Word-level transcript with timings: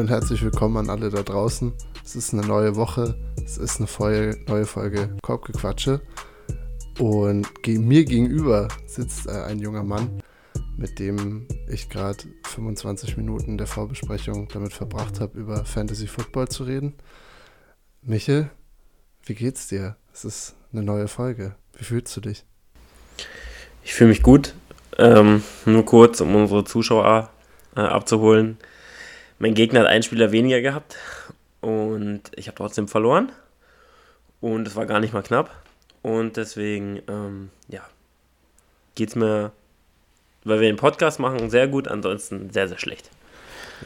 und 0.00 0.08
herzlich 0.08 0.42
willkommen 0.42 0.78
an 0.78 0.88
alle 0.88 1.10
da 1.10 1.22
draußen. 1.22 1.74
Es 2.02 2.16
ist 2.16 2.32
eine 2.32 2.40
neue 2.46 2.74
Woche, 2.74 3.16
es 3.44 3.58
ist 3.58 3.80
eine 3.80 3.86
Folge, 3.86 4.42
neue 4.48 4.64
Folge 4.64 5.14
Korbgequatsche. 5.20 6.00
Und 6.98 7.46
mir 7.66 8.06
gegenüber 8.06 8.68
sitzt 8.86 9.26
äh, 9.26 9.42
ein 9.42 9.58
junger 9.58 9.82
Mann, 9.82 10.22
mit 10.78 10.98
dem 10.98 11.46
ich 11.68 11.90
gerade 11.90 12.24
25 12.46 13.18
Minuten 13.18 13.58
der 13.58 13.66
Vorbesprechung 13.66 14.48
damit 14.48 14.72
verbracht 14.72 15.20
habe, 15.20 15.38
über 15.38 15.66
Fantasy 15.66 16.06
Football 16.06 16.48
zu 16.48 16.64
reden. 16.64 16.94
Michel, 18.00 18.50
wie 19.26 19.34
geht's 19.34 19.68
dir? 19.68 19.96
Es 20.14 20.24
ist 20.24 20.54
eine 20.72 20.82
neue 20.82 21.08
Folge. 21.08 21.56
Wie 21.76 21.84
fühlst 21.84 22.16
du 22.16 22.22
dich? 22.22 22.46
Ich 23.84 23.92
fühle 23.92 24.08
mich 24.08 24.22
gut. 24.22 24.54
Ähm, 24.96 25.42
nur 25.66 25.84
kurz, 25.84 26.22
um 26.22 26.34
unsere 26.34 26.64
Zuschauer 26.64 27.28
äh, 27.76 27.80
abzuholen. 27.80 28.56
Mein 29.42 29.54
Gegner 29.54 29.80
hat 29.80 29.86
einen 29.86 30.02
Spieler 30.02 30.32
weniger 30.32 30.60
gehabt 30.60 30.96
und 31.62 32.24
ich 32.36 32.46
habe 32.46 32.56
trotzdem 32.56 32.88
verloren. 32.88 33.32
Und 34.42 34.68
es 34.68 34.76
war 34.76 34.84
gar 34.84 35.00
nicht 35.00 35.14
mal 35.14 35.22
knapp. 35.22 35.50
Und 36.02 36.36
deswegen, 36.36 37.00
ähm, 37.08 37.48
ja, 37.68 37.80
geht 38.96 39.08
es 39.08 39.14
mir, 39.16 39.52
weil 40.44 40.60
wir 40.60 40.68
den 40.68 40.76
Podcast 40.76 41.20
machen, 41.20 41.48
sehr 41.48 41.68
gut, 41.68 41.88
ansonsten 41.88 42.50
sehr, 42.50 42.68
sehr 42.68 42.78
schlecht. 42.78 43.08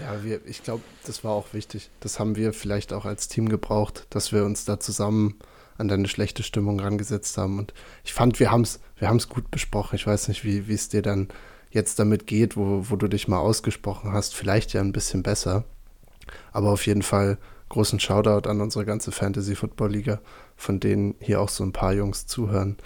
Ja, 0.03 0.25
wir, 0.25 0.45
ich 0.45 0.65
glaube, 0.65 0.83
das 1.07 1.23
war 1.23 1.31
auch 1.31 1.47
wichtig. 1.53 1.89
Das 2.01 2.19
haben 2.19 2.34
wir 2.34 2.53
vielleicht 2.53 2.93
auch 2.93 3.05
als 3.05 3.29
Team 3.29 3.48
gebraucht, 3.48 4.09
dass 4.11 4.33
wir 4.33 4.45
uns 4.45 4.65
da 4.65 4.81
zusammen 4.81 5.39
an 5.79 5.87
deine 5.87 6.09
schlechte 6.09 6.43
Stimmung 6.43 6.81
rangesetzt 6.81 7.39
haben. 7.39 7.61
Und 7.61 7.73
ich 8.03 8.12
fand, 8.12 8.41
wir 8.41 8.51
haben 8.51 8.62
es 8.62 8.81
wir 8.97 9.17
gut 9.29 9.53
besprochen. 9.53 9.95
Ich 9.95 10.07
weiß 10.09 10.27
nicht, 10.27 10.45
wie 10.45 10.75
es 10.75 10.89
dir 10.89 11.03
dann 11.03 11.29
jetzt 11.74 11.98
damit 11.98 12.27
geht, 12.27 12.56
wo, 12.56 12.89
wo 12.89 12.97
du 12.97 13.08
dich 13.08 13.28
mal 13.28 13.39
ausgesprochen 13.39 14.12
hast. 14.12 14.34
Vielleicht 14.34 14.72
ja 14.72 14.80
ein 14.80 14.92
bisschen 14.92 15.22
besser. 15.22 15.64
Aber 16.53 16.70
auf 16.70 16.86
jeden 16.86 17.03
Fall 17.03 17.36
großen 17.69 18.00
Shoutout 18.00 18.48
an 18.48 18.61
unsere 18.61 18.84
ganze 18.84 19.12
Fantasy 19.12 19.56
Football 19.56 19.91
Liga, 19.91 20.20
von 20.56 20.81
denen 20.81 21.16
hier 21.19 21.41
auch 21.41 21.48
so 21.48 21.64
ein 21.64 21.72
paar 21.72 21.92
Jungs 21.92 22.27
zuhören. 22.27 22.77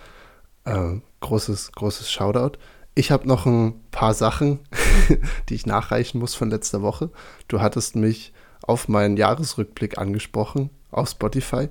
Äh, 0.64 0.96
großes, 1.20 1.72
großes 1.72 2.10
Shoutout. 2.10 2.58
Ich 2.94 3.10
habe 3.10 3.28
noch 3.28 3.46
ein 3.46 3.74
paar 3.90 4.14
Sachen, 4.14 4.60
die 5.48 5.54
ich 5.54 5.66
nachreichen 5.66 6.18
muss 6.18 6.34
von 6.34 6.50
letzter 6.50 6.82
Woche. 6.82 7.10
Du 7.46 7.60
hattest 7.60 7.94
mich 7.94 8.32
auf 8.62 8.88
meinen 8.88 9.16
Jahresrückblick 9.16 9.98
angesprochen 9.98 10.70
auf 10.90 11.10
Spotify 11.10 11.68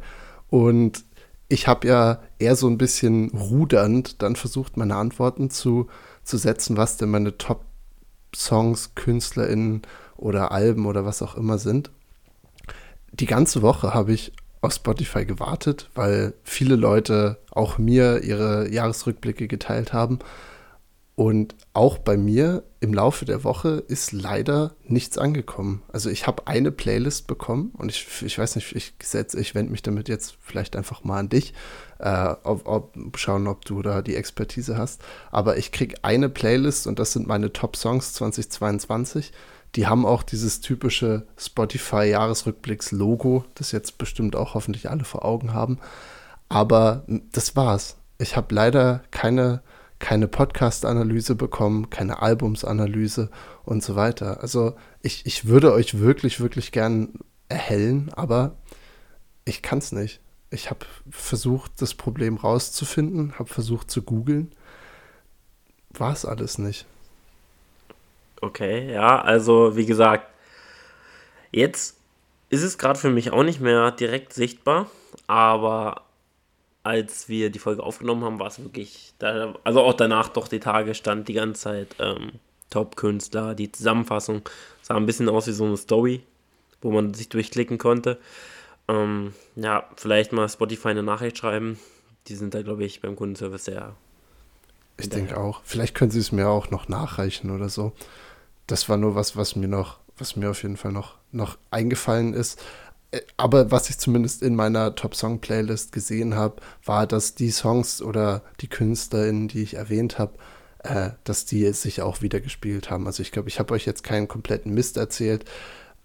und 0.49 1.03
ich 1.49 1.67
habe 1.67 1.87
ja 1.87 2.19
eher 2.39 2.55
so 2.55 2.67
ein 2.67 2.77
bisschen 2.77 3.29
rudernd 3.29 4.21
dann 4.21 4.35
versucht, 4.35 4.77
meine 4.77 4.95
Antworten 4.95 5.49
zu, 5.49 5.87
zu 6.27 6.37
setzen, 6.37 6.77
was 6.77 6.97
denn 6.97 7.09
meine 7.09 7.37
Top-Songs, 7.37 8.95
KünstlerInnen 8.95 9.81
oder 10.17 10.51
Alben 10.51 10.85
oder 10.85 11.05
was 11.05 11.21
auch 11.21 11.35
immer 11.35 11.57
sind. 11.57 11.89
Die 13.13 13.25
ganze 13.25 13.61
Woche 13.61 13.93
habe 13.93 14.13
ich 14.13 14.33
auf 14.61 14.73
Spotify 14.73 15.25
gewartet, 15.25 15.89
weil 15.95 16.33
viele 16.43 16.75
Leute 16.75 17.37
auch 17.51 17.77
mir 17.77 18.23
ihre 18.23 18.69
Jahresrückblicke 18.69 19.47
geteilt 19.47 19.93
haben. 19.93 20.19
Und 21.15 21.55
auch 21.73 21.97
bei 21.97 22.15
mir 22.15 22.63
im 22.79 22.93
Laufe 22.93 23.25
der 23.25 23.43
Woche 23.43 23.83
ist 23.87 24.11
leider 24.11 24.75
nichts 24.83 25.17
angekommen. 25.17 25.81
Also 25.91 26.11
ich 26.11 26.27
habe 26.27 26.45
eine 26.45 26.71
Playlist 26.71 27.25
bekommen 27.25 27.71
und 27.75 27.89
ich, 27.89 28.21
ich 28.21 28.37
weiß 28.37 28.55
nicht, 28.55 28.75
ich 28.75 28.93
ich 29.01 29.55
wende 29.55 29.71
mich 29.71 29.81
damit 29.81 30.09
jetzt 30.09 30.37
vielleicht 30.41 30.75
einfach 30.75 31.03
mal 31.03 31.17
an 31.17 31.29
dich, 31.29 31.53
äh, 31.99 32.35
ob, 32.43 32.67
ob, 32.67 33.17
schauen, 33.17 33.47
ob 33.47 33.65
du 33.65 33.81
da 33.81 34.01
die 34.01 34.15
Expertise 34.15 34.77
hast. 34.77 35.01
Aber 35.31 35.57
ich 35.57 35.71
kriege 35.71 36.03
eine 36.03 36.29
Playlist 36.29 36.87
und 36.87 36.99
das 36.99 37.13
sind 37.13 37.27
meine 37.27 37.53
Top-Songs 37.53 38.13
2022. 38.13 39.31
Die 39.75 39.87
haben 39.87 40.05
auch 40.05 40.23
dieses 40.23 40.61
typische 40.61 41.27
Spotify-Jahresrückblicks-Logo, 41.37 43.45
das 43.55 43.71
jetzt 43.71 43.97
bestimmt 43.97 44.35
auch 44.35 44.53
hoffentlich 44.53 44.89
alle 44.89 45.03
vor 45.03 45.25
Augen 45.25 45.53
haben. 45.53 45.79
Aber 46.49 47.03
das 47.31 47.55
war's. 47.55 47.97
Ich 48.17 48.35
habe 48.35 48.55
leider 48.55 49.03
keine 49.11 49.61
keine 49.99 50.27
Podcast-Analyse 50.27 51.35
bekommen, 51.35 51.89
keine 51.89 52.21
Albumsanalyse 52.21 53.29
und 53.63 53.83
so 53.83 53.95
weiter. 53.95 54.41
Also 54.41 54.75
ich, 55.01 55.25
ich 55.25 55.45
würde 55.45 55.73
euch 55.73 55.99
wirklich, 55.99 56.39
wirklich 56.39 56.71
gern 56.71 57.13
erhellen, 57.49 58.11
aber 58.15 58.55
ich 59.45 59.61
kann 59.61 59.79
es 59.79 59.91
nicht. 59.91 60.21
Ich 60.49 60.69
habe 60.69 60.85
versucht, 61.09 61.81
das 61.81 61.93
Problem 61.93 62.37
rauszufinden, 62.37 63.37
habe 63.37 63.49
versucht 63.49 63.91
zu 63.91 64.01
googeln. 64.01 64.51
War 65.89 66.13
es 66.13 66.25
alles 66.25 66.57
nicht. 66.57 66.85
Okay, 68.39 68.91
ja, 68.91 69.21
also 69.21 69.75
wie 69.75 69.85
gesagt, 69.85 70.29
jetzt 71.51 71.97
ist 72.49 72.63
es 72.63 72.77
gerade 72.77 72.99
für 72.99 73.09
mich 73.09 73.31
auch 73.31 73.43
nicht 73.43 73.59
mehr 73.59 73.91
direkt 73.91 74.33
sichtbar, 74.33 74.89
aber 75.25 76.03
als 76.83 77.27
wir 77.27 77.49
die 77.49 77.59
Folge 77.59 77.83
aufgenommen 77.83 78.23
haben, 78.23 78.39
war 78.39 78.47
es 78.47 78.59
wirklich, 78.59 79.13
da, 79.19 79.55
also 79.65 79.81
auch 79.81 79.93
danach 79.93 80.29
doch 80.29 80.47
die 80.47 80.61
Tage 80.61 80.95
stand 80.95 81.27
die 81.27 81.33
ganze 81.33 81.61
Zeit 81.61 81.95
ähm, 81.99 82.33
Top-Künstler, 82.69 83.55
die 83.55 83.71
Zusammenfassung 83.71 84.43
sah 84.81 84.95
ein 84.95 85.05
bisschen 85.05 85.27
aus 85.27 85.47
wie 85.47 85.51
so 85.51 85.65
eine 85.65 85.75
Story, 85.75 86.21
wo 86.81 86.91
man 86.91 87.13
sich 87.13 87.27
durchklicken 87.27 87.77
konnte. 87.77 88.17
Ähm, 88.87 89.33
ja, 89.55 89.89
vielleicht 89.95 90.31
mal 90.31 90.47
Spotify 90.47 90.89
eine 90.89 91.03
Nachricht 91.03 91.37
schreiben. 91.37 91.79
Die 92.27 92.35
sind 92.35 92.53
da, 92.53 92.61
glaube 92.61 92.85
ich, 92.85 93.01
beim 93.01 93.15
Kundenservice 93.15 93.65
sehr. 93.65 93.95
Ich 94.97 95.09
denke 95.09 95.37
auch. 95.37 95.61
Vielleicht 95.63 95.95
können 95.95 96.11
sie 96.11 96.19
es 96.19 96.31
mir 96.31 96.49
auch 96.49 96.71
noch 96.71 96.87
nachreichen 96.87 97.51
oder 97.51 97.69
so. 97.69 97.93
Das 98.65 98.89
war 98.89 98.97
nur 98.97 99.15
was, 99.15 99.37
was 99.37 99.55
mir 99.55 99.67
noch, 99.67 99.99
was 100.17 100.35
mir 100.35 100.49
auf 100.49 100.63
jeden 100.63 100.77
Fall 100.77 100.91
noch, 100.91 101.15
noch 101.31 101.57
eingefallen 101.69 102.33
ist. 102.33 102.59
Äh, 103.11 103.21
aber 103.37 103.71
was 103.71 103.89
ich 103.89 103.97
zumindest 103.97 104.41
in 104.41 104.55
meiner 104.55 104.95
Top-Song-Playlist 104.95 105.91
gesehen 105.91 106.35
habe, 106.35 106.61
war, 106.83 107.07
dass 107.07 107.35
die 107.35 107.51
Songs 107.51 108.01
oder 108.01 108.41
die 108.59 108.67
KünstlerInnen, 108.67 109.47
die 109.47 109.61
ich 109.61 109.75
erwähnt 109.75 110.17
habe, 110.17 110.33
äh, 110.79 111.11
dass 111.23 111.45
die 111.45 111.71
sich 111.73 112.01
auch 112.01 112.21
wieder 112.21 112.39
gespielt 112.39 112.89
haben. 112.89 113.05
Also 113.07 113.21
ich 113.21 113.31
glaube, 113.31 113.49
ich 113.49 113.59
habe 113.59 113.73
euch 113.73 113.85
jetzt 113.85 114.03
keinen 114.03 114.27
kompletten 114.27 114.73
Mist 114.73 114.97
erzählt, 114.97 115.45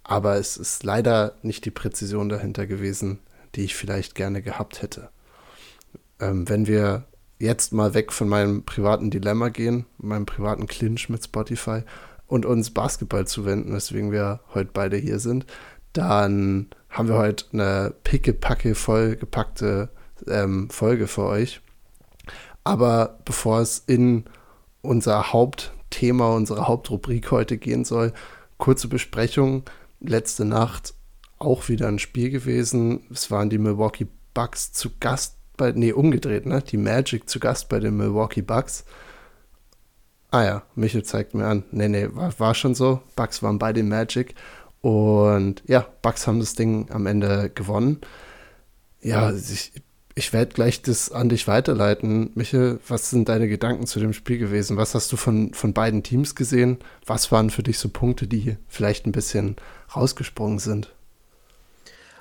aber 0.05 0.37
es 0.37 0.57
ist 0.57 0.83
leider 0.85 1.35
nicht 1.43 1.65
die 1.65 1.71
Präzision 1.71 2.29
dahinter 2.29 2.67
gewesen, 2.67 3.21
die 3.55 3.63
ich 3.63 3.75
vielleicht 3.75 4.15
gerne 4.15 4.43
gehabt 4.43 4.83
hätte. 4.83 5.11
Ähm, 6.21 6.49
wenn 6.49 6.67
wir 6.67 7.05
jetzt 7.39 7.73
mal 7.73 7.95
weg 7.95 8.13
von 8.13 8.29
meinem 8.29 8.65
privaten 8.65 9.11
Dilemma 9.11 9.49
gehen, 9.49 9.87
meinem 9.99 10.27
privaten 10.27 10.67
Clinch 10.67 11.09
mit 11.09 11.25
Spotify 11.25 11.83
und 12.27 12.47
uns 12.47 12.71
Basketball 12.71 13.27
zuwenden, 13.27 13.75
weswegen 13.75 14.13
wir 14.13 14.41
heute 14.55 14.71
beide 14.73 14.97
hier 14.97 15.19
sind, 15.19 15.47
dann 15.93 16.69
haben 16.89 17.09
wir 17.09 17.17
heute 17.17 17.47
eine 17.53 17.95
pickepacke 18.05 18.75
vollgepackte 18.75 19.89
ähm, 20.29 20.71
Folge 20.71 21.07
für 21.07 21.25
euch. 21.25 21.61
Aber 22.65 23.19
bevor 23.25 23.61
es 23.61 23.83
in 23.87 24.25
unser 24.83 25.33
Hauptthema, 25.33 26.35
unsere 26.35 26.69
Hauptrubrik 26.69 27.31
heute 27.31 27.59
gehen 27.59 27.85
soll, 27.85 28.13
kurze 28.59 28.89
Besprechung. 28.89 29.65
Letzte 30.03 30.45
Nacht 30.45 30.95
auch 31.39 31.69
wieder 31.69 31.89
ein 31.89 31.99
Spiel 31.99 32.31
gewesen. 32.31 33.07
Es 33.11 33.31
waren 33.31 33.51
die 33.51 33.59
Milwaukee 33.59 34.07
Bucks 34.35 34.73
zu 34.73 34.91
Gast 34.99 35.37
bei, 35.57 35.73
nee, 35.73 35.93
umgedreht, 35.93 36.47
ne? 36.47 36.63
Die 36.63 36.77
Magic 36.77 37.29
zu 37.29 37.39
Gast 37.39 37.69
bei 37.69 37.79
den 37.79 37.97
Milwaukee 37.97 38.43
Bucks. 38.43 38.85
Ah 40.31 40.45
ja, 40.45 40.63
Michel 40.75 41.05
zeigt 41.05 41.35
mir 41.35 41.47
an. 41.47 41.65
Nee, 41.73 41.89
nee, 41.89 42.09
war, 42.11 42.39
war 42.39 42.55
schon 42.55 42.75
so. 42.75 43.01
Bucks 43.17 43.43
waren 43.43 43.59
bei 43.59 43.73
den 43.73 43.89
Magic. 43.89 44.35
Und 44.81 45.63
ja, 45.67 45.87
Bucks 46.03 46.27
haben 46.27 46.41
das 46.41 46.55
Ding 46.55 46.91
am 46.91 47.07
Ende 47.07 47.51
gewonnen. 47.51 48.01
Ja, 49.01 49.33
ich, 49.33 49.73
ich 50.15 50.33
werde 50.33 50.53
gleich 50.53 50.83
das 50.83 51.11
an 51.11 51.29
dich 51.29 51.49
weiterleiten. 51.49 52.31
Michael, 52.35 52.79
was 52.87 53.11
sind 53.11 53.29
deine 53.29 53.49
Gedanken 53.49 53.87
zu 53.87 53.99
dem 53.99 54.13
Spiel 54.13 54.39
gewesen? 54.39 54.77
Was 54.77 54.95
hast 54.95 55.11
du 55.13 55.17
von, 55.17 55.55
von 55.55 55.73
beiden 55.73 56.03
Teams 56.03 56.35
gesehen? 56.35 56.79
Was 57.07 57.33
waren 57.33 57.51
für 57.51 57.63
dich 57.63 57.79
so 57.79 57.89
Punkte, 57.89 58.27
die 58.27 58.57
vielleicht 58.69 59.07
ein 59.07 59.13
bisschen 59.13 59.57
rausgesprungen 59.95 60.59
sind? 60.59 60.93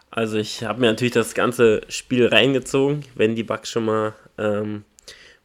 Also 0.09 0.37
ich 0.37 0.63
habe 0.63 0.81
mir 0.81 0.87
natürlich 0.87 1.13
das 1.13 1.33
ganze 1.33 1.81
Spiel 1.87 2.27
reingezogen, 2.27 3.03
wenn 3.15 3.35
die 3.35 3.43
Bucks 3.43 3.69
schon 3.69 3.85
mal 3.85 4.13
ähm, 4.37 4.83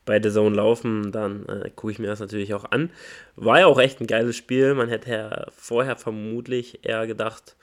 bei 0.07 0.21
der 0.21 0.33
Zone 0.33 0.55
laufen, 0.55 1.11
dann 1.11 1.45
äh, 1.47 1.69
gucke 1.75 1.93
ich 1.93 1.99
mir 1.99 2.07
das 2.07 2.21
natürlich 2.21 2.55
auch 2.55 2.65
an. 2.71 2.91
War 3.35 3.59
ja 3.61 3.67
auch 3.67 3.79
echt 3.79 4.01
ein 4.01 4.07
geiles 4.07 4.37
Spiel. 4.37 4.73
Man 4.75 4.89
hätte 4.89 5.11
ja 5.11 5.47
vorher 5.55 5.97
vermutlich 5.97 6.87
eher 6.87 7.07
gedacht, 7.09 7.57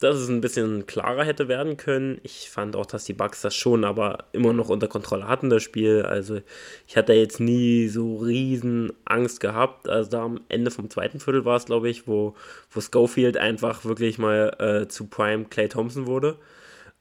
dass 0.00 0.16
es 0.16 0.28
ein 0.28 0.40
bisschen 0.40 0.86
klarer 0.86 1.24
hätte 1.24 1.46
werden 1.46 1.76
können. 1.76 2.20
Ich 2.24 2.50
fand 2.50 2.74
auch, 2.74 2.84
dass 2.84 3.04
die 3.04 3.12
Bugs 3.12 3.40
das 3.40 3.54
schon 3.54 3.84
aber 3.84 4.24
immer 4.32 4.52
noch 4.52 4.68
unter 4.68 4.88
Kontrolle 4.88 5.28
hatten, 5.28 5.48
das 5.48 5.62
Spiel. 5.62 6.02
Also 6.02 6.40
ich 6.86 6.96
hatte 6.96 7.14
jetzt 7.14 7.38
nie 7.38 7.86
so 7.86 8.16
riesen 8.16 8.92
Angst 9.04 9.38
gehabt. 9.38 9.88
Also 9.88 10.10
da 10.10 10.24
am 10.24 10.40
Ende 10.48 10.72
vom 10.72 10.90
zweiten 10.90 11.20
Viertel 11.20 11.44
war 11.44 11.56
es, 11.56 11.66
glaube 11.66 11.88
ich, 11.88 12.08
wo, 12.08 12.34
wo 12.72 12.80
Schofield 12.80 13.36
einfach 13.36 13.84
wirklich 13.84 14.18
mal 14.18 14.56
äh, 14.58 14.88
zu 14.88 15.06
Prime 15.06 15.44
Clay 15.44 15.68
Thompson 15.68 16.06
wurde. 16.06 16.38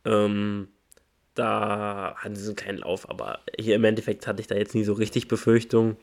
Ähm, 0.06 0.68
da 1.36 2.16
hatten 2.18 2.36
sie 2.36 2.48
einen 2.48 2.56
kleinen 2.56 2.78
Lauf, 2.80 3.10
aber 3.10 3.40
hier 3.58 3.76
im 3.76 3.84
Endeffekt 3.84 4.28
hatte 4.28 4.42
ich 4.42 4.48
da 4.48 4.56
jetzt 4.56 4.76
nie 4.76 4.84
so 4.84 4.94
richtig 4.94 5.28
Befürchtungen. 5.28 5.98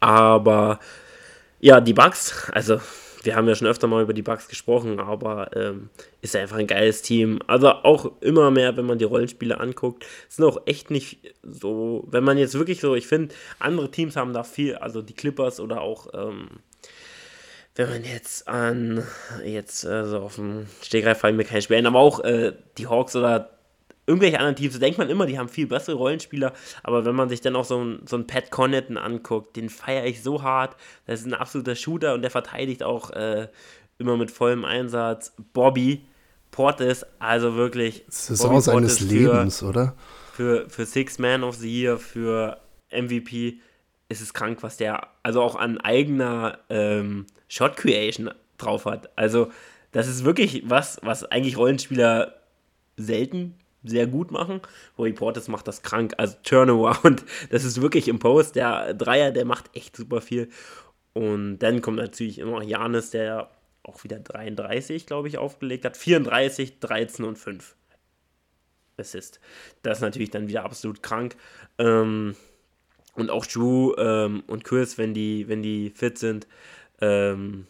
Aber 0.00 0.80
ja, 1.60 1.80
die 1.80 1.94
Bugs, 1.94 2.50
also 2.52 2.80
wir 3.24 3.36
haben 3.36 3.48
ja 3.48 3.54
schon 3.54 3.68
öfter 3.68 3.86
mal 3.86 4.02
über 4.02 4.12
die 4.12 4.22
Bugs 4.22 4.48
gesprochen, 4.48 5.00
aber 5.00 5.56
ähm, 5.56 5.88
ist 6.20 6.36
einfach 6.36 6.56
ein 6.56 6.66
geiles 6.66 7.02
Team. 7.02 7.40
Also 7.46 7.68
auch 7.68 8.12
immer 8.20 8.50
mehr, 8.50 8.76
wenn 8.76 8.86
man 8.86 8.98
die 8.98 9.04
Rollenspiele 9.04 9.58
anguckt, 9.58 10.04
sind 10.28 10.44
auch 10.44 10.60
echt 10.66 10.90
nicht 10.90 11.34
so, 11.42 12.04
wenn 12.10 12.24
man 12.24 12.38
jetzt 12.38 12.58
wirklich 12.58 12.80
so, 12.80 12.94
ich 12.94 13.06
finde, 13.06 13.34
andere 13.58 13.90
Teams 13.90 14.16
haben 14.16 14.32
da 14.32 14.42
viel, 14.42 14.76
also 14.76 15.00
die 15.00 15.14
Clippers 15.14 15.60
oder 15.60 15.80
auch, 15.80 16.08
ähm, 16.12 16.48
wenn 17.76 17.88
man 17.88 18.04
jetzt 18.04 18.46
an, 18.46 19.02
jetzt 19.44 19.84
also 19.86 20.18
auf 20.18 20.36
dem 20.36 20.66
Stegreif 20.82 21.18
fallen 21.18 21.36
mir 21.36 21.44
keine 21.44 21.62
Sperren, 21.62 21.86
aber 21.86 21.98
auch 21.98 22.20
äh, 22.20 22.52
die 22.78 22.86
Hawks 22.86 23.16
oder 23.16 23.53
irgendwelche 24.06 24.38
anderen 24.38 24.56
Teams, 24.56 24.78
denkt 24.78 24.98
man 24.98 25.08
immer, 25.08 25.26
die 25.26 25.38
haben 25.38 25.48
viel 25.48 25.66
bessere 25.66 25.96
Rollenspieler, 25.96 26.52
aber 26.82 27.04
wenn 27.04 27.14
man 27.14 27.28
sich 27.28 27.40
dann 27.40 27.56
auch 27.56 27.64
so 27.64 27.80
einen 27.80 28.06
so 28.06 28.22
Pat 28.22 28.50
Connaughton 28.50 28.96
anguckt, 28.96 29.56
den 29.56 29.68
feiere 29.70 30.06
ich 30.06 30.22
so 30.22 30.42
hart, 30.42 30.76
das 31.06 31.20
ist 31.20 31.26
ein 31.26 31.34
absoluter 31.34 31.74
Shooter 31.74 32.14
und 32.14 32.22
der 32.22 32.30
verteidigt 32.30 32.82
auch 32.82 33.10
äh, 33.10 33.48
immer 33.98 34.16
mit 34.16 34.30
vollem 34.30 34.64
Einsatz. 34.64 35.32
Bobby 35.52 36.04
Portis, 36.50 37.04
also 37.18 37.56
wirklich 37.56 38.04
Saison 38.08 38.60
seines 38.60 38.98
für, 38.98 39.04
Lebens, 39.04 39.62
oder? 39.62 39.94
Für, 40.32 40.68
für 40.68 40.84
Six 40.84 41.18
Man 41.18 41.42
of 41.42 41.56
the 41.56 41.82
Year, 41.82 41.98
für 41.98 42.58
MVP 42.92 43.58
ist 44.08 44.20
es 44.20 44.34
krank, 44.34 44.62
was 44.62 44.76
der 44.76 45.08
also 45.22 45.42
auch 45.42 45.56
an 45.56 45.78
eigener 45.78 46.58
ähm, 46.68 47.26
Shot 47.48 47.76
Creation 47.76 48.30
drauf 48.58 48.84
hat. 48.84 49.10
Also 49.16 49.50
das 49.92 50.06
ist 50.06 50.24
wirklich 50.24 50.62
was, 50.66 50.98
was 51.02 51.24
eigentlich 51.24 51.56
Rollenspieler 51.56 52.34
selten 52.96 53.54
sehr 53.84 54.06
gut 54.06 54.30
machen. 54.30 54.60
Roy 54.98 55.12
Portis 55.12 55.48
macht 55.48 55.68
das 55.68 55.82
krank. 55.82 56.14
Also 56.16 56.36
Turnaround, 56.42 57.24
das 57.50 57.64
ist 57.64 57.80
wirklich 57.80 58.08
im 58.08 58.18
Post. 58.18 58.56
Der 58.56 58.94
Dreier, 58.94 59.30
der 59.30 59.44
macht 59.44 59.74
echt 59.76 59.96
super 59.96 60.20
viel. 60.20 60.48
Und 61.12 61.58
dann 61.58 61.80
kommt 61.80 61.98
natürlich 61.98 62.38
immer 62.38 62.62
Janis, 62.62 63.10
der 63.10 63.50
auch 63.84 64.02
wieder 64.02 64.18
33, 64.18 65.06
glaube 65.06 65.28
ich, 65.28 65.38
aufgelegt 65.38 65.84
hat. 65.84 65.96
34, 65.96 66.80
13 66.80 67.24
und 67.24 67.38
5 67.38 67.76
Assist. 68.96 69.40
Das 69.82 69.98
ist 69.98 70.02
natürlich 70.02 70.30
dann 70.30 70.48
wieder 70.48 70.64
absolut 70.64 71.02
krank. 71.02 71.36
Ähm, 71.78 72.34
und 73.14 73.30
auch 73.30 73.46
Drew 73.46 73.94
ähm, 73.96 74.42
und 74.46 74.64
Chris, 74.64 74.98
wenn 74.98 75.14
die, 75.14 75.48
wenn 75.48 75.62
die 75.62 75.90
fit 75.90 76.18
sind, 76.18 76.46
ähm, 77.00 77.66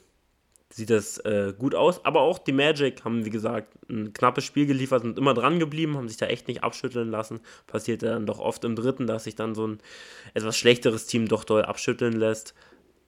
sieht 0.74 0.90
das 0.90 1.18
äh, 1.18 1.54
gut 1.56 1.76
aus. 1.76 2.04
Aber 2.04 2.22
auch 2.22 2.40
die 2.40 2.50
Magic 2.50 3.04
haben, 3.04 3.24
wie 3.24 3.30
gesagt, 3.30 3.72
ein 3.88 4.12
knappes 4.12 4.42
Spiel 4.42 4.66
geliefert, 4.66 5.02
sind 5.02 5.18
immer 5.18 5.32
dran 5.32 5.60
geblieben, 5.60 5.96
haben 5.96 6.08
sich 6.08 6.16
da 6.16 6.26
echt 6.26 6.48
nicht 6.48 6.64
abschütteln 6.64 7.12
lassen. 7.12 7.38
Passierte 7.68 8.06
dann 8.06 8.26
doch 8.26 8.40
oft 8.40 8.64
im 8.64 8.74
dritten, 8.74 9.06
dass 9.06 9.22
sich 9.22 9.36
dann 9.36 9.54
so 9.54 9.68
ein 9.68 9.78
etwas 10.34 10.58
schlechteres 10.58 11.06
Team 11.06 11.28
doch 11.28 11.44
doll 11.44 11.62
abschütteln 11.62 12.14
lässt. 12.14 12.54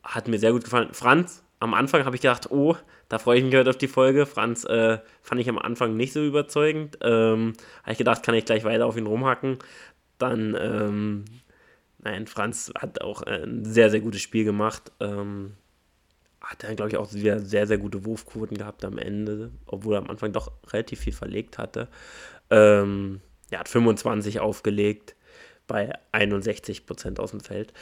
Hat 0.04 0.28
mir 0.28 0.38
sehr 0.38 0.52
gut 0.52 0.62
gefallen. 0.62 0.90
Franz, 0.92 1.42
am 1.58 1.74
Anfang 1.74 2.04
habe 2.04 2.14
ich 2.14 2.22
gedacht, 2.22 2.52
oh, 2.52 2.76
da 3.08 3.18
freue 3.18 3.38
ich 3.38 3.44
mich 3.44 3.56
heute 3.56 3.70
auf 3.70 3.78
die 3.78 3.88
Folge. 3.88 4.26
Franz 4.26 4.62
äh, 4.64 4.98
fand 5.20 5.40
ich 5.40 5.48
am 5.48 5.58
Anfang 5.58 5.96
nicht 5.96 6.12
so 6.12 6.24
überzeugend. 6.24 6.98
Ähm, 7.02 7.54
habe 7.82 7.92
ich 7.92 7.98
gedacht, 7.98 8.22
kann 8.22 8.36
ich 8.36 8.44
gleich 8.44 8.62
weiter 8.62 8.86
auf 8.86 8.96
ihn 8.96 9.06
rumhacken. 9.06 9.58
Dann, 10.18 10.56
ähm, 10.56 11.24
nein, 11.98 12.28
Franz 12.28 12.72
hat 12.78 13.00
auch 13.00 13.22
ein 13.22 13.64
sehr, 13.64 13.90
sehr 13.90 14.00
gutes 14.00 14.20
Spiel 14.20 14.44
gemacht. 14.44 14.92
Ähm, 15.00 15.54
hat 16.46 16.64
er, 16.64 16.74
glaube 16.74 16.90
ich, 16.90 16.96
auch 16.96 17.12
wieder 17.12 17.40
sehr, 17.40 17.66
sehr 17.66 17.78
gute 17.78 18.04
Wurfquoten 18.04 18.56
gehabt 18.56 18.84
am 18.84 18.98
Ende, 18.98 19.50
obwohl 19.66 19.94
er 19.94 19.98
am 19.98 20.10
Anfang 20.10 20.32
doch 20.32 20.52
relativ 20.72 21.00
viel 21.00 21.12
verlegt 21.12 21.58
hatte. 21.58 21.88
Ähm, 22.50 23.20
er 23.50 23.60
hat 23.60 23.68
25 23.68 24.40
aufgelegt 24.40 25.16
bei 25.66 25.92
61 26.12 26.86
Prozent 26.86 27.18
aus 27.18 27.32
dem 27.32 27.40
Feld. 27.40 27.72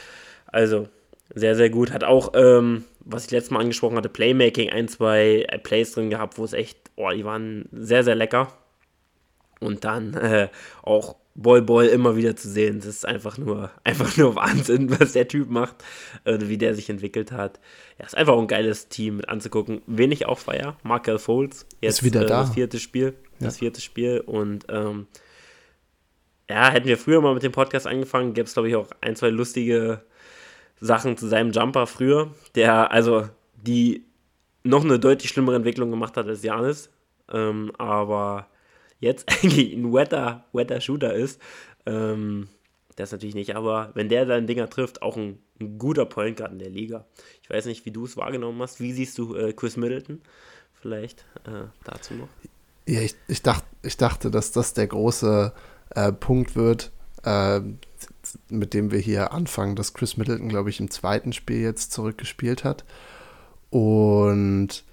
Also 0.47 0.89
sehr, 1.35 1.57
sehr 1.57 1.71
gut. 1.71 1.93
Hat 1.93 2.05
auch, 2.05 2.33
ähm, 2.35 2.85
was 3.01 3.27
ich 3.27 3.31
letztes 3.31 3.51
Mal 3.51 3.61
angesprochen 3.61 3.97
hatte, 3.97 4.09
Playmaking, 4.09 4.71
ein, 4.71 4.89
zwei 4.89 5.47
Plays 5.63 5.93
drin 5.93 6.11
gehabt, 6.11 6.39
wo 6.39 6.45
es 6.45 6.55
echt, 6.55 6.79
oh, 6.97 7.11
die 7.11 7.25
waren 7.25 7.69
sehr, 7.73 8.03
sehr 8.03 8.15
lecker. 8.15 8.53
Und 9.61 9.85
dann 9.85 10.15
äh, 10.15 10.49
auch 10.83 11.17
Boy 11.35 11.61
Boy 11.61 11.89
immer 11.89 12.17
wieder 12.17 12.37
zu 12.37 12.49
sehen. 12.49 12.79
Das 12.79 12.87
ist 12.87 13.07
einfach 13.07 13.39
nur, 13.39 13.71
einfach 13.85 14.17
nur 14.17 14.37
Wahnsinn, 14.37 14.89
was 15.01 15.13
der 15.13 15.29
Typ 15.29 15.51
macht, 15.51 15.77
äh, 16.25 16.39
wie 16.43 16.59
der 16.59 16.75
sich 16.75 16.89
entwickelt 16.91 17.33
hat. 17.33 17.61
Ja, 17.99 18.07
ist 18.07 18.17
einfach 18.17 18.39
ein 18.39 18.47
geiles 18.47 18.89
Team 18.89 19.17
mit 19.17 19.29
anzugucken. 19.29 19.83
Wen 19.87 20.13
ich 20.13 20.27
auch 20.27 20.39
feier, 20.39 20.77
Markel 20.83 21.19
Foles. 21.19 21.67
Jetzt 21.81 21.99
ist 21.99 22.05
wieder 22.05 22.23
äh, 22.23 22.27
da. 22.27 22.41
Das 22.43 22.55
vierte 22.55 22.79
Spiel. 22.79 23.15
Ja. 23.39 23.47
Das 23.47 23.59
vierte 23.59 23.81
Spiel. 23.81 24.21
Und 24.21 24.67
ähm, 24.69 25.07
ja, 26.49 26.71
hätten 26.71 26.87
wir 26.87 26.99
früher 26.99 27.21
mal 27.21 27.35
mit 27.35 27.43
dem 27.43 27.53
Podcast 27.53 27.87
angefangen, 27.87 28.35
gäbe 28.35 28.47
es, 28.47 28.53
glaube 28.53 28.69
ich, 28.69 28.77
auch 28.77 28.89
ein, 29.01 29.17
zwei 29.17 29.31
lustige 29.31 30.03
Sachen 30.81 31.17
zu 31.17 31.27
seinem 31.27 31.53
Jumper 31.53 31.87
früher, 31.87 32.33
der 32.55 32.93
also 32.93 33.29
die 33.57 34.05
noch 34.63 34.85
eine 34.85 34.99
deutlich 34.99 35.31
schlimmere 35.31 35.57
Entwicklung 35.57 35.91
gemacht 35.91 36.17
hat 36.17 36.27
als 36.27 36.43
Janis. 36.43 36.91
Ähm, 37.33 37.73
aber 37.79 38.49
jetzt 39.05 39.29
eigentlich 39.31 39.73
ein 39.73 39.93
wetter, 39.93 40.45
wetter 40.53 40.81
Shooter 40.81 41.15
ist. 41.15 41.41
Ähm, 41.87 42.49
das 42.97 43.13
natürlich 43.13 43.35
nicht, 43.35 43.57
aber 43.57 43.91
wenn 43.95 44.09
der 44.09 44.27
seine 44.27 44.47
Dinger 44.47 44.71
trifft, 44.71 45.03
auch 45.03 45.17
ein, 45.17 45.39
ein, 45.61 45.79
guter 45.79 46.07
Point 46.07 46.37
Guard 46.37 46.53
in 46.53 46.59
der 46.61 46.71
Liga. 46.71 47.05
Ich 47.43 47.51
weiß 47.51 47.67
nicht, 47.67 47.85
wie 47.87 47.91
du 47.91 48.05
es 48.05 48.17
wahrgenommen 48.17 48.61
hast. 48.63 48.81
Wie 48.81 48.93
siehst 48.93 49.19
du 49.19 49.35
äh, 49.35 49.53
Chris 49.53 49.77
Middleton? 49.77 50.21
Vielleicht 50.81 51.25
äh, 51.45 51.67
dazu 51.83 52.15
noch. 52.15 52.29
Ja, 52.87 53.01
ich, 53.01 53.17
ich, 53.27 53.43
dacht, 53.43 53.65
ich 53.83 53.97
dachte, 53.97 54.31
dass 54.31 54.53
das 54.53 54.75
der 54.75 54.87
große 54.87 55.53
äh, 55.91 56.13
Punkt 56.13 56.55
wird, 56.55 56.93
äh, 57.25 57.61
mit 58.49 58.75
dem 58.75 58.91
wir 58.91 58.99
hier 58.99 59.33
anfangen, 59.33 59.77
dass 59.77 59.95
Chris 59.95 60.17
Middleton, 60.17 60.49
glaube 60.49 60.71
ich, 60.71 60.81
im 60.81 60.91
zweiten 60.91 61.33
Spiel 61.33 61.61
jetzt 61.61 61.93
zurückgespielt 61.93 62.63
hat. 62.63 62.85
Und 63.71 64.85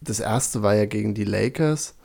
das 0.00 0.20
erste 0.20 0.62
war 0.62 0.74
ja 0.74 0.86
gegen 0.86 1.14
die 1.14 1.24
Lakers. 1.24 1.95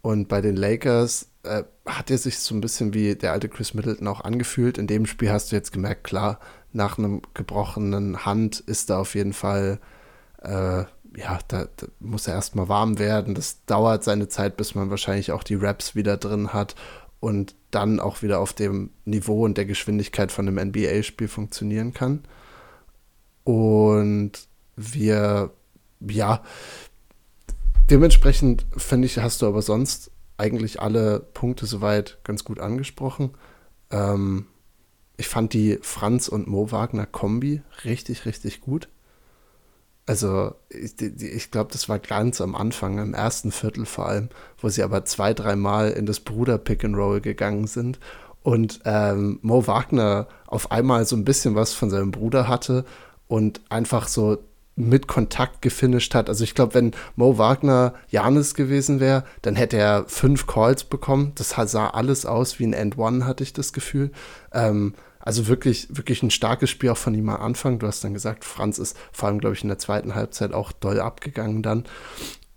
Und 0.00 0.28
bei 0.28 0.40
den 0.40 0.56
Lakers 0.56 1.28
äh, 1.42 1.64
hat 1.86 2.10
er 2.10 2.18
sich 2.18 2.38
so 2.38 2.54
ein 2.54 2.60
bisschen 2.60 2.94
wie 2.94 3.14
der 3.14 3.32
alte 3.32 3.48
Chris 3.48 3.74
Middleton 3.74 4.06
auch 4.06 4.20
angefühlt. 4.20 4.78
In 4.78 4.86
dem 4.86 5.06
Spiel 5.06 5.30
hast 5.30 5.50
du 5.50 5.56
jetzt 5.56 5.72
gemerkt, 5.72 6.04
klar, 6.04 6.38
nach 6.72 6.98
einem 6.98 7.22
gebrochenen 7.34 8.24
Hand 8.24 8.60
ist 8.60 8.90
da 8.90 9.00
auf 9.00 9.14
jeden 9.14 9.32
Fall, 9.32 9.80
äh, 10.42 10.84
ja, 11.16 11.38
da, 11.48 11.66
da, 11.76 11.86
muss 12.00 12.28
er 12.28 12.34
erstmal 12.34 12.68
warm 12.68 12.98
werden. 12.98 13.34
Das 13.34 13.64
dauert 13.64 14.04
seine 14.04 14.28
Zeit, 14.28 14.56
bis 14.56 14.74
man 14.74 14.90
wahrscheinlich 14.90 15.32
auch 15.32 15.42
die 15.42 15.56
Raps 15.56 15.94
wieder 15.94 16.16
drin 16.16 16.52
hat 16.52 16.74
und 17.20 17.54
dann 17.70 18.00
auch 18.00 18.22
wieder 18.22 18.38
auf 18.40 18.52
dem 18.52 18.90
Niveau 19.04 19.44
und 19.44 19.58
der 19.58 19.66
Geschwindigkeit 19.66 20.30
von 20.30 20.46
einem 20.46 20.68
NBA-Spiel 20.68 21.28
funktionieren 21.28 21.92
kann. 21.92 22.24
Und 23.44 24.32
wir, 24.76 25.50
ja, 26.00 26.42
Dementsprechend 27.90 28.66
finde 28.76 29.06
ich, 29.06 29.18
hast 29.18 29.42
du 29.42 29.46
aber 29.46 29.62
sonst 29.62 30.10
eigentlich 30.36 30.80
alle 30.80 31.20
Punkte 31.20 31.66
soweit 31.66 32.18
ganz 32.22 32.44
gut 32.44 32.60
angesprochen. 32.60 33.30
Ähm, 33.90 34.46
ich 35.16 35.28
fand 35.28 35.52
die 35.52 35.78
Franz 35.82 36.28
und 36.28 36.46
Mo 36.46 36.70
Wagner 36.70 37.06
Kombi 37.06 37.62
richtig, 37.84 38.24
richtig 38.24 38.60
gut. 38.60 38.88
Also 40.06 40.54
ich, 40.70 41.00
ich 41.02 41.50
glaube, 41.50 41.70
das 41.72 41.88
war 41.88 41.98
ganz 41.98 42.40
am 42.40 42.54
Anfang, 42.54 42.98
im 42.98 43.14
ersten 43.14 43.52
Viertel 43.52 43.84
vor 43.84 44.06
allem, 44.06 44.28
wo 44.58 44.68
sie 44.68 44.82
aber 44.82 45.04
zwei, 45.04 45.34
dreimal 45.34 45.90
in 45.90 46.06
das 46.06 46.20
Bruder-Pick 46.20 46.84
and 46.84 46.96
Roll 46.96 47.20
gegangen 47.20 47.66
sind 47.66 47.98
und 48.42 48.80
ähm, 48.84 49.38
Mo 49.42 49.66
Wagner 49.66 50.28
auf 50.46 50.70
einmal 50.70 51.04
so 51.04 51.16
ein 51.16 51.24
bisschen 51.24 51.54
was 51.54 51.74
von 51.74 51.90
seinem 51.90 52.10
Bruder 52.10 52.48
hatte 52.48 52.84
und 53.26 53.60
einfach 53.68 54.08
so 54.08 54.38
mit 54.78 55.08
Kontakt 55.08 55.60
gefinisht 55.60 56.14
hat. 56.14 56.28
Also 56.28 56.44
ich 56.44 56.54
glaube, 56.54 56.74
wenn 56.74 56.92
Mo 57.16 57.36
Wagner 57.36 57.94
Janis 58.08 58.54
gewesen 58.54 59.00
wäre, 59.00 59.24
dann 59.42 59.56
hätte 59.56 59.76
er 59.76 60.04
fünf 60.06 60.46
Calls 60.46 60.84
bekommen. 60.84 61.32
Das 61.34 61.50
sah 61.50 61.88
alles 61.88 62.24
aus 62.24 62.58
wie 62.58 62.66
ein 62.66 62.72
End 62.72 62.96
One, 62.96 63.26
hatte 63.26 63.42
ich 63.42 63.52
das 63.52 63.72
Gefühl. 63.72 64.12
Ähm, 64.52 64.94
also 65.18 65.48
wirklich, 65.48 65.88
wirklich 65.90 66.22
ein 66.22 66.30
starkes 66.30 66.70
Spiel 66.70 66.90
auch 66.90 66.96
von 66.96 67.14
ihm 67.14 67.28
am 67.28 67.40
Anfang. 67.42 67.78
Du 67.78 67.86
hast 67.86 68.04
dann 68.04 68.14
gesagt, 68.14 68.44
Franz 68.44 68.78
ist 68.78 68.96
vor 69.12 69.28
allem, 69.28 69.40
glaube 69.40 69.56
ich, 69.56 69.62
in 69.62 69.68
der 69.68 69.78
zweiten 69.78 70.14
Halbzeit 70.14 70.52
auch 70.52 70.72
doll 70.72 71.00
abgegangen 71.00 71.62
dann. 71.62 71.84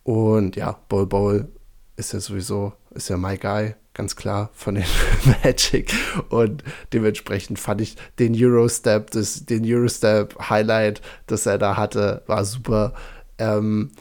Und 0.03 0.55
ja, 0.55 0.79
Bowl 0.87 1.07
Bowl 1.07 1.49
ist 1.95 2.13
ja 2.13 2.19
sowieso, 2.19 2.73
ist 2.91 3.09
ja 3.09 3.17
my 3.17 3.37
guy 3.37 3.75
ganz 3.93 4.15
klar 4.15 4.49
von 4.53 4.75
den 4.75 4.85
Magic 5.43 5.93
und 6.29 6.63
dementsprechend 6.93 7.59
fand 7.59 7.81
ich 7.81 7.95
den 8.19 8.35
Eurostep, 8.35 9.11
das, 9.11 9.45
den 9.45 9.63
Eurostep 9.65 10.49
Highlight, 10.49 11.01
das 11.27 11.45
er 11.45 11.57
da 11.57 11.77
hatte, 11.77 12.23
war 12.27 12.45
super. 12.45 12.93
Ähm, 13.37 13.91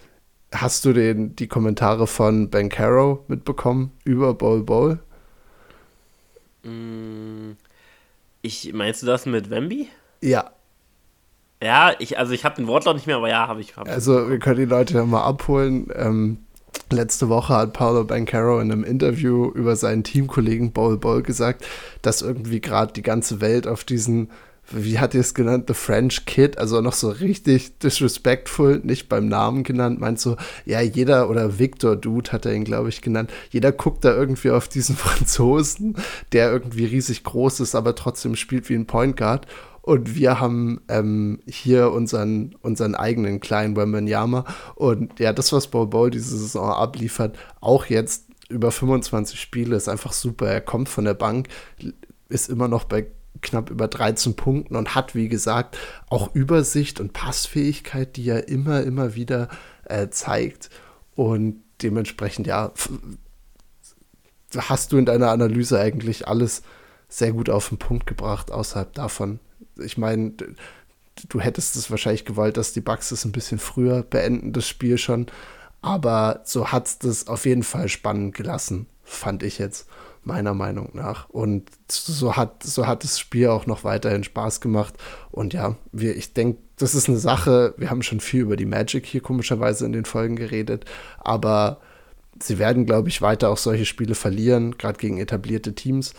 hast 0.53 0.85
du 0.85 0.93
den, 0.93 1.37
die 1.37 1.49
Kommentare 1.49 2.07
von 2.07 2.51
Ben 2.51 2.69
Caro 2.69 3.25
mitbekommen 3.29 3.93
über 4.05 4.35
Bowl 4.35 4.63
Bowl? 4.63 4.99
Mm, 6.63 7.53
ich, 8.43 8.73
meinst 8.73 9.03
du 9.03 9.07
das 9.07 9.27
mit 9.27 9.51
Wemby? 9.51 9.89
Ja. 10.21 10.51
Ja, 11.63 11.93
ich, 11.99 12.19
also 12.19 12.33
ich 12.33 12.45
habe 12.45 12.57
den 12.57 12.67
Wortlaut 12.67 12.97
nicht 12.97 13.07
mehr, 13.07 13.17
aber 13.17 13.29
ja, 13.29 13.47
habe 13.47 13.61
ich. 13.61 13.77
Hab 13.77 13.87
also 13.87 14.31
wir 14.31 14.39
können 14.39 14.59
die 14.59 14.65
Leute 14.65 14.95
ja 14.95 15.05
mal 15.05 15.25
abholen. 15.25 15.89
Ähm, 15.95 16.39
Letzte 16.93 17.29
Woche 17.29 17.55
hat 17.55 17.73
Paolo 17.73 18.05
Bancaro 18.05 18.61
in 18.61 18.73
einem 18.73 18.85
Interview 18.85 19.51
über 19.51 19.77
seinen 19.77 20.03
Teamkollegen 20.03 20.73
Bol 20.73 20.99
Bol 20.99 21.23
gesagt, 21.23 21.65
dass 22.03 22.23
irgendwie 22.23 22.61
gerade 22.61 22.93
die 22.93 23.03
ganze 23.03 23.41
Welt 23.41 23.69
auf 23.69 23.85
diesen 23.85 24.29
wie 24.73 24.99
hat 24.99 25.15
ihr 25.15 25.21
es 25.21 25.35
genannt, 25.35 25.65
The 25.69 25.75
French 25.75 26.27
Kid, 26.27 26.59
also 26.59 26.81
noch 26.81 26.93
so 26.93 27.11
richtig 27.11 27.79
disrespectful, 27.79 28.81
nicht 28.83 29.09
beim 29.09 29.29
Namen 29.29 29.65
genannt, 29.65 30.01
meint 30.01 30.21
so, 30.21 30.37
ja, 30.65 30.81
jeder, 30.81 31.29
oder 31.29 31.59
Victor 31.59 31.97
Dude 31.97 32.33
hat 32.33 32.47
er 32.47 32.55
ihn, 32.55 32.65
glaube 32.65 32.89
ich, 32.89 33.03
genannt, 33.03 33.33
jeder 33.51 33.73
guckt 33.73 34.05
da 34.05 34.15
irgendwie 34.15 34.51
auf 34.51 34.69
diesen 34.69 34.97
Franzosen, 34.97 35.97
der 36.33 36.53
irgendwie 36.53 36.85
riesig 36.85 37.25
groß 37.25 37.61
ist, 37.61 37.75
aber 37.75 37.95
trotzdem 37.95 38.37
spielt 38.37 38.69
wie 38.69 38.75
ein 38.75 38.87
Point 38.87 39.17
Guard. 39.17 39.47
Und 39.91 40.15
wir 40.15 40.39
haben 40.39 40.81
ähm, 40.87 41.41
hier 41.49 41.91
unseren, 41.91 42.55
unseren 42.63 42.95
eigenen 42.95 43.41
kleinen 43.41 43.75
Wembanyama. 43.75 44.45
Und 44.77 45.19
ja, 45.19 45.33
das, 45.33 45.53
was 45.53 45.67
Bol 45.67 45.89
Bol 45.89 46.13
diese 46.13 46.39
Saison 46.39 46.71
abliefert, 46.71 47.37
auch 47.61 47.87
jetzt 47.87 48.29
über 48.49 48.71
25 48.71 49.41
Spiele, 49.41 49.75
ist 49.75 49.89
einfach 49.89 50.13
super. 50.13 50.47
Er 50.47 50.61
kommt 50.61 50.89
von 50.89 51.07
der 51.07 51.15
Bank, 51.15 51.49
ist 52.29 52.49
immer 52.49 52.69
noch 52.69 52.85
bei 52.85 53.09
knapp 53.43 53.69
über 53.69 53.89
13 53.89 54.37
Punkten 54.37 54.77
und 54.77 54.95
hat, 54.95 55.17
wie 55.17 55.29
gesagt, 55.29 55.77
auch 56.09 56.33
Übersicht 56.37 57.01
und 57.01 57.13
Passfähigkeit, 57.13 58.15
die 58.15 58.29
er 58.29 58.47
immer, 58.47 58.85
immer 58.85 59.17
wieder 59.17 59.49
äh, 59.87 60.09
zeigt. 60.09 60.71
Und 61.17 61.65
dementsprechend, 61.83 62.47
ja, 62.47 62.71
hast 64.57 64.93
du 64.93 64.99
in 64.99 65.07
deiner 65.07 65.33
Analyse 65.33 65.81
eigentlich 65.81 66.29
alles 66.29 66.63
sehr 67.09 67.33
gut 67.33 67.51
auf 67.51 67.71
den 67.71 67.79
Punkt 67.79 68.07
gebracht, 68.07 68.53
außerhalb 68.53 68.95
davon. 68.95 69.41
Ich 69.85 69.99
meine, 69.99 70.33
du 71.29 71.41
hättest 71.41 71.77
es 71.77 71.91
wahrscheinlich 71.91 72.25
gewollt, 72.25 72.57
dass 72.57 72.73
die 72.73 72.81
Bucks 72.81 73.11
es 73.11 73.25
ein 73.25 73.33
bisschen 73.33 73.59
früher 73.59 74.03
beenden, 74.03 74.53
das 74.53 74.67
Spiel 74.67 74.99
schon. 74.99 75.27
Aber 75.83 76.43
so 76.45 76.69
hat 76.69 76.87
es 76.87 76.99
das 76.99 77.27
auf 77.29 77.47
jeden 77.47 77.63
Fall 77.63 77.89
spannend 77.89 78.35
gelassen, 78.35 78.87
fand 79.03 79.43
ich 79.43 79.59
jetzt 79.59 79.87
meiner 80.23 80.55
Meinung 80.55 80.91
nach. 80.93 81.29
Und 81.31 81.71
so 81.89 82.37
hat, 82.37 82.63
so 82.63 82.87
hat 82.87 83.05
das 83.05 83.19
Spiel 83.19 83.49
auch 83.49 83.67
noch 83.67 83.85
weiterhin 83.85 84.25
Spaß 84.25 84.61
gemacht. 84.61 84.95
Und 85.31 85.55
ja, 85.55 85.77
wir, 85.93 86.17
ich 86.17 86.35
denke, 86.35 86.61
das 86.77 86.95
ist 86.95 87.09
eine 87.09 87.19
Sache, 87.19 87.75
wir 87.79 87.91
haben 87.91 88.03
schon 88.03 88.21
viel 88.21 88.43
über 88.43 88.57
die 88.57 88.67
Magic 88.67 89.07
hier 89.07 89.23
komischerweise 89.23 89.87
in 89.87 89.93
den 89.93 90.05
Folgen 90.05 90.37
geredet, 90.37 90.85
aber 91.19 91.81
sie 92.43 92.59
werden, 92.59 92.87
glaube 92.87 93.09
ich, 93.09 93.21
weiter 93.23 93.51
auch 93.51 93.59
solche 93.59 93.85
Spiele 93.85 94.15
verlieren, 94.15 94.77
gerade 94.79 94.99
gegen 94.99 95.19
etablierte 95.19 95.75
Teams. 95.75 96.15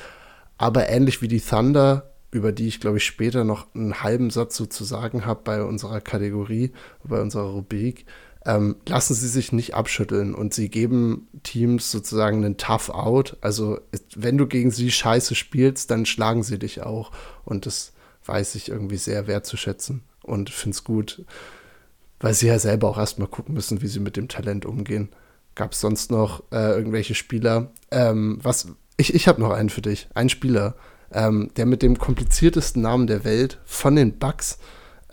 Aber 0.57 0.89
ähnlich 0.89 1.21
wie 1.21 1.27
die 1.27 1.41
Thunder, 1.41 2.10
über 2.31 2.51
die 2.51 2.67
ich, 2.67 2.79
glaube 2.79 2.97
ich, 2.97 3.05
später 3.05 3.43
noch 3.43 3.67
einen 3.75 4.01
halben 4.01 4.29
Satz 4.29 4.55
so 4.55 4.65
zu 4.65 4.83
sagen 4.83 5.25
habe 5.25 5.41
bei 5.43 5.63
unserer 5.63 6.01
Kategorie, 6.01 6.71
bei 7.03 7.21
unserer 7.21 7.51
Rubrik, 7.51 8.05
ähm, 8.45 8.77
lassen 8.87 9.13
sie 9.13 9.27
sich 9.27 9.51
nicht 9.51 9.75
abschütteln 9.75 10.33
und 10.33 10.53
sie 10.53 10.69
geben 10.69 11.27
Teams 11.43 11.91
sozusagen 11.91 12.37
einen 12.37 12.57
Tough 12.57 12.89
Out. 12.89 13.37
Also 13.41 13.79
wenn 14.15 14.37
du 14.37 14.47
gegen 14.47 14.71
sie 14.71 14.89
scheiße 14.89 15.35
spielst, 15.35 15.91
dann 15.91 16.05
schlagen 16.05 16.41
sie 16.41 16.57
dich 16.57 16.81
auch. 16.81 17.11
Und 17.45 17.65
das 17.65 17.93
weiß 18.25 18.55
ich 18.55 18.69
irgendwie 18.69 18.97
sehr 18.97 19.27
wertzuschätzen 19.27 20.01
und 20.23 20.49
finde 20.49 20.75
es 20.75 20.83
gut, 20.83 21.23
weil 22.19 22.33
sie 22.33 22.47
ja 22.47 22.57
selber 22.59 22.89
auch 22.89 22.97
erstmal 22.97 23.27
gucken 23.27 23.53
müssen, 23.53 23.81
wie 23.81 23.87
sie 23.87 23.99
mit 23.99 24.17
dem 24.17 24.27
Talent 24.27 24.65
umgehen. 24.65 25.09
Gab 25.53 25.73
es 25.73 25.81
sonst 25.81 26.11
noch 26.11 26.43
äh, 26.51 26.71
irgendwelche 26.71 27.13
Spieler? 27.13 27.71
Ähm, 27.91 28.39
was, 28.41 28.69
ich 28.97 29.13
ich 29.13 29.27
habe 29.27 29.41
noch 29.41 29.51
einen 29.51 29.69
für 29.69 29.81
dich. 29.81 30.07
Einen 30.13 30.29
Spieler, 30.29 30.75
ähm, 31.13 31.51
der 31.57 31.65
mit 31.65 31.81
dem 31.81 31.97
kompliziertesten 31.97 32.81
Namen 32.81 33.07
der 33.07 33.23
Welt 33.23 33.59
von 33.65 33.95
den 33.95 34.17
Bucks 34.17 34.57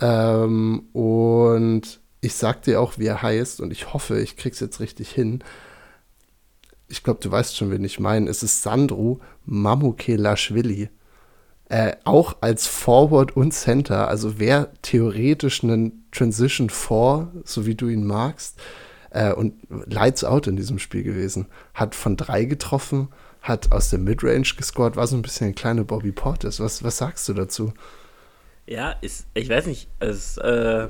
ähm, 0.00 0.86
und 0.92 2.00
ich 2.20 2.34
sag 2.34 2.62
dir 2.62 2.80
auch, 2.80 2.98
wie 2.98 3.06
er 3.06 3.22
heißt 3.22 3.60
und 3.60 3.72
ich 3.72 3.92
hoffe, 3.92 4.20
ich 4.20 4.36
krieg's 4.36 4.60
jetzt 4.60 4.80
richtig 4.80 5.10
hin. 5.10 5.42
Ich 6.88 7.02
glaube, 7.02 7.20
du 7.22 7.30
weißt 7.30 7.56
schon, 7.56 7.70
wen 7.70 7.84
ich 7.84 8.00
meine. 8.00 8.30
Es 8.30 8.42
ist 8.42 8.62
Sandro 8.62 9.20
Mamukelashvili. 9.44 10.88
Äh, 11.68 11.96
auch 12.04 12.36
als 12.40 12.66
Forward 12.66 13.36
und 13.36 13.52
Center, 13.52 14.08
also 14.08 14.38
wer 14.38 14.72
theoretisch 14.80 15.62
einen 15.62 16.08
Transition 16.12 16.70
4, 16.70 17.28
so 17.44 17.66
wie 17.66 17.74
du 17.74 17.88
ihn 17.88 18.06
magst, 18.06 18.58
äh, 19.10 19.32
und 19.34 19.54
Lights 19.68 20.24
Out 20.24 20.46
in 20.46 20.56
diesem 20.56 20.78
Spiel 20.78 21.02
gewesen. 21.02 21.46
Hat 21.74 21.94
von 21.94 22.16
drei 22.16 22.44
getroffen, 22.44 23.08
hat 23.48 23.72
aus 23.72 23.90
der 23.90 23.98
Midrange 23.98 24.54
gescored, 24.56 24.96
war 24.96 25.06
so 25.06 25.16
ein 25.16 25.22
bisschen 25.22 25.48
ein 25.48 25.54
kleiner 25.54 25.84
Bobby 25.84 26.12
Portis. 26.12 26.60
Was, 26.60 26.84
was 26.84 26.98
sagst 26.98 27.28
du 27.28 27.34
dazu? 27.34 27.72
Ja, 28.66 28.94
ist, 29.00 29.26
ich 29.34 29.48
weiß 29.48 29.66
nicht, 29.66 29.88
es, 29.98 30.36
äh, 30.36 30.88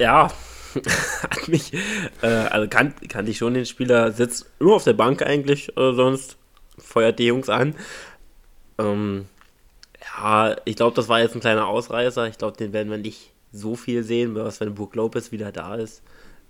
ja, 0.00 0.32
hat 1.22 1.48
mich, 1.48 1.74
äh, 2.22 2.26
also 2.26 2.68
kan 2.68 2.94
kannte 3.08 3.30
ich 3.30 3.38
schon 3.38 3.54
den 3.54 3.66
Spieler, 3.66 4.12
sitzt 4.12 4.46
nur 4.58 4.76
auf 4.76 4.84
der 4.84 4.94
Bank 4.94 5.22
eigentlich, 5.22 5.76
äh, 5.76 5.92
sonst 5.92 6.36
feuert 6.78 7.18
die 7.18 7.26
Jungs 7.26 7.48
an. 7.48 7.74
Ähm, 8.78 9.26
ja, 10.00 10.56
ich 10.64 10.76
glaube, 10.76 10.96
das 10.96 11.08
war 11.08 11.20
jetzt 11.20 11.34
ein 11.34 11.40
kleiner 11.40 11.66
Ausreißer. 11.66 12.26
Ich 12.28 12.38
glaube, 12.38 12.56
den 12.56 12.72
werden 12.72 12.90
wir 12.90 12.98
nicht 12.98 13.32
so 13.52 13.76
viel 13.76 14.02
sehen, 14.02 14.34
was 14.34 14.60
wenn 14.60 14.74
Brook 14.74 14.94
Lopez 14.94 15.32
wieder 15.32 15.52
da 15.52 15.74
ist, 15.74 16.02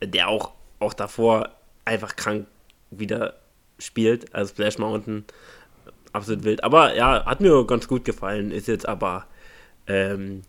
der 0.03 0.29
auch, 0.29 0.53
auch 0.79 0.95
davor 0.95 1.51
einfach 1.85 2.17
krank 2.17 2.47
wieder 2.91 3.35
spielt, 3.79 4.35
also 4.35 4.51
Splash 4.51 4.79
Mountain, 4.79 5.25
absolut 6.13 6.45
wild. 6.45 6.65
Aber 6.65 6.95
ja, 6.97 7.25
hat 7.25 7.41
mir 7.41 7.67
ganz 7.67 7.89
gut 7.89 8.05
gefallen, 8.05 8.51
ist 8.51 8.69
jetzt 8.69 8.89
aber, 8.89 9.27
ähm, 9.87 10.43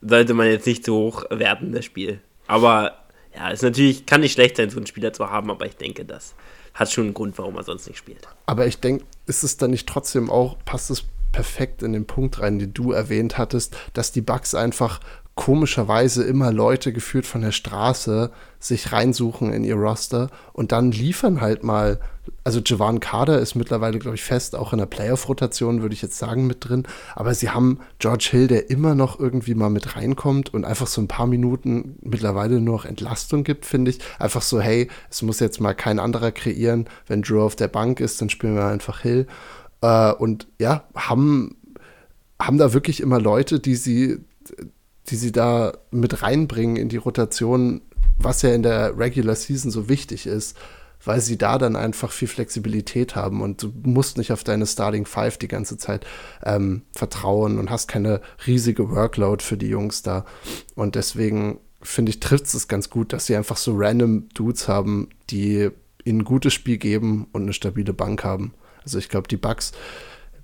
sollte 0.00 0.34
man 0.34 0.48
jetzt 0.48 0.66
nicht 0.66 0.84
so 0.84 0.96
hoch 0.96 1.24
werten, 1.30 1.72
das 1.72 1.84
Spiel. 1.84 2.20
Aber 2.46 2.98
ja, 3.34 3.50
ist 3.50 3.62
natürlich, 3.62 4.06
kann 4.06 4.20
nicht 4.20 4.32
schlecht 4.32 4.56
sein, 4.56 4.70
so 4.70 4.76
einen 4.76 4.86
Spieler 4.86 5.12
zu 5.12 5.30
haben, 5.30 5.50
aber 5.50 5.66
ich 5.66 5.76
denke, 5.76 6.04
das 6.04 6.34
hat 6.74 6.90
schon 6.90 7.04
einen 7.04 7.14
Grund, 7.14 7.36
warum 7.38 7.56
er 7.56 7.62
sonst 7.62 7.86
nicht 7.86 7.98
spielt. 7.98 8.26
Aber 8.46 8.66
ich 8.66 8.78
denke, 8.78 9.04
ist 9.26 9.42
es 9.42 9.56
dann 9.56 9.70
nicht 9.70 9.88
trotzdem 9.88 10.30
auch, 10.30 10.56
passt 10.64 10.90
es 10.90 11.04
perfekt 11.32 11.82
in 11.82 11.92
den 11.92 12.06
Punkt 12.06 12.40
rein, 12.40 12.58
den 12.58 12.74
du 12.74 12.92
erwähnt 12.92 13.38
hattest, 13.38 13.76
dass 13.94 14.12
die 14.12 14.20
Bugs 14.20 14.54
einfach 14.54 15.00
komischerweise 15.34 16.24
immer 16.24 16.52
Leute 16.52 16.92
geführt 16.92 17.24
von 17.26 17.40
der 17.40 17.52
Straße 17.52 18.30
sich 18.58 18.92
reinsuchen 18.92 19.52
in 19.52 19.64
ihr 19.64 19.76
Roster 19.76 20.28
und 20.52 20.72
dann 20.72 20.92
liefern 20.92 21.40
halt 21.40 21.64
mal. 21.64 22.00
Also 22.44 22.60
Javan 22.64 23.00
Carter 23.00 23.40
ist 23.40 23.56
mittlerweile, 23.56 23.98
glaube 23.98 24.14
ich, 24.14 24.22
fest, 24.22 24.54
auch 24.54 24.72
in 24.72 24.78
der 24.78 24.86
Playoff-Rotation, 24.86 25.82
würde 25.82 25.94
ich 25.94 26.02
jetzt 26.02 26.18
sagen, 26.18 26.46
mit 26.46 26.68
drin. 26.68 26.84
Aber 27.16 27.34
sie 27.34 27.50
haben 27.50 27.80
George 27.98 28.28
Hill, 28.30 28.46
der 28.46 28.70
immer 28.70 28.94
noch 28.94 29.18
irgendwie 29.18 29.54
mal 29.54 29.70
mit 29.70 29.96
reinkommt 29.96 30.54
und 30.54 30.64
einfach 30.64 30.86
so 30.86 31.00
ein 31.00 31.08
paar 31.08 31.26
Minuten 31.26 31.96
mittlerweile 32.02 32.60
nur 32.60 32.76
noch 32.76 32.84
Entlastung 32.84 33.42
gibt, 33.42 33.66
finde 33.66 33.90
ich. 33.90 33.98
Einfach 34.20 34.42
so, 34.42 34.60
hey, 34.60 34.88
es 35.10 35.22
muss 35.22 35.40
jetzt 35.40 35.60
mal 35.60 35.74
kein 35.74 35.98
anderer 35.98 36.30
kreieren. 36.30 36.86
Wenn 37.08 37.22
Drew 37.22 37.40
auf 37.40 37.56
der 37.56 37.68
Bank 37.68 37.98
ist, 37.98 38.20
dann 38.20 38.30
spielen 38.30 38.54
wir 38.54 38.66
einfach 38.66 39.00
Hill. 39.00 39.26
Äh, 39.80 40.12
und 40.12 40.46
ja, 40.60 40.84
haben, 40.94 41.56
haben 42.40 42.58
da 42.58 42.72
wirklich 42.72 43.00
immer 43.00 43.20
Leute, 43.20 43.58
die 43.58 43.74
sie 43.74 44.20
die 45.08 45.16
sie 45.16 45.32
da 45.32 45.72
mit 45.90 46.22
reinbringen 46.22 46.76
in 46.76 46.88
die 46.88 46.96
Rotation, 46.96 47.82
was 48.18 48.42
ja 48.42 48.52
in 48.52 48.62
der 48.62 48.98
Regular 48.98 49.34
Season 49.34 49.70
so 49.70 49.88
wichtig 49.88 50.26
ist, 50.26 50.56
weil 51.04 51.20
sie 51.20 51.36
da 51.36 51.58
dann 51.58 51.74
einfach 51.74 52.12
viel 52.12 52.28
Flexibilität 52.28 53.16
haben 53.16 53.40
und 53.40 53.62
du 53.62 53.72
musst 53.82 54.18
nicht 54.18 54.32
auf 54.32 54.44
deine 54.44 54.66
Starting 54.66 55.04
Five 55.06 55.38
die 55.38 55.48
ganze 55.48 55.76
Zeit 55.76 56.06
ähm, 56.44 56.82
vertrauen 56.94 57.58
und 57.58 57.70
hast 57.70 57.88
keine 57.88 58.20
riesige 58.46 58.90
Workload 58.90 59.42
für 59.42 59.56
die 59.56 59.68
Jungs 59.68 60.02
da. 60.02 60.24
Und 60.76 60.94
deswegen 60.94 61.58
finde 61.82 62.10
ich, 62.10 62.20
trifft 62.20 62.46
es 62.46 62.68
ganz 62.68 62.88
gut, 62.88 63.12
dass 63.12 63.26
sie 63.26 63.36
einfach 63.36 63.56
so 63.56 63.74
random 63.76 64.28
Dudes 64.34 64.68
haben, 64.68 65.08
die 65.30 65.70
ihnen 66.04 66.20
ein 66.20 66.24
gutes 66.24 66.54
Spiel 66.54 66.78
geben 66.78 67.26
und 67.32 67.42
eine 67.42 67.52
stabile 67.52 67.92
Bank 67.92 68.22
haben. 68.22 68.54
Also 68.84 68.98
ich 68.98 69.08
glaube, 69.08 69.28
die 69.28 69.36
Bugs 69.36 69.72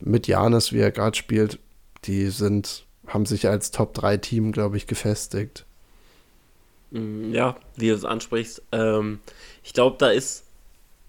mit 0.01 0.27
Janis, 0.27 0.73
wie 0.73 0.79
er 0.79 0.91
gerade 0.91 1.17
spielt, 1.17 1.59
die 2.05 2.29
sind 2.29 2.87
haben 3.09 3.27
sich 3.27 3.49
als 3.49 3.71
Top-3-Team, 3.71 4.53
glaube 4.53 4.77
ich, 4.77 4.87
gefestigt. 4.87 5.65
Mm, 6.91 7.33
ja, 7.33 7.57
wie 7.77 7.89
du 7.89 7.95
es 7.95 8.05
ansprichst. 8.05 8.63
Ähm, 8.73 9.21
ich 9.63 9.73
glaube, 9.73 9.97
da 9.99 10.11
ist 10.11 10.45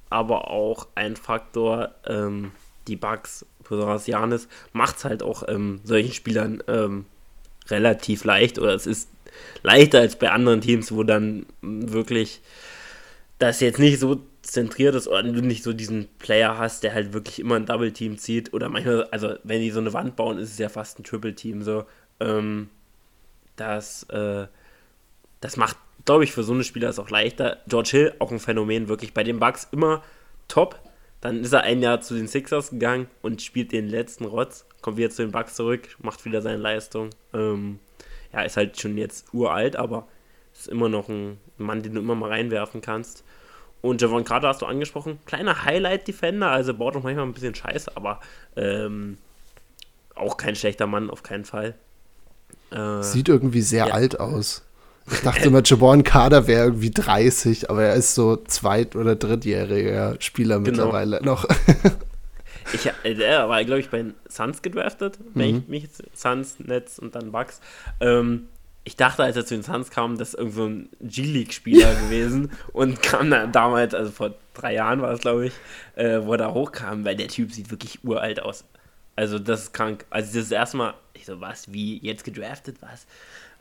aber 0.09 0.49
auch 0.49 0.87
ein 0.95 1.15
Faktor, 1.15 1.91
ähm, 2.05 2.51
die 2.87 2.95
Bugs, 2.95 3.45
besonders 3.67 4.07
Janis, 4.07 4.47
macht 4.73 4.97
es 4.97 5.05
halt 5.05 5.21
auch 5.21 5.43
ähm, 5.47 5.81
solchen 5.83 6.13
Spielern 6.13 6.63
ähm, 6.67 7.05
relativ 7.67 8.23
leicht 8.23 8.57
oder 8.57 8.73
es 8.73 8.87
ist 8.87 9.09
leichter 9.61 9.99
als 9.99 10.17
bei 10.17 10.31
anderen 10.31 10.61
Teams, 10.61 10.91
wo 10.91 11.03
dann 11.03 11.45
wirklich 11.61 12.41
das 13.37 13.59
jetzt 13.59 13.79
nicht 13.79 13.99
so 13.99 14.21
zentriert 14.51 14.95
ist 14.95 15.07
oder 15.07 15.23
du 15.23 15.41
nicht 15.41 15.63
so 15.63 15.73
diesen 15.73 16.07
Player 16.19 16.57
hast, 16.57 16.83
der 16.83 16.93
halt 16.93 17.13
wirklich 17.13 17.39
immer 17.39 17.55
ein 17.55 17.65
Double-Team 17.65 18.17
zieht 18.17 18.53
oder 18.53 18.69
manchmal, 18.69 19.05
also 19.05 19.35
wenn 19.43 19.61
die 19.61 19.71
so 19.71 19.79
eine 19.79 19.93
Wand 19.93 20.15
bauen, 20.15 20.37
ist 20.37 20.51
es 20.51 20.57
ja 20.57 20.69
fast 20.69 20.99
ein 20.99 21.03
Triple-Team 21.03 21.61
so. 21.63 21.85
Ähm, 22.19 22.69
das, 23.55 24.03
äh, 24.03 24.47
das 25.41 25.57
macht, 25.57 25.77
glaube 26.05 26.23
ich, 26.23 26.31
für 26.31 26.43
so 26.43 26.53
eine 26.53 26.63
Spieler 26.63 26.89
es 26.89 26.99
auch 26.99 27.09
leichter. 27.09 27.57
George 27.67 27.89
Hill, 27.91 28.13
auch 28.19 28.31
ein 28.31 28.39
Phänomen, 28.39 28.87
wirklich 28.87 29.13
bei 29.13 29.23
den 29.23 29.39
Bucks 29.39 29.67
immer 29.71 30.03
top. 30.47 30.79
Dann 31.21 31.43
ist 31.43 31.51
er 31.51 31.63
ein 31.63 31.81
Jahr 31.81 32.01
zu 32.01 32.15
den 32.15 32.27
Sixers 32.27 32.71
gegangen 32.71 33.07
und 33.21 33.41
spielt 33.41 33.71
den 33.71 33.89
letzten 33.89 34.25
Rotz, 34.25 34.65
kommt 34.81 34.97
wieder 34.97 35.09
zu 35.09 35.21
den 35.21 35.31
Bucks 35.31 35.55
zurück, 35.55 35.97
macht 35.99 36.23
wieder 36.23 36.41
seine 36.41 36.57
Leistung. 36.57 37.09
Ähm, 37.33 37.79
ja, 38.31 38.41
ist 38.41 38.57
halt 38.57 38.79
schon 38.79 38.97
jetzt 38.97 39.33
uralt, 39.33 39.75
aber 39.75 40.07
ist 40.53 40.67
immer 40.67 40.87
noch 40.87 41.09
ein 41.09 41.37
Mann, 41.57 41.83
den 41.83 41.95
du 41.95 42.01
immer 42.01 42.15
mal 42.15 42.29
reinwerfen 42.29 42.81
kannst. 42.81 43.23
Und 43.81 44.01
Javon 44.01 44.25
Carter 44.25 44.49
hast 44.49 44.61
du 44.61 44.65
angesprochen. 44.65 45.19
Kleiner 45.25 45.63
Highlight-Defender, 45.63 46.49
also 46.49 46.73
baut 46.73 46.95
auch 46.95 47.03
manchmal 47.03 47.25
ein 47.25 47.33
bisschen 47.33 47.55
Scheiße, 47.55 47.95
aber 47.95 48.19
ähm, 48.55 49.17
auch 50.15 50.37
kein 50.37 50.55
schlechter 50.55 50.85
Mann, 50.85 51.09
auf 51.09 51.23
keinen 51.23 51.45
Fall. 51.45 51.75
Äh, 52.71 53.01
Sieht 53.03 53.29
irgendwie 53.29 53.61
sehr 53.61 53.87
ja. 53.87 53.93
alt 53.93 54.19
aus. 54.19 54.63
Ich 55.11 55.21
dachte 55.21 55.43
immer, 55.47 55.61
Jabon 55.63 56.03
Kader 56.03 56.47
wäre 56.47 56.65
irgendwie 56.65 56.91
30, 56.91 57.69
aber 57.69 57.83
er 57.83 57.95
ist 57.95 58.15
so 58.15 58.35
zweit- 58.35 58.95
oder 58.95 59.15
drittjähriger 59.15 60.15
Spieler 60.19 60.59
genau. 60.59 60.69
mittlerweile 60.69 61.23
noch. 61.23 61.45
ich, 62.73 62.85
äh, 63.03 63.13
er 63.13 63.47
war, 63.47 63.63
glaube 63.63 63.79
ich, 63.79 63.89
bei 63.89 64.05
Suns 64.27 64.61
gedraftet. 64.61 65.19
Wenn 65.33 65.51
mhm. 65.51 65.57
ich 65.57 65.67
mich 65.67 65.89
Suns, 66.13 66.59
Nets 66.59 66.99
und 66.99 67.15
dann 67.15 67.31
Bucks. 67.31 67.61
Ähm, 68.01 68.47
ich 68.89 68.95
dachte, 68.95 69.23
als 69.23 69.35
er 69.35 69.45
zu 69.45 69.53
den 69.53 69.61
Suns 69.61 69.91
kam, 69.91 70.17
das 70.17 70.29
ist 70.29 70.39
irgend 70.39 70.55
so 70.55 70.65
ein 70.65 70.89
G-League-Spieler 70.99 71.93
gewesen 72.05 72.51
und 72.73 73.03
kam 73.03 73.29
dann 73.29 73.51
damals, 73.51 73.93
also 73.93 74.09
vor 74.09 74.33
drei 74.55 74.73
Jahren 74.73 74.99
war 75.03 75.11
es, 75.11 75.21
glaube 75.21 75.45
ich, 75.45 75.53
äh, 75.95 76.21
wo 76.23 76.31
er 76.31 76.39
da 76.39 76.51
hochkam, 76.51 77.05
weil 77.05 77.15
der 77.15 77.27
Typ 77.27 77.53
sieht 77.53 77.69
wirklich 77.69 78.03
uralt 78.03 78.41
aus. 78.41 78.65
Also 79.15 79.37
das 79.37 79.65
ist 79.65 79.73
krank. 79.73 80.05
Also 80.09 80.39
das 80.39 80.49
erste 80.49 80.77
Mal, 80.77 80.95
ich 81.13 81.27
so, 81.27 81.39
was, 81.39 81.71
wie, 81.71 81.99
jetzt 81.99 82.23
gedraftet, 82.23 82.77
was? 82.81 83.05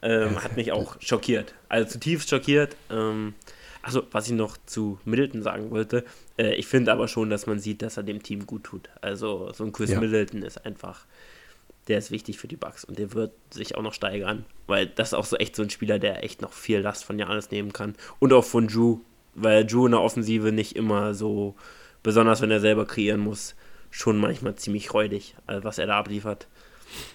Ähm, 0.01 0.43
hat 0.43 0.57
mich 0.57 0.73
auch 0.73 0.97
schockiert. 0.99 1.53
Also 1.69 1.91
zutiefst 1.91 2.31
schockiert. 2.31 2.75
Ähm, 2.91 3.35
also 3.83 4.05
was 4.11 4.29
ich 4.29 4.33
noch 4.33 4.57
zu 4.65 4.99
Middleton 5.05 5.43
sagen 5.43 5.71
wollte, 5.71 6.07
äh, 6.39 6.55
ich 6.55 6.67
finde 6.67 6.91
aber 6.91 7.07
schon, 7.07 7.29
dass 7.29 7.47
man 7.47 7.59
sieht, 7.59 7.83
dass 7.83 7.99
er 7.99 8.03
dem 8.03 8.23
Team 8.23 8.47
gut 8.47 8.65
tut. 8.65 8.89
Also 9.03 9.53
so 9.53 9.65
ein 9.65 9.73
Chris 9.73 9.91
ja. 9.91 10.01
Middleton 10.01 10.43
ist 10.43 10.65
einfach, 10.65 11.05
der 11.89 11.99
ist 11.99 12.11
wichtig 12.11 12.39
für 12.39 12.49
die 12.49 12.57
Bucks 12.57 12.85
und 12.85 12.99
der 12.99 13.13
wird 13.15 13.33
sich 13.51 13.75
auch 13.77 13.83
noch 13.83 13.95
steigern, 13.95 14.45
weil 14.67 14.87
das 14.87 15.09
ist 15.09 15.15
auch 15.15 15.25
so 15.25 15.37
echt 15.37 15.57
so 15.57 15.63
ein 15.63 15.71
Spieler, 15.71 15.99
der 15.99 16.23
echt 16.23 16.43
noch 16.43 16.53
viel 16.53 16.81
Last 16.81 17.05
von 17.05 17.19
Janis 17.19 17.51
nehmen 17.51 17.73
kann. 17.73 17.95
Und 18.19 18.33
auch 18.33 18.45
von 18.45 18.69
Drew, 18.69 18.99
weil 19.35 19.67
Drew 19.67 19.87
in 19.87 19.93
der 19.93 20.03
Offensive 20.03 20.53
nicht 20.53 20.77
immer 20.77 21.15
so, 21.15 21.57
besonders 22.03 22.41
wenn 22.43 22.51
er 22.51 22.61
selber 22.61 22.87
kreieren 22.87 23.21
muss, 23.21 23.55
schon 23.91 24.19
manchmal 24.19 24.55
ziemlich 24.57 24.93
räudig, 24.93 25.35
also 25.47 25.65
was 25.65 25.79
er 25.79 25.87
da 25.87 25.99
abliefert. 25.99 26.47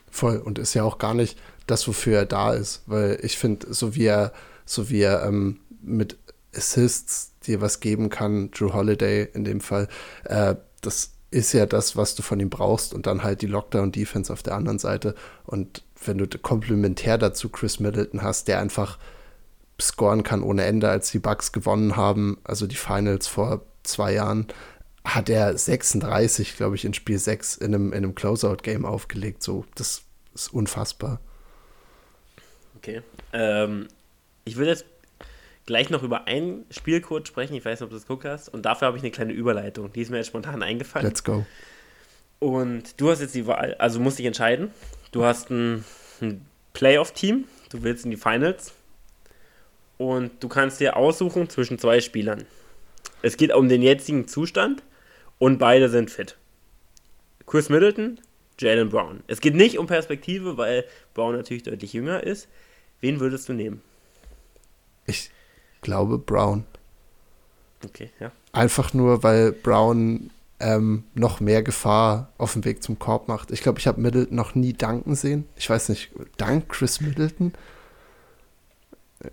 Voll, 0.09 0.37
und 0.37 0.59
ist 0.59 0.73
ja 0.73 0.83
auch 0.83 0.97
gar 0.97 1.13
nicht 1.13 1.37
das, 1.67 1.87
wofür 1.87 2.17
er 2.17 2.25
da 2.25 2.53
ist, 2.53 2.83
weil 2.87 3.19
ich 3.21 3.37
finde, 3.37 3.73
so 3.73 3.95
wie 3.95 4.05
er, 4.05 4.33
so 4.65 4.89
wie 4.89 5.01
er 5.01 5.23
ähm, 5.23 5.59
mit 5.81 6.17
Assists 6.55 7.33
dir 7.45 7.61
was 7.61 7.79
geben 7.79 8.09
kann, 8.09 8.51
Drew 8.51 8.73
Holiday 8.73 9.27
in 9.33 9.43
dem 9.43 9.61
Fall, 9.61 9.87
äh, 10.25 10.55
das 10.81 11.12
ist 11.33 11.53
ja 11.53 11.65
das, 11.65 11.97
was 11.97 12.15
du 12.15 12.21
von 12.21 12.39
ihm 12.39 12.49
brauchst 12.49 12.93
und 12.93 13.07
dann 13.07 13.23
halt 13.23 13.41
die 13.41 13.47
Lockdown-Defense 13.47 14.31
auf 14.31 14.43
der 14.43 14.55
anderen 14.55 14.79
Seite. 14.79 15.15
Und 15.45 15.83
wenn 16.05 16.17
du 16.17 16.27
komplementär 16.37 17.17
dazu 17.17 17.49
Chris 17.49 17.79
Middleton 17.79 18.21
hast, 18.21 18.47
der 18.47 18.59
einfach 18.59 18.99
scoren 19.81 20.23
kann 20.23 20.43
ohne 20.43 20.63
Ende, 20.63 20.89
als 20.89 21.11
die 21.11 21.19
Bucks 21.19 21.51
gewonnen 21.51 21.95
haben, 21.95 22.37
also 22.43 22.67
die 22.67 22.75
Finals 22.75 23.27
vor 23.27 23.65
zwei 23.83 24.13
Jahren, 24.13 24.47
hat 25.03 25.29
er 25.29 25.57
36, 25.57 26.55
glaube 26.55 26.75
ich, 26.75 26.85
in 26.85 26.93
Spiel 26.93 27.17
6 27.17 27.57
in 27.57 27.73
einem, 27.73 27.87
in 27.87 27.97
einem 27.97 28.15
Closeout-Game 28.15 28.85
aufgelegt. 28.85 29.43
So, 29.43 29.65
das 29.75 30.03
ist 30.33 30.53
unfassbar. 30.53 31.19
Okay. 32.77 33.01
Ähm, 33.33 33.87
ich 34.45 34.55
würde 34.55 34.71
jetzt 34.71 34.85
gleich 35.65 35.89
noch 35.89 36.03
über 36.03 36.27
ein 36.27 36.65
Spiel 36.69 37.01
kurz 37.01 37.27
sprechen. 37.27 37.55
Ich 37.55 37.65
weiß 37.65 37.79
nicht, 37.79 37.85
ob 37.85 37.89
du 37.89 37.95
das 37.95 38.07
geguckt 38.07 38.25
hast. 38.25 38.49
Und 38.49 38.63
dafür 38.65 38.87
habe 38.87 38.97
ich 38.97 39.03
eine 39.03 39.11
kleine 39.11 39.33
Überleitung. 39.33 39.91
Die 39.93 40.01
ist 40.01 40.11
mir 40.11 40.17
jetzt 40.17 40.27
spontan 40.27 40.63
eingefallen. 40.63 41.07
Let's 41.07 41.23
go. 41.23 41.45
Und 42.39 42.99
du 42.99 43.09
hast 43.09 43.21
jetzt 43.21 43.35
die 43.35 43.47
Wahl, 43.47 43.75
also 43.79 43.99
musst 43.99 44.19
dich 44.19 44.25
entscheiden. 44.25 44.71
Du 45.11 45.23
hast 45.23 45.49
ein, 45.49 45.85
ein 46.21 46.45
Playoff-Team. 46.73 47.45
Du 47.69 47.83
willst 47.83 48.05
in 48.05 48.11
die 48.11 48.17
Finals. 48.17 48.73
Und 49.97 50.31
du 50.43 50.49
kannst 50.49 50.79
dir 50.79 50.97
aussuchen 50.97 51.49
zwischen 51.49 51.79
zwei 51.79 52.01
Spielern. 52.01 52.45
Es 53.21 53.37
geht 53.37 53.53
um 53.53 53.69
den 53.69 53.81
jetzigen 53.81 54.27
Zustand 54.27 54.83
und 55.37 55.57
beide 55.59 55.87
sind 55.87 56.11
fit. 56.11 56.37
Chris 57.45 57.69
Middleton, 57.69 58.19
Jalen 58.59 58.89
Brown. 58.89 59.23
Es 59.27 59.39
geht 59.39 59.55
nicht 59.55 59.77
um 59.77 59.87
Perspektive, 59.87 60.57
weil 60.57 60.83
Brown 61.13 61.35
natürlich 61.35 61.63
deutlich 61.63 61.93
jünger 61.93 62.23
ist. 62.23 62.49
Wen 62.99 63.19
würdest 63.19 63.47
du 63.47 63.53
nehmen? 63.53 63.81
Ich 65.05 65.31
glaube 65.83 66.17
Brown. 66.17 66.65
Okay, 67.85 68.09
ja. 68.19 68.31
Einfach 68.51 68.93
nur, 68.93 69.23
weil 69.23 69.51
Brown 69.51 70.31
ähm, 70.59 71.03
noch 71.13 71.39
mehr 71.39 71.61
Gefahr 71.61 72.31
auf 72.37 72.53
dem 72.53 72.65
Weg 72.65 72.81
zum 72.81 72.97
Korb 72.97 73.27
macht. 73.27 73.51
Ich 73.51 73.61
glaube, 73.61 73.79
ich 73.79 73.87
habe 73.87 74.01
Middleton 74.01 74.35
noch 74.35 74.55
nie 74.55 74.73
danken 74.73 75.15
sehen. 75.15 75.47
Ich 75.57 75.69
weiß 75.69 75.89
nicht, 75.89 76.11
dank 76.37 76.69
Chris 76.69 77.01
Middleton? 77.01 77.53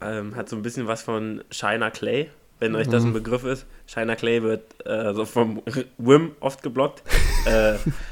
Ähm, 0.01 0.37
hat 0.37 0.49
so 0.49 0.57
ein 0.57 0.63
bisschen 0.63 0.87
was 0.87 1.03
von 1.03 1.43
Shiner 1.51 1.91
Clay 1.91 2.31
wenn 2.61 2.77
euch 2.77 2.89
das 2.89 3.03
ein 3.03 3.09
mhm. 3.09 3.15
Begriff 3.15 3.45
ist. 3.45 3.67
Shiner 3.87 4.17
Clay 4.17 4.43
wird 4.43 4.87
äh, 4.87 5.13
so 5.15 5.25
vom 5.25 5.63
Wim 5.99 6.33
oft 6.41 6.63
geblockt. 6.63 7.03
äh, 7.47 7.75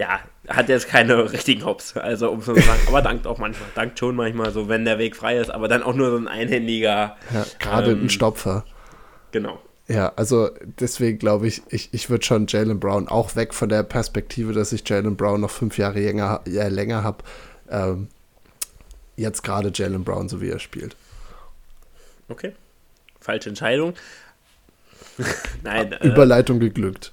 ja, 0.00 0.20
hat 0.46 0.68
jetzt 0.68 0.88
keine 0.88 1.32
richtigen 1.32 1.64
Hops, 1.64 1.96
also 1.96 2.30
um 2.30 2.40
so 2.40 2.54
zu 2.54 2.60
sagen, 2.60 2.80
aber 2.86 3.02
dankt 3.02 3.26
auch 3.26 3.38
manchmal, 3.38 3.68
dankt 3.74 3.98
schon 3.98 4.14
manchmal 4.14 4.52
so, 4.52 4.68
wenn 4.68 4.84
der 4.84 4.98
Weg 4.98 5.16
frei 5.16 5.38
ist, 5.38 5.50
aber 5.50 5.68
dann 5.68 5.82
auch 5.82 5.94
nur 5.94 6.10
so 6.10 6.16
ein 6.16 6.28
einhändiger. 6.28 7.16
Ja, 7.32 7.46
gerade 7.58 7.92
ähm, 7.92 8.04
ein 8.04 8.10
Stopfer. 8.10 8.64
Genau. 9.32 9.60
Ja, 9.88 10.12
also 10.16 10.50
deswegen 10.80 11.18
glaube 11.18 11.48
ich, 11.48 11.62
ich, 11.70 11.88
ich 11.92 12.10
würde 12.10 12.24
schon 12.24 12.46
Jalen 12.46 12.78
Brown 12.78 13.08
auch 13.08 13.36
weg 13.36 13.54
von 13.54 13.68
der 13.68 13.82
Perspektive, 13.82 14.52
dass 14.52 14.72
ich 14.72 14.88
Jalen 14.88 15.16
Brown 15.16 15.40
noch 15.40 15.50
fünf 15.50 15.78
Jahre 15.78 16.00
länger, 16.00 16.42
äh, 16.46 16.68
länger 16.68 17.02
habe. 17.02 17.24
Ähm, 17.70 18.08
jetzt 19.16 19.42
gerade 19.42 19.72
Jalen 19.74 20.04
Brown, 20.04 20.28
so 20.28 20.40
wie 20.40 20.50
er 20.50 20.58
spielt. 20.58 20.94
Okay 22.28 22.52
falsche 23.28 23.50
Entscheidung. 23.50 23.92
Nein. 25.62 25.92
Äh, 25.92 26.06
Überleitung 26.06 26.60
geglückt. 26.60 27.12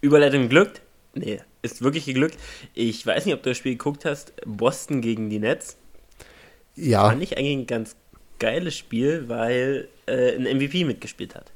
Überleitung 0.00 0.42
geglückt? 0.42 0.80
Nee, 1.14 1.40
ist 1.64 1.82
wirklich 1.82 2.04
geglückt. 2.04 2.38
Ich 2.74 3.04
weiß 3.04 3.24
nicht, 3.24 3.34
ob 3.34 3.42
du 3.42 3.50
das 3.50 3.58
Spiel 3.58 3.72
geguckt 3.72 4.04
hast. 4.04 4.32
Boston 4.44 5.00
gegen 5.00 5.30
die 5.30 5.38
Nets. 5.38 5.76
Ja. 6.76 7.08
Fand 7.08 7.22
ich 7.22 7.36
eigentlich 7.36 7.56
ein 7.56 7.66
ganz 7.66 7.96
geiles 8.38 8.76
Spiel, 8.76 9.28
weil 9.28 9.88
äh, 10.06 10.36
ein 10.36 10.42
MVP 10.42 10.84
mitgespielt 10.84 11.34
hat. 11.34 11.52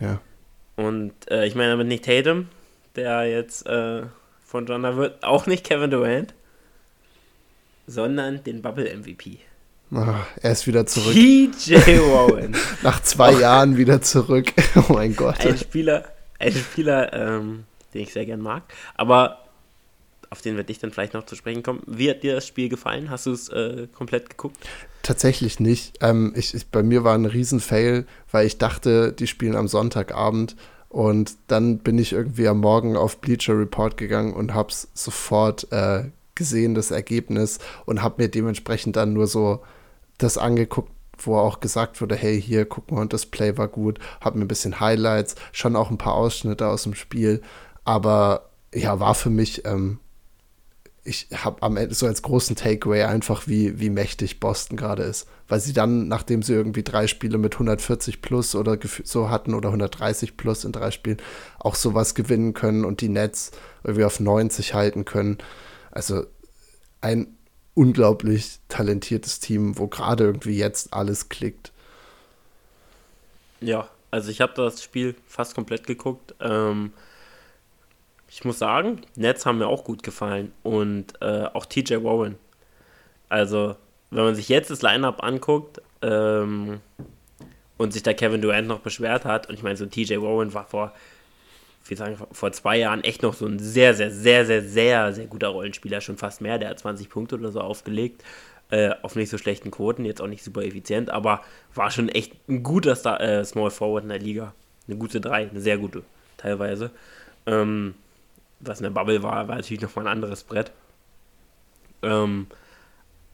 Ja. 0.00 0.20
Und 0.76 1.12
äh, 1.30 1.46
ich 1.46 1.54
meine 1.54 1.70
damit 1.70 1.88
nicht 1.88 2.04
Tatum, 2.04 2.48
der 2.96 3.24
jetzt 3.26 3.66
äh, 3.66 4.02
von 4.44 4.66
John 4.66 4.82
wird, 4.96 5.22
auch 5.24 5.46
nicht 5.46 5.64
Kevin 5.64 5.90
Durant, 5.90 6.34
sondern 7.86 8.42
den 8.44 8.62
Bubble 8.62 8.94
MVP. 8.96 9.38
Ach, 9.94 10.26
er 10.40 10.52
ist 10.52 10.66
wieder 10.66 10.86
zurück. 10.86 11.12
TJ 11.12 11.74
Warren. 11.74 12.56
Nach 12.82 13.02
zwei. 13.02 13.32
Jahren 13.32 13.76
wieder 13.76 14.00
zurück. 14.00 14.52
Oh 14.76 14.94
mein 14.94 15.14
Gott. 15.14 15.44
Ein 15.44 15.58
Spieler, 15.58 16.04
ein 16.38 16.52
Spieler 16.52 17.12
ähm, 17.12 17.64
den 17.94 18.02
ich 18.02 18.12
sehr 18.12 18.26
gern 18.26 18.40
mag. 18.40 18.62
Aber 18.94 19.38
auf 20.30 20.40
den 20.40 20.56
werde 20.56 20.72
ich 20.72 20.78
dann 20.78 20.90
vielleicht 20.90 21.12
noch 21.12 21.26
zu 21.26 21.36
sprechen 21.36 21.62
kommen. 21.62 21.82
Wie 21.86 22.08
hat 22.08 22.22
dir 22.22 22.34
das 22.34 22.46
Spiel 22.46 22.68
gefallen? 22.70 23.10
Hast 23.10 23.26
du 23.26 23.32
es 23.32 23.50
äh, 23.50 23.86
komplett 23.92 24.30
geguckt? 24.30 24.56
Tatsächlich 25.02 25.60
nicht. 25.60 25.98
Ähm, 26.00 26.32
ich, 26.34 26.54
ich, 26.54 26.68
bei 26.68 26.82
mir 26.82 27.04
war 27.04 27.14
ein 27.14 27.26
Riesenfail, 27.26 28.06
weil 28.30 28.46
ich 28.46 28.56
dachte, 28.56 29.12
die 29.12 29.26
spielen 29.26 29.56
am 29.56 29.68
Sonntagabend. 29.68 30.56
Und 30.88 31.36
dann 31.48 31.78
bin 31.78 31.98
ich 31.98 32.12
irgendwie 32.12 32.48
am 32.48 32.60
Morgen 32.60 32.96
auf 32.96 33.18
Bleacher 33.20 33.58
Report 33.58 33.96
gegangen 33.96 34.32
und 34.32 34.54
habe 34.54 34.70
es 34.70 34.88
sofort 34.94 35.70
äh, 35.70 36.04
gesehen, 36.34 36.74
das 36.74 36.90
Ergebnis, 36.90 37.58
und 37.84 38.02
habe 38.02 38.22
mir 38.22 38.28
dementsprechend 38.28 38.96
dann 38.96 39.12
nur 39.12 39.26
so 39.26 39.62
das 40.18 40.38
angeguckt, 40.38 40.90
wo 41.18 41.36
auch 41.36 41.60
gesagt 41.60 42.00
wurde, 42.00 42.16
hey, 42.16 42.40
hier, 42.40 42.64
guck 42.64 42.90
mal, 42.90 43.06
das 43.06 43.26
Play 43.26 43.56
war 43.56 43.68
gut, 43.68 43.98
hab 44.20 44.34
mir 44.34 44.42
ein 44.42 44.48
bisschen 44.48 44.80
Highlights, 44.80 45.34
schon 45.52 45.76
auch 45.76 45.90
ein 45.90 45.98
paar 45.98 46.14
Ausschnitte 46.14 46.66
aus 46.68 46.84
dem 46.84 46.94
Spiel, 46.94 47.42
aber 47.84 48.50
ja, 48.74 49.00
war 49.00 49.14
für 49.14 49.30
mich, 49.30 49.64
ähm, 49.66 49.98
ich 51.04 51.26
habe 51.34 51.62
am 51.62 51.76
Ende 51.76 51.94
so 51.94 52.06
als 52.06 52.22
großen 52.22 52.54
Takeaway 52.54 53.02
einfach, 53.02 53.48
wie, 53.48 53.80
wie 53.80 53.90
mächtig 53.90 54.38
Boston 54.38 54.76
gerade 54.76 55.02
ist, 55.02 55.26
weil 55.48 55.58
sie 55.60 55.72
dann, 55.72 56.06
nachdem 56.06 56.42
sie 56.42 56.54
irgendwie 56.54 56.84
drei 56.84 57.08
Spiele 57.08 57.38
mit 57.38 57.54
140 57.54 58.22
plus 58.22 58.54
oder 58.54 58.78
so 59.02 59.28
hatten 59.28 59.54
oder 59.54 59.70
130 59.70 60.36
plus 60.36 60.64
in 60.64 60.72
drei 60.72 60.90
Spielen, 60.92 61.20
auch 61.58 61.74
sowas 61.74 62.14
gewinnen 62.14 62.54
können 62.54 62.84
und 62.84 63.00
die 63.00 63.08
Nets 63.08 63.50
irgendwie 63.82 64.04
auf 64.04 64.20
90 64.20 64.74
halten 64.74 65.04
können. 65.04 65.38
Also 65.90 66.24
ein 67.00 67.36
unglaublich 67.74 68.60
talentiertes 68.68 69.40
Team, 69.40 69.78
wo 69.78 69.88
gerade 69.88 70.24
irgendwie 70.24 70.56
jetzt 70.56 70.92
alles 70.92 71.28
klickt. 71.28 71.72
Ja, 73.60 73.88
also 74.10 74.30
ich 74.30 74.40
habe 74.40 74.52
das 74.54 74.82
Spiel 74.82 75.14
fast 75.26 75.54
komplett 75.54 75.86
geguckt. 75.86 76.34
Ähm, 76.40 76.92
ich 78.32 78.44
muss 78.44 78.58
sagen, 78.58 79.02
Nets 79.14 79.44
haben 79.44 79.58
mir 79.58 79.66
auch 79.66 79.84
gut 79.84 80.02
gefallen 80.02 80.52
und 80.62 81.20
äh, 81.20 81.44
auch 81.52 81.66
TJ 81.66 82.02
Warren. 82.02 82.36
Also, 83.28 83.76
wenn 84.10 84.24
man 84.24 84.34
sich 84.34 84.48
jetzt 84.48 84.70
das 84.70 84.82
Lineup 84.82 85.22
anguckt 85.22 85.82
ähm, 86.00 86.80
und 87.76 87.92
sich 87.92 88.02
da 88.02 88.14
Kevin 88.14 88.40
Durant 88.40 88.68
noch 88.68 88.80
beschwert 88.80 89.24
hat, 89.24 89.48
und 89.48 89.54
ich 89.54 89.62
meine, 89.62 89.76
so 89.76 89.86
TJ 89.86 90.16
Warren 90.16 90.54
war 90.54 90.64
vor 90.64 90.92
wie 91.86 91.96
sagen, 91.96 92.16
vor 92.30 92.52
zwei 92.52 92.78
Jahren 92.78 93.02
echt 93.02 93.22
noch 93.22 93.34
so 93.34 93.46
ein 93.46 93.58
sehr, 93.58 93.94
sehr, 93.94 94.10
sehr, 94.10 94.46
sehr, 94.46 94.62
sehr, 94.62 95.12
sehr 95.12 95.26
guter 95.26 95.48
Rollenspieler, 95.48 96.00
schon 96.00 96.16
fast 96.16 96.40
mehr. 96.40 96.58
Der 96.58 96.70
hat 96.70 96.78
20 96.78 97.08
Punkte 97.08 97.34
oder 97.34 97.50
so 97.50 97.60
aufgelegt. 97.60 98.22
Äh, 98.70 98.94
auf 99.02 99.16
nicht 99.16 99.30
so 99.30 99.36
schlechten 99.36 99.70
Quoten, 99.70 100.04
jetzt 100.04 100.22
auch 100.22 100.28
nicht 100.28 100.42
super 100.42 100.62
effizient, 100.62 101.10
aber 101.10 101.42
war 101.74 101.90
schon 101.90 102.08
echt 102.08 102.32
ein 102.48 102.62
guter 102.62 102.96
Star, 102.96 103.20
äh, 103.20 103.44
Small 103.44 103.70
Forward 103.70 104.04
in 104.04 104.08
der 104.08 104.18
Liga. 104.18 104.54
Eine 104.86 104.96
gute 104.96 105.20
3, 105.20 105.50
eine 105.50 105.60
sehr 105.60 105.76
gute, 105.76 106.04
teilweise. 106.38 106.90
Ähm, 107.46 107.94
was 108.62 108.80
in 108.80 108.84
der 108.84 108.90
Bubble 108.90 109.22
war, 109.22 109.48
war 109.48 109.56
natürlich 109.56 109.82
nochmal 109.82 110.06
ein 110.06 110.12
anderes 110.12 110.44
Brett. 110.44 110.72
Ähm, 112.02 112.46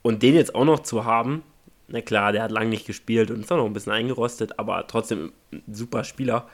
Und 0.02 0.22
den 0.22 0.34
jetzt 0.34 0.54
auch 0.54 0.64
noch 0.64 0.80
zu 0.80 1.04
haben, 1.04 1.42
na 1.88 2.00
klar, 2.00 2.32
der 2.32 2.42
hat 2.42 2.50
lange 2.50 2.70
nicht 2.70 2.86
gespielt 2.86 3.30
und 3.30 3.40
ist 3.40 3.52
auch 3.52 3.56
noch 3.56 3.66
ein 3.66 3.72
bisschen 3.72 3.92
eingerostet, 3.92 4.58
aber 4.58 4.86
trotzdem 4.86 5.32
ein 5.52 5.62
super 5.72 6.04
Spieler. 6.04 6.48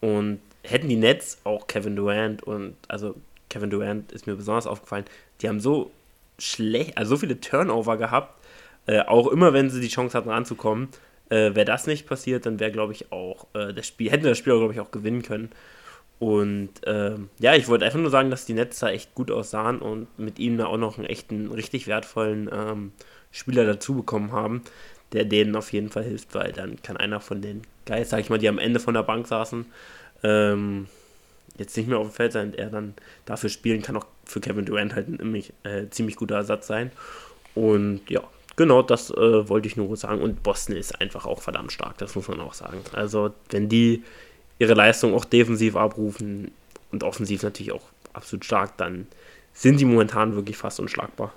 Und 0.00 0.40
hätten 0.62 0.88
die 0.88 0.96
Nets 0.96 1.38
auch 1.44 1.66
Kevin 1.66 1.96
Durant 1.96 2.42
und, 2.42 2.76
also 2.88 3.14
Kevin 3.48 3.70
Durant 3.70 4.12
ist 4.12 4.26
mir 4.26 4.36
besonders 4.36 4.66
aufgefallen, 4.66 5.04
die 5.40 5.48
haben 5.48 5.60
so 5.60 5.90
schlecht, 6.38 6.98
also 6.98 7.10
so 7.14 7.20
viele 7.20 7.40
Turnover 7.40 7.96
gehabt, 7.96 8.40
äh, 8.86 9.00
auch 9.00 9.28
immer 9.28 9.52
wenn 9.52 9.70
sie 9.70 9.80
die 9.80 9.88
Chance 9.88 10.16
hatten 10.16 10.30
ranzukommen. 10.30 10.88
Äh, 11.30 11.54
wäre 11.54 11.64
das 11.64 11.86
nicht 11.86 12.06
passiert, 12.06 12.44
dann 12.44 12.60
wäre, 12.60 12.70
glaube 12.72 12.92
ich, 12.92 13.10
auch 13.12 13.46
äh, 13.54 13.72
das 13.72 13.86
Spiel, 13.86 14.10
hätten 14.10 14.24
das 14.24 14.38
Spiel, 14.38 14.58
glaube 14.58 14.74
ich, 14.74 14.80
auch 14.80 14.90
gewinnen 14.90 15.22
können. 15.22 15.50
Und 16.24 16.70
ähm, 16.86 17.28
ja, 17.38 17.54
ich 17.54 17.68
wollte 17.68 17.84
einfach 17.84 17.98
nur 17.98 18.08
sagen, 18.08 18.30
dass 18.30 18.46
die 18.46 18.54
Nets 18.54 18.78
da 18.78 18.88
echt 18.88 19.14
gut 19.14 19.30
aussahen 19.30 19.80
und 19.80 20.06
mit 20.18 20.38
da 20.38 20.64
auch 20.64 20.78
noch 20.78 20.96
einen 20.96 21.06
echten, 21.06 21.52
richtig 21.52 21.86
wertvollen 21.86 22.48
ähm, 22.50 22.92
Spieler 23.30 23.66
dazu 23.66 23.96
bekommen 23.96 24.32
haben, 24.32 24.62
der 25.12 25.26
denen 25.26 25.54
auf 25.54 25.70
jeden 25.74 25.90
Fall 25.90 26.02
hilft, 26.02 26.34
weil 26.34 26.50
dann 26.52 26.80
kann 26.80 26.96
einer 26.96 27.20
von 27.20 27.42
den 27.42 27.60
Guys, 27.84 28.08
sag 28.08 28.20
ich 28.20 28.30
mal, 28.30 28.38
die 28.38 28.48
am 28.48 28.58
Ende 28.58 28.80
von 28.80 28.94
der 28.94 29.02
Bank 29.02 29.26
saßen, 29.26 29.66
ähm, 30.22 30.86
jetzt 31.58 31.76
nicht 31.76 31.90
mehr 31.90 31.98
auf 31.98 32.08
dem 32.08 32.14
Feld 32.14 32.32
sein, 32.32 32.54
er 32.54 32.70
dann 32.70 32.94
dafür 33.26 33.50
spielen 33.50 33.82
kann, 33.82 33.98
auch 33.98 34.06
für 34.24 34.40
Kevin 34.40 34.64
Durant 34.64 34.94
halt 34.94 35.08
ein 35.08 35.34
äh, 35.64 35.90
ziemlich 35.90 36.16
guter 36.16 36.36
Ersatz 36.36 36.66
sein. 36.66 36.90
Und 37.54 38.00
ja, 38.08 38.22
genau 38.56 38.80
das 38.80 39.10
äh, 39.10 39.46
wollte 39.50 39.68
ich 39.68 39.76
nur 39.76 39.94
sagen. 39.98 40.22
Und 40.22 40.42
Boston 40.42 40.74
ist 40.74 40.98
einfach 41.02 41.26
auch 41.26 41.42
verdammt 41.42 41.72
stark, 41.72 41.98
das 41.98 42.14
muss 42.14 42.28
man 42.28 42.40
auch 42.40 42.54
sagen. 42.54 42.80
Also, 42.94 43.34
wenn 43.50 43.68
die 43.68 44.02
ihre 44.58 44.74
Leistung 44.74 45.14
auch 45.14 45.24
defensiv 45.24 45.76
abrufen 45.76 46.50
und 46.92 47.02
offensiv 47.02 47.42
natürlich 47.42 47.72
auch 47.72 47.82
absolut 48.12 48.44
stark, 48.44 48.76
dann 48.76 49.06
sind 49.52 49.80
die 49.80 49.84
momentan 49.84 50.34
wirklich 50.34 50.56
fast 50.56 50.80
unschlagbar. 50.80 51.32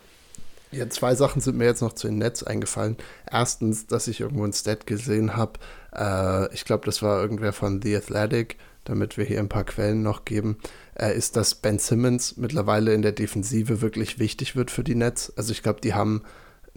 Ja, 0.71 0.89
zwei 0.89 1.15
Sachen 1.15 1.41
sind 1.41 1.57
mir 1.57 1.65
jetzt 1.65 1.81
noch 1.81 1.93
zu 1.93 2.07
den 2.07 2.17
Netz 2.17 2.43
eingefallen. 2.43 2.97
Erstens, 3.29 3.87
dass 3.87 4.07
ich 4.07 4.19
irgendwo 4.19 4.43
ein 4.43 4.51
Stat 4.51 4.85
gesehen 4.85 5.37
habe. 5.37 5.53
Äh, 5.95 6.53
ich 6.53 6.65
glaube, 6.65 6.85
das 6.85 7.01
war 7.01 7.21
irgendwer 7.21 7.53
von 7.53 7.81
The 7.81 7.95
Athletic, 7.95 8.57
damit 8.83 9.17
wir 9.17 9.23
hier 9.23 9.39
ein 9.39 9.49
paar 9.49 9.63
Quellen 9.63 10.03
noch 10.03 10.25
geben. 10.25 10.57
Äh, 10.95 11.15
ist, 11.15 11.37
dass 11.37 11.55
Ben 11.55 11.79
Simmons 11.79 12.35
mittlerweile 12.35 12.93
in 12.93 13.01
der 13.01 13.13
Defensive 13.13 13.81
wirklich 13.81 14.19
wichtig 14.19 14.57
wird 14.57 14.69
für 14.69 14.83
die 14.83 14.95
Nets. 14.95 15.31
Also 15.37 15.53
ich 15.53 15.63
glaube, 15.63 15.79
die 15.79 15.93
haben 15.93 16.23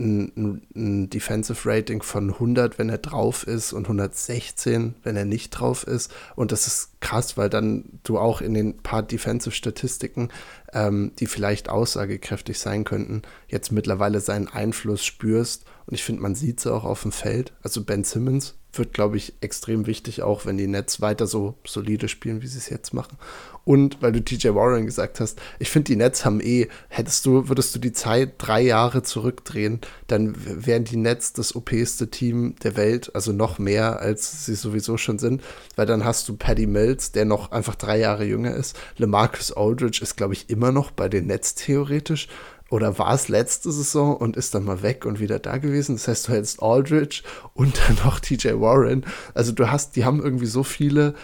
ein, 0.00 0.62
ein, 0.74 1.10
Defensive 1.10 1.68
Rating 1.68 2.02
von 2.02 2.30
100, 2.30 2.78
wenn 2.78 2.88
er 2.88 2.98
drauf 2.98 3.46
ist 3.46 3.72
und 3.72 3.84
116, 3.84 4.94
wenn 5.02 5.16
er 5.16 5.24
nicht 5.24 5.50
drauf 5.50 5.86
ist. 5.86 6.12
Und 6.34 6.52
das 6.52 6.66
ist 6.66 7.00
krass, 7.00 7.36
weil 7.36 7.50
dann 7.50 7.84
du 8.02 8.18
auch 8.18 8.40
in 8.40 8.54
den 8.54 8.78
paar 8.78 9.02
Defensive 9.02 9.54
Statistiken, 9.54 10.30
ähm, 10.72 11.12
die 11.18 11.26
vielleicht 11.26 11.68
aussagekräftig 11.68 12.58
sein 12.58 12.84
könnten, 12.84 13.22
jetzt 13.48 13.70
mittlerweile 13.72 14.20
seinen 14.20 14.48
Einfluss 14.48 15.04
spürst. 15.04 15.64
Und 15.90 15.94
ich 15.94 16.05
finde, 16.05 16.22
man 16.22 16.37
sieht 16.37 16.61
es 16.61 16.66
auch 16.68 16.85
auf 16.85 17.03
dem 17.03 17.11
Feld. 17.11 17.53
Also 17.62 17.83
Ben 17.83 18.05
Simmons 18.05 18.55
wird, 18.72 18.94
glaube 18.94 19.16
ich, 19.16 19.35
extrem 19.40 19.87
wichtig, 19.87 20.22
auch 20.22 20.46
wenn 20.46 20.57
die 20.57 20.68
Nets 20.68 21.00
weiter 21.00 21.26
so 21.26 21.57
solide 21.66 22.07
spielen, 22.07 22.42
wie 22.42 22.46
sie 22.46 22.59
es 22.59 22.70
jetzt 22.70 22.94
machen. 22.94 23.18
Und 23.64 24.00
weil 24.00 24.12
du 24.12 24.22
TJ 24.22 24.55
Warren 24.55 24.87
gesagt 24.87 25.18
hast, 25.18 25.40
ich 25.59 25.68
finde, 25.68 25.87
die 25.87 25.96
Nets 25.96 26.24
haben 26.24 26.40
eh, 26.40 26.68
hättest 26.88 27.26
du, 27.26 27.48
würdest 27.48 27.74
du 27.74 27.81
die 27.81 27.92
Zeit 27.92 28.35
drei 28.38 28.61
Jahre 28.61 29.03
zurückdrehen, 29.03 29.81
dann 30.07 30.35
wären 30.38 30.85
die 30.85 30.96
Nets 30.96 31.33
das 31.33 31.57
OPste 31.57 32.09
Team 32.09 32.55
der 32.62 32.76
Welt, 32.76 33.12
also 33.14 33.33
noch 33.33 33.59
mehr, 33.59 33.98
als 33.98 34.46
sie 34.46 34.55
sowieso 34.55 34.96
schon 34.96 35.18
sind, 35.18 35.42
weil 35.74 35.87
dann 35.87 36.05
hast 36.05 36.29
du 36.29 36.37
Paddy 36.37 36.66
Mills, 36.66 37.11
der 37.11 37.24
noch 37.24 37.50
einfach 37.50 37.74
drei 37.74 37.98
Jahre 37.98 38.24
jünger 38.24 38.55
ist. 38.55 38.76
LeMarcus 38.96 39.53
Aldridge 39.53 40.00
ist, 40.03 40.16
glaube 40.16 40.35
ich, 40.35 40.48
immer 40.48 40.70
noch 40.70 40.92
bei 40.92 41.09
den 41.09 41.26
Nets 41.26 41.57
theoretisch 41.57 42.29
oder 42.70 42.98
war 42.98 43.12
es 43.12 43.28
letzte 43.28 43.70
Saison 43.72 44.16
und 44.16 44.37
ist 44.37 44.54
dann 44.54 44.64
mal 44.64 44.83
weg 44.83 45.04
und 45.04 45.18
wieder 45.18 45.40
da 45.40 45.59
gewesen. 45.59 45.96
Das 45.96 46.09
heißt, 46.09 46.28
du 46.28 46.33
hättest 46.33 46.62
Aldridge 46.62 47.22
und 47.52 47.78
dann 47.78 47.96
noch 48.04 48.20
TJ 48.20 48.61
Warren. 48.61 49.04
Also 49.35 49.52
du 49.52 49.70
hast, 49.70 49.96
die 49.96 50.04
haben 50.04 50.22
irgendwie 50.22 50.46
so 50.46 50.62
viele, 50.62 51.14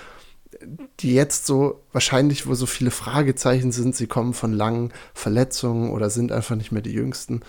die 1.01 1.15
jetzt 1.15 1.47
so 1.47 1.83
wahrscheinlich, 1.93 2.49
wo 2.49 2.55
so 2.55 2.67
viele 2.67 2.91
Fragezeichen 2.91 3.71
sind, 3.71 3.95
sie 3.95 4.09
kommen 4.09 4.35
von 4.35 4.53
langen 4.53 4.93
Verletzungen 5.15 5.91
oder 5.91 6.11
sind 6.11 6.33
einfach 6.33 6.57
nicht 6.57 6.73
mehr 6.73 6.83
die 6.83 6.93
jüngsten. 6.93 7.41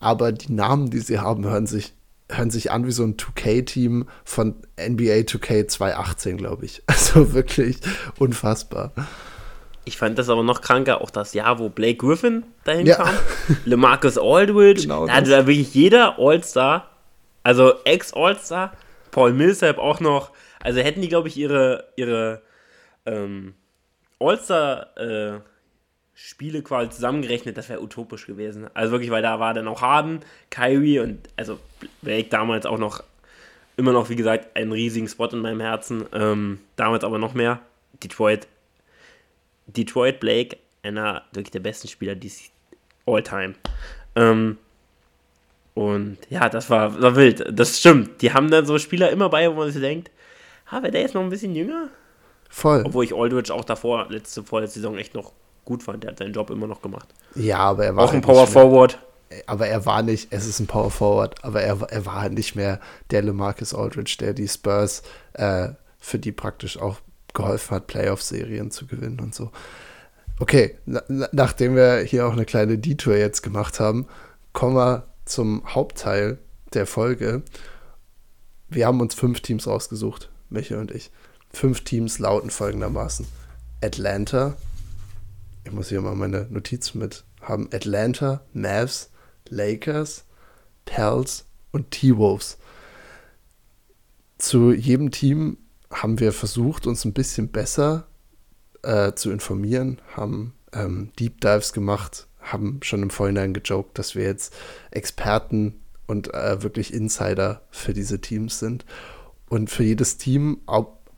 Aber 0.00 0.32
die 0.32 0.52
Namen, 0.52 0.90
die 0.90 1.00
sie 1.00 1.18
haben, 1.18 1.44
hören 1.44 1.66
sich, 1.66 1.92
hören 2.30 2.50
sich 2.50 2.70
an 2.70 2.86
wie 2.86 2.92
so 2.92 3.04
ein 3.04 3.18
2K-Team 3.18 4.06
von 4.24 4.54
NBA 4.80 5.26
2K 5.26 5.68
2018, 5.68 6.38
glaube 6.38 6.64
ich. 6.64 6.82
Also 6.86 7.34
wirklich 7.34 7.76
unfassbar. 8.18 8.92
Ich 9.84 9.96
fand 9.96 10.18
das 10.18 10.28
aber 10.28 10.44
noch 10.44 10.60
kranker, 10.60 11.00
auch 11.00 11.10
das 11.10 11.34
Jahr, 11.34 11.58
wo 11.58 11.68
Blake 11.68 11.96
Griffin 11.96 12.44
dahin 12.64 12.86
ja. 12.86 12.96
kam. 12.96 13.14
LeMarcus 13.64 14.16
Aldridge. 14.16 14.82
Genau 14.82 15.06
da 15.06 15.14
hatte 15.14 15.30
da 15.30 15.46
wirklich 15.46 15.74
jeder 15.74 16.18
All-Star, 16.18 16.88
also 17.42 17.74
Ex-All-Star, 17.84 18.72
Paul 19.10 19.32
Millsap 19.32 19.78
auch 19.78 19.98
noch. 19.98 20.30
Also 20.60 20.80
hätten 20.80 21.02
die, 21.02 21.08
glaube 21.08 21.26
ich, 21.26 21.36
ihre, 21.36 21.88
ihre 21.96 22.42
ähm, 23.06 23.54
All-Star-Spiele 24.20 26.58
äh, 26.58 26.62
quasi 26.62 26.90
zusammengerechnet, 26.90 27.56
das 27.56 27.68
wäre 27.68 27.82
utopisch 27.82 28.26
gewesen. 28.26 28.70
Also 28.74 28.92
wirklich, 28.92 29.10
weil 29.10 29.22
da 29.22 29.40
war 29.40 29.52
dann 29.52 29.66
auch 29.66 29.82
Harden, 29.82 30.20
Kyrie 30.50 31.00
und 31.00 31.28
also 31.36 31.58
Blake 32.02 32.28
damals 32.28 32.66
auch 32.66 32.78
noch, 32.78 33.02
immer 33.76 33.92
noch, 33.92 34.10
wie 34.10 34.16
gesagt, 34.16 34.56
einen 34.56 34.70
riesigen 34.70 35.08
Spot 35.08 35.26
in 35.26 35.40
meinem 35.40 35.60
Herzen. 35.60 36.04
Ähm, 36.12 36.60
damals 36.76 37.02
aber 37.02 37.18
noch 37.18 37.34
mehr. 37.34 37.58
Detroit 38.00 38.46
Detroit 39.66 40.20
Blake, 40.20 40.56
einer 40.82 41.22
wirklich 41.32 41.50
der 41.52 41.60
besten 41.60 41.88
Spieler 41.88 42.14
dies 42.14 42.50
All-Time. 43.06 43.54
Ähm, 44.14 44.58
und 45.74 46.18
ja, 46.28 46.48
das 46.48 46.68
war, 46.68 47.00
war 47.00 47.16
wild. 47.16 47.44
Das 47.50 47.78
stimmt. 47.78 48.20
Die 48.22 48.32
haben 48.32 48.50
dann 48.50 48.66
so 48.66 48.78
Spieler 48.78 49.10
immer 49.10 49.28
bei, 49.28 49.50
wo 49.50 49.54
man 49.54 49.70
sich 49.70 49.80
denkt, 49.80 50.10
ha, 50.70 50.82
wäre 50.82 50.92
der 50.92 51.02
jetzt 51.02 51.14
noch 51.14 51.22
ein 51.22 51.30
bisschen 51.30 51.54
jünger? 51.54 51.88
Voll. 52.48 52.82
Obwohl 52.84 53.04
ich 53.04 53.14
Aldridge 53.14 53.52
auch 53.52 53.64
davor, 53.64 54.06
letzte, 54.10 54.42
vorletzte 54.42 54.80
Saison 54.80 54.98
echt 54.98 55.14
noch 55.14 55.32
gut 55.64 55.82
fand. 55.82 56.02
Der 56.02 56.10
hat 56.10 56.18
seinen 56.18 56.34
Job 56.34 56.50
immer 56.50 56.66
noch 56.66 56.82
gemacht. 56.82 57.08
Ja, 57.34 57.58
aber 57.58 57.86
er 57.86 57.96
war. 57.96 58.04
Auch 58.04 58.08
ein 58.08 58.16
halt 58.16 58.24
Power 58.24 58.46
Forward. 58.46 58.98
Aber 59.46 59.66
er 59.66 59.86
war 59.86 60.02
nicht, 60.02 60.28
es 60.30 60.46
ist 60.46 60.60
ein 60.60 60.66
Power 60.66 60.90
Forward, 60.90 61.42
aber 61.42 61.62
er, 61.62 61.80
er 61.88 62.04
war 62.04 62.20
halt 62.20 62.34
nicht 62.34 62.54
mehr 62.54 62.80
der 63.10 63.22
LeMarcus 63.22 63.72
Aldridge, 63.72 64.16
der 64.20 64.34
die 64.34 64.46
Spurs, 64.46 65.02
äh, 65.32 65.70
für 65.98 66.18
die 66.18 66.32
praktisch 66.32 66.78
auch 66.78 66.98
geholfen 67.34 67.74
hat, 67.74 67.86
Playoff-Serien 67.86 68.70
zu 68.70 68.86
gewinnen 68.86 69.20
und 69.20 69.34
so. 69.34 69.50
Okay, 70.38 70.76
na, 70.86 71.02
nachdem 71.32 71.76
wir 71.76 71.98
hier 72.00 72.26
auch 72.26 72.32
eine 72.32 72.44
kleine 72.44 72.78
Detour 72.78 73.16
jetzt 73.16 73.42
gemacht 73.42 73.80
haben, 73.80 74.06
kommen 74.52 74.76
wir 74.76 75.06
zum 75.24 75.62
Hauptteil 75.66 76.38
der 76.74 76.86
Folge. 76.86 77.42
Wir 78.68 78.86
haben 78.86 79.00
uns 79.00 79.14
fünf 79.14 79.40
Teams 79.40 79.66
rausgesucht, 79.66 80.30
Michael 80.48 80.80
und 80.80 80.90
ich. 80.90 81.10
Fünf 81.50 81.82
Teams 81.84 82.18
lauten 82.18 82.50
folgendermaßen: 82.50 83.26
Atlanta, 83.82 84.56
ich 85.64 85.72
muss 85.72 85.90
hier 85.90 86.00
mal 86.00 86.14
meine 86.14 86.46
Notizen 86.50 86.98
mit 86.98 87.24
haben: 87.40 87.68
Atlanta, 87.72 88.40
Mavs, 88.52 89.10
Lakers, 89.48 90.24
Pels 90.86 91.44
und 91.70 91.90
T-Wolves. 91.90 92.58
Zu 94.38 94.72
jedem 94.72 95.10
Team 95.10 95.58
haben 95.92 96.18
wir 96.20 96.32
versucht, 96.32 96.86
uns 96.86 97.04
ein 97.04 97.12
bisschen 97.12 97.48
besser 97.48 98.06
äh, 98.82 99.12
zu 99.12 99.30
informieren, 99.30 100.00
haben 100.16 100.54
ähm, 100.72 101.10
Deep 101.18 101.40
Dives 101.40 101.72
gemacht, 101.72 102.26
haben 102.40 102.80
schon 102.82 103.02
im 103.02 103.10
Vorhinein 103.10 103.54
gejoked, 103.54 103.98
dass 103.98 104.14
wir 104.14 104.24
jetzt 104.24 104.54
Experten 104.90 105.80
und 106.06 106.34
äh, 106.34 106.62
wirklich 106.62 106.92
Insider 106.92 107.62
für 107.70 107.92
diese 107.92 108.20
Teams 108.20 108.58
sind. 108.58 108.84
Und 109.48 109.70
für 109.70 109.84
jedes 109.84 110.16
Team 110.16 110.62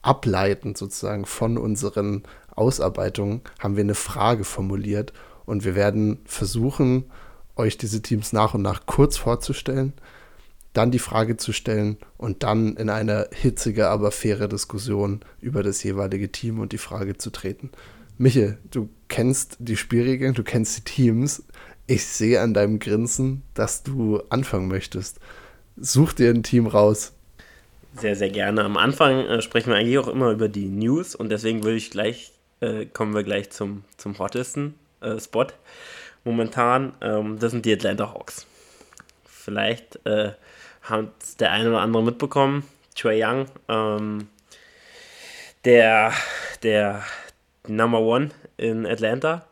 ableitend 0.03 0.77
sozusagen 0.77 1.25
von 1.25 1.57
unseren 1.57 2.25
Ausarbeitungen 2.57 3.43
haben 3.61 3.77
wir 3.77 3.85
eine 3.85 3.95
Frage 3.95 4.45
formuliert 4.45 5.13
und 5.47 5.65
wir 5.65 5.75
werden 5.75 6.21
versuchen, 6.25 7.05
euch 7.57 7.79
diese 7.79 8.03
Teams 8.03 8.33
nach 8.33 8.55
und 8.55 8.63
nach 8.63 8.87
kurz 8.87 9.17
vorzustellen 9.17 9.93
dann 10.75 10.91
die 10.91 10.99
Frage 10.99 11.37
zu 11.37 11.53
stellen 11.53 11.97
und 12.19 12.43
dann 12.43 12.77
in 12.77 12.91
eine 12.91 13.29
hitzige, 13.33 13.89
aber 13.89 14.11
faire 14.11 14.49
Diskussion 14.49 15.21
über 15.41 15.63
das 15.63 15.83
jeweilige 15.83 16.31
Team 16.31 16.59
und 16.59 16.73
die 16.73 16.79
Frage 16.79 17.17
zu 17.17 17.31
treten. 17.31 17.71
Michel, 18.19 18.59
du 18.71 18.91
kennst 19.09 19.57
die 19.61 19.77
Spielregeln, 19.77 20.35
du 20.35 20.43
kennst 20.43 20.77
die 20.77 20.83
Teams. 20.83 21.45
Ich 21.87 22.05
sehe 22.07 22.41
an 22.41 22.55
deinem 22.55 22.79
Grinsen, 22.79 23.43
dass 23.55 23.83
du 23.83 24.21
anfangen 24.29 24.69
möchtest. 24.69 25.21
Such 25.77 26.13
dir 26.13 26.31
ein 26.31 26.43
Team 26.43 26.67
raus. 26.67 27.13
Sehr, 27.97 28.17
sehr 28.17 28.31
gerne. 28.31 28.65
Am 28.65 28.77
Anfang 28.77 29.27
äh, 29.27 29.43
sprechen 29.43 29.71
wir 29.71 29.77
eigentlich 29.77 29.99
auch 29.99 30.09
immer 30.09 30.31
über 30.31 30.49
die 30.49 30.67
News 30.67 31.15
und 31.15 31.29
deswegen 31.29 31.63
würde 31.63 31.77
ich 31.77 31.91
gleich, 31.91 32.33
äh, 32.61 32.87
kommen 32.87 33.15
wir 33.15 33.23
gleich 33.23 33.51
zum, 33.51 33.85
zum 33.97 34.19
hottesten 34.19 34.75
äh, 35.01 35.21
Spot 35.21 35.47
momentan. 36.25 36.95
Ähm, 37.01 37.39
das 37.39 37.53
sind 37.53 37.65
die 37.65 37.73
Atlanta 37.73 38.13
Hawks. 38.13 38.47
Vielleicht 39.25 40.05
äh, 40.07 40.33
hat 40.85 41.41
der 41.41 41.51
eine 41.51 41.71
oder 41.71 41.81
andere 41.81 42.03
mitbekommen. 42.03 42.65
Trey 42.95 43.25
Young, 43.25 43.47
ähm, 43.69 44.29
der, 45.65 46.13
der 46.63 47.03
Number 47.67 48.01
One 48.01 48.31
in 48.57 48.87
Atlanta, 48.87 49.47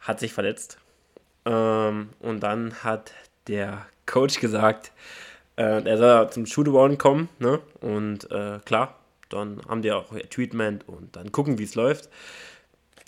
hat 0.00 0.20
sich 0.20 0.32
verletzt. 0.32 0.78
Ähm, 1.46 2.10
und 2.20 2.40
dann 2.40 2.74
hat 2.84 3.12
der 3.48 3.86
Coach 4.06 4.38
gesagt, 4.40 4.92
äh, 5.56 5.82
er 5.82 5.98
soll 5.98 6.30
zum 6.30 6.46
Shootaround 6.46 6.98
kommen, 6.98 7.28
ne? 7.38 7.60
Und 7.80 8.30
äh, 8.30 8.58
klar, 8.64 8.98
dann 9.30 9.60
haben 9.66 9.82
die 9.82 9.92
auch 9.92 10.12
ihr 10.12 10.28
Treatment 10.28 10.86
und 10.88 11.16
dann 11.16 11.32
gucken, 11.32 11.58
wie 11.58 11.64
es 11.64 11.74
läuft. 11.74 12.08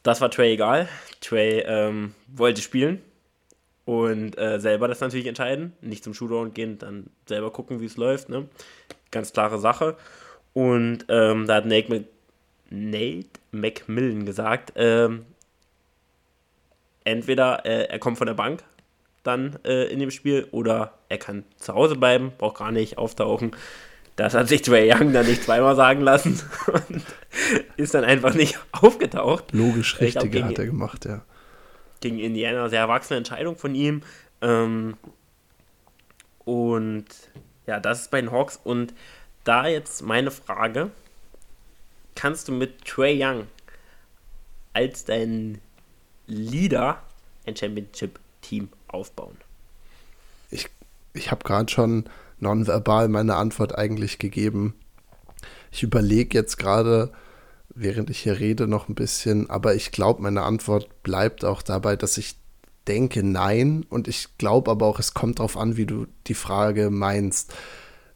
Das 0.02 0.20
war 0.20 0.30
Trey 0.30 0.54
egal. 0.54 0.88
Trey 1.20 1.60
ähm, 1.60 2.14
wollte 2.28 2.62
spielen 2.62 3.02
und 3.86 4.36
äh, 4.36 4.58
selber 4.58 4.88
das 4.88 5.00
natürlich 5.00 5.26
entscheiden. 5.26 5.72
Nicht 5.80 6.04
zum 6.04 6.12
Shootaround 6.12 6.54
gehen, 6.54 6.76
dann 6.76 7.06
selber 7.26 7.50
gucken, 7.50 7.80
wie 7.80 7.86
es 7.86 7.96
läuft. 7.96 8.28
Ne? 8.28 8.48
Ganz 9.10 9.32
klare 9.32 9.58
Sache. 9.58 9.96
Und 10.52 11.06
ähm, 11.08 11.46
da 11.46 11.54
hat 11.54 11.66
Nate, 11.66 11.88
Mc 11.88 12.04
Nate 12.68 13.28
McMillan 13.52 14.26
gesagt, 14.26 14.72
ähm, 14.74 15.24
entweder 17.04 17.64
äh, 17.64 17.84
er 17.84 17.98
kommt 18.00 18.18
von 18.18 18.26
der 18.26 18.34
Bank 18.34 18.64
dann 19.22 19.58
äh, 19.64 19.84
in 19.84 20.00
dem 20.00 20.10
Spiel 20.10 20.48
oder 20.50 20.94
er 21.08 21.18
kann 21.18 21.44
zu 21.56 21.74
Hause 21.74 21.94
bleiben, 21.94 22.32
braucht 22.38 22.58
gar 22.58 22.72
nicht 22.72 22.98
auftauchen. 22.98 23.52
Das 24.16 24.34
hat 24.34 24.48
sich 24.48 24.62
Trey 24.62 24.92
Young 24.92 25.12
dann 25.12 25.26
nicht 25.26 25.44
zweimal 25.44 25.76
sagen 25.76 26.00
lassen 26.00 26.40
und 26.72 27.02
ist 27.76 27.94
dann 27.94 28.04
einfach 28.04 28.34
nicht 28.34 28.58
aufgetaucht. 28.72 29.52
Logisch 29.52 30.00
richtige 30.00 30.44
hat 30.44 30.58
er 30.58 30.66
gemacht, 30.66 31.04
ja. 31.04 31.22
Gegen 32.00 32.18
Indiana, 32.18 32.68
sehr 32.68 32.80
erwachsene 32.80 33.18
Entscheidung 33.18 33.56
von 33.56 33.74
ihm. 33.74 34.02
Ähm, 34.42 34.96
und 36.44 37.06
ja, 37.66 37.80
das 37.80 38.02
ist 38.02 38.10
bei 38.10 38.20
den 38.20 38.30
Hawks. 38.30 38.58
Und 38.62 38.94
da 39.44 39.66
jetzt 39.66 40.02
meine 40.02 40.30
Frage: 40.30 40.90
Kannst 42.14 42.48
du 42.48 42.52
mit 42.52 42.84
Trey 42.84 43.22
Young 43.22 43.46
als 44.72 45.04
dein 45.04 45.60
Leader 46.26 47.02
ein 47.46 47.56
Championship-Team 47.56 48.68
aufbauen? 48.88 49.36
Ich, 50.50 50.68
ich 51.14 51.30
habe 51.30 51.44
gerade 51.44 51.70
schon 51.70 52.04
nonverbal 52.38 53.08
meine 53.08 53.36
Antwort 53.36 53.76
eigentlich 53.76 54.18
gegeben. 54.18 54.74
Ich 55.72 55.82
überlege 55.82 56.36
jetzt 56.36 56.56
gerade, 56.56 57.12
während 57.76 58.10
ich 58.10 58.20
hier 58.20 58.40
rede, 58.40 58.66
noch 58.66 58.88
ein 58.88 58.94
bisschen, 58.94 59.48
aber 59.50 59.74
ich 59.74 59.92
glaube, 59.92 60.22
meine 60.22 60.42
Antwort 60.42 61.02
bleibt 61.02 61.44
auch 61.44 61.62
dabei, 61.62 61.94
dass 61.94 62.16
ich 62.16 62.36
denke 62.88 63.22
nein 63.22 63.84
und 63.88 64.08
ich 64.08 64.38
glaube 64.38 64.70
aber 64.70 64.86
auch, 64.86 64.98
es 64.98 65.14
kommt 65.14 65.38
darauf 65.38 65.56
an, 65.56 65.76
wie 65.76 65.86
du 65.86 66.06
die 66.26 66.34
Frage 66.34 66.90
meinst. 66.90 67.52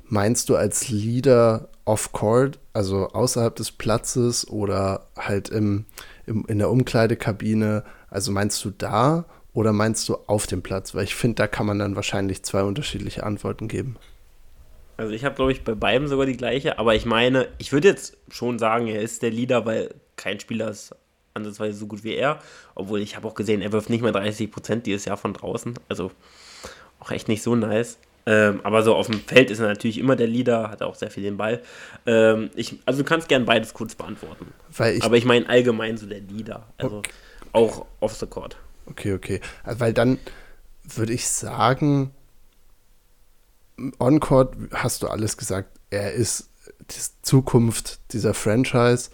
Meinst 0.05 0.49
du 0.49 0.57
als 0.57 0.89
Leader 0.89 1.69
off-court, 1.85 2.59
also 2.73 3.09
außerhalb 3.09 3.55
des 3.55 3.73
Platzes 3.73 4.49
oder 4.49 5.09
halt 5.17 5.51
im, 5.51 5.85
im, 6.27 6.45
in 6.47 6.59
der 6.59 6.71
Umkleidekabine? 6.71 7.85
Also 8.09 8.33
meinst 8.33 8.65
du 8.65 8.71
da 8.71 9.27
oder 9.53 9.73
meinst 9.73 10.09
du 10.09 10.17
auf 10.27 10.47
dem 10.47 10.63
Platz? 10.63 10.95
Weil 10.95 11.05
ich 11.05 11.15
finde, 11.15 11.37
da 11.37 11.47
kann 11.47 11.67
man 11.67 11.79
dann 11.79 11.97
wahrscheinlich 11.97 12.43
zwei 12.45 12.63
unterschiedliche 12.63 13.25
Antworten 13.25 13.69
geben. 13.69 13.97
Also 15.01 15.15
ich 15.15 15.25
habe, 15.25 15.35
glaube 15.35 15.51
ich, 15.51 15.65
bei 15.65 15.75
beiden 15.75 16.09
sogar 16.09 16.27
die 16.27 16.37
gleiche, 16.37 16.79
aber 16.79 16.95
ich 16.95 17.07
meine, 17.07 17.49
ich 17.57 17.73
würde 17.73 17.89
jetzt 17.89 18.19
schon 18.29 18.59
sagen, 18.59 18.87
er 18.87 19.01
ist 19.01 19.23
der 19.23 19.31
Leader, 19.31 19.65
weil 19.65 19.95
kein 20.17 20.39
Spieler 20.39 20.69
ist 20.69 20.95
ansatzweise 21.33 21.79
so 21.79 21.87
gut 21.87 22.05
wie 22.05 22.15
er. 22.15 22.39
Obwohl 22.75 23.01
ich 23.01 23.17
habe 23.17 23.27
auch 23.27 23.35
gesehen, 23.35 23.63
er 23.63 23.73
wirft 23.73 23.89
nicht 23.89 24.03
mal 24.03 24.13
30 24.13 24.51
Prozent 24.51 24.85
dieses 24.85 25.07
Jahr 25.07 25.17
von 25.17 25.33
draußen. 25.33 25.73
Also 25.89 26.11
auch 26.99 27.11
echt 27.13 27.29
nicht 27.29 27.43
so 27.43 27.57
nice. 27.57 27.97
Ähm, 28.27 28.61
aber 28.63 28.83
so 28.83 28.95
auf 28.95 29.07
dem 29.07 29.21
Feld 29.21 29.51
ist 29.51 29.61
er 29.61 29.69
natürlich 29.69 29.97
immer 29.97 30.17
der 30.17 30.27
Leader, 30.27 30.69
hat 30.69 30.83
auch 30.83 30.95
sehr 30.95 31.11
viel 31.11 31.23
den 31.23 31.39
Ball. 31.39 31.63
Ähm, 32.05 32.51
ich, 32.55 32.79
also 32.85 33.01
du 33.03 33.09
kannst 33.09 33.27
gerne 33.31 33.47
beides 33.47 33.73
kurz 33.73 33.95
beantworten. 33.95 34.53
Ich, 34.79 35.03
aber 35.03 35.17
ich 35.17 35.25
meine 35.25 35.49
allgemein 35.49 35.97
so 35.97 36.05
der 36.05 36.21
Leader. 36.21 36.67
Also 36.77 36.99
okay. 36.99 37.11
auch 37.53 37.87
off 38.01 38.13
the 38.17 38.27
court. 38.27 38.59
Okay, 38.85 39.15
okay. 39.15 39.41
Weil 39.65 39.95
dann 39.95 40.19
würde 40.85 41.15
ich 41.15 41.27
sagen, 41.27 42.11
On-Court 43.99 44.57
hast 44.75 45.03
du 45.03 45.09
alles 45.09 45.37
gesagt. 45.37 45.79
Er 45.91 46.13
ist 46.13 46.51
die 46.91 47.23
Zukunft 47.23 48.01
dieser 48.13 48.35
Franchise. 48.35 49.11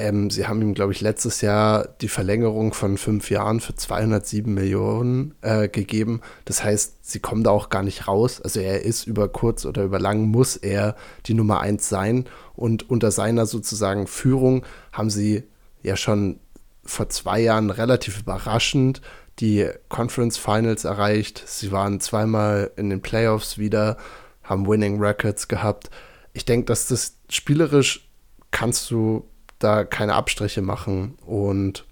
Ähm, 0.00 0.30
sie 0.30 0.46
haben 0.46 0.62
ihm, 0.62 0.72
glaube 0.72 0.92
ich, 0.92 1.02
letztes 1.02 1.42
Jahr 1.42 1.88
die 2.00 2.08
Verlängerung 2.08 2.72
von 2.72 2.96
fünf 2.96 3.30
Jahren 3.30 3.60
für 3.60 3.74
207 3.74 4.52
Millionen 4.52 5.34
äh, 5.42 5.68
gegeben. 5.68 6.22
Das 6.46 6.64
heißt, 6.64 7.04
sie 7.04 7.20
kommen 7.20 7.44
da 7.44 7.50
auch 7.50 7.68
gar 7.68 7.82
nicht 7.82 8.08
raus. 8.08 8.40
Also 8.40 8.60
er 8.60 8.82
ist 8.82 9.06
über 9.06 9.28
kurz 9.28 9.66
oder 9.66 9.84
über 9.84 9.98
lang, 9.98 10.22
muss 10.22 10.56
er 10.56 10.96
die 11.26 11.34
Nummer 11.34 11.60
eins 11.60 11.88
sein. 11.88 12.24
Und 12.56 12.88
unter 12.88 13.10
seiner 13.10 13.44
sozusagen 13.44 14.06
Führung 14.06 14.64
haben 14.92 15.10
sie 15.10 15.44
ja 15.82 15.96
schon 15.96 16.40
vor 16.82 17.10
zwei 17.10 17.40
Jahren 17.40 17.68
relativ 17.68 18.20
überraschend 18.20 19.02
die 19.40 19.68
Conference 19.88 20.36
Finals 20.36 20.84
erreicht. 20.84 21.42
Sie 21.46 21.72
waren 21.72 22.00
zweimal 22.00 22.70
in 22.76 22.90
den 22.90 23.00
Playoffs 23.00 23.58
wieder, 23.58 23.96
haben 24.42 24.66
Winning 24.66 25.00
Records 25.00 25.48
gehabt. 25.48 25.90
Ich 26.32 26.44
denke, 26.44 26.66
dass 26.66 26.88
das 26.88 27.16
spielerisch 27.28 28.08
kannst 28.50 28.90
du 28.90 29.26
da 29.58 29.84
keine 29.84 30.14
Abstriche 30.14 30.62
machen. 30.62 31.14
Und 31.24 31.86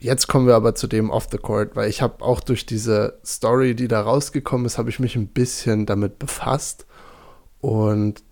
jetzt 0.00 0.28
kommen 0.28 0.46
wir 0.46 0.54
aber 0.54 0.74
zu 0.74 0.86
dem 0.86 1.10
Off 1.10 1.28
the 1.30 1.38
Court, 1.38 1.74
weil 1.76 1.88
ich 1.88 2.02
habe 2.02 2.24
auch 2.24 2.40
durch 2.40 2.66
diese 2.66 3.18
Story, 3.24 3.74
die 3.74 3.88
da 3.88 4.02
rausgekommen 4.02 4.66
ist, 4.66 4.78
habe 4.78 4.90
ich 4.90 4.98
mich 4.98 5.16
ein 5.16 5.28
bisschen 5.28 5.86
damit 5.86 6.18
befasst. 6.18 6.86
Und 7.60 8.22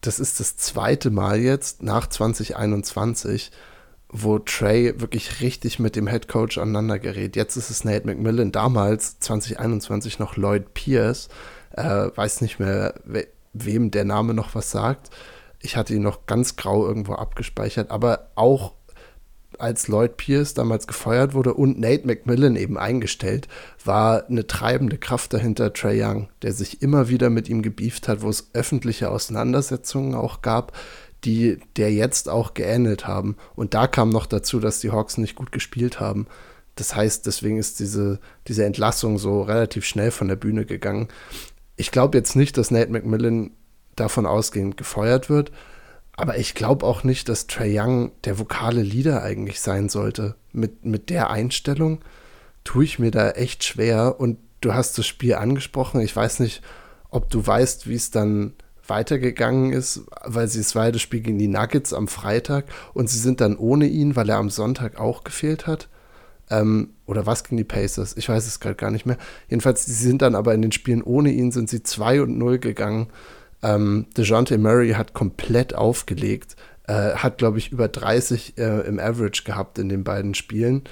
das 0.00 0.20
ist 0.20 0.38
das 0.38 0.56
zweite 0.56 1.10
Mal 1.10 1.40
jetzt 1.40 1.82
nach 1.82 2.06
2021, 2.06 3.50
wo 4.08 4.38
Trey 4.38 5.00
wirklich 5.00 5.40
richtig 5.40 5.78
mit 5.78 5.96
dem 5.96 6.06
Head 6.06 6.28
Coach 6.28 6.58
aneinander 6.58 6.98
gerät. 6.98 7.36
Jetzt 7.36 7.56
ist 7.56 7.70
es 7.70 7.84
Nate 7.84 8.06
McMillan, 8.06 8.52
damals 8.52 9.18
2021 9.18 10.18
noch 10.18 10.36
Lloyd 10.36 10.74
Pierce. 10.74 11.28
Äh, 11.72 12.10
weiß 12.14 12.40
nicht 12.40 12.58
mehr, 12.58 12.94
we 13.04 13.26
wem 13.58 13.90
der 13.90 14.04
Name 14.04 14.34
noch 14.34 14.54
was 14.54 14.70
sagt. 14.70 15.08
Ich 15.60 15.78
hatte 15.78 15.94
ihn 15.94 16.02
noch 16.02 16.26
ganz 16.26 16.56
grau 16.56 16.86
irgendwo 16.86 17.14
abgespeichert, 17.14 17.90
aber 17.90 18.30
auch 18.34 18.74
als 19.58 19.88
Lloyd 19.88 20.16
Pierce 20.16 20.54
damals 20.54 20.86
gefeuert 20.86 21.34
wurde 21.34 21.54
und 21.54 21.78
Nate 21.80 22.06
McMillan 22.06 22.56
eben 22.56 22.78
eingestellt, 22.78 23.48
war 23.84 24.26
eine 24.26 24.46
treibende 24.46 24.98
Kraft 24.98 25.32
dahinter 25.32 25.72
Trey 25.72 26.02
Young, 26.02 26.28
der 26.42 26.52
sich 26.52 26.82
immer 26.82 27.08
wieder 27.08 27.30
mit 27.30 27.48
ihm 27.48 27.62
gebieft 27.62 28.08
hat, 28.08 28.22
wo 28.22 28.28
es 28.28 28.50
öffentliche 28.52 29.10
Auseinandersetzungen 29.10 30.14
auch 30.14 30.42
gab 30.42 30.72
die 31.26 31.58
der 31.76 31.92
jetzt 31.92 32.28
auch 32.28 32.54
geähnelt 32.54 33.06
haben. 33.06 33.36
Und 33.56 33.74
da 33.74 33.86
kam 33.86 34.08
noch 34.10 34.26
dazu, 34.26 34.60
dass 34.60 34.80
die 34.80 34.92
Hawks 34.92 35.18
nicht 35.18 35.34
gut 35.34 35.52
gespielt 35.52 35.98
haben. 36.00 36.26
Das 36.76 36.94
heißt, 36.94 37.26
deswegen 37.26 37.58
ist 37.58 37.80
diese, 37.80 38.20
diese 38.46 38.64
Entlassung 38.64 39.18
so 39.18 39.42
relativ 39.42 39.84
schnell 39.84 40.10
von 40.10 40.28
der 40.28 40.36
Bühne 40.36 40.64
gegangen. 40.64 41.08
Ich 41.76 41.90
glaube 41.90 42.16
jetzt 42.16 42.36
nicht, 42.36 42.56
dass 42.56 42.70
Nate 42.70 42.92
McMillan 42.92 43.50
davon 43.96 44.26
ausgehend 44.26 44.76
gefeuert 44.76 45.28
wird, 45.28 45.50
aber 46.12 46.38
ich 46.38 46.54
glaube 46.54 46.86
auch 46.86 47.02
nicht, 47.02 47.28
dass 47.28 47.46
Trey 47.46 47.78
Young 47.78 48.12
der 48.24 48.38
vokale 48.38 48.82
Leader 48.82 49.22
eigentlich 49.22 49.60
sein 49.60 49.88
sollte. 49.88 50.36
Mit, 50.52 50.84
mit 50.84 51.10
der 51.10 51.30
Einstellung 51.30 52.00
tue 52.64 52.84
ich 52.84 52.98
mir 52.98 53.10
da 53.10 53.30
echt 53.30 53.64
schwer 53.64 54.20
und 54.20 54.38
du 54.60 54.74
hast 54.74 54.96
das 54.96 55.06
Spiel 55.06 55.34
angesprochen. 55.34 56.00
Ich 56.00 56.14
weiß 56.14 56.40
nicht, 56.40 56.62
ob 57.10 57.30
du 57.30 57.46
weißt, 57.46 57.88
wie 57.88 57.94
es 57.94 58.10
dann 58.10 58.54
weitergegangen 58.88 59.72
ist, 59.72 60.02
weil 60.24 60.48
sie 60.48 60.60
das 60.60 61.00
Spiel 61.00 61.20
gegen 61.20 61.38
die 61.38 61.48
Nuggets 61.48 61.92
am 61.92 62.08
Freitag 62.08 62.66
und 62.94 63.08
sie 63.08 63.18
sind 63.18 63.40
dann 63.40 63.56
ohne 63.56 63.86
ihn, 63.86 64.16
weil 64.16 64.28
er 64.28 64.38
am 64.38 64.50
Sonntag 64.50 64.98
auch 64.98 65.24
gefehlt 65.24 65.66
hat. 65.66 65.88
Ähm, 66.48 66.90
oder 67.06 67.26
was 67.26 67.44
gegen 67.44 67.56
die 67.56 67.64
Pacers? 67.64 68.16
Ich 68.16 68.28
weiß 68.28 68.46
es 68.46 68.60
gerade 68.60 68.76
gar 68.76 68.90
nicht 68.90 69.06
mehr. 69.06 69.18
Jedenfalls, 69.48 69.84
sie 69.84 69.92
sind 69.92 70.22
dann 70.22 70.34
aber 70.34 70.54
in 70.54 70.62
den 70.62 70.72
Spielen 70.72 71.02
ohne 71.02 71.30
ihn, 71.30 71.50
sind 71.50 71.68
sie 71.68 71.82
2 71.82 72.22
und 72.22 72.38
0 72.38 72.58
gegangen. 72.58 73.08
Ähm, 73.62 74.06
DeJounte 74.16 74.58
Murray 74.58 74.90
hat 74.92 75.12
komplett 75.12 75.74
aufgelegt, 75.74 76.56
äh, 76.86 77.14
hat, 77.14 77.38
glaube 77.38 77.58
ich, 77.58 77.72
über 77.72 77.88
30 77.88 78.58
äh, 78.58 78.86
im 78.86 79.00
Average 79.00 79.42
gehabt 79.44 79.78
in 79.78 79.88
den 79.88 80.04
beiden 80.04 80.34
Spielen. 80.34 80.82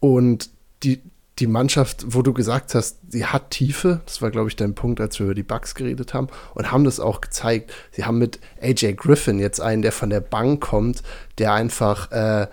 Und 0.00 0.50
die, 0.82 1.02
die 1.38 1.46
Mannschaft, 1.46 2.04
wo 2.08 2.22
du 2.22 2.32
gesagt 2.32 2.74
hast, 2.74 2.98
sie 3.08 3.24
hat 3.24 3.50
Tiefe, 3.50 4.02
das 4.04 4.20
war, 4.20 4.30
glaube 4.30 4.48
ich, 4.48 4.56
dein 4.56 4.74
Punkt, 4.74 5.00
als 5.00 5.18
wir 5.18 5.24
über 5.24 5.34
die 5.34 5.42
Bugs 5.42 5.74
geredet 5.74 6.12
haben, 6.12 6.28
und 6.54 6.70
haben 6.70 6.84
das 6.84 7.00
auch 7.00 7.20
gezeigt. 7.20 7.72
Sie 7.90 8.04
haben 8.04 8.18
mit 8.18 8.38
AJ 8.60 8.94
Griffin 8.94 9.38
jetzt 9.38 9.60
einen, 9.60 9.82
der 9.82 9.92
von 9.92 10.10
der 10.10 10.20
Bank 10.20 10.60
kommt, 10.60 11.02
der 11.38 11.54
einfach 11.54 12.10
äh, 12.12 12.48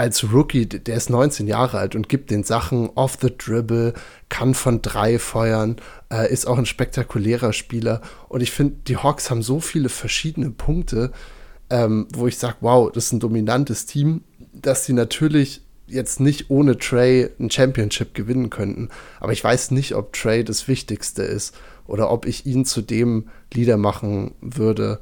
als 0.00 0.32
Rookie, 0.32 0.64
der 0.64 0.96
ist 0.96 1.10
19 1.10 1.46
Jahre 1.46 1.76
alt 1.76 1.94
und 1.94 2.08
gibt 2.08 2.30
den 2.30 2.42
Sachen 2.42 2.88
off 2.94 3.18
the 3.20 3.28
dribble, 3.36 3.92
kann 4.30 4.54
von 4.54 4.80
drei 4.80 5.18
feuern, 5.18 5.76
äh, 6.10 6.32
ist 6.32 6.46
auch 6.46 6.56
ein 6.56 6.64
spektakulärer 6.64 7.52
Spieler. 7.52 8.00
Und 8.30 8.40
ich 8.40 8.50
finde, 8.50 8.76
die 8.88 8.96
Hawks 8.96 9.28
haben 9.28 9.42
so 9.42 9.60
viele 9.60 9.90
verschiedene 9.90 10.50
Punkte, 10.50 11.12
ähm, 11.68 12.08
wo 12.14 12.26
ich 12.26 12.38
sage, 12.38 12.56
wow, 12.60 12.90
das 12.90 13.06
ist 13.06 13.12
ein 13.12 13.20
dominantes 13.20 13.84
Team, 13.84 14.24
dass 14.54 14.86
sie 14.86 14.94
natürlich 14.94 15.60
jetzt 15.90 16.20
nicht 16.20 16.50
ohne 16.50 16.78
Trey 16.78 17.30
ein 17.38 17.50
Championship 17.50 18.14
gewinnen 18.14 18.50
könnten. 18.50 18.88
Aber 19.20 19.32
ich 19.32 19.42
weiß 19.42 19.70
nicht, 19.72 19.94
ob 19.94 20.12
Trey 20.12 20.44
das 20.44 20.68
Wichtigste 20.68 21.22
ist 21.22 21.54
oder 21.86 22.10
ob 22.10 22.26
ich 22.26 22.46
ihn 22.46 22.64
zu 22.64 22.82
dem 22.82 23.28
Leader 23.52 23.76
machen 23.76 24.34
würde. 24.40 25.00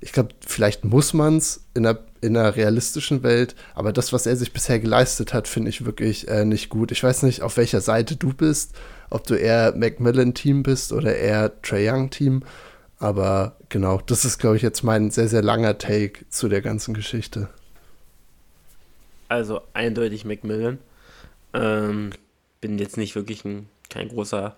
Ich 0.00 0.12
glaube, 0.12 0.30
vielleicht 0.46 0.84
muss 0.84 1.14
man 1.14 1.38
es 1.38 1.64
in 1.74 1.84
der, 1.84 2.00
in 2.20 2.36
einer 2.36 2.56
realistischen 2.56 3.22
Welt, 3.22 3.54
aber 3.74 3.92
das, 3.92 4.12
was 4.12 4.26
er 4.26 4.36
sich 4.36 4.52
bisher 4.52 4.78
geleistet 4.78 5.32
hat, 5.32 5.48
finde 5.48 5.70
ich 5.70 5.86
wirklich 5.86 6.28
äh, 6.28 6.44
nicht 6.44 6.68
gut. 6.68 6.92
Ich 6.92 7.02
weiß 7.02 7.22
nicht, 7.22 7.42
auf 7.42 7.56
welcher 7.56 7.80
Seite 7.80 8.16
du 8.16 8.34
bist, 8.34 8.74
ob 9.10 9.26
du 9.26 9.34
eher 9.34 9.74
Macmillan-Team 9.76 10.62
bist 10.62 10.92
oder 10.92 11.16
eher 11.16 11.62
Trey 11.62 11.88
Young-Team, 11.88 12.42
aber 12.98 13.56
genau, 13.68 14.00
das 14.06 14.24
ist, 14.24 14.38
glaube 14.38 14.56
ich, 14.56 14.62
jetzt 14.62 14.82
mein 14.82 15.10
sehr, 15.10 15.28
sehr 15.28 15.42
langer 15.42 15.78
Take 15.78 16.28
zu 16.28 16.48
der 16.48 16.62
ganzen 16.62 16.94
Geschichte. 16.94 17.48
Also 19.34 19.62
eindeutig 19.72 20.24
Macmillan. 20.24 20.78
Ähm, 21.54 22.10
bin 22.60 22.78
jetzt 22.78 22.96
nicht 22.96 23.16
wirklich 23.16 23.44
ein, 23.44 23.68
kein 23.90 24.06
großer 24.06 24.54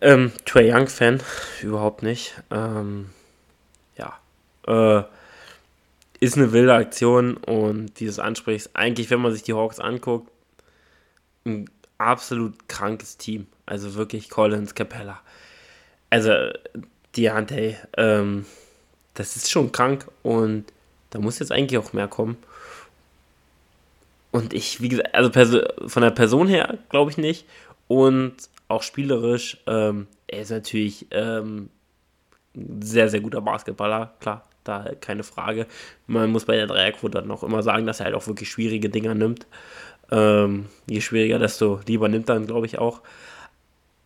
ähm, 0.00 0.32
Trey 0.46 0.72
Young-Fan, 0.72 1.20
überhaupt 1.60 2.02
nicht. 2.02 2.40
Ähm, 2.50 3.10
ja, 3.98 4.18
äh, 4.66 5.04
ist 6.20 6.38
eine 6.38 6.52
wilde 6.52 6.72
Aktion 6.72 7.36
und 7.36 8.00
dieses 8.00 8.18
ansprichst, 8.18 8.70
eigentlich, 8.72 9.10
wenn 9.10 9.20
man 9.20 9.32
sich 9.32 9.42
die 9.42 9.52
Hawks 9.52 9.78
anguckt, 9.78 10.30
ein 11.44 11.68
absolut 11.98 12.70
krankes 12.70 13.18
Team. 13.18 13.46
Also 13.66 13.94
wirklich 13.94 14.30
Collins, 14.30 14.74
Capella. 14.74 15.20
Also, 16.08 16.30
hey, 17.14 17.76
ähm, 17.98 18.46
das 19.12 19.36
ist 19.36 19.50
schon 19.50 19.70
krank 19.70 20.06
und 20.22 20.64
da 21.10 21.18
muss 21.18 21.40
jetzt 21.40 21.52
eigentlich 21.52 21.76
auch 21.76 21.92
mehr 21.92 22.08
kommen. 22.08 22.38
Und 24.36 24.52
ich, 24.52 24.82
wie 24.82 24.90
gesagt, 24.90 25.14
also 25.14 25.62
von 25.86 26.02
der 26.02 26.10
Person 26.10 26.46
her 26.46 26.76
glaube 26.90 27.10
ich 27.10 27.16
nicht. 27.16 27.46
Und 27.88 28.34
auch 28.68 28.82
spielerisch, 28.82 29.62
ähm, 29.66 30.08
er 30.26 30.42
ist 30.42 30.50
natürlich 30.50 31.06
ähm, 31.10 31.70
sehr, 32.54 33.08
sehr 33.08 33.20
guter 33.20 33.40
Basketballer, 33.40 34.12
klar, 34.20 34.42
da 34.62 34.90
keine 35.00 35.22
Frage. 35.22 35.66
Man 36.06 36.30
muss 36.32 36.44
bei 36.44 36.56
der 36.56 36.66
Dreierquote 36.66 37.20
dann 37.22 37.30
auch 37.30 37.44
immer 37.44 37.62
sagen, 37.62 37.86
dass 37.86 38.00
er 38.00 38.06
halt 38.06 38.14
auch 38.14 38.26
wirklich 38.26 38.50
schwierige 38.50 38.90
Dinger 38.90 39.14
nimmt. 39.14 39.46
Ähm, 40.10 40.66
je 40.86 41.00
schwieriger, 41.00 41.38
desto 41.38 41.80
lieber 41.86 42.08
nimmt 42.08 42.28
er 42.28 42.34
dann, 42.34 42.46
glaube 42.46 42.66
ich, 42.66 42.78
auch. 42.78 43.00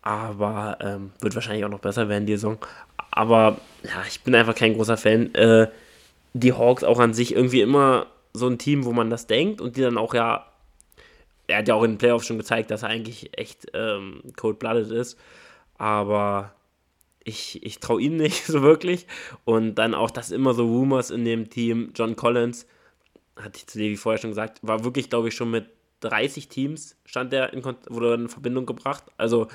Aber 0.01 0.77
ähm, 0.79 1.11
wird 1.19 1.35
wahrscheinlich 1.35 1.65
auch 1.65 1.69
noch 1.69 1.79
besser 1.79 2.07
werden, 2.07 2.25
die 2.25 2.35
Saison. 2.35 2.57
Aber 3.11 3.57
ja, 3.83 4.01
ich 4.07 4.21
bin 4.21 4.33
einfach 4.33 4.55
kein 4.55 4.75
großer 4.75 4.95
Fan. 4.95 5.35
Äh, 5.35 5.67
die 6.33 6.53
Hawks 6.53 6.85
auch 6.85 6.99
an 6.99 7.13
sich 7.13 7.35
irgendwie 7.35 7.59
immer 7.59 8.07
so 8.33 8.47
ein 8.47 8.57
Team, 8.57 8.85
wo 8.85 8.91
man 8.91 9.09
das 9.09 9.27
denkt 9.27 9.61
und 9.61 9.77
die 9.77 9.81
dann 9.81 9.97
auch 9.97 10.13
ja. 10.13 10.47
Er 11.47 11.57
hat 11.57 11.67
ja 11.67 11.75
auch 11.75 11.83
in 11.83 11.93
den 11.93 11.97
Playoffs 11.97 12.27
schon 12.27 12.37
gezeigt, 12.37 12.71
dass 12.71 12.83
er 12.83 12.89
eigentlich 12.89 13.37
echt 13.37 13.67
ähm, 13.73 14.21
cold-blooded 14.37 14.89
ist. 14.91 15.19
Aber 15.77 16.53
ich, 17.23 17.61
ich 17.63 17.79
traue 17.79 18.01
ihm 18.01 18.15
nicht 18.15 18.45
so 18.45 18.61
wirklich. 18.61 19.07
Und 19.43 19.75
dann 19.75 19.93
auch, 19.93 20.11
dass 20.11 20.31
immer 20.31 20.53
so 20.53 20.65
Rumors 20.65 21.09
in 21.09 21.25
dem 21.25 21.49
Team, 21.49 21.91
John 21.95 22.15
Collins, 22.15 22.67
hatte 23.35 23.57
ich 23.57 23.67
zu 23.67 23.79
dir 23.79 23.89
wie 23.89 23.97
vorher 23.97 24.21
schon 24.21 24.31
gesagt, 24.31 24.59
war 24.61 24.83
wirklich, 24.83 25.09
glaube 25.09 25.29
ich, 25.29 25.35
schon 25.35 25.51
mit 25.51 25.69
30 26.01 26.47
Teams, 26.47 26.97
stand 27.05 27.31
der 27.31 27.53
in, 27.53 27.63
wurde 27.63 28.13
in 28.15 28.29
Verbindung 28.29 28.65
gebracht. 28.65 29.05
Also, 29.17 29.47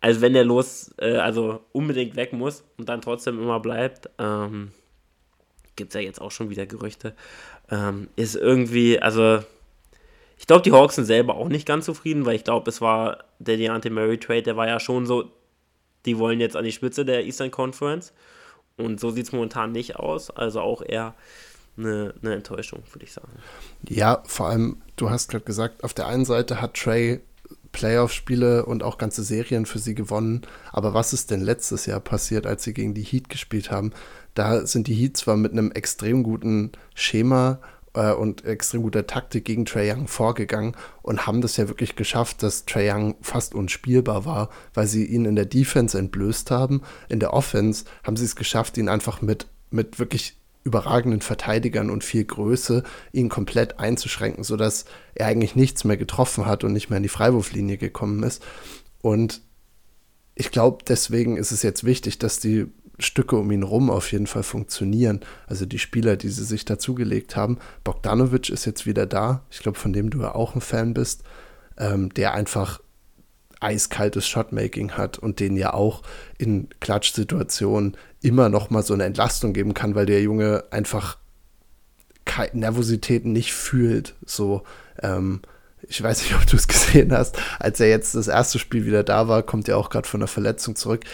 als 0.00 0.20
wenn 0.20 0.34
der 0.34 0.44
los, 0.44 0.94
äh, 0.98 1.16
also 1.16 1.64
unbedingt 1.72 2.16
weg 2.16 2.32
muss 2.32 2.64
und 2.76 2.88
dann 2.88 3.00
trotzdem 3.00 3.38
immer 3.40 3.60
bleibt. 3.60 4.08
Ähm, 4.18 4.72
Gibt 5.76 5.90
es 5.90 5.94
ja 5.94 6.00
jetzt 6.06 6.20
auch 6.20 6.30
schon 6.30 6.50
wieder 6.50 6.66
Gerüchte. 6.66 7.16
Ähm, 7.70 8.08
ist 8.16 8.36
irgendwie, 8.36 8.98
also 8.98 9.42
ich 10.38 10.46
glaube, 10.46 10.62
die 10.62 10.72
Hawks 10.72 10.96
sind 10.96 11.06
selber 11.06 11.36
auch 11.36 11.48
nicht 11.48 11.66
ganz 11.66 11.86
zufrieden, 11.86 12.26
weil 12.26 12.36
ich 12.36 12.44
glaube, 12.44 12.68
es 12.70 12.80
war 12.80 13.24
der 13.38 13.56
Deontay 13.56 13.90
Murray 13.90 14.18
Trade, 14.18 14.42
der 14.42 14.56
war 14.56 14.66
ja 14.66 14.78
schon 14.78 15.06
so 15.06 15.30
die 16.06 16.18
wollen 16.18 16.40
jetzt 16.40 16.56
an 16.56 16.64
die 16.64 16.72
Spitze 16.72 17.04
der 17.04 17.24
Eastern 17.24 17.50
Conference. 17.50 18.12
Und 18.76 19.00
so 19.00 19.10
sieht 19.10 19.26
es 19.26 19.32
momentan 19.32 19.72
nicht 19.72 19.96
aus. 19.96 20.30
Also 20.30 20.60
auch 20.60 20.82
eher 20.82 21.14
eine, 21.76 22.14
eine 22.22 22.34
Enttäuschung, 22.34 22.82
würde 22.92 23.04
ich 23.04 23.12
sagen. 23.12 23.32
Ja, 23.88 24.22
vor 24.26 24.48
allem, 24.48 24.82
du 24.96 25.10
hast 25.10 25.30
gerade 25.30 25.44
gesagt, 25.44 25.84
auf 25.84 25.94
der 25.94 26.06
einen 26.06 26.24
Seite 26.24 26.60
hat 26.60 26.74
Trey 26.74 27.20
Playoff-Spiele 27.72 28.66
und 28.66 28.84
auch 28.84 28.98
ganze 28.98 29.24
Serien 29.24 29.66
für 29.66 29.80
sie 29.80 29.94
gewonnen. 29.94 30.42
Aber 30.70 30.94
was 30.94 31.12
ist 31.12 31.30
denn 31.30 31.40
letztes 31.40 31.86
Jahr 31.86 32.00
passiert, 32.00 32.46
als 32.46 32.62
sie 32.62 32.72
gegen 32.72 32.94
die 32.94 33.02
Heat 33.02 33.28
gespielt 33.28 33.70
haben? 33.70 33.92
Da 34.34 34.66
sind 34.66 34.88
die 34.88 34.94
Heat 34.94 35.16
zwar 35.16 35.36
mit 35.36 35.52
einem 35.52 35.72
extrem 35.72 36.22
guten 36.22 36.72
Schema 36.94 37.60
äh, 37.94 38.12
und 38.12 38.44
extrem 38.44 38.82
guter 38.82 39.06
Taktik 39.06 39.44
gegen 39.44 39.64
Trae 39.64 39.92
Young 39.92 40.08
vorgegangen 40.08 40.76
und 41.02 41.26
haben 41.26 41.40
das 41.40 41.56
ja 41.56 41.68
wirklich 41.68 41.96
geschafft, 41.96 42.42
dass 42.42 42.66
Trae 42.66 42.92
Young 42.92 43.14
fast 43.22 43.54
unspielbar 43.54 44.24
war, 44.24 44.50
weil 44.74 44.86
sie 44.86 45.04
ihn 45.04 45.24
in 45.24 45.36
der 45.36 45.46
Defense 45.46 45.98
entblößt 45.98 46.50
haben. 46.50 46.82
In 47.08 47.20
der 47.20 47.32
Offense 47.32 47.84
haben 48.02 48.16
sie 48.16 48.24
es 48.24 48.36
geschafft, 48.36 48.76
ihn 48.76 48.88
einfach 48.88 49.22
mit, 49.22 49.46
mit 49.70 49.98
wirklich 49.98 50.36
überragenden 50.64 51.20
Verteidigern 51.20 51.90
und 51.90 52.02
viel 52.02 52.24
Größe 52.24 52.82
ihn 53.12 53.28
komplett 53.28 53.78
einzuschränken, 53.78 54.44
sodass 54.44 54.86
er 55.14 55.26
eigentlich 55.26 55.54
nichts 55.54 55.84
mehr 55.84 55.98
getroffen 55.98 56.46
hat 56.46 56.64
und 56.64 56.72
nicht 56.72 56.88
mehr 56.88 56.96
in 56.96 57.02
die 57.02 57.08
Freiwurflinie 57.10 57.76
gekommen 57.76 58.22
ist. 58.22 58.42
Und 59.02 59.42
ich 60.34 60.50
glaube, 60.50 60.82
deswegen 60.88 61.36
ist 61.36 61.52
es 61.52 61.62
jetzt 61.62 61.84
wichtig, 61.84 62.18
dass 62.18 62.40
die 62.40 62.66
Stücke 62.98 63.36
um 63.36 63.50
ihn 63.50 63.62
rum 63.62 63.90
auf 63.90 64.12
jeden 64.12 64.26
Fall 64.26 64.42
funktionieren. 64.42 65.20
Also 65.46 65.66
die 65.66 65.78
Spieler, 65.78 66.16
die 66.16 66.28
sie 66.28 66.44
sich 66.44 66.64
dazugelegt 66.64 67.36
haben. 67.36 67.58
Bogdanovic 67.82 68.50
ist 68.50 68.64
jetzt 68.64 68.86
wieder 68.86 69.06
da. 69.06 69.42
Ich 69.50 69.60
glaube, 69.60 69.78
von 69.78 69.92
dem 69.92 70.10
du 70.10 70.20
ja 70.20 70.34
auch 70.34 70.54
ein 70.54 70.60
Fan 70.60 70.94
bist. 70.94 71.22
Ähm, 71.76 72.14
der 72.14 72.34
einfach 72.34 72.80
eiskaltes 73.60 74.28
Shotmaking 74.28 74.92
hat 74.92 75.18
und 75.18 75.40
den 75.40 75.56
ja 75.56 75.72
auch 75.72 76.02
in 76.38 76.68
Klatschsituationen 76.80 77.96
immer 78.20 78.48
noch 78.48 78.70
mal 78.70 78.82
so 78.82 78.94
eine 78.94 79.04
Entlastung 79.04 79.52
geben 79.52 79.74
kann, 79.74 79.94
weil 79.94 80.06
der 80.06 80.22
Junge 80.22 80.64
einfach 80.70 81.18
Nervositäten 82.52 83.32
nicht 83.32 83.52
fühlt. 83.52 84.14
So, 84.24 84.62
ähm, 85.02 85.40
ich 85.88 86.02
weiß 86.02 86.22
nicht, 86.22 86.34
ob 86.34 86.46
du 86.46 86.56
es 86.56 86.68
gesehen 86.68 87.12
hast, 87.12 87.38
als 87.58 87.80
er 87.80 87.88
jetzt 87.88 88.14
das 88.14 88.28
erste 88.28 88.58
Spiel 88.58 88.86
wieder 88.86 89.02
da 89.02 89.28
war, 89.28 89.42
kommt 89.42 89.68
er 89.68 89.78
auch 89.78 89.90
gerade 89.90 90.08
von 90.08 90.20
der 90.20 90.28
Verletzung 90.28 90.76
zurück 90.76 91.04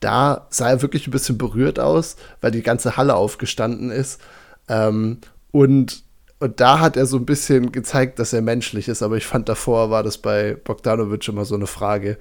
da 0.00 0.46
sah 0.50 0.70
er 0.70 0.82
wirklich 0.82 1.06
ein 1.06 1.12
bisschen 1.12 1.38
berührt 1.38 1.78
aus, 1.78 2.16
weil 2.40 2.50
die 2.50 2.62
ganze 2.62 2.96
Halle 2.96 3.14
aufgestanden 3.14 3.90
ist. 3.90 4.20
Ähm, 4.68 5.18
und, 5.52 6.02
und 6.38 6.60
da 6.60 6.80
hat 6.80 6.96
er 6.96 7.06
so 7.06 7.16
ein 7.16 7.26
bisschen 7.26 7.72
gezeigt, 7.72 8.18
dass 8.18 8.32
er 8.32 8.42
menschlich 8.42 8.88
ist. 8.88 9.02
Aber 9.02 9.16
ich 9.16 9.26
fand 9.26 9.48
davor 9.48 9.90
war 9.90 10.02
das 10.02 10.18
bei 10.18 10.54
Bogdanovic 10.54 11.26
immer 11.28 11.44
so 11.44 11.54
eine 11.54 11.66
Frage, 11.66 12.18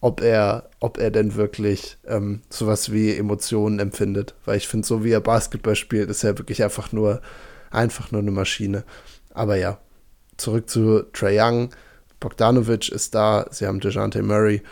ob 0.00 0.22
er, 0.22 0.70
ob 0.80 0.98
er 0.98 1.10
denn 1.10 1.34
wirklich 1.34 1.98
ähm, 2.06 2.42
sowas 2.48 2.92
wie 2.92 3.14
Emotionen 3.14 3.78
empfindet. 3.78 4.34
Weil 4.44 4.56
ich 4.56 4.68
finde, 4.68 4.86
so 4.86 5.04
wie 5.04 5.10
er 5.10 5.20
Basketball 5.20 5.76
spielt, 5.76 6.08
ist 6.08 6.24
er 6.24 6.38
wirklich 6.38 6.62
einfach 6.62 6.92
nur, 6.92 7.20
einfach 7.70 8.10
nur 8.10 8.22
eine 8.22 8.30
Maschine. 8.30 8.84
Aber 9.34 9.56
ja, 9.56 9.78
zurück 10.36 10.70
zu 10.70 11.02
Trae 11.12 11.38
Young. 11.38 11.70
Bogdanovic 12.20 12.88
ist 12.88 13.14
da, 13.14 13.46
sie 13.50 13.66
haben 13.66 13.80
DeJounte 13.80 14.22
Murray 14.22 14.62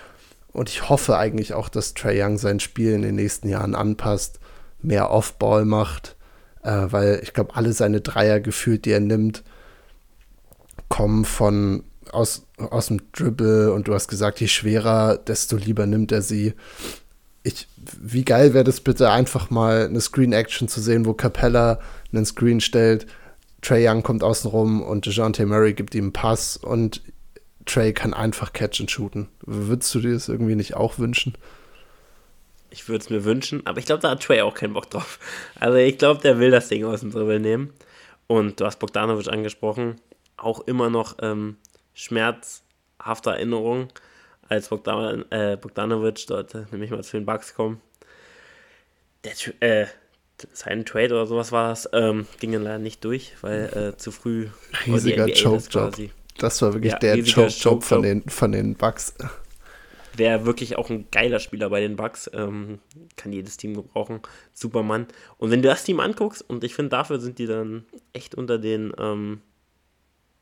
und 0.56 0.70
ich 0.70 0.88
hoffe 0.88 1.18
eigentlich 1.18 1.52
auch, 1.52 1.68
dass 1.68 1.92
Trey 1.92 2.22
Young 2.22 2.38
sein 2.38 2.60
Spiel 2.60 2.92
in 2.92 3.02
den 3.02 3.14
nächsten 3.14 3.46
Jahren 3.46 3.74
anpasst, 3.74 4.40
mehr 4.80 5.10
Off-Ball 5.10 5.66
macht, 5.66 6.16
äh, 6.62 6.86
weil 6.88 7.20
ich 7.22 7.34
glaube, 7.34 7.54
alle 7.56 7.74
seine 7.74 8.00
Dreier 8.00 8.40
gefühlt, 8.40 8.86
die 8.86 8.92
er 8.92 9.00
nimmt, 9.00 9.42
kommen 10.88 11.26
von 11.26 11.84
aus, 12.10 12.46
aus 12.56 12.86
dem 12.86 13.12
Dribble 13.12 13.70
und 13.70 13.86
du 13.86 13.92
hast 13.92 14.08
gesagt, 14.08 14.40
je 14.40 14.48
schwerer, 14.48 15.18
desto 15.18 15.56
lieber 15.56 15.84
nimmt 15.84 16.10
er 16.10 16.22
sie. 16.22 16.54
Ich, 17.42 17.68
wie 18.00 18.24
geil 18.24 18.54
wäre 18.54 18.64
das 18.64 18.80
bitte, 18.80 19.10
einfach 19.10 19.50
mal 19.50 19.84
eine 19.84 20.00
Screen-Action 20.00 20.68
zu 20.68 20.80
sehen, 20.80 21.04
wo 21.04 21.12
Capella 21.12 21.80
einen 22.14 22.24
Screen 22.24 22.60
stellt, 22.62 23.06
Trey 23.60 23.86
Young 23.86 24.02
kommt 24.02 24.22
außen 24.22 24.50
rum 24.50 24.82
und 24.82 25.04
DeJounte 25.04 25.44
Murray 25.44 25.74
gibt 25.74 25.94
ihm 25.94 26.04
einen 26.04 26.12
Pass 26.14 26.56
und 26.56 27.02
Trey 27.66 27.92
kann 27.92 28.14
einfach 28.14 28.52
catch 28.52 28.80
and 28.80 28.90
shooten. 28.90 29.28
Würdest 29.42 29.94
du 29.94 30.00
dir 30.00 30.12
das 30.12 30.28
irgendwie 30.28 30.54
nicht 30.54 30.74
auch 30.74 30.98
wünschen? 30.98 31.36
Ich 32.70 32.88
würde 32.88 33.04
es 33.04 33.10
mir 33.10 33.24
wünschen, 33.24 33.66
aber 33.66 33.78
ich 33.78 33.86
glaube, 33.86 34.00
da 34.00 34.10
hat 34.10 34.22
Trey 34.22 34.40
auch 34.40 34.54
keinen 34.54 34.72
Bock 34.72 34.90
drauf. 34.90 35.18
Also 35.58 35.76
ich 35.76 35.98
glaube, 35.98 36.20
der 36.22 36.38
will 36.38 36.50
das 36.50 36.68
Ding 36.68 36.84
aus 36.84 37.00
dem 37.00 37.10
Dribbel 37.10 37.40
nehmen. 37.40 37.72
Und 38.26 38.60
du 38.60 38.66
hast 38.66 38.78
Bogdanovic 38.78 39.28
angesprochen. 39.28 40.00
Auch 40.36 40.60
immer 40.60 40.90
noch 40.90 41.16
ähm, 41.20 41.56
schmerzhafte 41.94 43.30
Erinnerung, 43.30 43.88
als 44.48 44.68
Bogdan, 44.68 45.24
äh, 45.30 45.56
Bogdanovic 45.60 46.26
dort 46.26 46.54
äh, 46.54 46.64
nämlich 46.70 46.90
mal 46.90 47.02
zu 47.02 47.16
den 47.16 47.26
Bucks 47.26 47.54
kommt. 47.54 47.80
Der, 49.24 49.32
äh, 49.60 49.86
sein 50.52 50.84
Trade 50.84 51.14
oder 51.14 51.26
sowas 51.26 51.50
war 51.52 51.70
das, 51.70 51.88
ähm, 51.92 52.26
ging 52.38 52.52
dann 52.52 52.62
leider 52.62 52.78
nicht 52.78 53.02
durch, 53.04 53.32
weil 53.40 53.94
äh, 53.94 53.96
zu 53.96 54.12
früh 54.12 54.48
riesiger 54.86 55.26
Choke-Job. 55.26 55.96
Das 56.38 56.60
war 56.62 56.74
wirklich 56.74 56.92
ja, 56.92 56.98
der 56.98 57.18
Job 57.18 57.82
von 57.82 58.02
den, 58.02 58.22
von 58.28 58.52
den 58.52 58.74
Bucks. 58.74 59.14
Wäre 60.16 60.46
wirklich 60.46 60.78
auch 60.78 60.88
ein 60.90 61.06
geiler 61.10 61.40
Spieler 61.40 61.70
bei 61.70 61.80
den 61.80 61.96
Bucks. 61.96 62.30
Ähm, 62.32 62.78
kann 63.16 63.32
jedes 63.32 63.56
Team 63.56 63.74
gebrauchen. 63.74 64.20
Supermann. 64.52 65.06
Und 65.38 65.50
wenn 65.50 65.62
du 65.62 65.68
das 65.68 65.84
Team 65.84 66.00
anguckst, 66.00 66.44
und 66.48 66.64
ich 66.64 66.74
finde, 66.74 66.90
dafür 66.90 67.20
sind 67.20 67.38
die 67.38 67.46
dann 67.46 67.84
echt 68.12 68.34
unter 68.34 68.58
den, 68.58 68.92
ähm, 68.98 69.40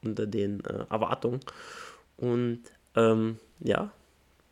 unter 0.04 0.26
den 0.26 0.64
äh, 0.64 0.84
Erwartungen. 0.90 1.40
Und 2.16 2.60
ähm, 2.94 3.38
ja, 3.60 3.90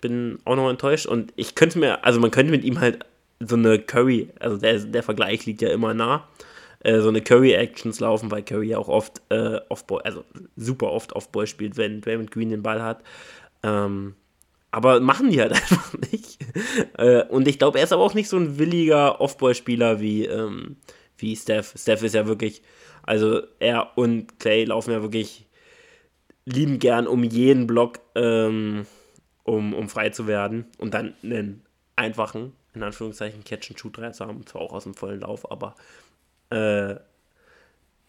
bin 0.01 0.39
auch 0.45 0.57
noch 0.57 0.69
enttäuscht. 0.69 1.07
Und 1.07 1.33
ich 1.37 1.55
könnte 1.55 1.79
mir, 1.79 2.05
also 2.05 2.21
man 2.21 2.31
könnte 2.31 2.51
mit 2.51 2.65
ihm 2.65 2.81
halt 2.81 3.05
so 3.41 3.57
eine 3.57 3.79
Curry, 3.79 4.29
also 4.39 4.57
der, 4.57 4.79
der 4.79 5.03
Vergleich 5.03 5.47
liegt 5.47 5.63
ja 5.63 5.71
immer 5.71 5.95
nah. 5.95 6.29
Äh, 6.85 7.01
so 7.01 7.09
eine 7.09 7.23
Curry-Actions 7.23 8.01
laufen, 8.01 8.31
weil 8.31 8.43
Curry 8.43 8.69
ja 8.69 8.79
auch 8.79 8.89
oft 8.89 9.23
äh, 9.31 9.61
Off-Ball, 9.69 10.03
also 10.03 10.25
super 10.57 10.91
oft 10.91 11.15
Off-Ball 11.15 11.47
spielt, 11.47 11.77
wenn 11.77 12.01
Draymond 12.01 12.31
Green 12.31 12.51
den 12.51 12.63
Ball 12.63 12.83
hat. 12.83 13.03
Ähm, 13.63 14.15
aber 14.71 15.01
machen 15.01 15.31
die 15.31 15.41
halt 15.41 15.53
einfach 15.53 15.95
nicht. 16.11 16.39
äh, 16.99 17.25
und 17.25 17.47
ich 17.47 17.59
glaube, 17.59 17.79
er 17.79 17.85
ist 17.85 17.93
aber 17.93 18.03
auch 18.03 18.15
nicht 18.15 18.29
so 18.29 18.37
ein 18.37 18.59
williger 18.59 19.21
Off-Ball-Spieler 19.21 20.01
wie, 20.01 20.27
ähm, 20.27 20.77
wie 21.19 21.37
Steph. 21.37 21.75
Steph 21.77 22.03
ist 22.03 22.15
ja 22.15 22.27
wirklich, 22.27 22.63
also 23.03 23.43
er 23.61 23.97
und 23.97 24.39
Clay 24.39 24.65
laufen 24.65 24.91
ja 24.91 25.03
wirklich 25.03 25.47
lieben 26.45 26.79
gern 26.79 27.07
um 27.07 27.23
jeden 27.23 27.67
Block, 27.67 28.01
ähm, 28.15 28.87
um, 29.45 29.75
um 29.75 29.89
frei 29.89 30.11
zu 30.11 30.27
werden 30.27 30.67
und 30.79 30.95
dann 30.95 31.15
einen 31.23 31.63
einfachen, 31.95 32.53
in 32.75 32.83
Anführungszeichen, 32.83 33.45
Catch-and-Shoot-Dreier 33.45 34.13
zu 34.13 34.27
haben, 34.27 34.47
zwar 34.47 34.63
auch 34.63 34.73
aus 34.73 34.85
dem 34.85 34.95
vollen 34.95 35.21
Lauf, 35.21 35.51
aber 35.51 35.77
äh, 36.53 37.01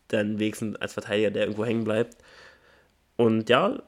dann 0.10 0.40
wenigstens 0.40 0.76
als 0.78 0.94
Verteidiger, 0.94 1.32
der 1.32 1.44
irgendwo 1.44 1.66
hängen 1.66 1.84
bleibt. 1.84 2.18
Und 3.16 3.50
ja, 3.50 3.82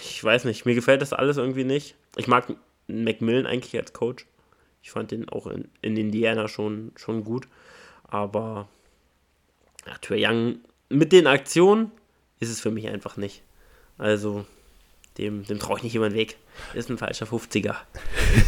ich 0.00 0.22
weiß 0.22 0.44
nicht, 0.44 0.66
mir 0.66 0.74
gefällt 0.74 1.02
das 1.02 1.12
alles 1.12 1.36
irgendwie 1.36 1.64
nicht. 1.64 1.94
Ich 2.16 2.26
mag 2.26 2.52
Macmillan 2.88 3.46
eigentlich 3.46 3.76
als 3.76 3.92
Coach. 3.92 4.26
Ich 4.82 4.90
fand 4.90 5.10
den 5.10 5.28
auch 5.28 5.46
in, 5.46 5.68
in 5.80 5.96
Indiana 5.96 6.48
schon, 6.48 6.92
schon 6.96 7.24
gut. 7.24 7.46
Aber 8.04 8.68
ja, 9.86 9.94
Trae 10.00 10.26
Young 10.26 10.58
mit 10.88 11.12
den 11.12 11.26
Aktionen 11.26 11.90
ist 12.40 12.50
es 12.50 12.60
für 12.60 12.70
mich 12.70 12.88
einfach 12.88 13.16
nicht. 13.16 13.42
Also, 13.98 14.44
dem, 15.18 15.44
dem 15.44 15.58
traue 15.58 15.78
ich 15.78 15.82
nicht 15.82 15.92
jemand 15.92 16.14
weg. 16.14 16.38
Ist 16.74 16.90
ein 16.90 16.98
falscher 16.98 17.26
50er. 17.26 17.74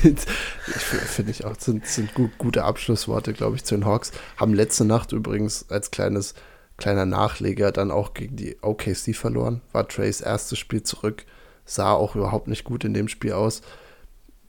ich 0.05 0.83
finde 0.83 1.31
ich 1.31 1.45
auch, 1.45 1.59
sind, 1.59 1.87
sind 1.87 2.15
gut, 2.15 2.37
gute 2.39 2.65
Abschlussworte, 2.65 3.33
glaube 3.33 3.57
ich, 3.57 3.65
zu 3.65 3.75
den 3.75 3.85
Hawks. 3.85 4.13
Haben 4.37 4.55
letzte 4.55 4.85
Nacht 4.85 5.13
übrigens 5.13 5.71
als 5.71 5.91
kleines, 5.91 6.35
kleiner 6.77 7.07
Nachleger 7.07 7.73
dann 7.73 7.91
auch 7.91 8.15
gegen 8.15 8.37
die 8.37 8.57
OKC 8.63 9.15
verloren. 9.15 9.61
War 9.73 9.89
Trays 9.89 10.21
erstes 10.21 10.59
Spiel 10.59 10.83
zurück. 10.83 11.25
Sah 11.65 11.93
auch 11.93 12.15
überhaupt 12.17 12.49
nicht 12.49 12.65
gut 12.65 12.85
in 12.85 12.95
dem 12.95 13.09
Spiel 13.09 13.33
aus. 13.33 13.63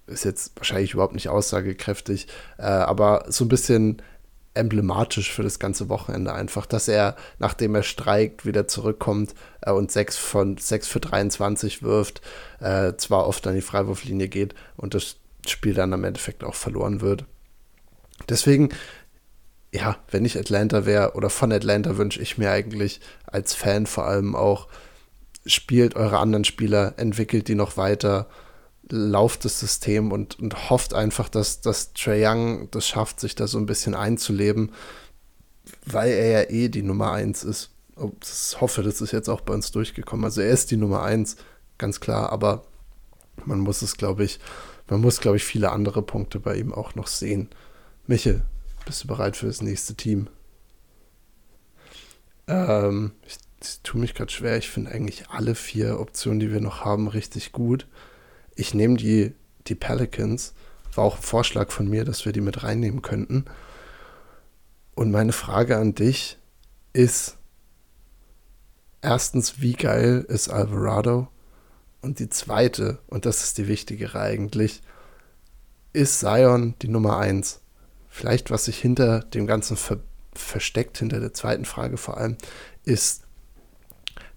Ist 0.07 0.26
jetzt 0.26 0.53
wahrscheinlich 0.57 0.93
überhaupt 0.93 1.16
nicht 1.16 1.30
aussagekräftig, 1.30 2.28
äh, 2.57 2.63
aber 2.63 3.26
so 3.30 3.45
ein 3.45 3.49
bisschen 3.49 4.01
emblematisch 4.56 5.32
für 5.32 5.43
das 5.43 5.60
ganze 5.60 5.89
Wochenende 5.89 6.34
einfach, 6.34 6.66
dass 6.66 6.88
er, 6.88 7.16
nachdem 7.39 7.76
er 7.76 7.84
streikt, 7.84 8.45
wieder 8.45 8.68
zurückkommt 8.68 9.36
äh, 9.62 9.72
und 9.72 9.91
6 9.91 10.18
von 10.18 10.58
6 10.58 10.88
für 10.88 10.99
23 10.99 11.84
wirft, 11.84 12.22
äh, 12.60 12.93
zwar 12.97 13.28
oft 13.28 13.45
an 13.47 13.56
die 13.56 13.62
Freiwurflinie 13.62 14.28
geht 14.28 14.56
und 14.78 14.93
das 14.93 15.18
Spiel 15.47 15.74
dann 15.74 15.93
am 15.93 16.03
Endeffekt 16.03 16.43
auch 16.43 16.56
verloren 16.56 17.01
wird. 17.01 17.26
Deswegen, 18.30 18.70
ja, 19.74 19.97
wenn 20.10 20.26
ich 20.26 20.38
Atlanta 20.38 20.86
wäre 20.86 21.14
oder 21.14 21.30
von 21.30 21.51
Atlanta 21.51 21.97
wünsche 21.97 22.22
ich 22.22 22.38
mir 22.38 22.51
eigentlich 22.51 23.01
als 23.28 23.53
Fan 23.53 23.86
vor 23.86 24.06
allem 24.06 24.36
auch, 24.36 24.68
spielt 25.45 25.95
eure 25.95 26.18
anderen 26.18 26.45
Spieler, 26.45 26.93
entwickelt 26.97 27.47
die 27.47 27.56
noch 27.56 27.78
weiter, 27.78 28.28
lauft 28.90 29.46
das 29.46 29.60
System 29.60 30.12
und, 30.12 30.40
und 30.40 30.70
hofft 30.70 30.94
einfach, 30.94 31.30
dass, 31.30 31.62
dass 31.62 31.94
Trae 31.94 32.28
Young 32.28 32.70
das 32.72 32.88
schafft, 32.88 33.20
sich 33.20 33.36
da 33.36 33.48
so 33.48 33.58
ein 33.58 33.66
bisschen 33.66 33.96
einzuleben, 33.96 34.72
weil 35.86 36.12
er 36.12 36.28
ja 36.28 36.50
eh 36.50 36.70
die 36.70 36.84
Nummer 36.84 37.12
1 37.12 37.44
ist. 37.44 37.72
Ich 38.22 38.62
hoffe, 38.62 38.84
das 38.84 39.02
ist 39.02 39.12
jetzt 39.12 39.30
auch 39.30 39.42
bei 39.42 39.54
uns 39.54 39.72
durchgekommen. 39.72 40.26
Also 40.26 40.42
er 40.42 40.50
ist 40.50 40.70
die 40.70 40.78
Nummer 40.78 41.02
1, 41.04 41.38
ganz 41.78 42.00
klar, 42.00 42.32
aber 42.32 42.66
man 43.46 43.60
muss 43.60 43.82
es, 43.82 43.98
glaube 43.98 44.24
ich, 44.24 44.40
man 44.88 45.02
muss, 45.02 45.20
glaube 45.20 45.38
ich, 45.38 45.44
viele 45.44 45.72
andere 45.72 46.02
Punkte 46.04 46.40
bei 46.40 46.56
ihm 46.56 46.74
auch 46.74 46.94
noch 46.96 47.08
sehen. 47.08 47.50
Michel, 48.06 48.44
bist 48.86 49.04
du 49.04 49.08
bereit 49.08 49.36
für 49.36 49.48
das 49.48 49.62
nächste 49.62 49.96
Team? 49.96 50.28
Ähm, 52.48 53.14
ich, 53.26 53.38
ich 53.64 53.80
tue 53.82 54.00
mich 54.00 54.14
gerade 54.14 54.32
schwer. 54.32 54.58
Ich 54.58 54.70
finde 54.70 54.92
eigentlich 54.92 55.30
alle 55.30 55.56
vier 55.56 56.00
Optionen, 56.00 56.40
die 56.40 56.52
wir 56.52 56.62
noch 56.62 56.86
haben, 56.86 57.08
richtig 57.08 57.52
gut 57.52 57.88
ich 58.56 58.74
nehme 58.74 58.97
die, 58.97 59.34
die 59.68 59.76
Pelicans. 59.76 60.53
War 60.93 61.03
auch 61.03 61.18
ein 61.18 61.22
Vorschlag 61.22 61.72
von 61.72 61.89
mir, 61.89 62.06
dass 62.06 62.26
wir 62.26 62.32
die 62.32 62.41
mit 62.41 62.64
reinnehmen 62.64 63.01
könnten. 63.01 63.45
Und 64.95 65.12
meine 65.12 65.34
Frage 65.34 65.78
an 65.78 65.93
dich 65.93 66.38
ist, 66.93 67.38
erstens, 69.01 69.62
wie 69.62 69.74
geil 69.74 70.26
ist 70.28 70.49
Alvarado? 70.49 71.28
Und 72.01 72.20
die 72.20 72.30
zweite, 72.30 72.99
und 73.08 73.26
das 73.26 73.43
ist 73.43 73.58
die 73.58 73.68
wichtigere 73.68 74.20
eigentlich, 74.20 74.82
ist 75.91 76.20
Zion 76.20 76.76
die 76.82 76.88
Nummer 76.88 77.18
eins? 77.18 77.62
Vielleicht, 78.10 78.51
was 78.51 78.66
sich 78.66 78.78
hinter 78.80 79.20
dem 79.20 79.47
Ganzen 79.47 79.76
ver 79.76 79.99
versteckt, 80.34 80.97
hinter 80.97 81.22
der 81.22 81.34
zweiten 81.34 81.64
Frage 81.64 81.95
vor 81.95 82.18
allem, 82.18 82.36
ist, 82.84 83.24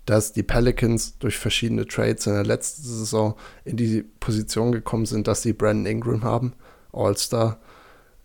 dass 0.09 0.33
die 0.33 0.43
Pelicans 0.43 1.19
durch 1.19 1.37
verschiedene 1.37 1.87
Trades 1.87 2.27
in 2.27 2.33
der 2.33 2.47
letzten 2.47 2.83
Saison 2.83 3.37
in 3.67 3.77
die 3.77 4.03
Position 4.03 4.73
gekommen 4.73 5.05
sind, 5.05 5.29
dass 5.29 5.43
sie 5.43 5.53
Brandon 5.53 5.85
Ingram 5.85 6.25
haben, 6.25 6.55
All-Star, 6.93 7.59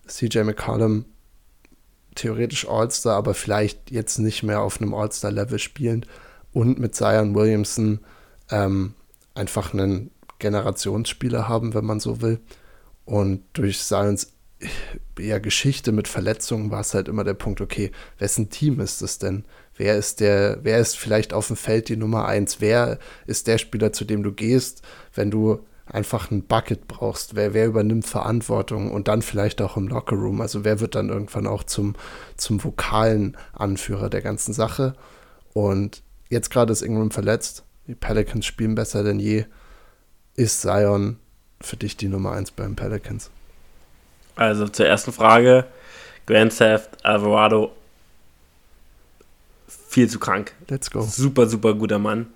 CJ 0.06 0.44
McCollum, 0.44 1.04
theoretisch 2.14 2.66
All-Star, 2.66 3.16
aber 3.16 3.34
vielleicht 3.34 3.90
jetzt 3.90 4.18
nicht 4.18 4.42
mehr 4.42 4.62
auf 4.62 4.80
einem 4.80 4.94
All-Star-Level 4.94 5.58
spielen 5.58 6.06
und 6.54 6.78
mit 6.78 6.94
Zion 6.94 7.34
Williamson 7.34 8.00
ähm, 8.50 8.94
einfach 9.34 9.74
einen 9.74 10.10
Generationsspieler 10.38 11.48
haben, 11.48 11.74
wenn 11.74 11.84
man 11.84 12.00
so 12.00 12.22
will. 12.22 12.40
Und 13.04 13.42
durch 13.52 13.78
Zions 13.78 14.32
ja, 15.18 15.38
Geschichte 15.38 15.92
mit 15.92 16.08
Verletzungen 16.08 16.70
war 16.70 16.80
es 16.80 16.94
halt 16.94 17.08
immer 17.08 17.24
der 17.24 17.34
Punkt, 17.34 17.60
okay, 17.60 17.90
wessen 18.18 18.48
Team 18.48 18.80
ist 18.80 19.02
es 19.02 19.18
denn? 19.18 19.44
Wer 19.76 19.96
ist 19.96 20.20
der, 20.20 20.58
wer 20.62 20.78
ist 20.78 20.96
vielleicht 20.96 21.32
auf 21.32 21.48
dem 21.48 21.56
Feld 21.56 21.88
die 21.88 21.96
Nummer 21.96 22.26
eins? 22.26 22.60
Wer 22.60 22.98
ist 23.26 23.46
der 23.46 23.58
Spieler, 23.58 23.92
zu 23.92 24.04
dem 24.04 24.22
du 24.22 24.32
gehst, 24.32 24.82
wenn 25.14 25.30
du 25.30 25.64
einfach 25.86 26.30
ein 26.30 26.44
Bucket 26.44 26.86
brauchst? 26.86 27.34
Wer, 27.34 27.54
wer 27.54 27.66
übernimmt 27.66 28.06
Verantwortung 28.06 28.90
und 28.90 29.08
dann 29.08 29.22
vielleicht 29.22 29.60
auch 29.60 29.76
im 29.76 29.88
Lockerroom? 29.88 30.40
Also 30.40 30.64
wer 30.64 30.80
wird 30.80 30.94
dann 30.94 31.08
irgendwann 31.08 31.46
auch 31.46 31.64
zum, 31.64 31.94
zum 32.36 32.62
vokalen 32.62 33.36
Anführer 33.52 34.08
der 34.08 34.22
ganzen 34.22 34.52
Sache? 34.52 34.94
Und 35.52 36.02
jetzt 36.28 36.50
gerade 36.50 36.72
ist 36.72 36.82
Ingram 36.82 37.10
verletzt. 37.10 37.64
Die 37.86 37.94
Pelicans 37.94 38.46
spielen 38.46 38.74
besser 38.74 39.02
denn 39.02 39.18
je. 39.18 39.44
Ist 40.36 40.62
Zion 40.62 41.18
für 41.60 41.76
dich 41.76 41.96
die 41.96 42.08
Nummer 42.08 42.32
eins 42.32 42.50
beim 42.50 42.76
Pelicans? 42.76 43.30
Also 44.36 44.68
zur 44.68 44.86
ersten 44.86 45.12
Frage. 45.12 45.66
Grand 46.26 46.56
Theft 46.56 47.04
Alvarado 47.04 47.72
viel 49.94 50.08
zu 50.10 50.18
krank. 50.18 50.52
Let's 50.68 50.90
go. 50.90 51.02
Super, 51.02 51.46
super 51.46 51.74
guter 51.74 52.00
Mann. 52.00 52.26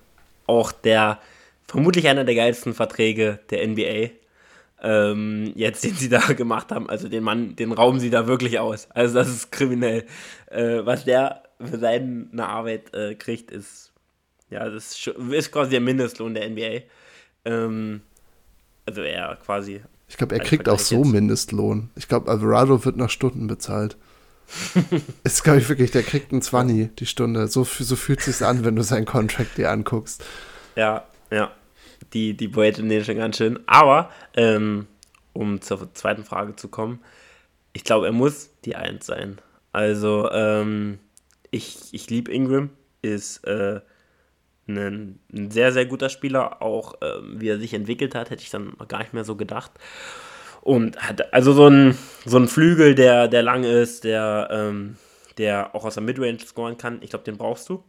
Auch 0.47 0.71
der, 0.71 1.19
vermutlich 1.67 2.07
einer 2.07 2.23
der 2.23 2.35
geilsten 2.35 2.73
Verträge 2.73 3.39
der 3.49 3.67
NBA. 3.67 4.11
Ähm, 4.81 5.51
jetzt, 5.55 5.83
den 5.83 5.93
sie 5.93 6.07
da 6.07 6.19
gemacht 6.33 6.71
haben. 6.71 6.89
Also 6.89 7.09
den 7.09 7.21
Mann, 7.21 7.57
den 7.57 7.73
rauben 7.73 7.99
sie 7.99 8.09
da 8.09 8.27
wirklich 8.27 8.59
aus. 8.59 8.87
Also 8.91 9.15
das 9.15 9.27
ist 9.27 9.51
kriminell. 9.51 10.05
Äh, 10.49 10.85
was 10.85 11.03
der 11.03 11.43
für 11.59 11.77
seine 11.77 12.47
Arbeit 12.47 12.93
äh, 12.93 13.15
kriegt, 13.15 13.51
ist, 13.51 13.91
ja, 14.49 14.67
das 14.69 14.93
ist, 14.93 15.07
ist, 15.07 15.51
quasi 15.51 15.71
der 15.71 15.81
Mindestlohn 15.81 16.33
der 16.33 16.49
NBA. 16.49 16.83
Ähm, 17.43 18.01
also 18.85 19.01
er 19.01 19.35
quasi. 19.35 19.81
Ich 20.07 20.15
glaube, 20.15 20.35
er 20.35 20.41
kriegt 20.45 20.69
auch 20.69 20.79
so 20.79 21.03
jetzt. 21.03 21.11
Mindestlohn. 21.11 21.89
Ich 21.97 22.07
glaube, 22.07 22.31
Alvarado 22.31 22.85
wird 22.85 22.95
nach 22.95 23.09
Stunden 23.09 23.47
bezahlt 23.47 23.97
ist, 25.23 25.43
glaube 25.43 25.59
ich, 25.59 25.69
wirklich, 25.69 25.91
der 25.91 26.03
kriegt 26.03 26.31
einen 26.31 26.41
20 26.41 26.95
die 26.95 27.05
Stunde. 27.05 27.47
So, 27.47 27.63
so 27.63 27.95
fühlt 27.95 28.19
es 28.19 28.25
sich 28.25 28.45
an, 28.45 28.65
wenn 28.65 28.75
du 28.75 28.83
seinen 28.83 29.05
Contract 29.05 29.57
dir 29.57 29.71
anguckst. 29.71 30.23
Ja, 30.75 31.05
ja. 31.31 31.51
Die, 32.13 32.35
die 32.35 32.47
beuten 32.47 32.89
den 32.89 33.03
schon 33.03 33.17
ganz 33.17 33.37
schön. 33.37 33.59
Aber, 33.67 34.09
ähm, 34.35 34.87
um 35.33 35.61
zur 35.61 35.93
zweiten 35.93 36.23
Frage 36.23 36.55
zu 36.55 36.67
kommen, 36.69 36.99
ich 37.73 37.83
glaube, 37.83 38.07
er 38.07 38.11
muss 38.11 38.49
die 38.65 38.75
Eins 38.75 39.05
sein. 39.05 39.39
Also, 39.71 40.29
ähm, 40.31 40.99
ich, 41.51 41.77
ich 41.91 42.09
liebe 42.09 42.31
Ingram, 42.31 42.69
ist 43.01 43.43
äh, 43.45 43.81
ein, 44.67 45.19
ein, 45.33 45.51
sehr, 45.51 45.71
sehr 45.71 45.85
guter 45.85 46.09
Spieler. 46.09 46.61
Auch 46.61 46.95
ähm, 47.01 47.39
wie 47.39 47.49
er 47.49 47.59
sich 47.59 47.73
entwickelt 47.73 48.15
hat, 48.15 48.29
hätte 48.29 48.43
ich 48.43 48.49
dann 48.49 48.73
gar 48.87 48.99
nicht 48.99 49.13
mehr 49.13 49.23
so 49.23 49.35
gedacht. 49.35 49.71
Und 50.61 50.97
hat 50.97 51.33
also 51.33 51.53
so 51.53 51.67
ein, 51.67 51.97
so 52.25 52.37
ein 52.37 52.47
Flügel, 52.47 52.95
der, 52.95 53.27
der 53.27 53.43
lang 53.43 53.63
ist, 53.63 54.03
der, 54.03 54.49
ähm, 54.51 54.97
der 55.37 55.73
auch 55.73 55.85
aus 55.85 55.93
der 55.95 56.03
Midrange 56.03 56.39
scoren 56.39 56.77
kann. 56.77 56.99
Ich 57.01 57.11
glaube, 57.11 57.25
den 57.25 57.37
brauchst 57.37 57.69
du. 57.69 57.83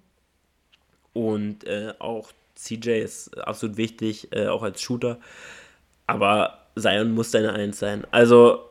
Und 1.12 1.64
äh, 1.64 1.92
auch 1.98 2.30
CJ 2.54 3.00
ist 3.00 3.36
absolut 3.38 3.76
wichtig, 3.76 4.28
äh, 4.32 4.46
auch 4.46 4.62
als 4.62 4.80
Shooter. 4.80 5.18
Aber 6.06 6.66
Zion 6.76 7.12
muss 7.12 7.30
deine 7.30 7.52
Eins 7.52 7.78
sein. 7.78 8.06
Also, 8.10 8.68